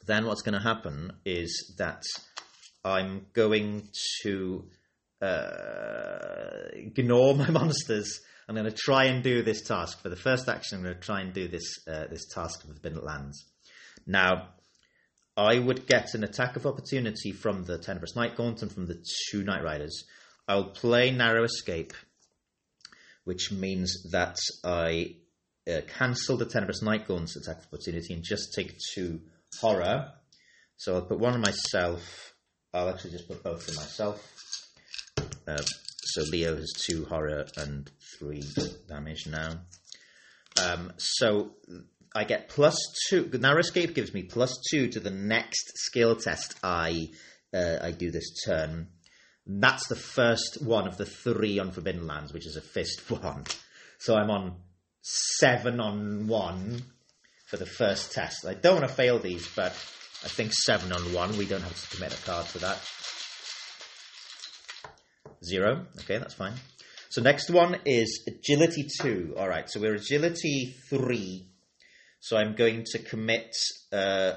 Then 0.07 0.27
what's 0.27 0.43
going 0.43 0.61
to 0.61 0.61
happen 0.61 1.13
is 1.25 1.75
that 1.79 2.03
I'm 2.85 3.27
going 3.33 3.89
to 4.23 4.69
uh, 5.23 6.69
ignore 6.75 7.37
my 7.37 7.49
monsters 7.61 8.21
I'm 8.49 8.55
going 8.55 8.71
to 8.71 8.77
try 8.77 9.05
and 9.05 9.23
do 9.23 9.43
this 9.43 9.63
task. 9.63 10.03
For 10.03 10.11
the 10.11 10.17
first 10.17 10.49
action, 10.49 10.79
I'm 10.79 10.85
going 10.85 10.97
to 10.97 11.01
try 11.01 11.21
and 11.23 11.33
do 11.33 11.49
this 11.49 11.79
uh, 11.89 12.07
this 12.11 12.27
task 12.27 12.63
with 12.67 12.77
Forbidden 12.77 13.05
Lands. 13.05 13.45
Now, 14.07 14.49
I 15.37 15.59
would 15.59 15.87
get 15.87 16.15
an 16.15 16.25
attack 16.25 16.57
of 16.57 16.67
opportunity 16.67 17.33
from 17.33 17.65
the 17.65 17.79
Tenebrous 17.79 18.15
Night 18.15 18.37
Gaunt 18.37 18.63
and 18.63 18.71
from 18.71 18.87
the 18.87 19.05
two 19.31 19.43
Night 19.43 19.65
Riders. 19.65 20.05
I'll 20.47 20.71
play 20.71 21.11
Narrow 21.11 21.45
Escape, 21.45 21.93
which 23.25 23.51
means 23.51 24.11
that 24.13 24.37
I 24.63 25.17
uh, 25.69 25.81
cancel 25.99 26.37
the 26.37 26.47
Tenebrous 26.47 26.83
Night 26.83 27.09
Gaunt's 27.09 27.37
attack 27.37 27.59
of 27.59 27.67
opportunity 27.67 28.15
and 28.15 28.23
just 28.23 28.55
take 28.55 28.77
two 28.95 29.21
Horror. 29.61 30.13
So 30.77 30.95
I'll 30.95 31.03
put 31.03 31.19
one 31.19 31.35
on 31.35 31.41
myself. 31.41 32.35
I'll 32.73 32.89
actually 32.89 33.13
just 33.13 33.29
put 33.29 33.43
both 33.43 33.69
on 33.69 33.77
myself. 33.77 34.31
Uh, 35.47 35.63
so 36.05 36.23
Leo 36.31 36.57
has 36.57 36.73
two 36.73 37.05
horror 37.05 37.47
and 37.57 37.91
three 38.19 38.43
damage 38.89 39.27
now. 39.27 39.61
Um, 40.63 40.93
so 40.97 41.53
I 42.15 42.25
get 42.25 42.49
plus 42.49 42.77
two. 43.09 43.29
Narrow 43.33 43.61
escape 43.61 43.95
gives 43.95 44.15
me 44.15 44.23
plus 44.23 44.57
two 44.71 44.89
to 44.89 45.01
the 45.01 45.11
next 45.11 45.73
skill 45.77 46.15
test 46.15 46.55
I 46.63 47.09
uh, 47.53 47.79
I 47.83 47.91
do 47.91 48.11
this 48.11 48.35
turn. 48.47 48.89
That's 49.47 49.87
the 49.89 49.97
first 49.97 50.59
one 50.63 50.87
of 50.87 50.97
the 50.97 51.07
three 51.07 51.59
on 51.59 51.71
Forbidden 51.73 52.07
Lands, 52.07 52.33
which 52.33 52.47
is 52.47 52.57
a 52.57 52.61
fist 52.61 53.11
one. 53.11 53.45
So 53.99 54.17
I'm 54.17 54.31
on 54.31 54.57
seven 55.03 55.81
on 55.81 56.29
one 56.29 56.83
for 57.47 57.57
the 57.57 57.67
first 57.67 58.13
test. 58.13 58.47
I 58.47 58.55
don't 58.55 58.77
want 58.77 58.89
to 58.89 58.95
fail 58.95 59.19
these, 59.19 59.49
but 59.55 59.73
I 60.25 60.29
think 60.29 60.53
seven 60.53 60.93
on 60.93 61.13
one. 61.13 61.37
We 61.37 61.47
don't 61.47 61.63
have 61.63 61.91
to 61.91 61.97
commit 61.97 62.19
a 62.19 62.23
card 62.25 62.47
for 62.47 62.59
that. 62.59 62.79
Zero. 65.45 65.87
Okay, 66.01 66.19
that's 66.19 66.35
fine. 66.35 66.55
So 67.11 67.23
next 67.23 67.51
one 67.51 67.77
is 67.85 68.25
agility 68.27 68.89
two. 69.01 69.35
All 69.39 69.49
right, 69.49 69.69
so 69.69 69.81
we're 69.81 69.95
agility 69.95 70.75
three. 70.89 71.47
So 72.25 72.39
I'm 72.39 72.55
going 72.55 72.85
to 72.87 72.99
commit 73.01 73.55
uh, 73.93 74.33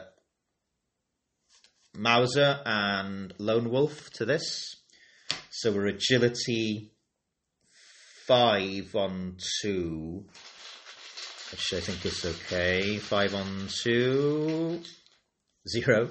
Mauser 1.95 2.59
and 2.65 3.33
Lone 3.37 3.69
Wolf 3.69 4.09
to 4.15 4.25
this. 4.25 4.75
So 5.51 5.71
we're 5.71 5.87
agility 5.87 6.91
five 8.25 8.93
on 8.93 9.37
two, 9.61 10.25
which 11.51 11.73
I 11.75 11.79
think 11.79 12.05
is 12.05 12.25
okay. 12.25 12.97
Five 12.97 13.33
on 13.33 13.69
two, 13.69 14.81
zero. 15.65 16.09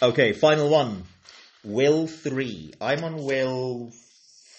Okay, 0.00 0.32
final 0.32 0.68
one. 0.68 1.02
Will 1.64 2.06
three. 2.06 2.72
I'm 2.80 3.02
on 3.02 3.24
will 3.24 3.90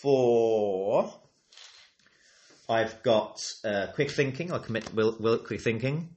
four. 0.02 1.19
I've 2.70 3.02
got 3.02 3.40
uh, 3.66 3.88
quick 3.96 4.12
thinking. 4.12 4.54
I'll 4.54 4.60
commit 4.60 4.94
will, 4.94 5.18
will 5.20 5.40
quick 5.40 5.62
thinking. 5.62 6.10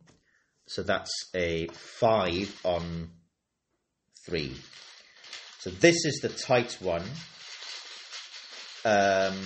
So 0.69 0.83
that's 0.83 1.11
a 1.35 1.67
five 1.69 2.61
on 2.63 3.11
three. 4.27 4.55
So 5.61 5.71
this 5.71 6.05
is 6.05 6.21
the 6.21 6.29
tight 6.29 6.77
one. 6.81 7.05
Um, 8.85 9.39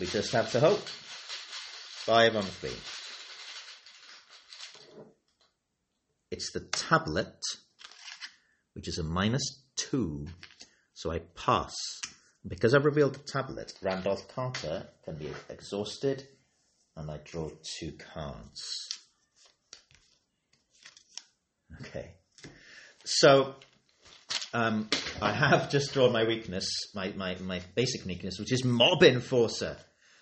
we 0.00 0.06
just 0.06 0.32
have 0.32 0.50
to 0.52 0.60
hope. 0.60 0.88
Five 0.88 2.34
on 2.34 2.44
three. 2.44 2.70
It's 6.30 6.50
the 6.52 6.60
tablet, 6.60 7.36
which 8.74 8.88
is 8.88 8.98
a 8.98 9.04
minus 9.04 9.64
two. 9.76 10.26
So 10.94 11.12
I 11.12 11.18
pass. 11.36 11.74
Because 12.46 12.74
I've 12.74 12.86
revealed 12.86 13.14
the 13.14 13.32
tablet, 13.32 13.74
Randolph 13.82 14.26
Carter 14.28 14.88
can 15.04 15.16
be 15.16 15.30
exhausted, 15.48 16.26
and 16.96 17.10
I 17.10 17.18
draw 17.24 17.50
two 17.78 17.92
cards. 18.14 18.88
Okay. 21.82 22.12
So 23.04 23.54
um, 24.52 24.88
I 25.20 25.32
have 25.32 25.70
just 25.70 25.92
drawn 25.92 26.12
my 26.12 26.24
weakness, 26.24 26.66
my, 26.94 27.12
my, 27.16 27.36
my 27.36 27.60
basic 27.74 28.04
weakness, 28.04 28.38
which 28.38 28.52
is 28.52 28.64
mob 28.64 29.02
enforcer. 29.02 29.76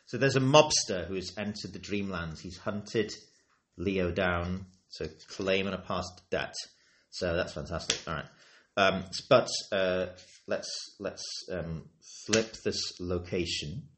So 0.07 0.19
there's 0.19 0.37
a 0.37 0.41
mobster 0.41 1.07
who 1.07 1.15
has 1.15 1.33
entered 1.37 1.73
the 1.73 1.79
Dreamlands. 1.79 2.41
He's 2.41 2.59
hunted 2.59 3.13
Leo 3.77 4.11
down, 4.11 4.67
so 4.89 5.07
claiming 5.29 5.75
a 5.75 5.79
past 5.79 6.23
debt. 6.31 6.55
So 7.11 7.37
that's 7.37 7.53
fantastic. 7.53 8.01
All 8.09 8.15
right. 8.15 8.25
Um, 8.79 9.03
but 9.29 9.49
uh, 9.73 10.07
let's 10.47 10.71
let's 11.01 11.25
um, 11.51 11.87
flip 12.27 12.55
this 12.65 13.01
location. 13.01 13.89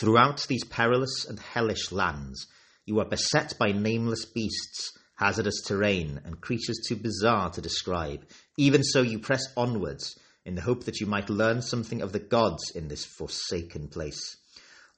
Throughout 0.00 0.44
these 0.48 0.64
perilous 0.64 1.26
and 1.28 1.38
hellish 1.38 1.92
lands, 1.92 2.44
you 2.86 2.98
are 2.98 3.04
beset 3.04 3.54
by 3.56 3.70
nameless 3.70 4.24
beasts, 4.24 4.90
hazardous 5.14 5.62
terrain, 5.64 6.20
and 6.24 6.40
creatures 6.40 6.80
too 6.88 6.96
bizarre 6.96 7.50
to 7.50 7.60
describe. 7.60 8.26
Even 8.56 8.82
so, 8.82 9.02
you 9.02 9.20
press 9.20 9.44
onwards 9.56 10.18
in 10.44 10.56
the 10.56 10.62
hope 10.62 10.86
that 10.86 10.98
you 10.98 11.06
might 11.06 11.30
learn 11.30 11.62
something 11.62 12.02
of 12.02 12.10
the 12.10 12.18
gods 12.18 12.72
in 12.74 12.88
this 12.88 13.04
forsaken 13.04 13.86
place. 13.86 14.36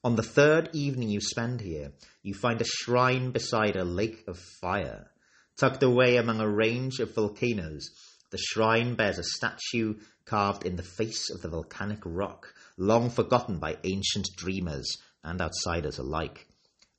On 0.02 0.16
the 0.16 0.22
third 0.22 0.70
evening 0.72 1.10
you 1.10 1.20
spend 1.20 1.60
here, 1.60 1.92
you 2.22 2.32
find 2.32 2.62
a 2.62 2.64
shrine 2.64 3.30
beside 3.30 3.76
a 3.76 3.84
lake 3.84 4.24
of 4.26 4.38
fire. 4.38 5.09
Tucked 5.60 5.82
away 5.82 6.16
among 6.16 6.40
a 6.40 6.48
range 6.48 7.00
of 7.00 7.14
volcanoes, 7.14 7.90
the 8.30 8.38
shrine 8.38 8.94
bears 8.94 9.18
a 9.18 9.22
statue 9.22 9.96
carved 10.24 10.64
in 10.64 10.76
the 10.76 10.82
face 10.82 11.28
of 11.28 11.42
the 11.42 11.50
volcanic 11.50 11.98
rock, 12.06 12.54
long 12.78 13.10
forgotten 13.10 13.58
by 13.58 13.76
ancient 13.84 14.26
dreamers 14.36 14.96
and 15.22 15.38
outsiders 15.42 15.98
alike. 15.98 16.46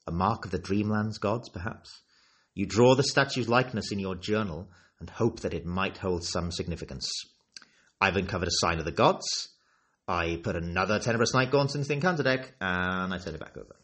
A 0.05 0.11
mark 0.11 0.45
of 0.45 0.51
the 0.51 0.59
dreamland's 0.59 1.17
gods, 1.17 1.49
perhaps? 1.49 2.01
You 2.53 2.67
draw 2.67 2.93
the 2.93 3.01
statue's 3.01 3.49
likeness 3.49 3.91
in 3.91 3.97
your 3.97 4.13
journal 4.13 4.69
and 4.99 5.09
hope 5.09 5.39
that 5.39 5.55
it 5.55 5.65
might 5.65 5.97
hold 5.97 6.23
some 6.23 6.51
significance. 6.51 7.09
I've 7.99 8.15
uncovered 8.15 8.49
a 8.49 8.59
sign 8.59 8.77
of 8.77 8.85
the 8.85 8.91
gods. 8.91 9.25
I 10.07 10.39
put 10.43 10.55
another 10.55 10.99
Tenebrous 10.99 11.33
Night 11.33 11.49
Gaunt 11.49 11.73
into 11.73 11.87
the 11.87 11.95
encounter 11.95 12.21
deck, 12.21 12.53
and 12.61 13.11
I 13.11 13.17
turn 13.17 13.33
it 13.33 13.39
back 13.39 13.57
over. 13.57 13.75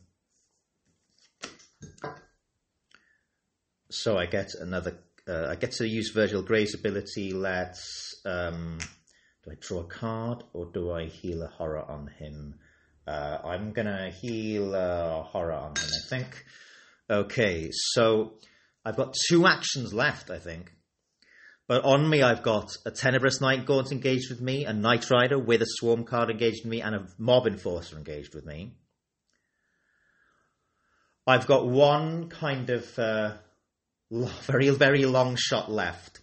So 3.89 4.17
I 4.17 4.25
get 4.25 4.53
another. 4.55 4.97
Uh, 5.27 5.47
I 5.49 5.55
get 5.55 5.71
to 5.73 5.87
use 5.87 6.11
Virgil 6.11 6.41
Grey's 6.43 6.73
ability. 6.73 7.31
Let's. 7.31 8.15
Um, 8.25 8.79
do 9.43 9.51
I 9.51 9.55
draw 9.59 9.79
a 9.79 9.85
card 9.85 10.43
or 10.53 10.65
do 10.73 10.91
I 10.91 11.05
heal 11.05 11.41
a 11.41 11.47
horror 11.47 11.83
on 11.83 12.07
him? 12.19 12.55
Uh, 13.07 13.37
I'm 13.45 13.71
gonna 13.71 14.11
heal 14.11 14.75
a 14.75 15.23
horror 15.23 15.53
on 15.53 15.71
him. 15.71 15.85
I 15.85 16.09
think. 16.09 16.45
Okay, 17.09 17.69
so 17.71 18.33
I've 18.83 18.97
got 18.97 19.15
two 19.29 19.47
actions 19.47 19.93
left. 19.93 20.29
I 20.29 20.39
think. 20.39 20.73
But 21.67 21.83
on 21.83 22.09
me, 22.09 22.21
I've 22.21 22.43
got 22.43 22.69
a 22.85 22.91
Tenebrous 22.91 23.41
Night 23.41 23.65
Gaunt 23.65 23.91
engaged 23.91 24.29
with 24.29 24.39
me, 24.39 24.65
a 24.65 24.71
Night 24.71 25.09
Rider 25.09 25.37
with 25.37 25.61
a 25.61 25.67
Swarm 25.67 26.05
card 26.05 26.29
engaged 26.29 26.63
with 26.63 26.71
me, 26.71 26.81
and 26.81 26.95
a 26.95 27.07
Mob 27.17 27.45
Enforcer 27.45 27.97
engaged 27.97 28.33
with 28.33 28.45
me. 28.45 28.73
I've 31.25 31.45
got 31.45 31.67
one 31.67 32.29
kind 32.29 32.69
of 32.69 32.97
uh, 32.97 33.33
very, 34.11 34.69
very 34.69 35.05
long 35.05 35.35
shot 35.35 35.71
left, 35.71 36.21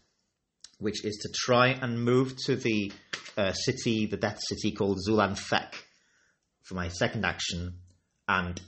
which 0.79 1.05
is 1.05 1.17
to 1.23 1.29
try 1.35 1.69
and 1.69 2.03
move 2.03 2.37
to 2.47 2.57
the 2.57 2.93
uh, 3.37 3.53
city, 3.53 4.07
the 4.07 4.17
Death 4.17 4.41
City 4.49 4.73
called 4.73 4.99
Zulanthek 5.07 5.75
for 6.63 6.75
my 6.75 6.89
second 6.89 7.25
action, 7.25 7.75
and 8.27 8.61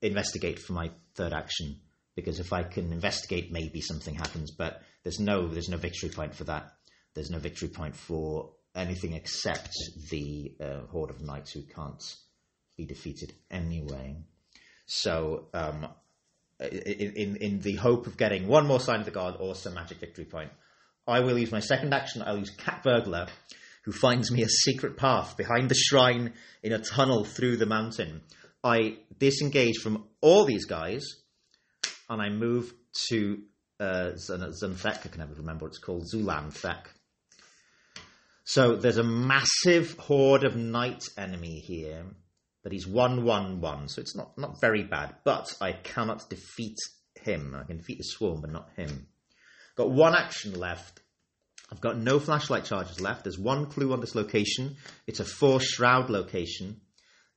investigate 0.00 0.58
for 0.58 0.72
my 0.72 0.90
third 1.14 1.32
action. 1.32 1.80
Because 2.16 2.40
if 2.40 2.52
I 2.52 2.62
can 2.62 2.92
investigate, 2.92 3.52
maybe 3.52 3.80
something 3.80 4.14
happens. 4.14 4.52
But 4.56 4.82
there's 5.02 5.20
no 5.20 5.48
there's 5.48 5.68
no 5.68 5.76
victory 5.76 6.08
point 6.08 6.34
for 6.34 6.44
that. 6.44 6.72
There's 7.14 7.30
no 7.30 7.38
victory 7.38 7.68
point 7.68 7.94
for 7.94 8.52
anything 8.74 9.14
except 9.14 9.70
the 10.10 10.54
uh, 10.60 10.86
horde 10.90 11.10
of 11.10 11.20
knights 11.20 11.52
who 11.52 11.62
can't 11.62 12.02
be 12.76 12.86
defeated 12.86 13.32
anyway. 13.50 14.16
So, 14.86 15.48
um, 15.54 15.88
in, 16.60 17.36
in 17.36 17.60
the 17.60 17.74
hope 17.76 18.06
of 18.06 18.16
getting 18.16 18.46
one 18.46 18.66
more 18.66 18.80
sign 18.80 19.00
of 19.00 19.06
the 19.06 19.10
god 19.10 19.36
or 19.40 19.54
some 19.54 19.74
magic 19.74 19.98
victory 19.98 20.24
point, 20.24 20.50
I 21.06 21.20
will 21.20 21.38
use 21.38 21.52
my 21.52 21.60
second 21.60 21.94
action. 21.94 22.22
I'll 22.22 22.38
use 22.38 22.50
Cat 22.50 22.82
Burglar, 22.84 23.28
who 23.84 23.92
finds 23.92 24.30
me 24.30 24.42
a 24.42 24.48
secret 24.48 24.96
path 24.96 25.36
behind 25.36 25.68
the 25.68 25.74
shrine 25.74 26.34
in 26.62 26.72
a 26.72 26.78
tunnel 26.78 27.24
through 27.24 27.56
the 27.56 27.66
mountain. 27.66 28.22
I 28.62 28.98
disengage 29.18 29.78
from 29.78 30.04
all 30.20 30.44
these 30.44 30.66
guys, 30.66 31.02
and 32.08 32.20
I 32.20 32.28
move 32.28 32.72
to 33.08 33.38
uh, 33.80 34.12
Zunthek. 34.16 35.06
I 35.06 35.08
can 35.08 35.20
never 35.20 35.34
remember 35.34 35.64
what 35.64 35.70
it's 35.70 35.78
called. 35.78 36.04
Zulan 36.12 36.52
Thek. 36.52 36.84
So 38.44 38.76
there's 38.76 38.98
a 38.98 39.04
massive 39.04 39.96
horde 39.98 40.44
of 40.44 40.56
night 40.56 41.04
enemy 41.16 41.60
here, 41.60 42.04
but 42.62 42.72
he's 42.72 42.86
one 42.86 43.24
one 43.24 43.60
one, 43.60 43.88
so 43.88 44.00
it's 44.00 44.16
not 44.16 44.36
not 44.38 44.60
very 44.60 44.82
bad. 44.82 45.16
But 45.24 45.54
I 45.60 45.72
cannot 45.72 46.28
defeat 46.28 46.76
him. 47.22 47.54
I 47.54 47.64
can 47.64 47.78
defeat 47.78 47.98
the 47.98 48.04
swarm, 48.04 48.40
but 48.40 48.52
not 48.52 48.70
him. 48.76 49.06
Got 49.76 49.90
one 49.90 50.14
action 50.14 50.58
left. 50.58 51.00
I've 51.72 51.80
got 51.80 51.96
no 51.96 52.18
flashlight 52.18 52.64
charges 52.64 53.00
left. 53.00 53.24
There's 53.24 53.38
one 53.38 53.66
clue 53.66 53.92
on 53.92 54.00
this 54.00 54.14
location. 54.14 54.76
It's 55.06 55.20
a 55.20 55.24
four 55.24 55.60
shroud 55.60 56.10
location, 56.10 56.80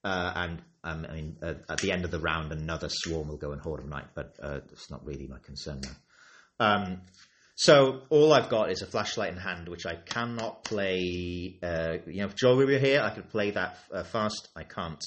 uh, 0.04 0.34
and 0.36 0.62
um, 0.84 1.06
I 1.10 1.14
mean, 1.14 1.38
uh, 1.42 1.54
at 1.70 1.80
the 1.80 1.92
end 1.92 2.04
of 2.04 2.12
the 2.12 2.20
round, 2.20 2.52
another 2.52 2.90
swarm 2.90 3.30
will 3.30 3.38
go 3.38 3.52
and 3.52 3.62
horde 3.62 3.82
of 3.82 3.88
night, 3.88 4.08
but 4.16 4.36
uh, 4.42 4.60
it's 4.72 4.92
not 4.92 5.06
really 5.06 5.28
my 5.28 5.38
concern 5.40 5.82
now. 5.82 5.96
Um, 6.60 7.02
so 7.56 8.02
all 8.10 8.34
I've 8.34 8.50
got 8.50 8.72
is 8.72 8.82
a 8.82 8.88
flashlight 8.88 9.32
in 9.32 9.38
hand, 9.38 9.70
which 9.70 9.86
I 9.86 9.96
cannot 9.96 10.64
play. 10.64 11.58
Uh, 11.62 11.98
you 12.08 12.22
know, 12.22 12.26
if 12.26 12.36
Joey 12.36 12.66
were 12.66 12.80
here, 12.80 13.02
I 13.02 13.12
could 13.12 13.30
play 13.30 13.52
that 13.52 13.78
uh, 13.92 14.04
fast. 14.04 14.50
I 14.56 14.64
can't. 14.64 15.04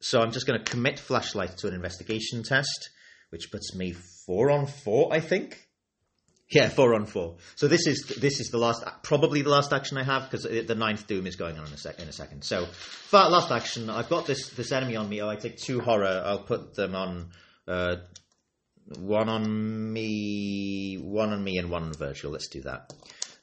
So 0.00 0.20
I'm 0.20 0.32
just 0.32 0.46
going 0.46 0.62
to 0.62 0.70
commit 0.70 0.98
flashlight 0.98 1.56
to 1.58 1.68
an 1.68 1.74
investigation 1.74 2.42
test, 2.42 2.90
which 3.30 3.50
puts 3.50 3.74
me 3.74 3.94
four 4.26 4.50
on 4.50 4.66
four, 4.66 5.12
I 5.12 5.20
think. 5.20 5.66
Yeah, 6.50 6.68
four 6.68 6.94
on 6.94 7.06
four. 7.06 7.36
So 7.56 7.68
this 7.68 7.86
is 7.86 8.14
this 8.20 8.38
is 8.38 8.50
the 8.50 8.58
last, 8.58 8.84
probably 9.02 9.40
the 9.40 9.48
last 9.48 9.72
action 9.72 9.96
I 9.96 10.04
have 10.04 10.30
because 10.30 10.44
the 10.44 10.74
ninth 10.74 11.06
doom 11.06 11.26
is 11.26 11.36
going 11.36 11.58
on 11.58 11.66
in 11.66 11.72
a, 11.72 11.78
sec, 11.78 11.98
in 11.98 12.06
a 12.06 12.12
second. 12.12 12.44
So 12.44 12.66
last 13.12 13.50
action, 13.50 13.88
I've 13.88 14.10
got 14.10 14.26
this 14.26 14.50
this 14.50 14.70
enemy 14.70 14.96
on 14.96 15.08
me. 15.08 15.22
Oh, 15.22 15.28
I 15.28 15.36
take 15.36 15.56
two 15.56 15.80
horror. 15.80 16.22
I'll 16.24 16.42
put 16.42 16.74
them 16.74 16.94
on 16.94 17.30
uh, 17.66 17.96
one 18.98 19.28
on 19.28 19.92
me, 19.92 20.96
one 20.96 21.32
on 21.32 21.42
me, 21.42 21.58
and 21.58 21.70
one 21.70 21.84
on 21.84 21.92
Virgil. 21.94 22.32
Let's 22.32 22.48
do 22.48 22.60
that. 22.62 22.92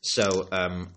So 0.01 0.47
um, 0.51 0.93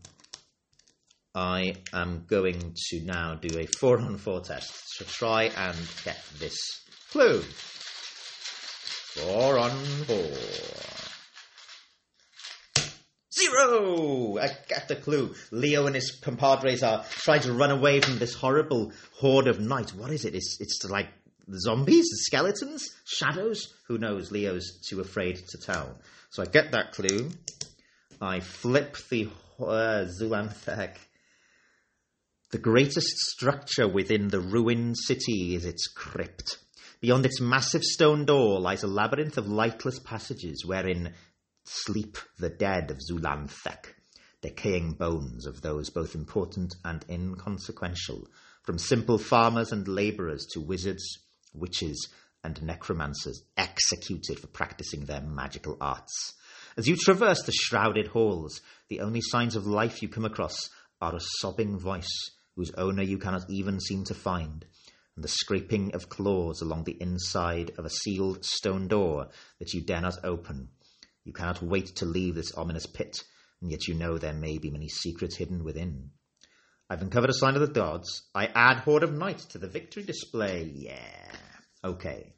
I 1.35 1.75
am 1.93 2.25
going 2.27 2.75
to 2.91 3.01
now 3.01 3.35
do 3.35 3.59
a 3.59 3.67
four 3.67 3.99
on 3.99 4.19
four 4.19 4.41
test 4.41 4.73
to 4.99 5.05
try 5.05 5.45
and 5.45 5.77
get 6.05 6.23
this 6.39 6.57
clue. 7.11 7.41
Four 9.15 9.59
on 9.59 9.71
four. 9.71 10.31
Zero! 13.37 14.39
I 14.39 14.49
get 14.69 14.87
the 14.87 14.97
clue. 14.97 15.35
Leo 15.51 15.87
and 15.87 15.95
his 15.97 16.21
compadres 16.23 16.83
are 16.85 17.05
trying 17.11 17.41
to 17.43 17.53
run 17.53 17.73
away 17.73 18.01
from 18.01 18.19
this 18.19 18.35
horrible 18.35 18.93
horde 19.15 19.49
of 19.49 19.59
knights. 19.59 19.93
What 19.93 20.13
is 20.13 20.25
it? 20.25 20.35
It's, 20.37 20.59
it's 20.61 20.85
like 20.85 21.09
the 21.47 21.61
zombies, 21.61 22.09
the 22.11 22.19
skeletons, 22.27 22.89
shadows. 23.05 23.75
Who 23.89 23.99
knows? 23.99 24.31
Leo's 24.31 24.81
too 24.89 25.01
afraid 25.01 25.37
to 25.37 25.59
tell. 25.59 25.99
So 26.31 26.43
I 26.43 26.47
get 26.47 26.73
that 26.73 26.93
clue. 26.93 27.31
I 28.21 28.41
flip 28.41 28.97
the 29.11 29.29
uh, 29.61 30.07
Zulan 30.21 30.53
Thek. 30.53 30.97
The 32.51 32.59
greatest 32.59 33.19
structure 33.19 33.89
within 33.89 34.29
the 34.29 34.41
ruined 34.41 34.97
city 34.97 35.55
is 35.55 35.65
its 35.65 35.87
crypt. 35.89 36.59
Beyond 37.01 37.27
its 37.27 37.41
massive 37.41 37.83
stone 37.83 38.25
door 38.25 38.61
lies 38.61 38.83
a 38.83 38.87
labyrinth 38.87 39.37
of 39.37 39.49
lightless 39.49 39.99
passages 39.99 40.65
wherein 40.65 41.15
sleep 41.65 42.17
the 42.39 42.49
dead 42.49 42.91
of 42.91 43.01
Zulanthek, 43.01 43.95
decaying 44.41 44.93
bones 44.93 45.47
of 45.47 45.61
those 45.61 45.91
both 45.91 46.15
important 46.15 46.75
and 46.85 47.05
inconsequential, 47.09 48.29
from 48.63 48.79
simple 48.79 49.19
farmers 49.19 49.73
and 49.73 49.87
labourers 49.87 50.47
to 50.53 50.61
wizards, 50.61 51.05
witches, 51.55 52.09
and 52.43 52.63
necromancers 52.63 53.43
executed 53.57 54.39
for 54.39 54.49
practicing 54.49 55.07
their 55.07 55.23
magical 55.23 55.77
arts. 55.81 56.35
As 56.77 56.87
you 56.87 56.97
traverse 56.97 57.43
the 57.43 57.53
shrouded 57.53 58.09
halls, 58.09 58.61
the 58.89 59.01
only 59.01 59.21
signs 59.23 59.57
of 59.57 59.67
life 59.67 60.03
you 60.03 60.09
come 60.09 60.25
across 60.25 60.69
are 61.01 61.15
a 61.15 61.21
sobbing 61.39 61.79
voice 61.79 62.31
whose 62.57 62.73
owner 62.73 63.03
you 63.03 63.19
cannot 63.19 63.49
even 63.49 63.81
seem 63.81 64.05
to 64.05 64.15
find, 64.15 64.65
and 65.17 65.25
the 65.25 65.29
scraping 65.29 65.95
of 65.95 66.09
claws 66.09 66.61
along 66.61 66.85
the 66.85 67.01
inside 67.01 67.73
of 67.79 67.85
a 67.85 67.91
sealed 67.91 68.45
stone 68.45 68.89
door 68.89 69.29
that 69.59 69.73
you 69.73 69.81
dare 69.81 70.01
not 70.01 70.25
open. 70.25 70.69
You 71.25 71.33
cannot 71.33 71.63
wait 71.63 71.87
to 71.97 72.05
leave 72.05 72.35
this 72.35 72.53
ominous 72.55 72.87
pit, 72.87 73.23
and 73.63 73.71
yet 73.71 73.89
you 73.89 73.95
know 73.95 74.19
there 74.19 74.35
may 74.35 74.59
be 74.59 74.71
many 74.71 74.89
secrets 74.89 75.37
hidden 75.37 75.65
within. 75.65 76.11
I've 76.91 77.01
uncovered 77.01 77.31
a 77.31 77.35
sign 77.35 77.55
of 77.55 77.63
the 77.63 77.69
gods. 77.69 78.23
I 78.35 78.47
add 78.55 78.79
Horde 78.79 79.05
of 79.05 79.13
Night 79.13 79.39
to 79.51 79.59
the 79.59 79.69
victory 79.69 80.03
display. 80.03 80.71
Yeah. 80.75 81.33
Okay. 81.85 82.33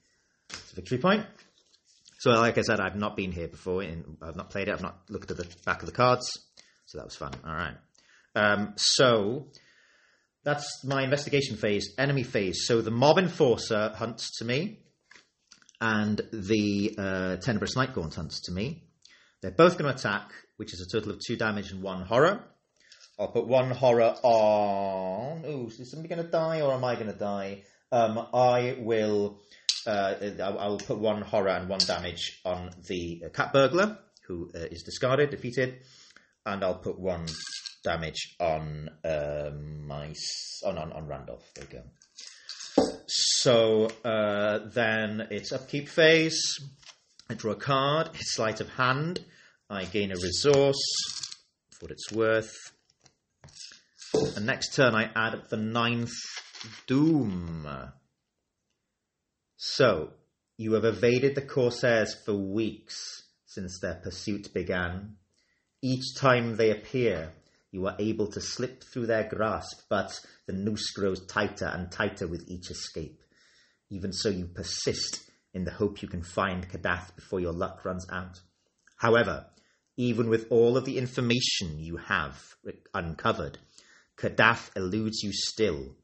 It's 0.50 0.72
a 0.72 0.76
victory 0.76 0.98
point. 0.98 1.24
So, 2.18 2.30
like 2.30 2.58
I 2.58 2.62
said, 2.62 2.80
I've 2.80 2.96
not 2.96 3.16
been 3.16 3.30
here 3.30 3.48
before. 3.48 3.82
In, 3.82 4.16
I've 4.22 4.36
not 4.36 4.50
played 4.50 4.68
it. 4.68 4.72
I've 4.72 4.82
not 4.82 4.98
looked 5.08 5.30
at 5.30 5.36
the 5.36 5.46
back 5.64 5.80
of 5.82 5.86
the 5.86 5.92
cards. 5.92 6.26
So 6.86 6.98
that 6.98 7.04
was 7.04 7.14
fun. 7.14 7.32
All 7.46 7.54
right. 7.54 7.76
Um, 8.34 8.74
so 8.76 9.48
that's 10.44 10.84
my 10.84 11.02
investigation 11.02 11.56
phase, 11.56 11.94
enemy 11.98 12.22
phase. 12.22 12.66
So 12.66 12.80
the 12.80 12.90
mob 12.90 13.18
enforcer 13.18 13.92
hunts 13.94 14.38
to 14.38 14.44
me, 14.44 14.80
and 15.80 16.20
the 16.32 16.94
uh, 16.98 17.36
Tenebrous 17.36 17.74
hunts 17.74 18.40
to 18.42 18.52
me. 18.52 18.84
They're 19.42 19.50
both 19.50 19.78
going 19.78 19.92
to 19.92 19.98
attack, 19.98 20.30
which 20.56 20.72
is 20.72 20.80
a 20.80 20.90
total 20.90 21.12
of 21.12 21.20
two 21.24 21.36
damage 21.36 21.70
and 21.70 21.82
one 21.82 22.02
horror. 22.02 22.42
I'll 23.18 23.28
put 23.28 23.46
one 23.46 23.70
horror 23.70 24.14
on. 24.22 25.44
Ooh, 25.46 25.66
is 25.66 25.90
somebody 25.90 26.14
going 26.14 26.24
to 26.24 26.30
die, 26.30 26.60
or 26.60 26.72
am 26.72 26.84
I 26.84 26.94
going 26.94 27.12
to 27.12 27.18
die? 27.18 27.62
Um, 27.92 28.26
I 28.34 28.76
will. 28.78 29.38
Uh, 29.86 30.14
I 30.42 30.66
will 30.66 30.78
put 30.78 30.98
one 30.98 31.22
horror 31.22 31.50
and 31.50 31.68
one 31.68 31.78
damage 31.78 32.40
on 32.44 32.70
the 32.88 33.22
cat 33.32 33.52
burglar, 33.52 33.98
who 34.26 34.50
uh, 34.52 34.58
is 34.58 34.82
discarded, 34.82 35.30
defeated, 35.30 35.76
and 36.44 36.64
I'll 36.64 36.78
put 36.78 36.98
one 36.98 37.26
damage 37.84 38.34
on 38.40 38.90
um, 39.04 39.86
my 39.86 40.12
on, 40.64 40.76
on 40.76 40.92
on 40.92 41.06
Randolph. 41.06 41.44
There 41.54 41.64
you 41.70 41.78
go. 41.78 41.84
So 43.06 43.88
uh, 44.04 44.58
then 44.72 45.28
it's 45.30 45.52
upkeep 45.52 45.88
phase. 45.88 46.58
I 47.30 47.34
draw 47.34 47.52
a 47.52 47.56
card. 47.56 48.10
It's 48.14 48.34
sleight 48.34 48.60
of 48.60 48.68
hand. 48.70 49.24
I 49.70 49.84
gain 49.84 50.10
a 50.10 50.16
resource 50.16 50.82
for 51.70 51.86
what 51.86 51.90
it's 51.92 52.10
worth. 52.12 52.54
And 54.36 54.46
next 54.46 54.74
turn 54.74 54.94
I 54.94 55.10
add 55.14 55.42
the 55.48 55.56
ninth 55.56 56.14
doom. 56.86 57.66
So 59.56 60.12
you 60.56 60.72
have 60.74 60.84
evaded 60.84 61.34
the 61.34 61.42
Corsairs 61.42 62.14
for 62.24 62.34
weeks 62.34 63.22
since 63.46 63.78
their 63.80 63.96
pursuit 63.96 64.52
began. 64.54 65.16
Each 65.82 66.14
time 66.16 66.56
they 66.56 66.70
appear, 66.70 67.32
you 67.70 67.86
are 67.86 67.96
able 67.98 68.26
to 68.28 68.40
slip 68.40 68.82
through 68.82 69.06
their 69.06 69.28
grasp, 69.28 69.82
but 69.88 70.18
the 70.46 70.52
noose 70.52 70.90
grows 70.92 71.24
tighter 71.26 71.66
and 71.66 71.90
tighter 71.90 72.26
with 72.26 72.48
each 72.48 72.70
escape. 72.70 73.22
Even 73.90 74.12
so, 74.12 74.28
you 74.28 74.46
persist 74.46 75.30
in 75.52 75.64
the 75.64 75.70
hope 75.70 76.02
you 76.02 76.08
can 76.08 76.22
find 76.22 76.68
Kadath 76.68 77.14
before 77.14 77.40
your 77.40 77.52
luck 77.52 77.84
runs 77.84 78.06
out. 78.10 78.40
However, 78.96 79.46
even 79.96 80.28
with 80.28 80.46
all 80.50 80.76
of 80.76 80.84
the 80.84 80.98
information 80.98 81.78
you 81.78 81.96
have 81.96 82.54
uncovered, 82.94 83.58
Kadath 84.16 84.70
eludes 84.76 85.22
you 85.22 85.32
still, 85.32 85.96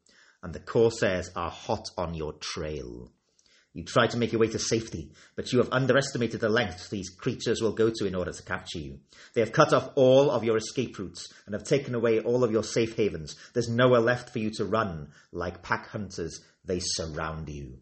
and 0.43 0.53
the 0.53 0.61
Corsairs 0.61 1.31
are 1.37 1.51
hot 1.51 1.89
on 1.97 2.15
your 2.15 2.33
trail. 2.35 3.11
You 3.75 3.85
try 3.85 4.07
to 4.07 4.19
make 4.19 4.33
your 4.33 4.41
way 4.41 4.49
to 4.49 4.59
safety, 4.59 5.13
but 5.35 5.51
you 5.51 5.59
have 5.59 5.73
underestimated 5.73 6.41
the 6.41 6.51
lengths 6.51 6.89
these 6.89 7.09
creatures 7.09 7.63
will 7.63 7.73
go 7.73 7.89
to 7.89 8.07
in 8.07 8.15
order 8.15 8.33
to 8.33 8.43
capture 8.43 8.79
you. 8.79 8.99
They 9.33 9.41
have 9.41 9.53
cut 9.53 9.73
off 9.73 9.93
all 9.95 10.31
of 10.31 10.45
your 10.45 10.59
escape 10.59 10.99
routes 10.99 11.33
and 11.47 11.55
have 11.55 11.65
taken 11.65 11.95
away 11.95 12.21
all 12.21 12.45
of 12.45 12.53
your 12.53 12.65
safe 12.65 12.97
havens. 12.97 13.35
There's 13.55 13.71
nowhere 13.71 14.01
left 14.01 14.31
for 14.31 14.41
you 14.41 14.51
to 14.57 14.67
run. 14.67 15.09
Like 15.33 15.63
pack 15.63 15.89
hunters, 15.89 16.41
they 16.67 16.81
surround 16.83 17.49
you. 17.49 17.79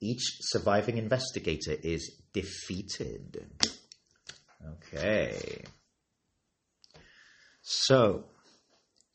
Each 0.00 0.38
surviving 0.40 0.98
investigator 0.98 1.76
is 1.82 2.20
defeated. 2.32 3.46
Okay. 4.66 5.62
So, 7.62 8.24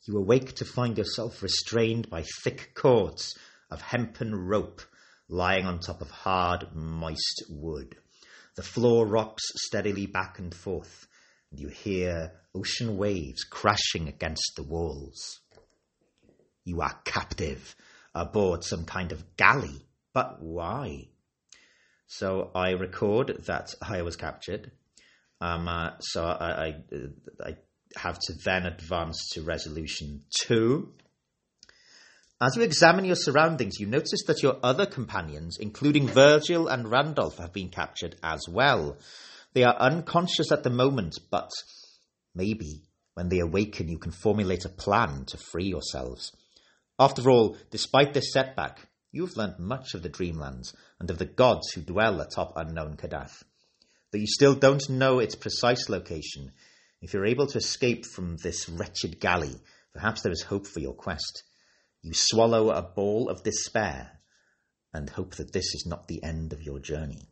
you 0.06 0.16
awake 0.18 0.54
to 0.56 0.64
find 0.64 0.98
yourself 0.98 1.42
restrained 1.42 2.10
by 2.10 2.24
thick 2.42 2.72
cords 2.74 3.34
of 3.70 3.80
hempen 3.80 4.34
rope 4.34 4.82
lying 5.28 5.66
on 5.66 5.78
top 5.78 6.00
of 6.00 6.10
hard, 6.10 6.74
moist 6.74 7.44
wood. 7.48 7.96
The 8.56 8.62
floor 8.62 9.06
rocks 9.06 9.42
steadily 9.66 10.06
back 10.06 10.38
and 10.38 10.54
forth, 10.54 11.06
and 11.50 11.58
you 11.58 11.68
hear 11.68 12.32
ocean 12.54 12.96
waves 12.96 13.44
crashing 13.44 14.08
against 14.08 14.52
the 14.56 14.62
walls. 14.62 15.40
You 16.64 16.80
are 16.82 17.00
captive 17.04 17.74
aboard 18.14 18.62
some 18.64 18.84
kind 18.84 19.10
of 19.10 19.36
galley, 19.36 19.86
but 20.12 20.40
why? 20.40 21.08
So 22.06 22.50
I 22.54 22.70
record 22.70 23.44
that 23.46 23.74
I 23.82 24.02
was 24.02 24.16
captured. 24.16 24.70
Um, 25.40 25.66
uh, 25.66 25.90
so 26.00 26.24
I, 26.24 26.66
I, 26.66 26.74
I 27.44 27.56
have 27.96 28.18
to 28.18 28.34
then 28.44 28.66
advance 28.66 29.30
to 29.32 29.42
resolution 29.42 30.22
two. 30.30 30.92
As 32.40 32.56
you 32.56 32.62
examine 32.62 33.04
your 33.04 33.16
surroundings, 33.16 33.78
you 33.78 33.86
notice 33.86 34.24
that 34.26 34.42
your 34.42 34.58
other 34.62 34.86
companions, 34.86 35.56
including 35.60 36.08
Virgil 36.08 36.68
and 36.68 36.90
Randolph, 36.90 37.38
have 37.38 37.52
been 37.52 37.68
captured 37.68 38.16
as 38.22 38.42
well. 38.48 38.98
They 39.52 39.62
are 39.62 39.76
unconscious 39.76 40.50
at 40.50 40.62
the 40.62 40.70
moment, 40.70 41.14
but 41.30 41.50
maybe 42.34 42.82
when 43.14 43.28
they 43.28 43.38
awaken, 43.38 43.88
you 43.88 43.98
can 43.98 44.10
formulate 44.10 44.64
a 44.64 44.68
plan 44.68 45.24
to 45.26 45.36
free 45.36 45.66
yourselves. 45.66 46.32
After 46.98 47.30
all, 47.30 47.56
despite 47.70 48.12
this 48.12 48.32
setback, 48.32 48.88
you 49.12 49.24
have 49.24 49.36
learned 49.36 49.60
much 49.60 49.94
of 49.94 50.02
the 50.02 50.10
Dreamlands 50.10 50.74
and 50.98 51.08
of 51.10 51.18
the 51.18 51.24
gods 51.24 51.70
who 51.72 51.82
dwell 51.82 52.20
atop 52.20 52.54
unknown 52.56 52.96
Kadath. 52.96 53.44
Though 54.10 54.18
you 54.18 54.26
still 54.26 54.54
don't 54.54 54.90
know 54.90 55.20
its 55.20 55.36
precise 55.36 55.88
location, 55.88 56.52
if 57.04 57.12
you're 57.12 57.26
able 57.26 57.46
to 57.46 57.58
escape 57.58 58.06
from 58.06 58.38
this 58.38 58.66
wretched 58.66 59.20
galley, 59.20 59.54
perhaps 59.92 60.22
there 60.22 60.32
is 60.32 60.42
hope 60.42 60.66
for 60.66 60.80
your 60.80 60.94
quest. 60.94 61.42
You 62.00 62.12
swallow 62.14 62.70
a 62.70 62.80
ball 62.80 63.28
of 63.28 63.42
despair 63.42 64.10
and 64.94 65.10
hope 65.10 65.34
that 65.34 65.52
this 65.52 65.74
is 65.74 65.84
not 65.86 66.08
the 66.08 66.22
end 66.22 66.54
of 66.54 66.62
your 66.62 66.80
journey. 66.80 67.28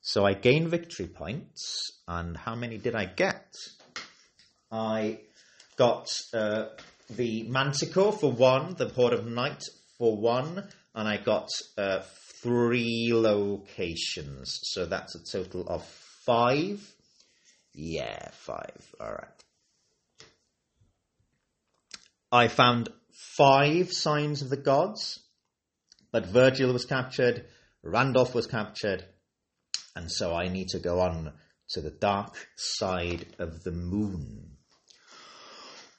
So 0.00 0.24
I 0.24 0.32
gain 0.32 0.68
victory 0.68 1.08
points, 1.08 1.92
and 2.08 2.34
how 2.38 2.54
many 2.54 2.78
did 2.78 2.94
I 2.94 3.04
get? 3.04 3.52
I 4.72 5.18
got 5.76 6.08
uh, 6.32 6.68
the 7.10 7.42
Manticore 7.50 8.12
for 8.12 8.32
one, 8.32 8.76
the 8.76 8.88
Horde 8.88 9.12
of 9.12 9.26
Night 9.26 9.62
for 9.98 10.16
one, 10.16 10.64
and 10.94 11.06
I 11.06 11.18
got 11.18 11.48
uh, 11.76 12.00
three 12.42 13.10
locations. 13.12 14.58
So 14.62 14.86
that's 14.86 15.14
a 15.16 15.38
total 15.38 15.68
of 15.68 15.84
five. 16.24 16.80
Yeah, 17.72 18.28
five. 18.32 18.94
All 19.00 19.12
right. 19.12 19.44
I 22.32 22.48
found 22.48 22.88
five 23.36 23.92
signs 23.92 24.42
of 24.42 24.50
the 24.50 24.56
gods, 24.56 25.20
but 26.12 26.26
Virgil 26.26 26.72
was 26.72 26.84
captured, 26.84 27.44
Randolph 27.82 28.34
was 28.34 28.46
captured, 28.46 29.04
and 29.96 30.10
so 30.10 30.34
I 30.34 30.48
need 30.48 30.68
to 30.68 30.78
go 30.78 31.00
on 31.00 31.32
to 31.70 31.80
the 31.80 31.90
dark 31.90 32.48
side 32.56 33.26
of 33.38 33.62
the 33.62 33.72
moon. 33.72 34.56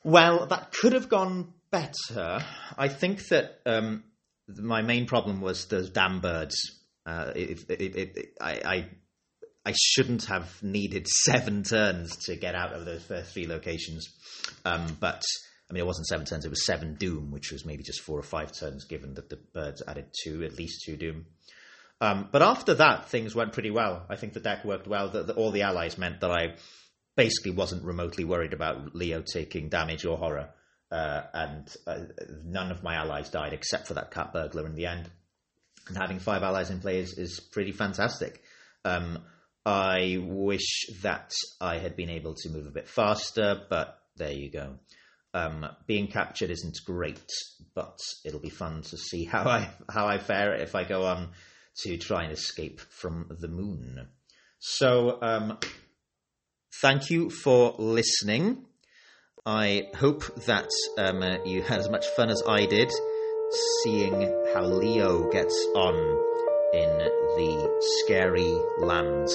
Well, 0.04 0.48
that 0.48 0.72
could 0.72 0.94
have 0.94 1.10
gone 1.10 1.54
better. 1.70 2.44
I 2.78 2.88
think 2.88 3.28
that 3.28 3.60
um, 3.66 4.04
my 4.48 4.82
main 4.82 5.06
problem 5.06 5.42
was 5.42 5.66
those 5.66 5.90
damn 5.90 6.20
birds. 6.20 6.56
Uh, 7.06 7.32
it, 7.36 7.70
it, 7.70 7.96
it, 7.96 8.34
I, 8.40 8.52
I, 8.66 8.90
I 9.66 9.74
shouldn't 9.76 10.26
have 10.26 10.62
needed 10.64 11.08
seven 11.26 11.64
turns 11.64 12.16
to 12.26 12.36
get 12.36 12.56
out 12.56 12.74
of 12.74 12.86
those 12.86 13.04
first 13.04 13.34
three 13.34 13.48
locations, 13.48 14.10
um, 14.66 14.98
but 15.00 15.22
I 15.70 15.74
mean, 15.74 15.82
it 15.82 15.88
wasn't 15.88 16.08
seven 16.08 16.26
turns; 16.26 16.46
it 16.46 16.50
was 16.50 16.66
seven 16.66 16.96
Doom, 16.96 17.32
which 17.32 17.52
was 17.52 17.66
maybe 17.66 17.84
just 17.84 18.02
four 18.02 18.20
or 18.20 18.24
five 18.24 18.52
turns, 18.52 18.86
given 18.86 19.14
that 19.16 19.30
the 19.30 19.38
birds 19.54 19.82
added 19.88 20.08
two, 20.24 20.44
at 20.44 20.58
least 20.58 20.84
two 20.86 20.98
Doom. 20.98 21.26
Um, 22.02 22.30
but 22.32 22.42
after 22.42 22.74
that, 22.76 23.10
things 23.10 23.36
went 23.36 23.54
pretty 23.54 23.70
well. 23.72 24.06
I 24.10 24.16
think 24.16 24.34
the 24.34 24.40
deck 24.40 24.66
worked 24.66 24.88
well. 24.88 25.10
The, 25.10 25.24
the, 25.24 25.34
all 25.34 25.52
the 25.52 25.62
allies 25.62 25.98
meant 26.00 26.22
that 26.22 26.32
I 26.32 26.56
basically 27.16 27.52
wasn't 27.52 27.84
remotely 27.84 28.24
worried 28.24 28.54
about 28.54 28.96
Leo 28.96 29.22
taking 29.22 29.70
damage 29.70 30.04
or 30.06 30.18
horror. 30.18 30.50
uh, 30.92 31.22
and 31.34 31.74
uh, 31.88 32.00
none 32.44 32.72
of 32.72 32.84
my 32.84 32.96
allies 32.96 33.30
died 33.30 33.54
except 33.54 33.88
for 33.88 33.94
that 33.94 34.12
cat 34.12 34.34
burglar 34.34 34.66
in 34.66 34.76
the 34.76 34.86
end. 34.88 35.10
And 35.88 35.98
having 35.98 36.20
five 36.20 36.44
allies 36.44 36.70
in 36.70 36.80
play 36.80 37.00
is, 37.00 37.18
is 37.18 37.40
pretty 37.40 37.72
fantastic. 37.72 38.42
Um, 38.84 39.20
I 39.66 40.18
wish 40.22 40.88
that 41.04 41.32
I 41.60 41.78
had 41.78 41.96
been 41.96 42.10
able 42.10 42.36
to 42.36 42.50
move 42.50 42.66
a 42.66 42.72
bit 42.72 42.88
faster, 42.88 43.62
but 43.70 44.00
there 44.18 44.32
you 44.32 44.50
go. 44.50 44.80
Um, 45.34 45.66
being 45.88 46.08
captured 46.08 46.50
isn't 46.50 46.80
great, 46.86 47.30
but 47.74 47.98
it'll 48.26 48.40
be 48.40 48.50
fun 48.50 48.82
to 48.84 48.98
see 48.98 49.24
how 49.24 49.44
I 49.44 49.70
how 49.90 50.08
I 50.08 50.18
fare 50.18 50.56
if 50.56 50.76
I 50.76 50.84
go 50.84 51.06
on 51.06 51.30
to 51.84 51.98
try 51.98 52.24
and 52.24 52.34
escape 52.34 52.82
from 52.82 53.28
the 53.40 53.48
moon. 53.48 54.08
So, 54.60 55.20
um, 55.22 55.58
thank 56.82 57.10
you 57.10 57.30
for 57.30 57.76
listening. 57.78 58.66
I 59.46 59.88
hope 59.96 60.24
that 60.46 60.70
um, 60.98 61.24
you 61.46 61.62
had 61.62 61.80
as 61.80 61.90
much 61.90 62.06
fun 62.08 62.30
as 62.30 62.44
I 62.48 62.66
did 62.66 62.92
seeing 63.84 64.22
how 64.54 64.64
Leo 64.64 65.30
gets 65.30 65.68
on 65.76 66.31
in 66.74 66.98
the 67.36 67.82
scary 68.04 68.56
lands 68.80 69.34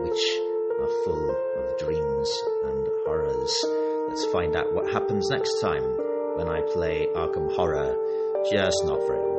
which 0.00 0.22
are 0.80 1.04
full 1.04 1.30
of 1.30 1.78
dreams 1.78 2.42
and 2.64 2.88
horrors. 3.04 3.64
Let's 4.08 4.26
find 4.32 4.56
out 4.56 4.72
what 4.72 4.90
happens 4.90 5.28
next 5.30 5.60
time 5.60 5.84
when 6.36 6.48
I 6.48 6.60
play 6.72 7.06
Arkham 7.14 7.54
Horror, 7.54 7.96
just 8.50 8.84
not 8.84 8.98
a 8.98 9.20
while. 9.20 9.31